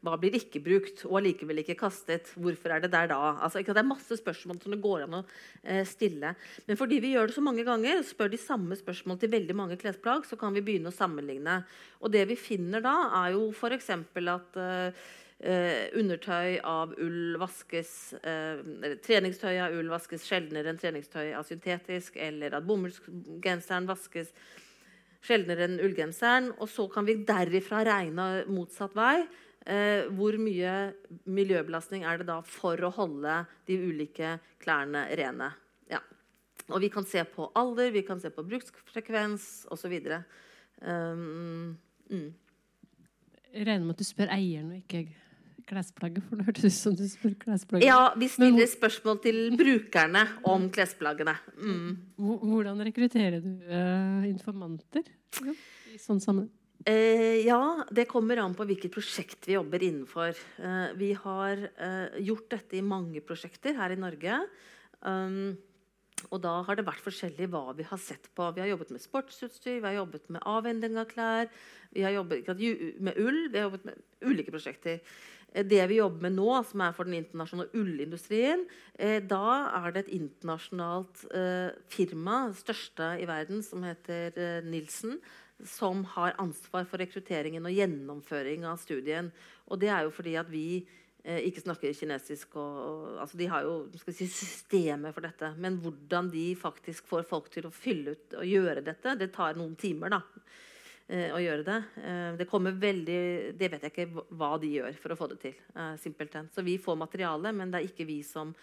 Hva 0.03 0.17
blir 0.19 0.35
ikke 0.35 0.63
brukt 0.63 1.05
og 1.07 1.19
allikevel 1.19 1.59
ikke 1.59 1.79
kastet? 1.79 2.31
Hvorfor 2.35 2.71
er 2.75 2.81
det 2.81 2.93
der 2.93 3.09
da? 3.09 3.39
Altså, 3.43 3.63
det 3.63 3.77
er 3.77 3.83
masse 3.83 4.17
spørsmål 4.19 4.63
som 4.63 4.73
det 4.73 4.81
går 4.83 5.03
an 5.07 5.21
å 5.21 5.25
eh, 5.65 5.85
stille. 5.85 6.35
Men 6.67 6.77
fordi 6.77 7.01
vi 7.01 7.15
gjør 7.15 7.27
det 7.27 7.35
så 7.35 7.43
mange 7.43 7.67
ganger, 7.67 8.03
spør 8.03 8.31
de 8.31 8.39
samme 8.39 8.79
spørsmål 8.79 9.19
til 9.19 9.31
veldig 9.31 9.55
mange 9.55 9.77
klesplagg, 9.77 10.27
så 10.27 10.39
kan 10.39 10.55
vi 10.55 10.63
begynne 10.63 10.91
å 10.91 10.95
sammenligne. 10.95 11.65
Og 12.01 12.11
det 12.15 12.25
vi 12.31 12.39
finner 12.39 12.83
da, 12.83 12.97
er 13.25 13.35
jo 13.35 13.48
f.eks. 13.55 13.91
at 13.91 14.61
eh, 14.63 15.09
Eh, 15.39 15.87
undertøy 15.95 16.57
av 16.67 16.97
ull 16.99 17.37
vaskes 17.39 17.91
eh, 18.27 18.59
Treningstøy 19.07 19.53
av 19.63 19.77
ull 19.79 19.87
vaskes 19.87 20.25
sjeldnere 20.27 20.73
enn 20.73 20.81
treningstøy 20.83 21.29
av 21.39 21.45
syntetisk, 21.47 22.17
eller 22.19 22.57
at 22.59 22.67
bomullsgenseren 22.67 23.87
vaskes 23.87 24.33
sjeldnere 25.23 25.69
enn 25.69 25.77
ullgenseren. 25.79 26.51
Og 26.59 26.67
så 26.73 26.89
kan 26.91 27.07
vi 27.07 27.21
derifra 27.29 27.85
regne 27.87 28.27
motsatt 28.51 28.99
vei. 28.99 29.29
Eh, 29.63 30.11
hvor 30.19 30.35
mye 30.43 30.75
miljøbelastning 31.31 32.03
er 32.03 32.19
det 32.19 32.27
da 32.33 32.41
for 32.43 32.83
å 32.83 32.91
holde 32.99 33.39
de 33.71 33.79
ulike 33.79 34.35
klærne 34.59 35.05
rene? 35.23 35.53
Ja. 35.87 36.03
Og 36.67 36.83
vi 36.83 36.91
kan 36.91 37.07
se 37.07 37.23
på 37.31 37.47
alder, 37.55 37.95
vi 37.95 38.03
kan 38.03 38.19
se 38.19 38.35
på 38.35 38.43
bruksfrekvens 38.43 39.69
osv. 39.71 39.95
Um, 40.83 41.79
mm. 42.11 42.31
Regner 43.59 43.87
med 43.87 43.97
at 43.97 44.03
du 44.03 44.07
spør 44.07 44.31
eieren 44.35 44.71
og 44.73 44.79
ikke 44.79 45.07
klesplagget? 45.69 46.25
For 46.29 46.41
det 46.41 46.47
hørtes 46.49 46.67
ut 46.69 46.77
som 46.77 46.99
du 46.99 47.05
spør 47.11 47.35
klesplagget. 47.43 47.89
Ja, 47.89 48.13
vi 48.19 48.29
stiller 48.33 48.63
Men, 48.65 48.71
spørsmål 48.73 49.19
til 49.25 49.41
brukerne 49.59 50.25
om 50.49 50.69
klesplaggene. 50.75 51.35
Mm. 51.59 51.91
Hvordan 52.19 52.85
rekrutterer 52.89 53.43
du 53.45 53.51
uh, 53.69 54.25
informanter 54.29 55.05
ja, 55.43 55.57
i 55.93 56.01
sånn 56.03 56.23
sammenheng? 56.25 56.53
Eh, 56.87 57.43
ja, 57.43 57.83
det 57.91 58.07
kommer 58.09 58.39
an 58.39 58.55
på 58.57 58.65
hvilket 58.69 58.93
prosjekt 58.95 59.49
vi 59.49 59.57
jobber 59.57 59.83
innenfor. 59.83 60.39
Eh, 60.63 60.85
vi 60.97 61.11
har 61.19 61.65
gjort 62.23 62.53
dette 62.55 62.79
i 62.79 62.85
mange 62.87 63.21
prosjekter 63.27 63.75
her 63.77 63.93
i 63.93 63.99
Norge. 63.99 64.39
Um, 65.03 65.59
og 66.33 66.41
da 66.43 66.57
har 66.67 66.79
det 66.79 66.87
vært 66.87 67.05
forskjellig 67.05 67.49
hva 67.53 67.73
vi 67.79 67.87
har 67.87 68.01
sett 68.03 68.27
på. 68.35 68.49
Vi 68.55 68.63
har 68.63 68.71
jobbet 68.73 68.91
med 68.95 69.03
sportsutstyr, 69.03 69.79
vi 69.79 69.87
har 69.87 70.01
jobbet 70.01 70.27
med 70.35 70.43
avhending 70.51 70.99
av 70.99 71.07
klær, 71.11 71.51
vi 71.95 72.05
har 72.05 72.15
jobbet 72.15 72.49
med 73.01 73.19
ull, 73.19 73.49
vi 73.49 73.59
har 73.59 73.69
jobbet 73.69 73.89
med 73.89 74.07
ulike 74.29 74.53
prosjekter. 74.55 75.01
Eh, 75.53 75.65
det 75.67 75.87
vi 75.89 76.01
jobber 76.01 76.29
med 76.29 76.37
nå, 76.37 76.51
som 76.69 76.85
er 76.85 76.95
for 76.97 77.09
den 77.09 77.19
internasjonale 77.23 77.73
ullindustrien, 77.79 78.67
eh, 78.99 79.19
da 79.25 79.71
er 79.81 79.93
det 79.93 80.07
et 80.07 80.15
internasjonalt 80.21 81.25
eh, 81.33 81.75
firma, 81.93 82.49
største 82.57 83.15
i 83.23 83.29
verden, 83.29 83.63
som 83.65 83.87
heter 83.87 84.63
Nilsen, 84.67 85.19
som 85.65 86.05
har 86.15 86.37
ansvar 86.39 86.87
for 86.87 87.01
rekrutteringen 87.03 87.67
og 87.67 87.75
gjennomføring 87.75 88.67
av 88.69 88.79
studien. 88.83 89.33
Og 89.67 89.81
det 89.83 89.91
er 89.91 90.07
jo 90.07 90.15
fordi 90.15 90.37
at 90.39 90.51
vi 90.53 90.67
eh, 91.25 91.41
ikke 91.49 91.65
snakker 91.65 91.97
kinesisk. 91.97 92.55
Og, 92.61 92.79
og, 92.85 93.09
altså 93.25 93.41
de 93.41 93.49
har 93.51 93.67
jo 93.67 93.75
si, 94.07 94.29
systemer 94.29 95.15
for 95.17 95.27
dette. 95.27 95.51
Men 95.59 95.81
hvordan 95.83 96.31
de 96.31 96.53
faktisk 96.59 97.09
får 97.11 97.27
folk 97.29 97.51
til 97.55 97.67
å 97.67 97.75
fylle 97.75 98.15
ut 98.15 98.39
og 98.39 98.47
gjøre 98.47 98.87
dette, 98.87 99.17
det 99.19 99.33
tar 99.35 99.59
noen 99.59 99.75
timer. 99.79 100.15
da 100.15 100.23
å 101.09 101.41
gjøre 101.41 101.65
det. 101.65 101.79
Eh, 102.05 102.35
det 102.37 102.47
kommer 102.49 102.75
veldig 102.77 103.57
Det 103.57 103.71
vet 103.73 103.87
jeg 103.87 103.93
ikke 103.95 104.25
hva 104.37 104.59
de 104.61 104.69
gjør 104.77 104.99
for 105.01 105.15
å 105.15 105.17
få 105.17 105.29
det 105.31 105.39
til. 105.41 105.55
Eh, 105.75 105.97
simpelthen. 105.97 106.51
Så 106.53 106.65
vi 106.65 106.77
får 106.79 106.99
materiale, 107.01 107.53
men 107.53 107.71
det 107.71 107.81
er 107.81 107.89
ikke 107.89 108.09
vi 108.09 108.23
som 108.23 108.55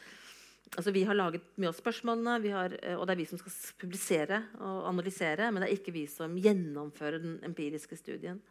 Altså, 0.75 0.91
vi 0.91 1.03
har 1.05 1.13
laget 1.13 1.43
mye 1.61 1.69
av 1.69 1.75
spørsmålene, 1.77 2.49
har, 2.51 2.73
eh, 2.81 2.95
og 2.97 3.05
det 3.05 3.13
er 3.13 3.19
vi 3.19 3.25
som 3.29 3.37
skal 3.37 3.53
publisere 3.77 4.39
og 4.57 4.87
analysere. 4.89 5.51
Men 5.53 5.61
det 5.61 5.69
er 5.69 5.77
ikke 5.77 5.93
vi 5.93 6.07
som 6.07 6.35
gjennomfører 6.35 7.21
den 7.21 7.39
empiriske 7.45 7.95
studien. 7.95 8.41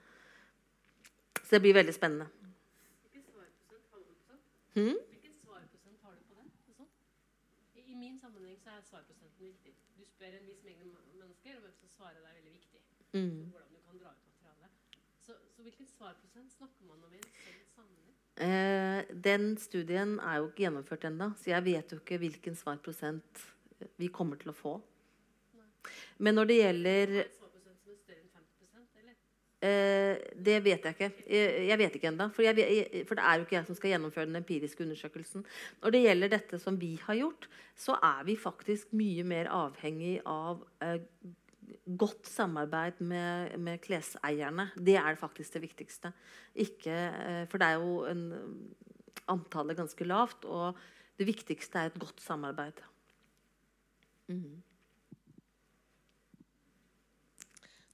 Så 1.43 1.51
det 1.51 1.61
blir 1.63 1.75
veldig 1.75 1.93
spennende. 1.93 2.31
Hmm? 4.75 4.95
Hvilken 5.11 5.35
svarprosent 5.43 5.99
har 6.03 6.15
du 6.15 6.23
på 6.31 6.39
den? 6.39 6.51
Sånn? 6.79 6.89
I 7.75 7.95
min 7.95 8.17
sammenheng 8.23 8.57
så 8.63 8.71
er 8.71 8.87
svarprosenten 8.87 9.51
viktig. 9.51 9.75
Du 9.99 10.07
spør 10.07 10.39
en 10.39 10.47
viss 10.47 10.63
mengde 10.65 10.87
mennesker, 11.19 11.59
og 11.59 11.67
hvem 11.67 11.77
som 11.83 11.89
svarer 11.99 12.23
er 12.23 12.39
veldig 12.39 12.57
viktig. 12.63 12.81
Mm 13.13 13.64
hvilken 15.65 15.89
svarprosent 15.89 16.53
snakker 16.53 16.89
man 16.89 17.05
om 17.07 17.13
i 17.13 17.21
en 17.21 17.29
sånn 17.29 17.61
sammenheng? 17.75 18.17
Eh, 18.47 19.15
den 19.29 19.55
studien 19.61 20.19
er 20.21 20.41
jo 20.41 20.51
ikke 20.51 20.67
gjennomført 20.67 21.07
ennå, 21.09 21.31
så 21.41 21.55
jeg 21.55 21.67
vet 21.69 21.95
jo 21.95 22.01
ikke 22.03 22.21
hvilken 22.23 22.59
svarprosent 22.59 23.47
vi 24.01 24.11
kommer 24.13 24.41
til 24.41 24.53
å 24.53 24.57
få. 24.57 24.75
Nei. 25.57 25.69
Men 26.19 26.39
når 26.39 26.51
det 26.51 26.61
gjelder 26.61 27.17
Eh, 29.65 30.19
det 30.45 30.59
vet 30.65 30.85
jeg 30.85 30.93
ikke. 30.93 31.07
Jeg, 31.25 31.53
jeg 31.71 31.81
vet 31.81 31.95
ikke 31.97 32.11
ennå. 32.11 32.27
For, 32.35 32.45
for, 32.45 33.17
det 33.17 33.25
er 33.25 33.39
jo 33.39 33.47
ikke 33.47 33.57
jeg 33.57 33.69
som 33.71 33.79
skal 33.79 33.95
gjennomføre 33.95 34.29
den 34.29 34.41
empiriske 34.41 34.85
undersøkelsen. 34.85 35.47
Når 35.81 35.95
det 35.95 36.03
gjelder 36.05 36.33
dette 36.35 36.61
som 36.61 36.77
vi 36.81 36.91
har 37.07 37.17
gjort, 37.17 37.49
så 37.79 37.97
er 37.97 38.27
vi 38.29 38.37
faktisk 38.41 38.93
mye 38.97 39.25
mer 39.25 39.49
avhengig 39.55 40.19
av 40.29 40.61
eh, 40.85 40.99
godt 41.99 42.29
samarbeid 42.29 43.01
med, 43.01 43.57
med, 43.59 43.81
kleseierne. 43.85 44.71
Det 44.77 44.97
er 45.01 45.21
faktisk 45.21 45.57
det 45.57 45.63
viktigste. 45.63 46.13
Ikke, 46.55 46.93
eh, 46.93 47.45
for 47.51 47.61
det 47.61 47.69
er 47.69 47.81
jo 47.81 48.05
en, 48.11 48.27
antallet 49.31 49.79
ganske 49.79 50.05
lavt, 50.05 50.45
og 50.45 50.77
det 51.19 51.27
viktigste 51.29 51.79
er 51.79 51.91
et 51.91 51.99
godt 52.01 52.21
samarbeid. 52.21 52.83
Mm. 54.29 54.63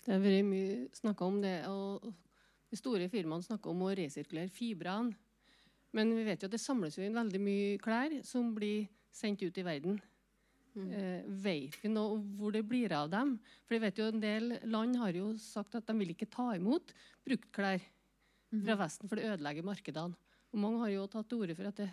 Det 0.01 0.15
har 0.15 0.23
vært 0.23 0.47
mye 0.49 0.77
snakka 0.97 1.27
om 1.27 1.41
det, 1.43 1.57
og 1.69 2.07
de 2.71 2.79
store 2.79 3.09
firmaene 3.13 3.47
snakker 3.47 3.71
om 3.71 3.85
å 3.85 3.93
resirkulere 3.95 4.51
fibrene. 4.55 5.15
Men 5.93 6.13
vi 6.15 6.23
vet 6.23 6.43
jo 6.43 6.47
at 6.47 6.55
det 6.55 6.63
samles 6.63 6.97
jo 6.97 7.03
inn 7.03 7.17
veldig 7.17 7.41
mye 7.43 7.79
klær 7.83 8.13
som 8.27 8.53
blir 8.55 8.87
sendt 9.15 9.43
ut 9.43 9.59
i 9.59 9.67
verden. 9.67 9.99
Mm. 10.79 10.91
Eh, 10.95 11.23
vet 11.43 11.79
vi 11.83 11.91
nå 11.91 12.05
hvor 12.39 12.55
det 12.55 12.63
blir 12.69 12.93
av 12.95 13.09
dem? 13.11 13.35
For 13.67 13.77
jeg 13.77 13.85
vet 13.85 13.99
jo 13.99 14.11
En 14.11 14.23
del 14.23 14.53
land 14.71 14.99
har 15.01 15.17
jo 15.17 15.33
sagt 15.43 15.75
at 15.75 15.89
de 15.89 15.97
vil 15.99 16.13
ikke 16.15 16.31
ta 16.31 16.53
imot 16.55 16.95
bruktklær 17.27 17.81
mm. 17.81 18.63
fra 18.63 18.79
Vesten, 18.85 19.11
for 19.11 19.19
det 19.19 19.33
ødelegger 19.33 19.67
markedene. 19.67 20.15
Og 20.51 20.63
Mange 20.63 20.85
har 20.85 20.95
jo 20.95 21.09
tatt 21.11 21.29
til 21.31 21.43
orde 21.43 21.57
for 21.59 21.71
at 21.71 21.83
det, 21.83 21.91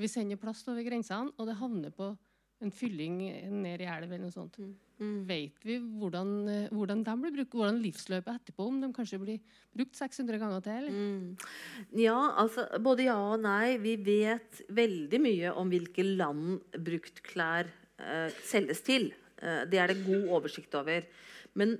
vi 0.00 0.10
sender 0.10 0.40
plast 0.40 0.68
over 0.70 0.84
grensene, 0.86 1.34
og 1.36 1.48
det 1.48 1.58
havner 1.58 1.94
på 1.94 2.12
en 2.60 2.72
fylling 2.74 3.16
ned 3.62 3.80
i 3.80 3.88
elv 3.88 4.10
eller 4.10 4.26
noe 4.26 4.34
sånt. 4.34 4.58
Mm. 4.60 4.72
Mm. 5.00 5.20
Vet 5.24 5.62
vi 5.64 5.78
hvordan, 5.80 6.32
eh, 6.52 6.72
hvordan 6.76 7.04
de 7.06 7.14
blir 7.22 7.32
brukt, 7.38 7.54
hvordan 7.56 7.80
livsløpet 7.80 8.34
etterpå, 8.34 8.66
om 8.68 8.80
de 8.82 8.90
kanskje 8.92 9.20
blir 9.22 9.38
brukt 9.72 9.96
600 9.96 10.40
ganger 10.42 10.64
til? 10.66 10.88
Mm. 10.92 11.36
Ja, 12.02 12.18
altså 12.36 12.66
både 12.84 13.08
ja 13.08 13.16
og 13.16 13.40
nei. 13.40 13.78
Vi 13.80 13.96
vet 13.96 14.60
veldig 14.68 15.22
mye 15.24 15.54
om 15.56 15.72
hvilke 15.72 16.04
land 16.04 16.60
bruktklær 16.76 17.72
selges 18.46 18.84
til. 18.86 19.10
Eh, 19.40 19.64
det 19.70 19.80
er 19.80 19.92
det 19.92 20.04
god 20.04 20.28
oversikt 20.38 20.74
over. 20.78 21.06
Men, 21.58 21.76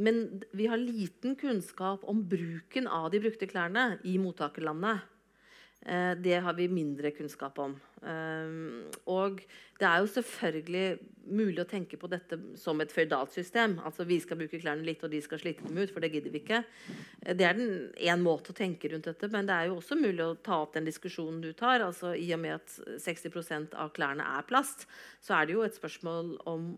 men, 0.00 0.20
vi 0.56 0.66
har 0.70 0.80
liten 0.80 1.36
kunnskap 1.36 2.04
om 2.08 2.22
bruken 2.28 2.86
av 2.88 3.10
de 3.12 3.20
brukte 3.20 3.48
klærne 3.50 3.98
i 4.08 4.16
mottakerlandet. 4.20 5.02
Eh, 5.86 6.14
det 6.16 6.34
har 6.34 6.54
vi 6.54 6.68
mindre 6.68 7.10
kunnskap 7.10 7.58
om. 7.58 7.74
Eh, 8.06 8.52
og 9.10 9.40
det 9.80 9.86
er 9.88 10.02
jo 10.02 10.10
selvfølgelig 10.12 10.84
mulig 11.32 11.62
å 11.62 11.68
tenke 11.70 11.98
på 11.98 12.10
dette 12.10 12.38
som 12.58 12.78
et 12.82 12.92
føydalt 12.94 13.34
system. 13.34 13.80
Altså 13.82 14.06
vi 14.06 14.20
skal 14.22 14.38
bruke 14.38 14.60
klærne 14.62 14.86
litt, 14.86 15.02
og 15.02 15.10
de 15.10 15.18
skal 15.24 15.40
slite 15.42 15.66
dem 15.66 15.80
ut, 15.80 15.90
for 15.90 16.04
det 16.04 16.12
gidder 16.14 16.30
vi 16.30 16.42
ikke. 16.44 16.60
Eh, 17.24 17.34
det 17.34 17.48
er 17.48 17.58
én 18.12 18.22
måte 18.22 18.54
å 18.54 18.58
tenke 18.58 18.92
rundt 18.92 19.10
dette, 19.10 19.30
men 19.32 19.50
det 19.50 19.56
er 19.56 19.70
jo 19.70 19.80
også 19.80 19.98
mulig 19.98 20.22
å 20.22 20.38
ta 20.38 20.60
opp 20.62 20.78
den 20.78 20.86
diskusjonen 20.86 21.42
du 21.42 21.50
tar. 21.52 21.82
altså 21.82 22.14
I 22.14 22.30
og 22.36 22.42
med 22.44 22.60
at 22.60 22.78
60% 23.02 23.74
av 23.74 23.90
klærne 23.96 24.28
er 24.38 24.46
plast, 24.46 24.86
så 25.20 25.34
er 25.40 25.46
det 25.46 25.58
jo 25.58 25.66
et 25.66 25.78
spørsmål 25.78 26.36
om 26.46 26.72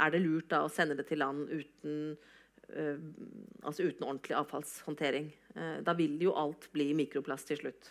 er 0.00 0.10
det 0.10 0.24
lurt 0.24 0.48
da 0.48 0.64
å 0.64 0.72
sende 0.72 0.96
det 0.96 1.08
til 1.10 1.20
land 1.20 1.48
uten 1.52 2.16
altså 2.68 3.86
uten 3.86 4.04
ordentlig 4.04 4.34
avfallshåndtering. 4.36 5.30
Da 5.80 5.94
vil 5.96 6.18
jo 6.20 6.34
alt 6.36 6.66
bli 6.74 6.90
mikroplast 6.92 7.48
til 7.48 7.62
slutt. 7.62 7.88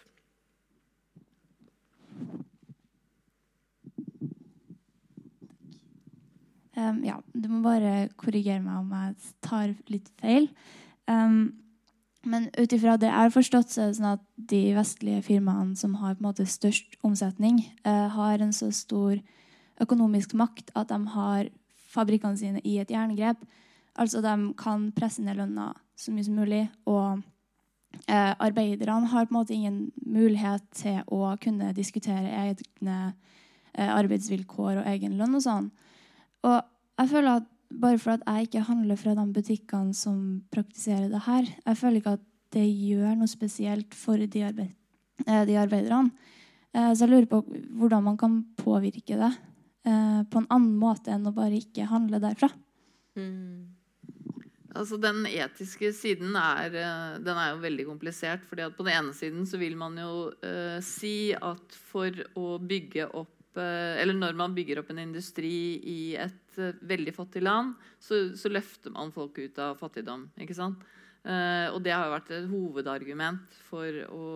Um, 6.77 6.99
ja, 7.05 7.17
du 7.33 7.47
må 7.49 7.63
bare 7.65 8.09
korrigere 8.21 8.61
meg 8.61 8.83
om 8.83 8.91
jeg 8.93 9.31
tar 9.45 9.71
litt 9.89 10.11
feil. 10.21 10.49
Um, 11.09 11.55
men 12.27 12.49
ut 12.57 12.73
ifra 12.75 12.97
det 12.99 13.09
jeg 13.09 13.17
har 13.17 13.33
forstått, 13.33 13.71
så 13.71 13.81
er 13.81 13.91
det 13.91 13.97
sånn 13.99 14.11
at 14.11 14.25
de 14.51 14.61
vestlige 14.75 15.23
firmaene 15.25 15.77
som 15.79 15.95
har 16.01 16.17
på 16.17 16.21
en 16.21 16.29
måte 16.29 16.47
størst 16.49 16.99
omsetning, 17.07 17.63
uh, 17.87 18.07
har 18.13 18.43
en 18.43 18.53
så 18.53 18.69
stor 18.75 19.17
økonomisk 19.81 20.35
makt 20.37 20.73
at 20.77 20.91
de 20.91 20.99
har 21.13 21.49
fabrikkene 21.93 22.37
sine 22.37 22.61
i 22.67 22.77
et 22.81 22.91
jerngrep. 22.91 23.41
Altså 23.97 24.21
de 24.21 24.35
kan 24.59 24.91
presse 24.93 25.23
ned 25.23 25.39
lønna 25.39 25.71
så 25.97 26.13
mye 26.13 26.25
som 26.27 26.37
mulig. 26.37 26.67
og 26.85 27.23
eh, 28.07 28.33
arbeiderne 28.39 29.07
har 29.07 29.25
på 29.25 29.33
en 29.33 29.39
måte 29.39 29.53
ingen 29.53 29.91
mulighet 30.05 30.63
til 30.75 31.01
å 31.07 31.35
kunne 31.41 31.73
diskutere 31.73 32.33
egne 32.43 32.97
eh, 33.73 33.89
arbeidsvilkår 33.89 34.81
og 34.81 34.89
egen 34.93 35.17
lønn 35.17 35.37
og 35.37 35.45
sånn. 35.45 35.71
Og 36.47 36.57
jeg 37.01 37.11
føler 37.11 37.41
at 37.41 37.53
bare 37.67 37.99
for 37.99 38.15
at 38.15 38.23
jeg 38.25 38.47
ikke 38.47 38.65
handler 38.69 38.99
fra 38.99 39.13
de 39.17 39.25
butikkene 39.35 39.93
som 39.97 40.19
praktiserer 40.53 41.09
det 41.11 41.25
her, 41.25 41.49
jeg 41.65 41.77
føler 41.77 42.01
ikke 42.01 42.15
at 42.17 42.25
det 42.55 42.65
gjør 42.65 43.17
noe 43.19 43.27
spesielt 43.27 43.95
for 43.97 44.21
de, 44.23 44.43
arbeid, 44.47 44.71
eh, 45.25 45.43
de 45.49 45.57
arbeiderne. 45.59 46.13
Eh, 46.71 46.91
så 46.95 47.03
jeg 47.03 47.11
lurer 47.11 47.29
på 47.31 47.41
hvordan 47.79 48.05
man 48.05 48.19
kan 48.19 48.39
påvirke 48.59 49.19
det 49.19 49.33
eh, 49.87 50.21
på 50.23 50.41
en 50.41 50.47
annen 50.53 50.77
måte 50.79 51.11
enn 51.11 51.27
å 51.27 51.35
bare 51.35 51.59
ikke 51.59 51.89
handle 51.91 52.21
derfra. 52.23 52.49
Mm. 53.19 53.77
Altså 54.77 54.99
Den 55.01 55.23
etiske 55.25 55.89
siden 55.95 56.35
er, 56.37 56.75
eh, 56.75 57.17
den 57.23 57.39
er 57.39 57.53
jo 57.53 57.63
veldig 57.63 57.87
komplisert. 57.87 58.45
fordi 58.45 58.65
at 58.67 58.77
På 58.77 58.85
den 58.85 58.93
ene 58.93 59.13
siden 59.13 59.45
så 59.45 59.57
vil 59.57 59.75
man 59.75 59.97
jo 59.97 60.31
uh, 60.43 60.79
si 60.81 61.33
at 61.33 61.79
for 61.91 62.11
å 62.35 62.57
bygge 62.59 63.09
opp 63.13 63.33
Eller 63.61 64.17
når 64.17 64.37
man 64.37 64.55
bygger 64.55 64.81
opp 64.81 64.91
en 64.93 65.01
industri 65.03 65.51
i 65.81 65.99
et 66.19 66.59
uh, 66.59 66.73
veldig 66.87 67.13
fattig 67.15 67.43
land, 67.45 67.75
så, 67.99 68.27
så, 68.37 68.51
løfter 68.51 68.93
man 68.95 69.13
folk 69.15 69.39
ut 69.39 69.59
av 69.63 69.79
fattigdom. 69.81 70.29
ikke 70.39 70.57
sant? 70.57 70.85
og 71.27 71.81
det 71.83 71.91
har 71.91 72.05
jo 72.05 72.11
vært 72.13 72.29
et 72.31 72.45
hovedargument 72.47 73.55
for 73.67 73.95
å, 74.15 74.27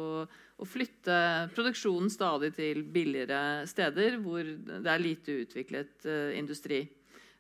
å 0.59 0.65
flytte 0.67 1.13
produksjonen 1.53 2.11
stadig 2.11 2.49
til 2.57 2.81
billigere 2.83 3.61
steder 3.69 4.17
hvor 4.19 4.43
det 4.43 4.89
er 4.91 4.99
lite 4.99 5.37
utviklet 5.45 6.09
industri. 6.35 6.81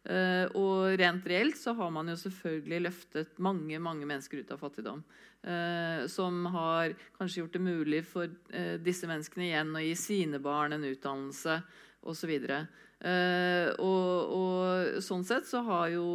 Uh, 0.01 0.47
og 0.57 0.95
rent 0.97 1.27
reelt 1.29 1.59
så 1.59 1.75
har 1.77 1.91
man 1.93 2.07
jo 2.09 2.15
selvfølgelig 2.17 2.79
løftet 2.87 3.35
mange 3.37 3.77
mange 3.77 4.07
mennesker 4.09 4.41
ut 4.41 4.53
av 4.53 4.61
fattigdom. 4.63 5.03
Uh, 5.41 6.07
som 6.09 6.45
har 6.53 6.95
kanskje 7.17 7.43
gjort 7.43 7.57
det 7.57 7.61
mulig 7.65 8.01
for 8.09 8.29
uh, 8.29 8.77
disse 8.81 9.09
menneskene 9.09 9.47
igjen 9.47 9.77
å 9.77 9.83
gi 9.83 9.93
sine 9.97 10.41
barn 10.41 10.77
en 10.77 10.87
utdannelse 10.89 11.59
osv. 12.01 12.33
Uh, 12.41 13.67
og, 13.81 14.33
og 14.37 14.99
sånn 15.05 15.25
sett 15.25 15.49
så 15.49 15.61
har 15.69 15.93
jo 15.93 16.07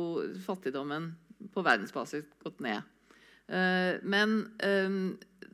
fattigdommen 0.47 1.13
på 1.55 1.63
verdensbasis 1.67 2.27
gått 2.43 2.63
ned. 2.65 2.96
Men 3.47 4.33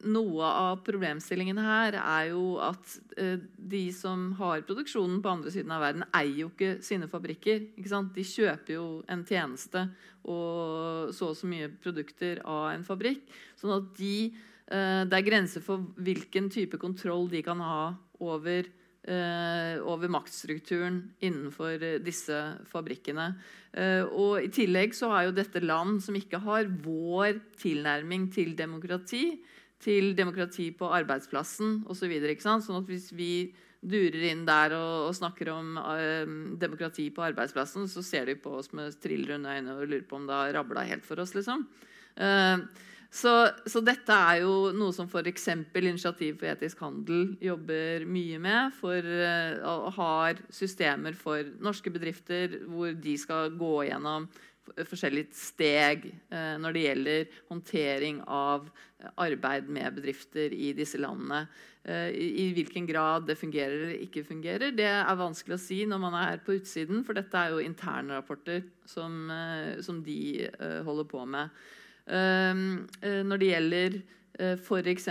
noe 0.03 0.47
av 0.47 0.81
problemstillingen 0.87 1.59
her 1.63 1.97
er 1.99 2.31
jo 2.33 2.57
at 2.63 2.95
eh, 3.21 3.39
de 3.57 3.83
som 3.95 4.31
har 4.39 4.65
produksjonen 4.67 5.21
på 5.23 5.31
andre 5.31 5.53
siden 5.55 5.73
av 5.75 5.85
verden, 5.85 6.07
eier 6.17 6.43
jo 6.43 6.51
ikke 6.51 6.73
sine 6.85 7.09
fabrikker. 7.11 7.69
Ikke 7.79 8.03
de 8.17 8.27
kjøper 8.27 8.77
jo 8.77 8.87
en 9.13 9.25
tjeneste 9.29 9.87
og 10.23 11.13
så 11.15 11.33
og 11.33 11.39
så 11.39 11.49
mye 11.51 11.71
produkter 11.83 12.43
av 12.47 12.73
en 12.73 12.87
fabrikk. 12.87 13.25
sånn 13.59 13.77
at 13.77 13.91
de, 13.99 14.33
eh, 14.69 15.03
det 15.07 15.19
er 15.19 15.29
grenser 15.29 15.63
for 15.63 15.87
hvilken 15.97 16.51
type 16.51 16.79
kontroll 16.79 17.29
de 17.31 17.43
kan 17.43 17.61
ha 17.61 17.95
over, 18.21 18.67
eh, 18.67 18.82
over 19.03 20.07
maktstrukturen 20.15 21.01
innenfor 21.19 21.83
disse 22.05 22.37
fabrikkene. 22.71 23.25
og 24.15 24.45
I 24.45 24.51
tillegg 24.55 24.95
så 24.95 25.09
er 25.11 25.25
jo 25.27 25.35
dette 25.35 25.59
land 25.59 25.99
som 26.05 26.15
ikke 26.15 26.39
har 26.45 26.71
vår 26.85 27.41
tilnærming 27.59 28.29
til 28.31 28.55
demokrati 28.55 29.25
til 29.83 30.15
demokrati 30.19 30.71
på 30.77 30.91
arbeidsplassen 30.95 31.83
osv. 31.91 32.15
Så 32.39 32.57
sånn 32.67 32.81
at 32.83 32.91
hvis 32.91 33.11
vi 33.17 33.33
durer 33.83 34.29
inn 34.29 34.45
der 34.47 34.77
og, 34.77 35.09
og 35.09 35.17
snakker 35.19 35.51
om 35.51 35.75
uh, 35.81 36.35
demokrati 36.61 37.09
på 37.15 37.25
arbeidsplassen, 37.27 37.89
så 37.91 38.05
ser 38.07 38.31
de 38.31 38.39
på 38.39 38.55
oss 38.61 38.71
med 38.77 38.95
trillrunde 39.03 39.57
øyne 39.57 39.75
og 39.75 39.89
lurer 39.89 40.07
på 40.07 40.21
om 40.21 40.29
det 40.29 40.39
har 40.39 40.55
rabla 40.59 40.87
helt 40.87 41.07
for 41.07 41.23
oss. 41.23 41.35
liksom. 41.35 41.67
Uh, 42.15 42.63
så, 43.13 43.33
så, 43.69 43.83
dette 43.85 44.17
er 44.17 44.41
jo 44.41 44.71
noe 44.73 44.95
som 44.97 45.05
f.eks. 45.05 45.51
Initiativ 45.77 46.39
for 46.41 46.49
etisk 46.49 46.81
handel 46.81 47.35
jobber 47.45 48.07
mye 48.09 48.39
med. 48.41 48.73
For 48.79 49.05
uh, 49.05 49.91
har 49.99 50.41
systemer 50.49 51.17
for 51.19 51.45
norske 51.61 51.93
bedrifter 51.93 52.63
hvor 52.65 52.97
de 52.97 53.19
skal 53.21 53.53
gå 53.61 53.75
gjennom 53.91 54.31
forskjellige 54.87 55.35
steg 55.37 56.07
eh, 56.31 56.55
når 56.63 56.75
det 56.75 56.83
gjelder 56.85 57.37
håndtering 57.51 58.21
av 58.31 58.69
arbeid 59.21 59.69
med 59.73 59.99
bedrifter 59.99 60.55
i 60.55 60.71
disse 60.77 61.01
landene. 61.03 61.45
Eh, 61.83 62.09
i, 62.15 62.27
I 62.45 62.47
hvilken 62.55 62.87
grad 62.87 63.27
det 63.27 63.39
fungerer 63.41 63.75
eller 63.75 64.05
ikke 64.05 64.25
fungerer, 64.27 64.75
det 64.77 64.89
er 64.93 65.19
vanskelig 65.19 65.59
å 65.59 65.63
si 65.63 65.81
når 65.89 66.03
man 66.05 66.17
er 66.21 66.43
på 66.45 66.57
utsiden, 66.61 67.03
for 67.07 67.19
dette 67.19 67.39
er 67.39 67.55
jo 67.55 67.63
interne 67.65 68.21
rapporter 68.21 68.63
som, 68.87 69.25
eh, 69.35 69.81
som 69.83 70.03
de 70.07 70.47
eh, 70.47 70.81
holder 70.87 71.09
på 71.11 71.27
med. 71.27 71.51
Eh, 72.07 72.65
eh, 73.03 73.23
når 73.27 73.43
det 73.43 73.53
gjelder 73.53 74.03
F.eks. 74.57 75.07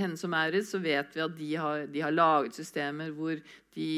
Hennes 0.00 0.24
og 0.24 0.30
Maurits, 0.32 0.70
så 0.72 0.80
vet 0.82 1.12
vi 1.14 1.20
at 1.22 1.34
de 1.36 1.50
har, 1.60 1.82
de 1.92 2.00
har 2.02 2.14
laget 2.14 2.56
systemer 2.56 3.12
hvor 3.14 3.36
de 3.76 3.88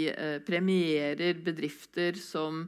premierer 0.44 1.39
bedrifter 1.47 2.19
som 2.19 2.65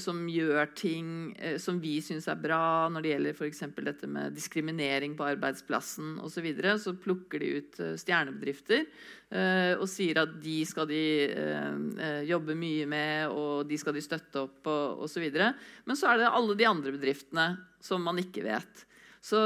som 0.00 0.22
gjør 0.32 0.70
ting 0.72 1.08
uh, 1.36 1.58
som 1.60 1.76
vi 1.82 1.98
syns 2.00 2.30
er 2.32 2.38
bra 2.40 2.88
når 2.88 3.04
det 3.04 3.10
gjelder 3.10 3.36
f.eks. 3.36 3.60
dette 3.84 4.08
med 4.08 4.32
diskriminering 4.32 5.12
på 5.18 5.26
arbeidsplassen 5.28 6.14
osv. 6.16 6.38
Så, 6.38 6.44
videre, 6.46 6.76
så 6.80 6.94
plukker 6.96 7.44
de 7.44 7.50
ut 7.58 7.78
uh, 7.82 7.92
stjernebedrifter 8.00 8.88
og 9.26 9.88
sier 9.90 10.20
at 10.20 10.36
de 10.38 10.60
skal 10.62 10.86
de 10.86 11.00
jobbe 12.28 12.54
mye 12.54 12.84
med, 12.86 13.32
og 13.34 13.64
de 13.66 13.74
skal 13.74 13.96
de 13.96 14.04
støtte 14.04 14.44
opp 14.44 14.68
og 14.70 15.00
osv. 15.02 15.24
Men 15.34 15.98
så 15.98 16.12
er 16.12 16.20
det 16.20 16.28
alle 16.30 16.54
de 16.54 16.68
andre 16.68 16.92
bedriftene 16.94 17.48
som 17.82 18.06
man 18.06 18.20
ikke 18.22 18.44
vet. 18.46 18.84
Så 19.26 19.40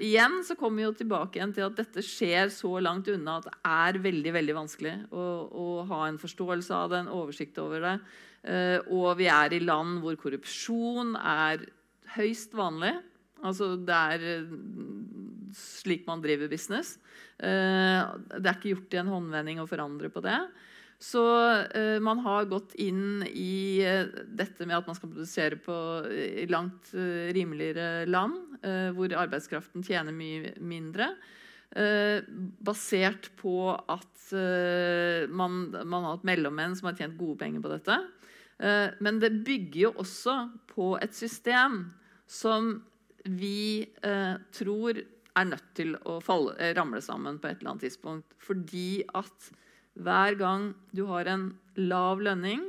igjen 0.00 0.38
så 0.48 0.54
kommer 0.56 0.80
vi 0.80 0.86
jo 0.86 0.94
tilbake 0.96 1.36
igjen 1.36 1.52
til 1.52 1.66
at 1.66 1.76
dette 1.76 2.00
skjer 2.06 2.48
så 2.54 2.70
langt 2.80 3.10
unna 3.12 3.34
at 3.36 3.50
det 3.50 3.56
er 3.68 3.98
veldig 4.06 4.32
veldig 4.32 4.54
vanskelig 4.56 4.94
å, 5.12 5.24
å 5.50 5.66
ha 5.90 6.06
en 6.06 6.16
forståelse 6.22 6.72
av 6.72 6.94
det, 6.94 7.02
en 7.02 7.12
oversikt 7.18 7.60
over 7.60 7.84
det. 7.84 7.94
Uh, 8.40 8.80
og 8.88 9.18
vi 9.18 9.28
er 9.28 9.52
i 9.52 9.60
land 9.60 10.00
hvor 10.00 10.16
korrupsjon 10.20 11.12
er 11.18 11.66
høyst 12.16 12.56
vanlig. 12.56 12.94
Altså 13.44 13.74
det 13.88 13.96
er 13.96 14.24
eh, 14.34 14.54
slik 15.56 16.06
man 16.08 16.20
driver 16.24 16.48
business. 16.50 16.96
Uh, 17.40 18.16
det 18.36 18.44
er 18.44 18.56
ikke 18.56 18.74
gjort 18.74 18.96
i 18.96 19.00
en 19.00 19.12
håndvending 19.12 19.60
å 19.60 19.68
forandre 19.68 20.10
på 20.12 20.24
det. 20.24 20.38
Så 21.00 21.22
man 22.04 22.18
har 22.26 22.48
gått 22.50 22.74
inn 22.76 23.22
i 23.24 23.80
dette 24.36 24.66
med 24.68 24.76
at 24.76 24.88
man 24.88 24.96
skal 24.98 25.08
produsere 25.08 25.56
på 25.56 25.76
langt 26.52 26.90
rimeligere 27.32 28.04
land, 28.04 28.58
hvor 28.92 29.14
arbeidskraften 29.22 29.86
tjener 29.86 30.12
mye 30.12 30.52
mindre. 30.60 31.14
basert 32.60 33.30
på 33.40 33.54
at 33.72 34.34
man, 35.32 35.70
man, 35.72 36.02
har 36.02 36.18
hatt 36.18 36.28
mellommenn 36.28 36.76
som 36.76 36.90
har 36.90 36.98
tjent 36.98 37.16
gode 37.16 37.38
penger 37.46 37.64
på 37.64 37.72
dette. 37.72 37.96
Men 39.00 39.22
det 39.22 39.32
bygger 39.46 39.80
jo 39.86 39.94
også 40.04 40.36
på 40.68 40.92
et 41.00 41.16
system 41.16 41.86
som 42.28 42.74
vi 43.24 43.86
tror 44.52 45.00
er 45.38 45.48
nødt 45.48 45.72
til 45.78 45.94
å 46.08 46.18
falle, 46.24 46.72
ramle 46.76 47.00
sammen 47.04 47.38
på 47.40 47.48
et 47.50 47.60
eller 47.60 47.74
annet 47.74 47.86
tidspunkt. 47.88 48.36
Fordi 48.42 49.02
at 49.16 49.50
hver 49.98 50.36
gang 50.38 50.70
du 50.94 51.04
har 51.10 51.28
en 51.30 51.50
lav 51.80 52.20
lønning, 52.22 52.62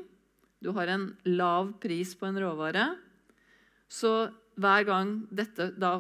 du 0.62 0.72
har 0.78 0.90
en 0.94 1.12
lav 1.26 1.74
pris 1.82 2.14
på 2.18 2.28
en 2.30 2.40
råvare, 2.42 2.86
så 3.92 4.32
hver 4.62 4.86
gang 4.88 5.14
dette 5.34 5.72
da 5.80 6.00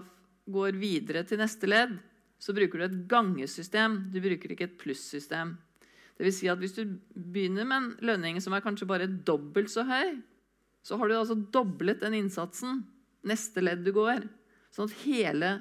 går 0.51 0.77
videre 0.79 1.23
til 1.27 1.41
neste 1.41 1.69
ledd, 1.69 1.97
så 2.41 2.55
bruker 2.57 2.81
du 2.81 2.85
et 2.87 3.01
gangesystem. 3.09 3.97
Du 4.13 4.17
bruker 4.23 4.53
ikke 4.53 4.65
et 4.69 4.79
plussystem. 4.81 5.55
Vil 6.21 6.33
si 6.33 6.49
at 6.51 6.59
hvis 6.61 6.75
du 6.77 6.83
begynner 7.13 7.65
med 7.65 7.77
en 7.77 7.89
lønning 8.11 8.39
som 8.41 8.53
er 8.53 8.63
kanskje 8.65 8.89
bare 8.89 9.09
dobbelt 9.09 9.71
så 9.73 9.85
høy, 9.87 10.19
så 10.85 10.97
har 10.97 11.09
du 11.09 11.15
altså 11.17 11.37
doblet 11.53 12.01
den 12.01 12.17
innsatsen 12.17 12.83
neste 13.25 13.61
ledd 13.61 13.83
du 13.85 13.91
går. 13.93 14.25
Sånn 14.73 14.89
at 14.89 15.01
hele 15.03 15.51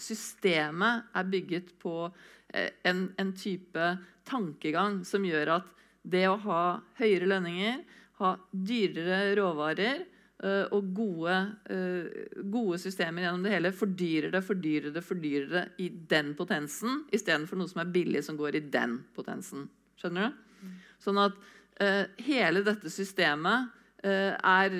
systemet 0.00 1.10
er 1.14 1.30
bygget 1.30 1.74
på 1.82 2.08
en, 2.54 3.06
en, 3.18 3.32
type 3.36 3.90
tankegang 4.28 5.02
som 5.06 5.24
gjør 5.26 5.56
at 5.58 5.70
det 6.04 6.26
å 6.28 6.38
ha 6.44 6.64
høyere 7.00 7.28
lønninger, 7.28 7.80
ha 8.20 8.34
dyrere 8.52 9.34
råvarer 9.38 10.04
uh, 10.44 10.66
og 10.74 10.90
gode, 10.96 11.36
uh, 11.72 12.42
gode, 12.42 12.78
systemer 12.82 13.26
gjennom 13.26 13.44
det 13.44 13.54
hele 13.56 13.72
fordyrer 13.74 14.34
det, 14.34 14.44
fordyrer 14.46 14.94
det, 14.94 15.04
fordyrer 15.04 15.48
det 15.54 15.64
i 15.82 15.88
den 16.14 16.34
potensen 16.38 17.02
istedenfor 17.14 17.58
noe 17.58 17.72
som 17.72 17.82
er 17.82 17.92
billig, 17.94 18.22
som 18.26 18.38
går 18.38 18.60
i 18.60 18.66
den 18.74 19.00
potensen. 19.16 19.66
Skjønner 20.00 20.30
du? 20.30 20.74
Sånn 21.02 21.20
at 21.20 21.40
uh, 21.82 22.04
hele 22.26 22.64
dette 22.66 22.92
systemet 22.92 23.80
er, 24.04 24.74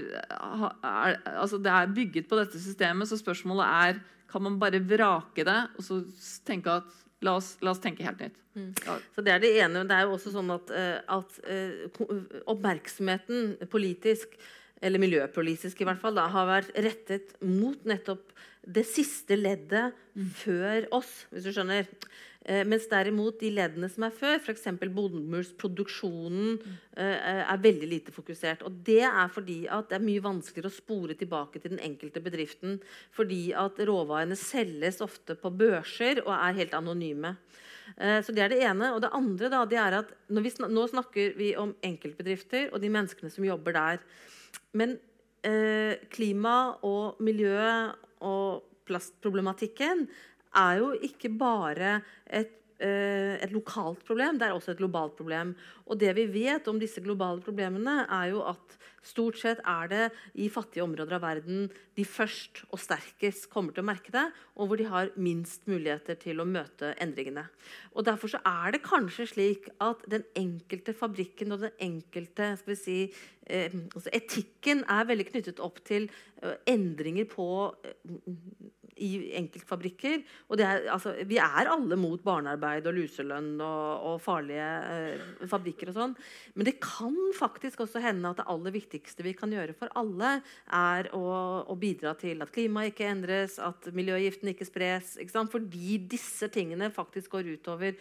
er, 0.84 1.14
altså 1.40 1.56
det 1.56 1.70
er 1.72 1.92
bygget 1.96 2.26
på 2.28 2.36
dette 2.36 2.58
systemet, 2.60 3.08
så 3.08 3.16
spørsmålet 3.16 3.64
er 3.88 4.02
kan 4.28 4.42
man 4.44 4.58
bare 4.60 4.82
vrake 4.84 5.46
det 5.46 5.60
og 5.78 5.86
så 5.86 6.02
tenke 6.44 6.74
at 6.82 7.03
la 7.24 7.38
oss, 7.40 7.54
la 7.64 7.72
oss 7.74 7.82
tenke 7.82 8.04
helt 8.06 8.20
nytt. 8.22 8.36
Mm. 8.54 8.72
Ja. 8.86 8.98
Så 9.14 9.24
Det 9.24 9.32
er 9.32 9.40
det 9.42 9.52
ene. 9.58 9.80
Men 9.80 9.88
Det 9.88 9.96
er 9.96 10.06
jo 10.06 10.16
også 10.16 10.34
sånn 10.34 10.52
at, 10.54 10.70
eh, 10.70 10.98
at 11.08 11.40
uh, 11.48 12.36
oppmerksomheten 12.52 13.56
politisk, 13.72 14.36
eller 14.84 15.00
miljøpolitisk 15.00 15.80
i 15.80 15.88
hvert 15.88 16.02
fall, 16.02 16.14
da, 16.18 16.28
har 16.28 16.50
vært 16.50 16.74
rettet 16.76 17.34
mot 17.40 17.78
nettopp 17.88 18.34
det 18.64 18.84
siste 18.88 19.36
leddet 19.36 19.96
mm. 20.16 20.28
før 20.40 20.86
oss, 20.96 21.24
hvis 21.32 21.48
du 21.48 21.52
skjønner. 21.52 21.88
Eh, 22.44 22.60
mens 22.68 22.84
derimot 22.90 23.38
de 23.40 23.48
leddene 23.56 23.88
som 23.88 24.04
er 24.04 24.12
før, 24.12 24.36
f.eks. 24.36 24.66
bomullsproduksjonen, 24.92 26.58
eh, 26.92 27.40
er 27.40 27.62
veldig 27.64 27.88
lite 27.88 28.12
fokusert. 28.12 28.66
Og 28.68 28.82
det 28.84 29.00
er 29.08 29.30
fordi 29.32 29.62
at 29.72 29.88
det 29.88 29.96
er 29.96 30.04
mye 30.04 30.24
vanskeligere 30.24 30.68
å 30.68 30.76
spore 30.76 31.16
tilbake 31.16 31.62
til 31.62 31.72
den 31.72 31.80
enkelte 31.80 32.20
bedriften. 32.20 32.76
Fordi 33.16 33.54
at 33.56 33.80
råvarene 33.88 34.36
selges 34.36 35.00
ofte 35.04 35.38
på 35.40 35.52
børser 35.56 36.20
og 36.26 36.34
er 36.36 36.60
helt 36.60 36.76
anonyme. 36.76 37.36
Eh, 37.96 38.20
så 38.20 38.34
Det 38.34 38.44
er 38.44 38.48
det 38.52 38.60
ene. 38.60 38.92
Og 38.92 39.00
det 39.00 39.14
andre 39.16 39.48
da, 39.48 39.64
det 39.64 39.78
er 39.80 39.98
at 40.02 40.12
snak 40.28 40.70
nå 40.70 40.86
snakker 40.88 41.36
vi 41.36 41.56
om 41.56 41.74
enkeltbedrifter 41.82 42.72
og 42.74 42.80
de 42.80 42.92
menneskene 42.92 43.30
som 43.30 43.44
jobber 43.44 43.72
der. 43.72 43.98
Men 44.74 44.98
eh, 45.42 45.96
klima 46.10 46.76
og 46.82 47.16
miljø 47.20 47.88
og 48.20 48.64
plastproblematikken 48.84 50.08
er 50.56 50.80
jo 50.80 50.92
ikke 51.06 51.30
bare 51.38 51.98
et, 52.26 52.54
eh, 52.78 53.36
et, 53.40 53.52
lokalt 53.52 54.04
problem, 54.06 54.38
det 54.38 54.48
er 54.48 54.56
også 54.56 54.74
et 54.74 54.80
globalt 54.82 55.16
problem. 55.16 55.54
Og 55.86 55.98
det 56.00 56.14
vi 56.16 56.26
vet 56.26 56.68
om 56.68 56.80
disse 56.80 57.02
globale 57.04 57.42
problemene, 57.44 58.06
er 58.08 58.32
jo 58.32 58.42
at 58.48 58.78
stort 59.04 59.36
sett 59.36 59.60
er 59.68 59.88
det 59.90 60.04
i 60.40 60.48
fattige 60.48 60.84
områder 60.84 61.18
av 61.18 61.24
verden 61.26 61.66
de 61.94 62.04
først 62.08 62.62
og 62.70 62.80
sterkest 62.80 63.50
kommer 63.52 63.74
til 63.74 63.84
å 63.84 63.88
merke 63.90 64.12
det, 64.14 64.24
og 64.56 64.70
hvor 64.70 64.80
de 64.80 64.86
har 64.88 65.12
minst 65.20 65.66
muligheter 65.70 66.16
til 66.20 66.40
å 66.40 66.48
møte 66.48 66.94
endringene. 67.02 67.44
Og 67.94 68.06
Derfor 68.08 68.32
så 68.32 68.40
er 68.48 68.74
det 68.74 68.84
kanskje 68.86 69.28
slik 69.28 69.68
at 69.84 70.02
den 70.10 70.24
enkelte 70.38 70.96
fabrikken 70.96 71.52
og 71.54 71.66
den 71.66 71.76
enkelte 71.84 72.54
skal 72.60 72.72
vi 72.72 72.80
si, 72.80 72.98
eh, 73.46 73.76
altså 73.94 74.12
etikken 74.12 74.84
er 74.88 75.10
veldig 75.10 75.28
knyttet 75.30 75.60
opp 75.60 75.84
til 75.84 76.08
eh, 76.42 76.56
endringer 76.72 77.28
på 77.28 77.48
i 79.02 79.10
enkeltfabrikker. 79.38 80.22
Og 80.48 80.62
er, 80.62 80.86
altså, 80.92 81.14
vi 81.26 81.38
er 81.42 81.70
alle 81.70 81.98
mot 82.00 82.22
barnearbeid 82.24 82.86
og 82.90 82.96
luselønn 82.98 83.52
og, 83.58 84.06
og 84.10 84.18
farlige 84.24 84.68
eh, 84.94 85.46
fabrikker 85.50 85.90
og 85.90 85.98
sånn. 85.98 86.16
Men 86.54 86.68
det 86.68 86.76
kan 86.82 87.16
faktisk 87.36 87.84
også 87.84 88.02
hende 88.04 88.30
at 88.30 88.42
det 88.42 88.48
aller 88.54 88.74
viktigste 88.74 89.26
vi 89.26 89.34
kan 89.38 89.52
gjøre 89.54 89.76
for 89.78 89.92
alle, 89.98 90.36
er 90.74 91.10
å, 91.16 91.24
å 91.70 91.78
bidra 91.78 92.14
til 92.18 92.42
at 92.44 92.52
klimaet 92.54 92.92
ikke 92.92 93.10
endres, 93.10 93.58
at 93.62 93.90
miljøgiftene 93.94 94.54
ikke 94.54 94.68
spres. 94.68 95.16
Ikke 95.22 95.46
Fordi 95.52 95.98
disse 96.10 96.50
tingene 96.52 96.92
faktisk 96.94 97.34
går 97.36 97.54
utover 97.56 97.96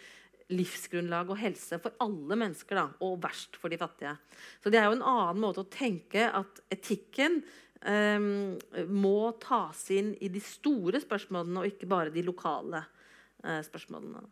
livsgrunnlag 0.52 1.30
og 1.32 1.40
helse 1.40 1.78
for 1.80 1.96
alle 2.04 2.36
mennesker, 2.36 2.76
da, 2.76 2.86
og 3.04 3.20
verst 3.22 3.56
for 3.60 3.72
de 3.72 3.78
fattige. 3.80 4.14
Så 4.62 4.70
Det 4.70 4.80
er 4.80 4.88
jo 4.88 4.98
en 4.98 5.06
annen 5.08 5.40
måte 5.40 5.64
å 5.64 5.70
tenke 5.70 6.28
at 6.28 6.60
etikken 6.72 7.42
må 7.84 9.18
tas 9.42 9.82
inn 9.92 10.14
i 10.24 10.30
de 10.32 10.40
store 10.40 11.02
spørsmålene, 11.02 11.60
og 11.60 11.68
ikke 11.68 11.88
bare 11.90 12.12
de 12.14 12.22
lokale 12.24 12.80
uh, 13.44 13.60
spørsmålene. 13.66 14.22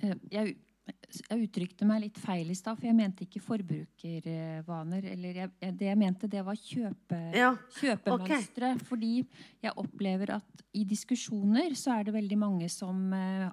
Eh, 0.00 0.16
jeg, 0.32 0.56
jeg, 0.90 1.38
uttrykte 1.44 1.86
meg 1.88 2.04
litt 2.06 2.18
feil 2.20 2.50
i 2.52 2.56
stad, 2.58 2.78
for 2.78 2.88
jeg 2.88 2.96
mente 2.96 3.26
ikke 3.26 3.42
forbrukervaner. 3.44 5.08
eller 5.12 5.42
jeg, 5.44 5.52
Det 5.78 5.88
jeg 5.88 6.00
mente, 6.00 6.30
det 6.30 6.44
var 6.46 6.58
kjøpe, 6.58 7.20
ja. 7.36 7.54
kjøpemønstre. 7.78 8.74
Okay. 8.74 8.86
Fordi 8.88 9.14
jeg 9.62 9.76
opplever 9.76 10.36
at 10.40 10.64
i 10.72 10.84
diskusjoner 10.88 11.74
så 11.78 11.98
er 11.98 12.08
det 12.08 12.16
veldig 12.16 12.40
mange 12.40 12.70
som 12.72 13.10
uh, 13.12 13.50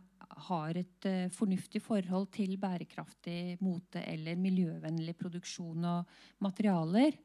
har 0.47 0.80
et 0.80 1.09
uh, 1.09 1.27
fornuftig 1.34 1.81
forhold 1.84 2.30
til 2.35 2.57
bærekraftig 2.61 3.57
mote 3.65 4.03
eller 4.05 4.39
miljøvennlig 4.39 5.18
produksjon 5.19 5.88
og 5.93 6.19
materialer. 6.45 7.18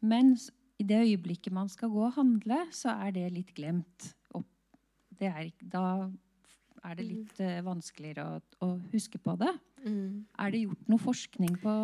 Men 0.00 0.34
i 0.80 0.86
det 0.86 1.02
øyeblikket 1.04 1.52
man 1.52 1.68
skal 1.68 1.92
gå 1.92 2.06
og 2.08 2.16
handle, 2.16 2.64
så 2.72 2.96
er 3.04 3.14
det 3.16 3.28
litt 3.34 3.54
glemt. 3.56 4.14
Det 5.20 5.28
er, 5.28 5.50
da 5.60 6.08
er 6.88 6.96
det 6.96 7.04
litt 7.04 7.40
uh, 7.44 7.58
vanskeligere 7.66 8.24
å, 8.24 8.38
å, 8.64 8.68
huske 8.94 9.20
på 9.20 9.34
det. 9.40 9.50
Mm. 9.84 10.24
Er 10.40 10.52
det 10.52 10.62
gjort 10.62 10.88
noe 10.92 11.00
forskning 11.00 11.56
på 11.62 11.74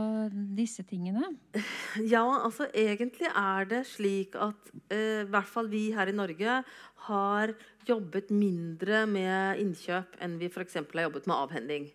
disse 0.57 0.85
tingene? 0.89 1.35
Ja, 2.13 2.25
altså 2.45 2.67
egentlig 2.77 3.29
er 3.31 3.69
det 3.69 3.83
slik 3.89 4.37
at 4.41 4.73
uh, 4.93 5.23
i 5.25 5.29
hvert 5.33 5.49
fall 5.49 5.69
vi 5.73 5.87
her 5.97 6.13
i 6.13 6.17
Norge 6.17 6.61
har 7.09 7.55
jobbet 7.89 8.33
mindre 8.35 9.05
med 9.09 9.63
innkjøp 9.63 10.17
enn 10.25 10.37
vi 10.41 10.51
f.eks. 10.51 10.81
har 10.81 11.07
jobbet 11.07 11.29
med 11.29 11.37
avhending. 11.37 11.91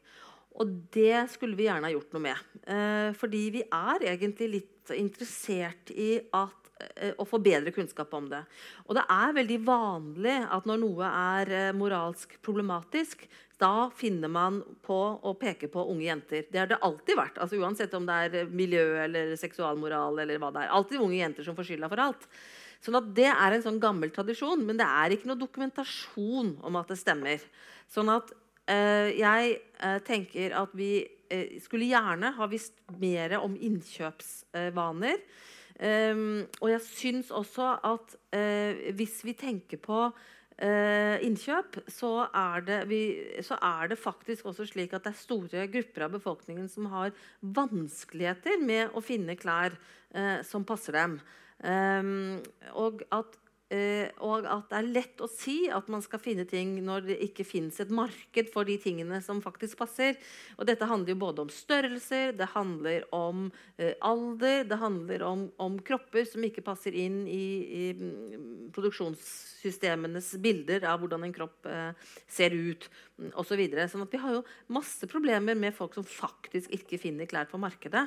Og 0.62 0.72
det 0.94 1.30
skulle 1.32 1.56
vi 1.58 1.68
gjerne 1.70 1.88
ha 1.88 1.94
gjort 1.94 2.14
noe 2.16 2.26
med. 2.26 2.48
Uh, 2.68 3.10
fordi 3.18 3.44
vi 3.58 3.66
er 3.66 4.08
egentlig 4.14 4.52
litt 4.58 4.71
interessert 4.90 5.92
i 5.94 6.20
at, 6.34 6.70
eh, 6.96 7.14
å 7.18 7.26
få 7.28 7.40
bedre 7.44 7.72
kunnskap 7.72 8.14
om 8.14 8.30
det. 8.30 8.44
Og 8.88 8.96
det 8.96 9.04
er 9.10 9.34
veldig 9.34 9.60
vanlig 9.66 10.38
at 10.50 10.66
når 10.66 10.80
noe 10.82 11.06
er 11.06 11.52
eh, 11.52 11.72
moralsk 11.74 12.42
problematisk, 12.42 13.28
da 13.62 13.92
finner 13.94 14.28
man 14.28 14.64
på 14.82 14.98
å 15.22 15.36
peke 15.38 15.70
på 15.70 15.86
unge 15.92 16.08
jenter. 16.08 16.48
Det 16.50 16.60
har 16.60 16.68
det 16.68 16.82
alltid 16.82 17.16
vært. 17.16 17.38
Altså, 17.38 17.60
uansett 17.62 17.94
om 17.94 18.06
det 18.06 18.16
er 18.26 18.50
miljø 18.50 19.04
eller 19.04 19.36
seksualmoral. 19.38 20.18
eller 20.20 20.40
hva 20.42 20.52
det 20.52 20.64
er. 20.64 20.74
Alltid 20.74 21.00
unge 21.00 21.22
jenter 21.22 21.44
som 21.44 21.56
får 21.56 21.70
skylda 21.70 21.90
for 21.90 22.00
alt. 22.00 22.28
Sånn 22.82 22.98
at 22.98 23.14
Det 23.14 23.30
er 23.30 23.54
en 23.54 23.62
sånn 23.62 23.80
gammel 23.80 24.10
tradisjon, 24.10 24.66
men 24.66 24.78
det 24.78 24.88
er 24.88 25.14
ikke 25.14 25.30
noe 25.30 25.38
dokumentasjon 25.38 26.58
om 26.66 26.76
at 26.76 26.88
det 26.88 26.98
stemmer. 26.98 27.40
Sånn 27.88 28.10
at 28.10 28.32
øh, 28.34 29.10
jeg 29.14 29.62
øh, 29.84 30.00
tenker 30.02 30.58
at 30.58 30.74
vi 30.74 31.06
Eh, 31.06 31.21
skulle 31.64 31.90
gjerne 31.90 32.34
ha 32.38 32.48
visst 32.52 32.78
mer 33.02 33.40
om 33.42 33.56
innkjøpsvaner. 33.56 35.24
Um, 35.82 36.44
og 36.62 36.68
jeg 36.70 36.84
syns 36.86 37.32
også 37.34 37.72
at 37.88 38.14
uh, 38.36 38.82
hvis 38.94 39.16
vi 39.26 39.34
tenker 39.34 39.80
på 39.82 40.02
uh, 40.12 41.16
innkjøp, 41.26 41.80
så 41.90 42.12
er, 42.28 42.66
det, 42.68 42.80
vi, 42.92 43.02
så 43.42 43.58
er, 43.58 43.90
det, 43.90 43.98
faktisk 43.98 44.52
også 44.52 44.68
slik 44.70 44.94
at 44.94 45.08
det 45.08 45.16
er 45.16 45.24
store 45.24 45.66
grupper 45.74 46.06
av 46.06 46.14
befolkningen 46.20 46.70
som 46.70 46.92
har 46.94 47.16
vanskeligheter 47.42 48.62
med 48.62 48.94
å 48.94 49.02
finne 49.02 49.38
klær 49.40 49.74
uh, 50.14 50.40
som 50.46 50.68
passer 50.68 51.00
dem. 51.00 51.18
Um, 51.66 52.38
og 52.78 53.02
at 53.14 53.42
Eh, 53.42 53.51
og 54.20 54.48
at 54.50 54.68
det 54.72 54.78
er 54.82 54.90
lett 54.98 55.22
å 55.24 55.30
si 55.32 55.70
at 55.72 55.88
man 55.92 56.02
skal 56.04 56.20
finne 56.20 56.44
ting 56.50 56.74
når 56.84 57.06
det 57.08 57.18
ikke 57.24 57.46
finnes 57.48 57.78
et 57.80 57.94
marked 57.94 58.50
for 58.52 58.68
de 58.68 58.76
tingene 58.82 59.22
som 59.24 59.40
faktisk 59.44 59.80
passer. 59.80 60.18
Og 60.58 60.68
dette 60.68 60.88
handler 60.90 61.14
jo 61.14 61.22
både 61.22 61.46
om 61.46 61.54
størrelser, 61.54 62.34
det 62.36 62.50
handler 62.52 63.06
om 63.16 63.46
eh, 63.78 63.94
alder, 64.04 64.66
det 64.68 64.80
handler 64.82 65.24
om, 65.28 65.46
om, 65.62 65.80
kropper 65.88 66.28
som 66.28 66.44
ikke 66.44 66.66
passer 66.66 66.98
inn 67.00 67.24
i, 67.32 67.46
i 67.64 67.86
mm, 67.96 68.74
produksjonssystemenes 68.76 70.34
bilder 70.44 70.90
av 70.92 71.00
hvordan 71.00 71.30
en 71.30 71.36
kropp 71.36 71.72
eh, 71.72 72.12
ser 72.28 72.56
ut 72.58 72.90
mm, 73.18 73.32
osv. 73.32 73.52
Så 73.52 73.60
videre. 73.60 73.84
sånn 73.92 74.06
at 74.06 74.14
vi 74.14 74.20
har 74.22 74.38
jo 74.38 74.46
masse 74.72 75.08
problemer 75.12 75.58
med 75.60 75.76
folk 75.76 75.98
som 75.98 76.08
faktisk 76.08 76.72
ikke 76.76 77.00
finner 77.02 77.28
klær 77.28 77.50
på 77.52 77.60
markedet. 77.60 78.06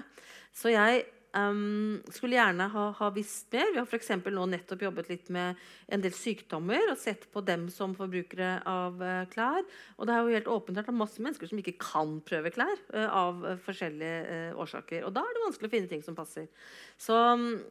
Så 0.57 0.73
jeg 0.73 1.05
Um, 1.35 1.98
skulle 2.15 2.36
gjerne 2.36 2.69
ha, 2.70 2.82
ha, 2.94 3.06
visst 3.11 3.48
mer. 3.51 3.73
Vi 3.74 3.81
har 3.81 3.89
for 4.23 4.31
nå 4.31 4.44
nettopp 4.52 4.85
jobbet 4.86 5.09
litt 5.11 5.31
med 5.35 5.59
en 5.90 6.02
del 6.02 6.12
sykdommer 6.15 6.93
og 6.93 6.98
sett 7.01 7.24
på 7.32 7.40
dem 7.43 7.65
som 7.74 7.97
forbrukere 7.98 8.61
av 8.70 9.01
uh, 9.02 9.24
klær. 9.32 9.65
Og 9.98 10.06
det 10.06 10.15
er 10.15 10.20
jo 10.20 10.36
helt 10.36 10.51
åpent 10.52 10.78
at 10.78 10.93
masse 10.94 11.19
mennesker 11.19 11.51
som 11.51 11.59
ikke 11.59 11.74
kan 11.82 12.20
prøve 12.23 12.52
klær 12.55 12.78
uh, 12.94 13.09
av 13.09 13.43
uh, 13.43 13.56
forskjellige 13.65 14.52
årsaker. 14.62 15.02
Og 15.09 15.16
da 15.16 15.24
er 15.24 15.35
det 15.35 15.43
vanskelig 15.43 15.70
å 15.70 15.73
finne 15.73 15.90
ting 15.90 16.05
som 16.06 16.15
passer. 16.15 16.47
Så, 17.02 17.19
um, 17.19 17.65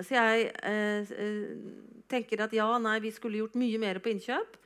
så 0.00 0.16
jeg 0.16 0.48
tenker 2.08 2.44
at 2.46 2.54
ja, 2.56 2.70
nei, 2.80 3.02
vi 3.04 3.12
skulle 3.12 3.42
gjort 3.42 3.58
mye 3.60 3.80
mer 3.82 4.00
på 4.00 4.14
innkjøp. 4.14 4.56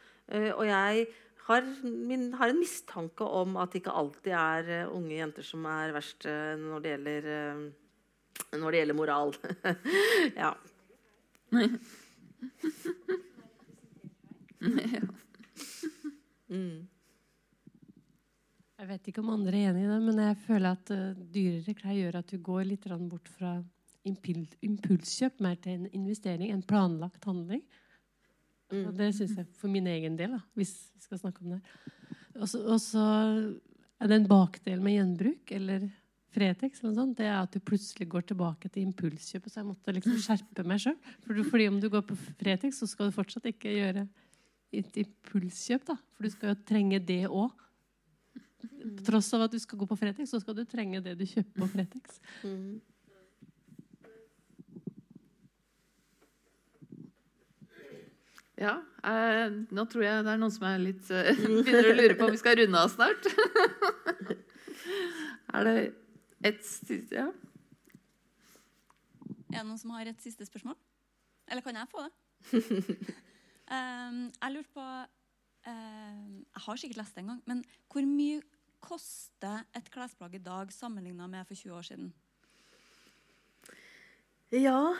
og 0.58 0.62
jeg 0.66 1.06
har, 1.46 1.66
min, 1.82 2.32
har, 2.34 2.50
en 2.50 2.58
mistanke 2.58 3.24
om 3.24 3.58
at 3.62 3.72
det 3.72 3.82
ikke 3.82 3.98
alltid 3.98 4.32
er 4.34 4.70
unge 4.90 5.14
jenter 5.14 5.46
som 5.46 5.66
er 5.70 5.94
verst 5.94 6.26
når 6.26 6.82
det 6.82 6.94
gjelder 6.94 7.28
når 8.60 8.72
det 8.72 8.80
gjelder 8.82 8.98
moral. 8.98 9.32
ja. 10.42 10.50
mm. 16.48 16.76
Jeg 18.76 18.90
vet 18.90 19.08
ikke 19.08 19.22
om 19.22 19.32
andre 19.32 19.56
er 19.56 19.70
enig 19.70 19.86
i 19.86 19.90
det, 19.90 20.00
men 20.04 20.20
jeg 20.20 20.38
føler 20.44 20.76
at 20.76 20.92
uh, 20.92 21.24
dyrere 21.32 21.76
klær 21.78 21.96
gjør 21.96 22.20
at 22.20 22.28
du 22.32 22.38
går 22.44 22.62
litt 22.68 22.86
bort 23.08 23.30
fra 23.32 23.56
impulskjøp 24.06 25.40
mer 25.42 25.56
til 25.62 25.80
en 25.80 25.88
investering, 25.96 26.52
en 26.52 26.62
planlagt 26.62 27.24
handling. 27.26 27.64
Mm. 28.72 28.88
Og 28.88 28.92
det 28.98 29.12
syns 29.14 29.36
jeg 29.38 29.46
for 29.58 29.70
min 29.70 29.86
egen 29.90 30.18
del, 30.18 30.36
da, 30.36 30.42
hvis 30.58 30.74
vi 30.94 31.06
skal 31.06 31.22
snakke 31.22 31.44
om 31.44 31.56
det. 31.56 31.60
Og 32.36 32.80
så 32.82 33.04
er 33.96 34.10
det 34.10 34.18
en 34.20 34.28
bakdel 34.28 34.82
med 34.84 34.98
gjenbruk, 34.98 35.52
eller 35.56 35.88
Fretex, 36.36 36.82
eller 36.82 36.92
noe 36.92 37.00
sånt, 37.00 37.16
det 37.16 37.28
er 37.30 37.38
at 37.38 37.54
du 37.54 37.62
plutselig 37.64 38.08
går 38.12 38.26
tilbake 38.28 38.68
til 38.68 38.84
impulskjøpet. 38.84 39.52
Så 39.52 39.62
jeg 39.62 39.68
måtte 39.70 39.94
liksom 39.96 40.18
skjerpe 40.20 40.64
meg 40.68 40.82
sjøl. 40.82 40.96
For 41.24 41.44
fordi 41.48 41.68
om 41.72 41.78
du 41.80 41.88
går 41.92 42.04
på 42.08 42.16
Fretex, 42.36 42.82
så 42.82 42.88
skal 42.90 43.08
du 43.08 43.16
fortsatt 43.16 43.48
ikke 43.48 43.72
gjøre 43.72 44.06
et 44.76 44.98
impulskjøp. 45.00 45.86
da. 45.88 45.96
For 46.16 46.26
du 46.26 46.34
skal 46.34 46.52
jo 46.52 46.58
trenge 46.68 47.00
det 47.00 47.22
òg. 47.30 47.64
På 48.66 49.06
tross 49.06 49.32
av 49.34 49.46
at 49.46 49.54
du 49.54 49.58
skal 49.62 49.80
gå 49.80 49.88
på 49.88 49.98
Fretex, 49.98 50.30
så 50.30 50.42
skal 50.42 50.58
du 50.58 50.66
trenge 50.68 51.00
det 51.02 51.16
du 51.18 51.24
kjøper 51.24 51.64
på 51.64 51.70
Fretex. 51.72 52.20
Mm. 52.44 52.76
Ja. 58.56 58.78
Eh, 59.04 59.52
nå 59.76 59.84
tror 59.92 60.04
jeg 60.06 60.24
det 60.24 60.32
er 60.32 60.40
noen 60.40 60.52
som 60.54 60.64
er 60.68 60.80
litt 60.80 61.10
eh, 61.12 61.36
begynner 61.44 61.90
å 61.90 61.96
lure 61.96 62.16
på 62.16 62.28
om 62.28 62.32
vi 62.32 62.40
skal 62.40 62.56
runde 62.60 62.80
av 62.80 62.92
snart. 62.92 63.28
er 65.56 65.68
det 65.68 65.76
et 66.46 66.64
siste 66.64 67.14
ja. 67.14 67.28
Er 69.52 69.62
det 69.62 69.68
noen 69.68 69.80
som 69.80 69.94
har 69.94 70.08
et 70.10 70.22
siste 70.22 70.46
spørsmål? 70.46 70.76
Eller 71.48 71.62
kan 71.64 71.78
jeg 71.78 71.88
få 71.90 72.04
det? 72.04 72.12
um, 73.70 74.18
jeg 74.42 74.52
lurte 74.52 74.72
på 74.74 74.84
um, 75.70 76.34
Jeg 76.42 76.62
har 76.66 76.82
sikkert 76.82 77.00
lest 77.02 77.16
det 77.16 77.24
en 77.24 77.32
gang, 77.32 77.42
men 77.46 77.64
hvor 77.92 78.06
mye 78.08 78.42
koster 78.86 79.64
et 79.74 79.88
klesplagg 79.90 80.36
i 80.36 80.42
dag 80.42 80.72
sammenligna 80.74 81.26
med 81.30 81.46
for 81.48 81.54
20 81.54 81.74
år 81.74 81.86
siden? 81.88 82.12
Ja, 84.54 84.94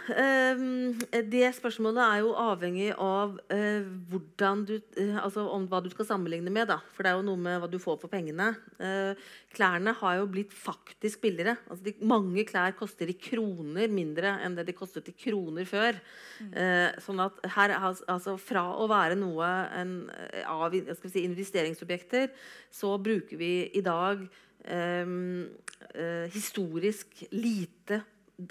um, 0.59 0.97
det 1.31 1.49
spørsmålet 1.55 2.03
er 2.03 2.23
jo 2.25 2.33
avhengig 2.35 2.89
av 2.99 3.37
uh, 3.39 3.85
hvordan 4.11 4.65
du, 4.67 4.73
uh, 4.99 5.21
altså 5.23 5.45
om 5.55 5.69
hva 5.71 5.79
du 5.85 5.87
skal 5.93 6.09
sammenligne 6.09 6.51
med. 6.51 6.67
Da. 6.67 6.81
For 6.91 7.07
det 7.07 7.13
er 7.13 7.21
jo 7.21 7.27
noe 7.29 7.39
med 7.39 7.61
hva 7.63 7.69
du 7.71 7.77
får 7.79 8.01
for 8.01 8.11
pengene. 8.11 8.49
Uh, 8.81 9.15
klærne 9.55 9.95
har 10.01 10.17
jo 10.19 10.25
blitt 10.35 10.51
faktisk 10.51 11.23
billigere. 11.23 11.55
Altså, 11.71 11.85
de, 11.87 11.95
mange 12.03 12.43
klær 12.49 12.75
koster 12.75 13.13
i 13.13 13.15
kroner 13.15 13.87
mindre 13.87 14.35
enn 14.43 14.59
det 14.59 14.67
de 14.67 14.75
kostet 14.75 15.13
i 15.13 15.15
kroner 15.15 15.71
før. 15.71 16.03
Mm. 16.43 16.99
sånn 17.01 17.23
at 17.23 17.39
her, 17.55 17.73
altså, 17.79 18.35
Fra 18.43 18.67
å 18.77 18.89
være 18.91 19.15
noe 19.17 19.47
en, 19.79 19.95
av 20.43 20.75
si, 20.75 21.23
investeringsobjekter, 21.23 22.35
så 22.69 22.93
bruker 22.99 23.39
vi 23.41 23.53
i 23.79 23.85
dag 23.87 24.27
um, 24.67 25.47
historisk 26.35 27.25
lite 27.31 28.03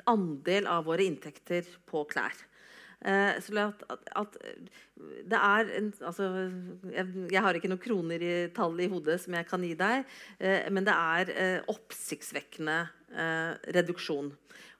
andel 0.09 0.67
av 0.71 0.85
våre 0.87 1.05
inntekter 1.05 1.67
på 1.89 2.03
klær. 2.09 2.35
Eh, 3.05 3.37
så 3.43 3.53
at, 3.61 3.83
at, 4.17 4.37
det 5.29 5.37
er 5.37 5.71
en, 5.77 5.91
altså, 6.07 6.29
jeg, 6.89 7.05
jeg, 7.29 7.41
har 7.43 7.57
ikke 7.57 7.69
noen 7.69 7.83
kroner 7.83 8.23
i 8.23 8.33
tall 8.55 8.79
i 8.81 8.89
hodet 8.89 9.19
som 9.21 9.35
jeg 9.37 9.47
kan 9.49 9.65
gi 9.65 9.75
deg, 9.77 10.05
eh, 10.39 10.65
men 10.73 10.87
det 10.87 10.95
er 10.95 11.33
eh, 11.35 11.59
oppsiktsvekkende 11.71 12.83
reduksjon. 13.71 14.27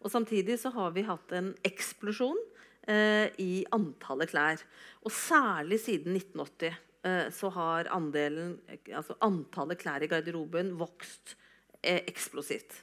Og 0.04 0.12
samtidig 0.12 0.58
så 0.60 0.74
har 0.76 0.90
vi 0.92 1.06
hatt 1.08 1.30
en 1.38 1.54
eksplosjon 1.64 2.36
i 3.40 3.64
antallet 3.74 4.28
klær. 4.28 4.60
Og 5.08 5.14
særlig 5.14 5.80
siden 5.86 6.18
1980 6.18 6.74
eh, 7.06 7.30
så 7.32 7.52
har 7.56 7.88
andelen, 7.96 8.58
altså 8.90 9.16
antallet 9.24 9.80
klær 9.80 10.04
i 10.04 10.10
garderoben 10.12 10.74
vokst 10.82 11.38
eksplosivt. 11.86 12.82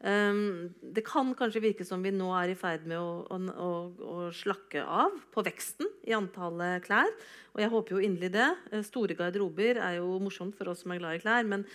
Um, 0.00 0.70
det 0.80 1.02
kan 1.04 1.34
kanskje 1.36 1.60
virke 1.60 1.84
som 1.84 2.00
vi 2.00 2.08
nå 2.14 2.30
er 2.32 2.54
i 2.54 2.56
ferd 2.56 2.86
med 2.88 2.96
å, 2.96 3.26
å, 3.28 3.68
å, 4.00 4.14
slakke 4.32 4.80
av 4.80 5.12
på 5.28 5.44
veksten 5.44 5.90
i 6.08 6.14
antallet 6.16 6.86
klær. 6.86 7.10
Og 7.52 7.60
jeg 7.60 7.72
håper 7.74 7.96
jo 7.96 8.00
inderlig 8.06 8.30
det. 8.32 8.48
Eh, 8.72 8.84
store 8.86 9.16
garderober 9.18 9.76
er 9.76 9.98
jo 9.98 10.16
morsomt 10.22 10.56
for 10.56 10.72
oss 10.72 10.80
som 10.86 10.94
er 10.94 11.02
glad 11.02 11.18
i 11.18 11.20
klær, 11.20 11.44
men 11.44 11.66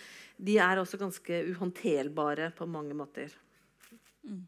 de 0.42 0.58
er 0.58 0.82
også 0.82 0.98
ganske 0.98 1.38
uhåndterbare 1.52 2.50
på 2.56 2.66
mange 2.66 2.98
måter. 2.98 3.30
Mm. 4.26 4.42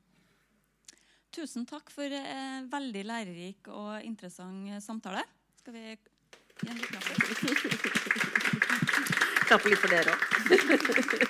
Tusen 1.39 1.63
takk 1.69 1.93
for 1.95 2.11
eh, 2.11 2.61
veldig 2.73 3.05
lærerik 3.07 3.71
og 3.71 4.03
interessant 4.03 4.73
eh, 4.73 4.83
samtale. 4.83 5.23
Skal 5.63 5.77
vi 5.77 5.85
gi 5.93 6.67
en 6.67 6.83
liten 6.83 6.99
applaus? 6.99 7.23
Klappe 9.49 9.71
litt 9.71 9.81
for 9.81 9.91
dere 9.95 10.13
òg. 10.19 10.21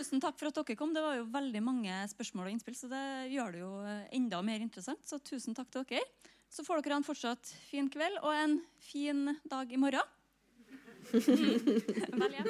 Tusen 0.00 0.22
takk 0.22 0.38
for 0.40 0.48
at 0.48 0.56
dere 0.56 0.78
kom. 0.80 0.94
Det 0.96 1.02
var 1.04 1.18
jo 1.18 1.26
veldig 1.28 1.60
mange 1.60 1.92
spørsmål 2.08 2.46
og 2.48 2.54
innspill, 2.54 2.76
så 2.78 2.88
det 2.88 3.04
gjør 3.34 3.52
det 3.52 3.60
jo 3.60 3.72
enda 4.16 4.38
mer 4.40 4.62
interessant. 4.64 5.02
Så 5.04 5.18
tusen 5.20 5.52
takk 5.56 5.68
til 5.74 5.84
dere. 5.90 6.06
Så 6.48 6.64
får 6.64 6.80
dere 6.80 6.96
en 6.96 7.04
fortsatt 7.04 7.52
fin 7.68 7.90
kveld 7.92 8.16
og 8.22 8.32
en 8.32 8.56
fin 8.80 9.36
dag 9.44 9.68
i 9.68 9.80
morgen. 9.80 10.16
Vel 11.12 12.38
hjem. 12.38 12.48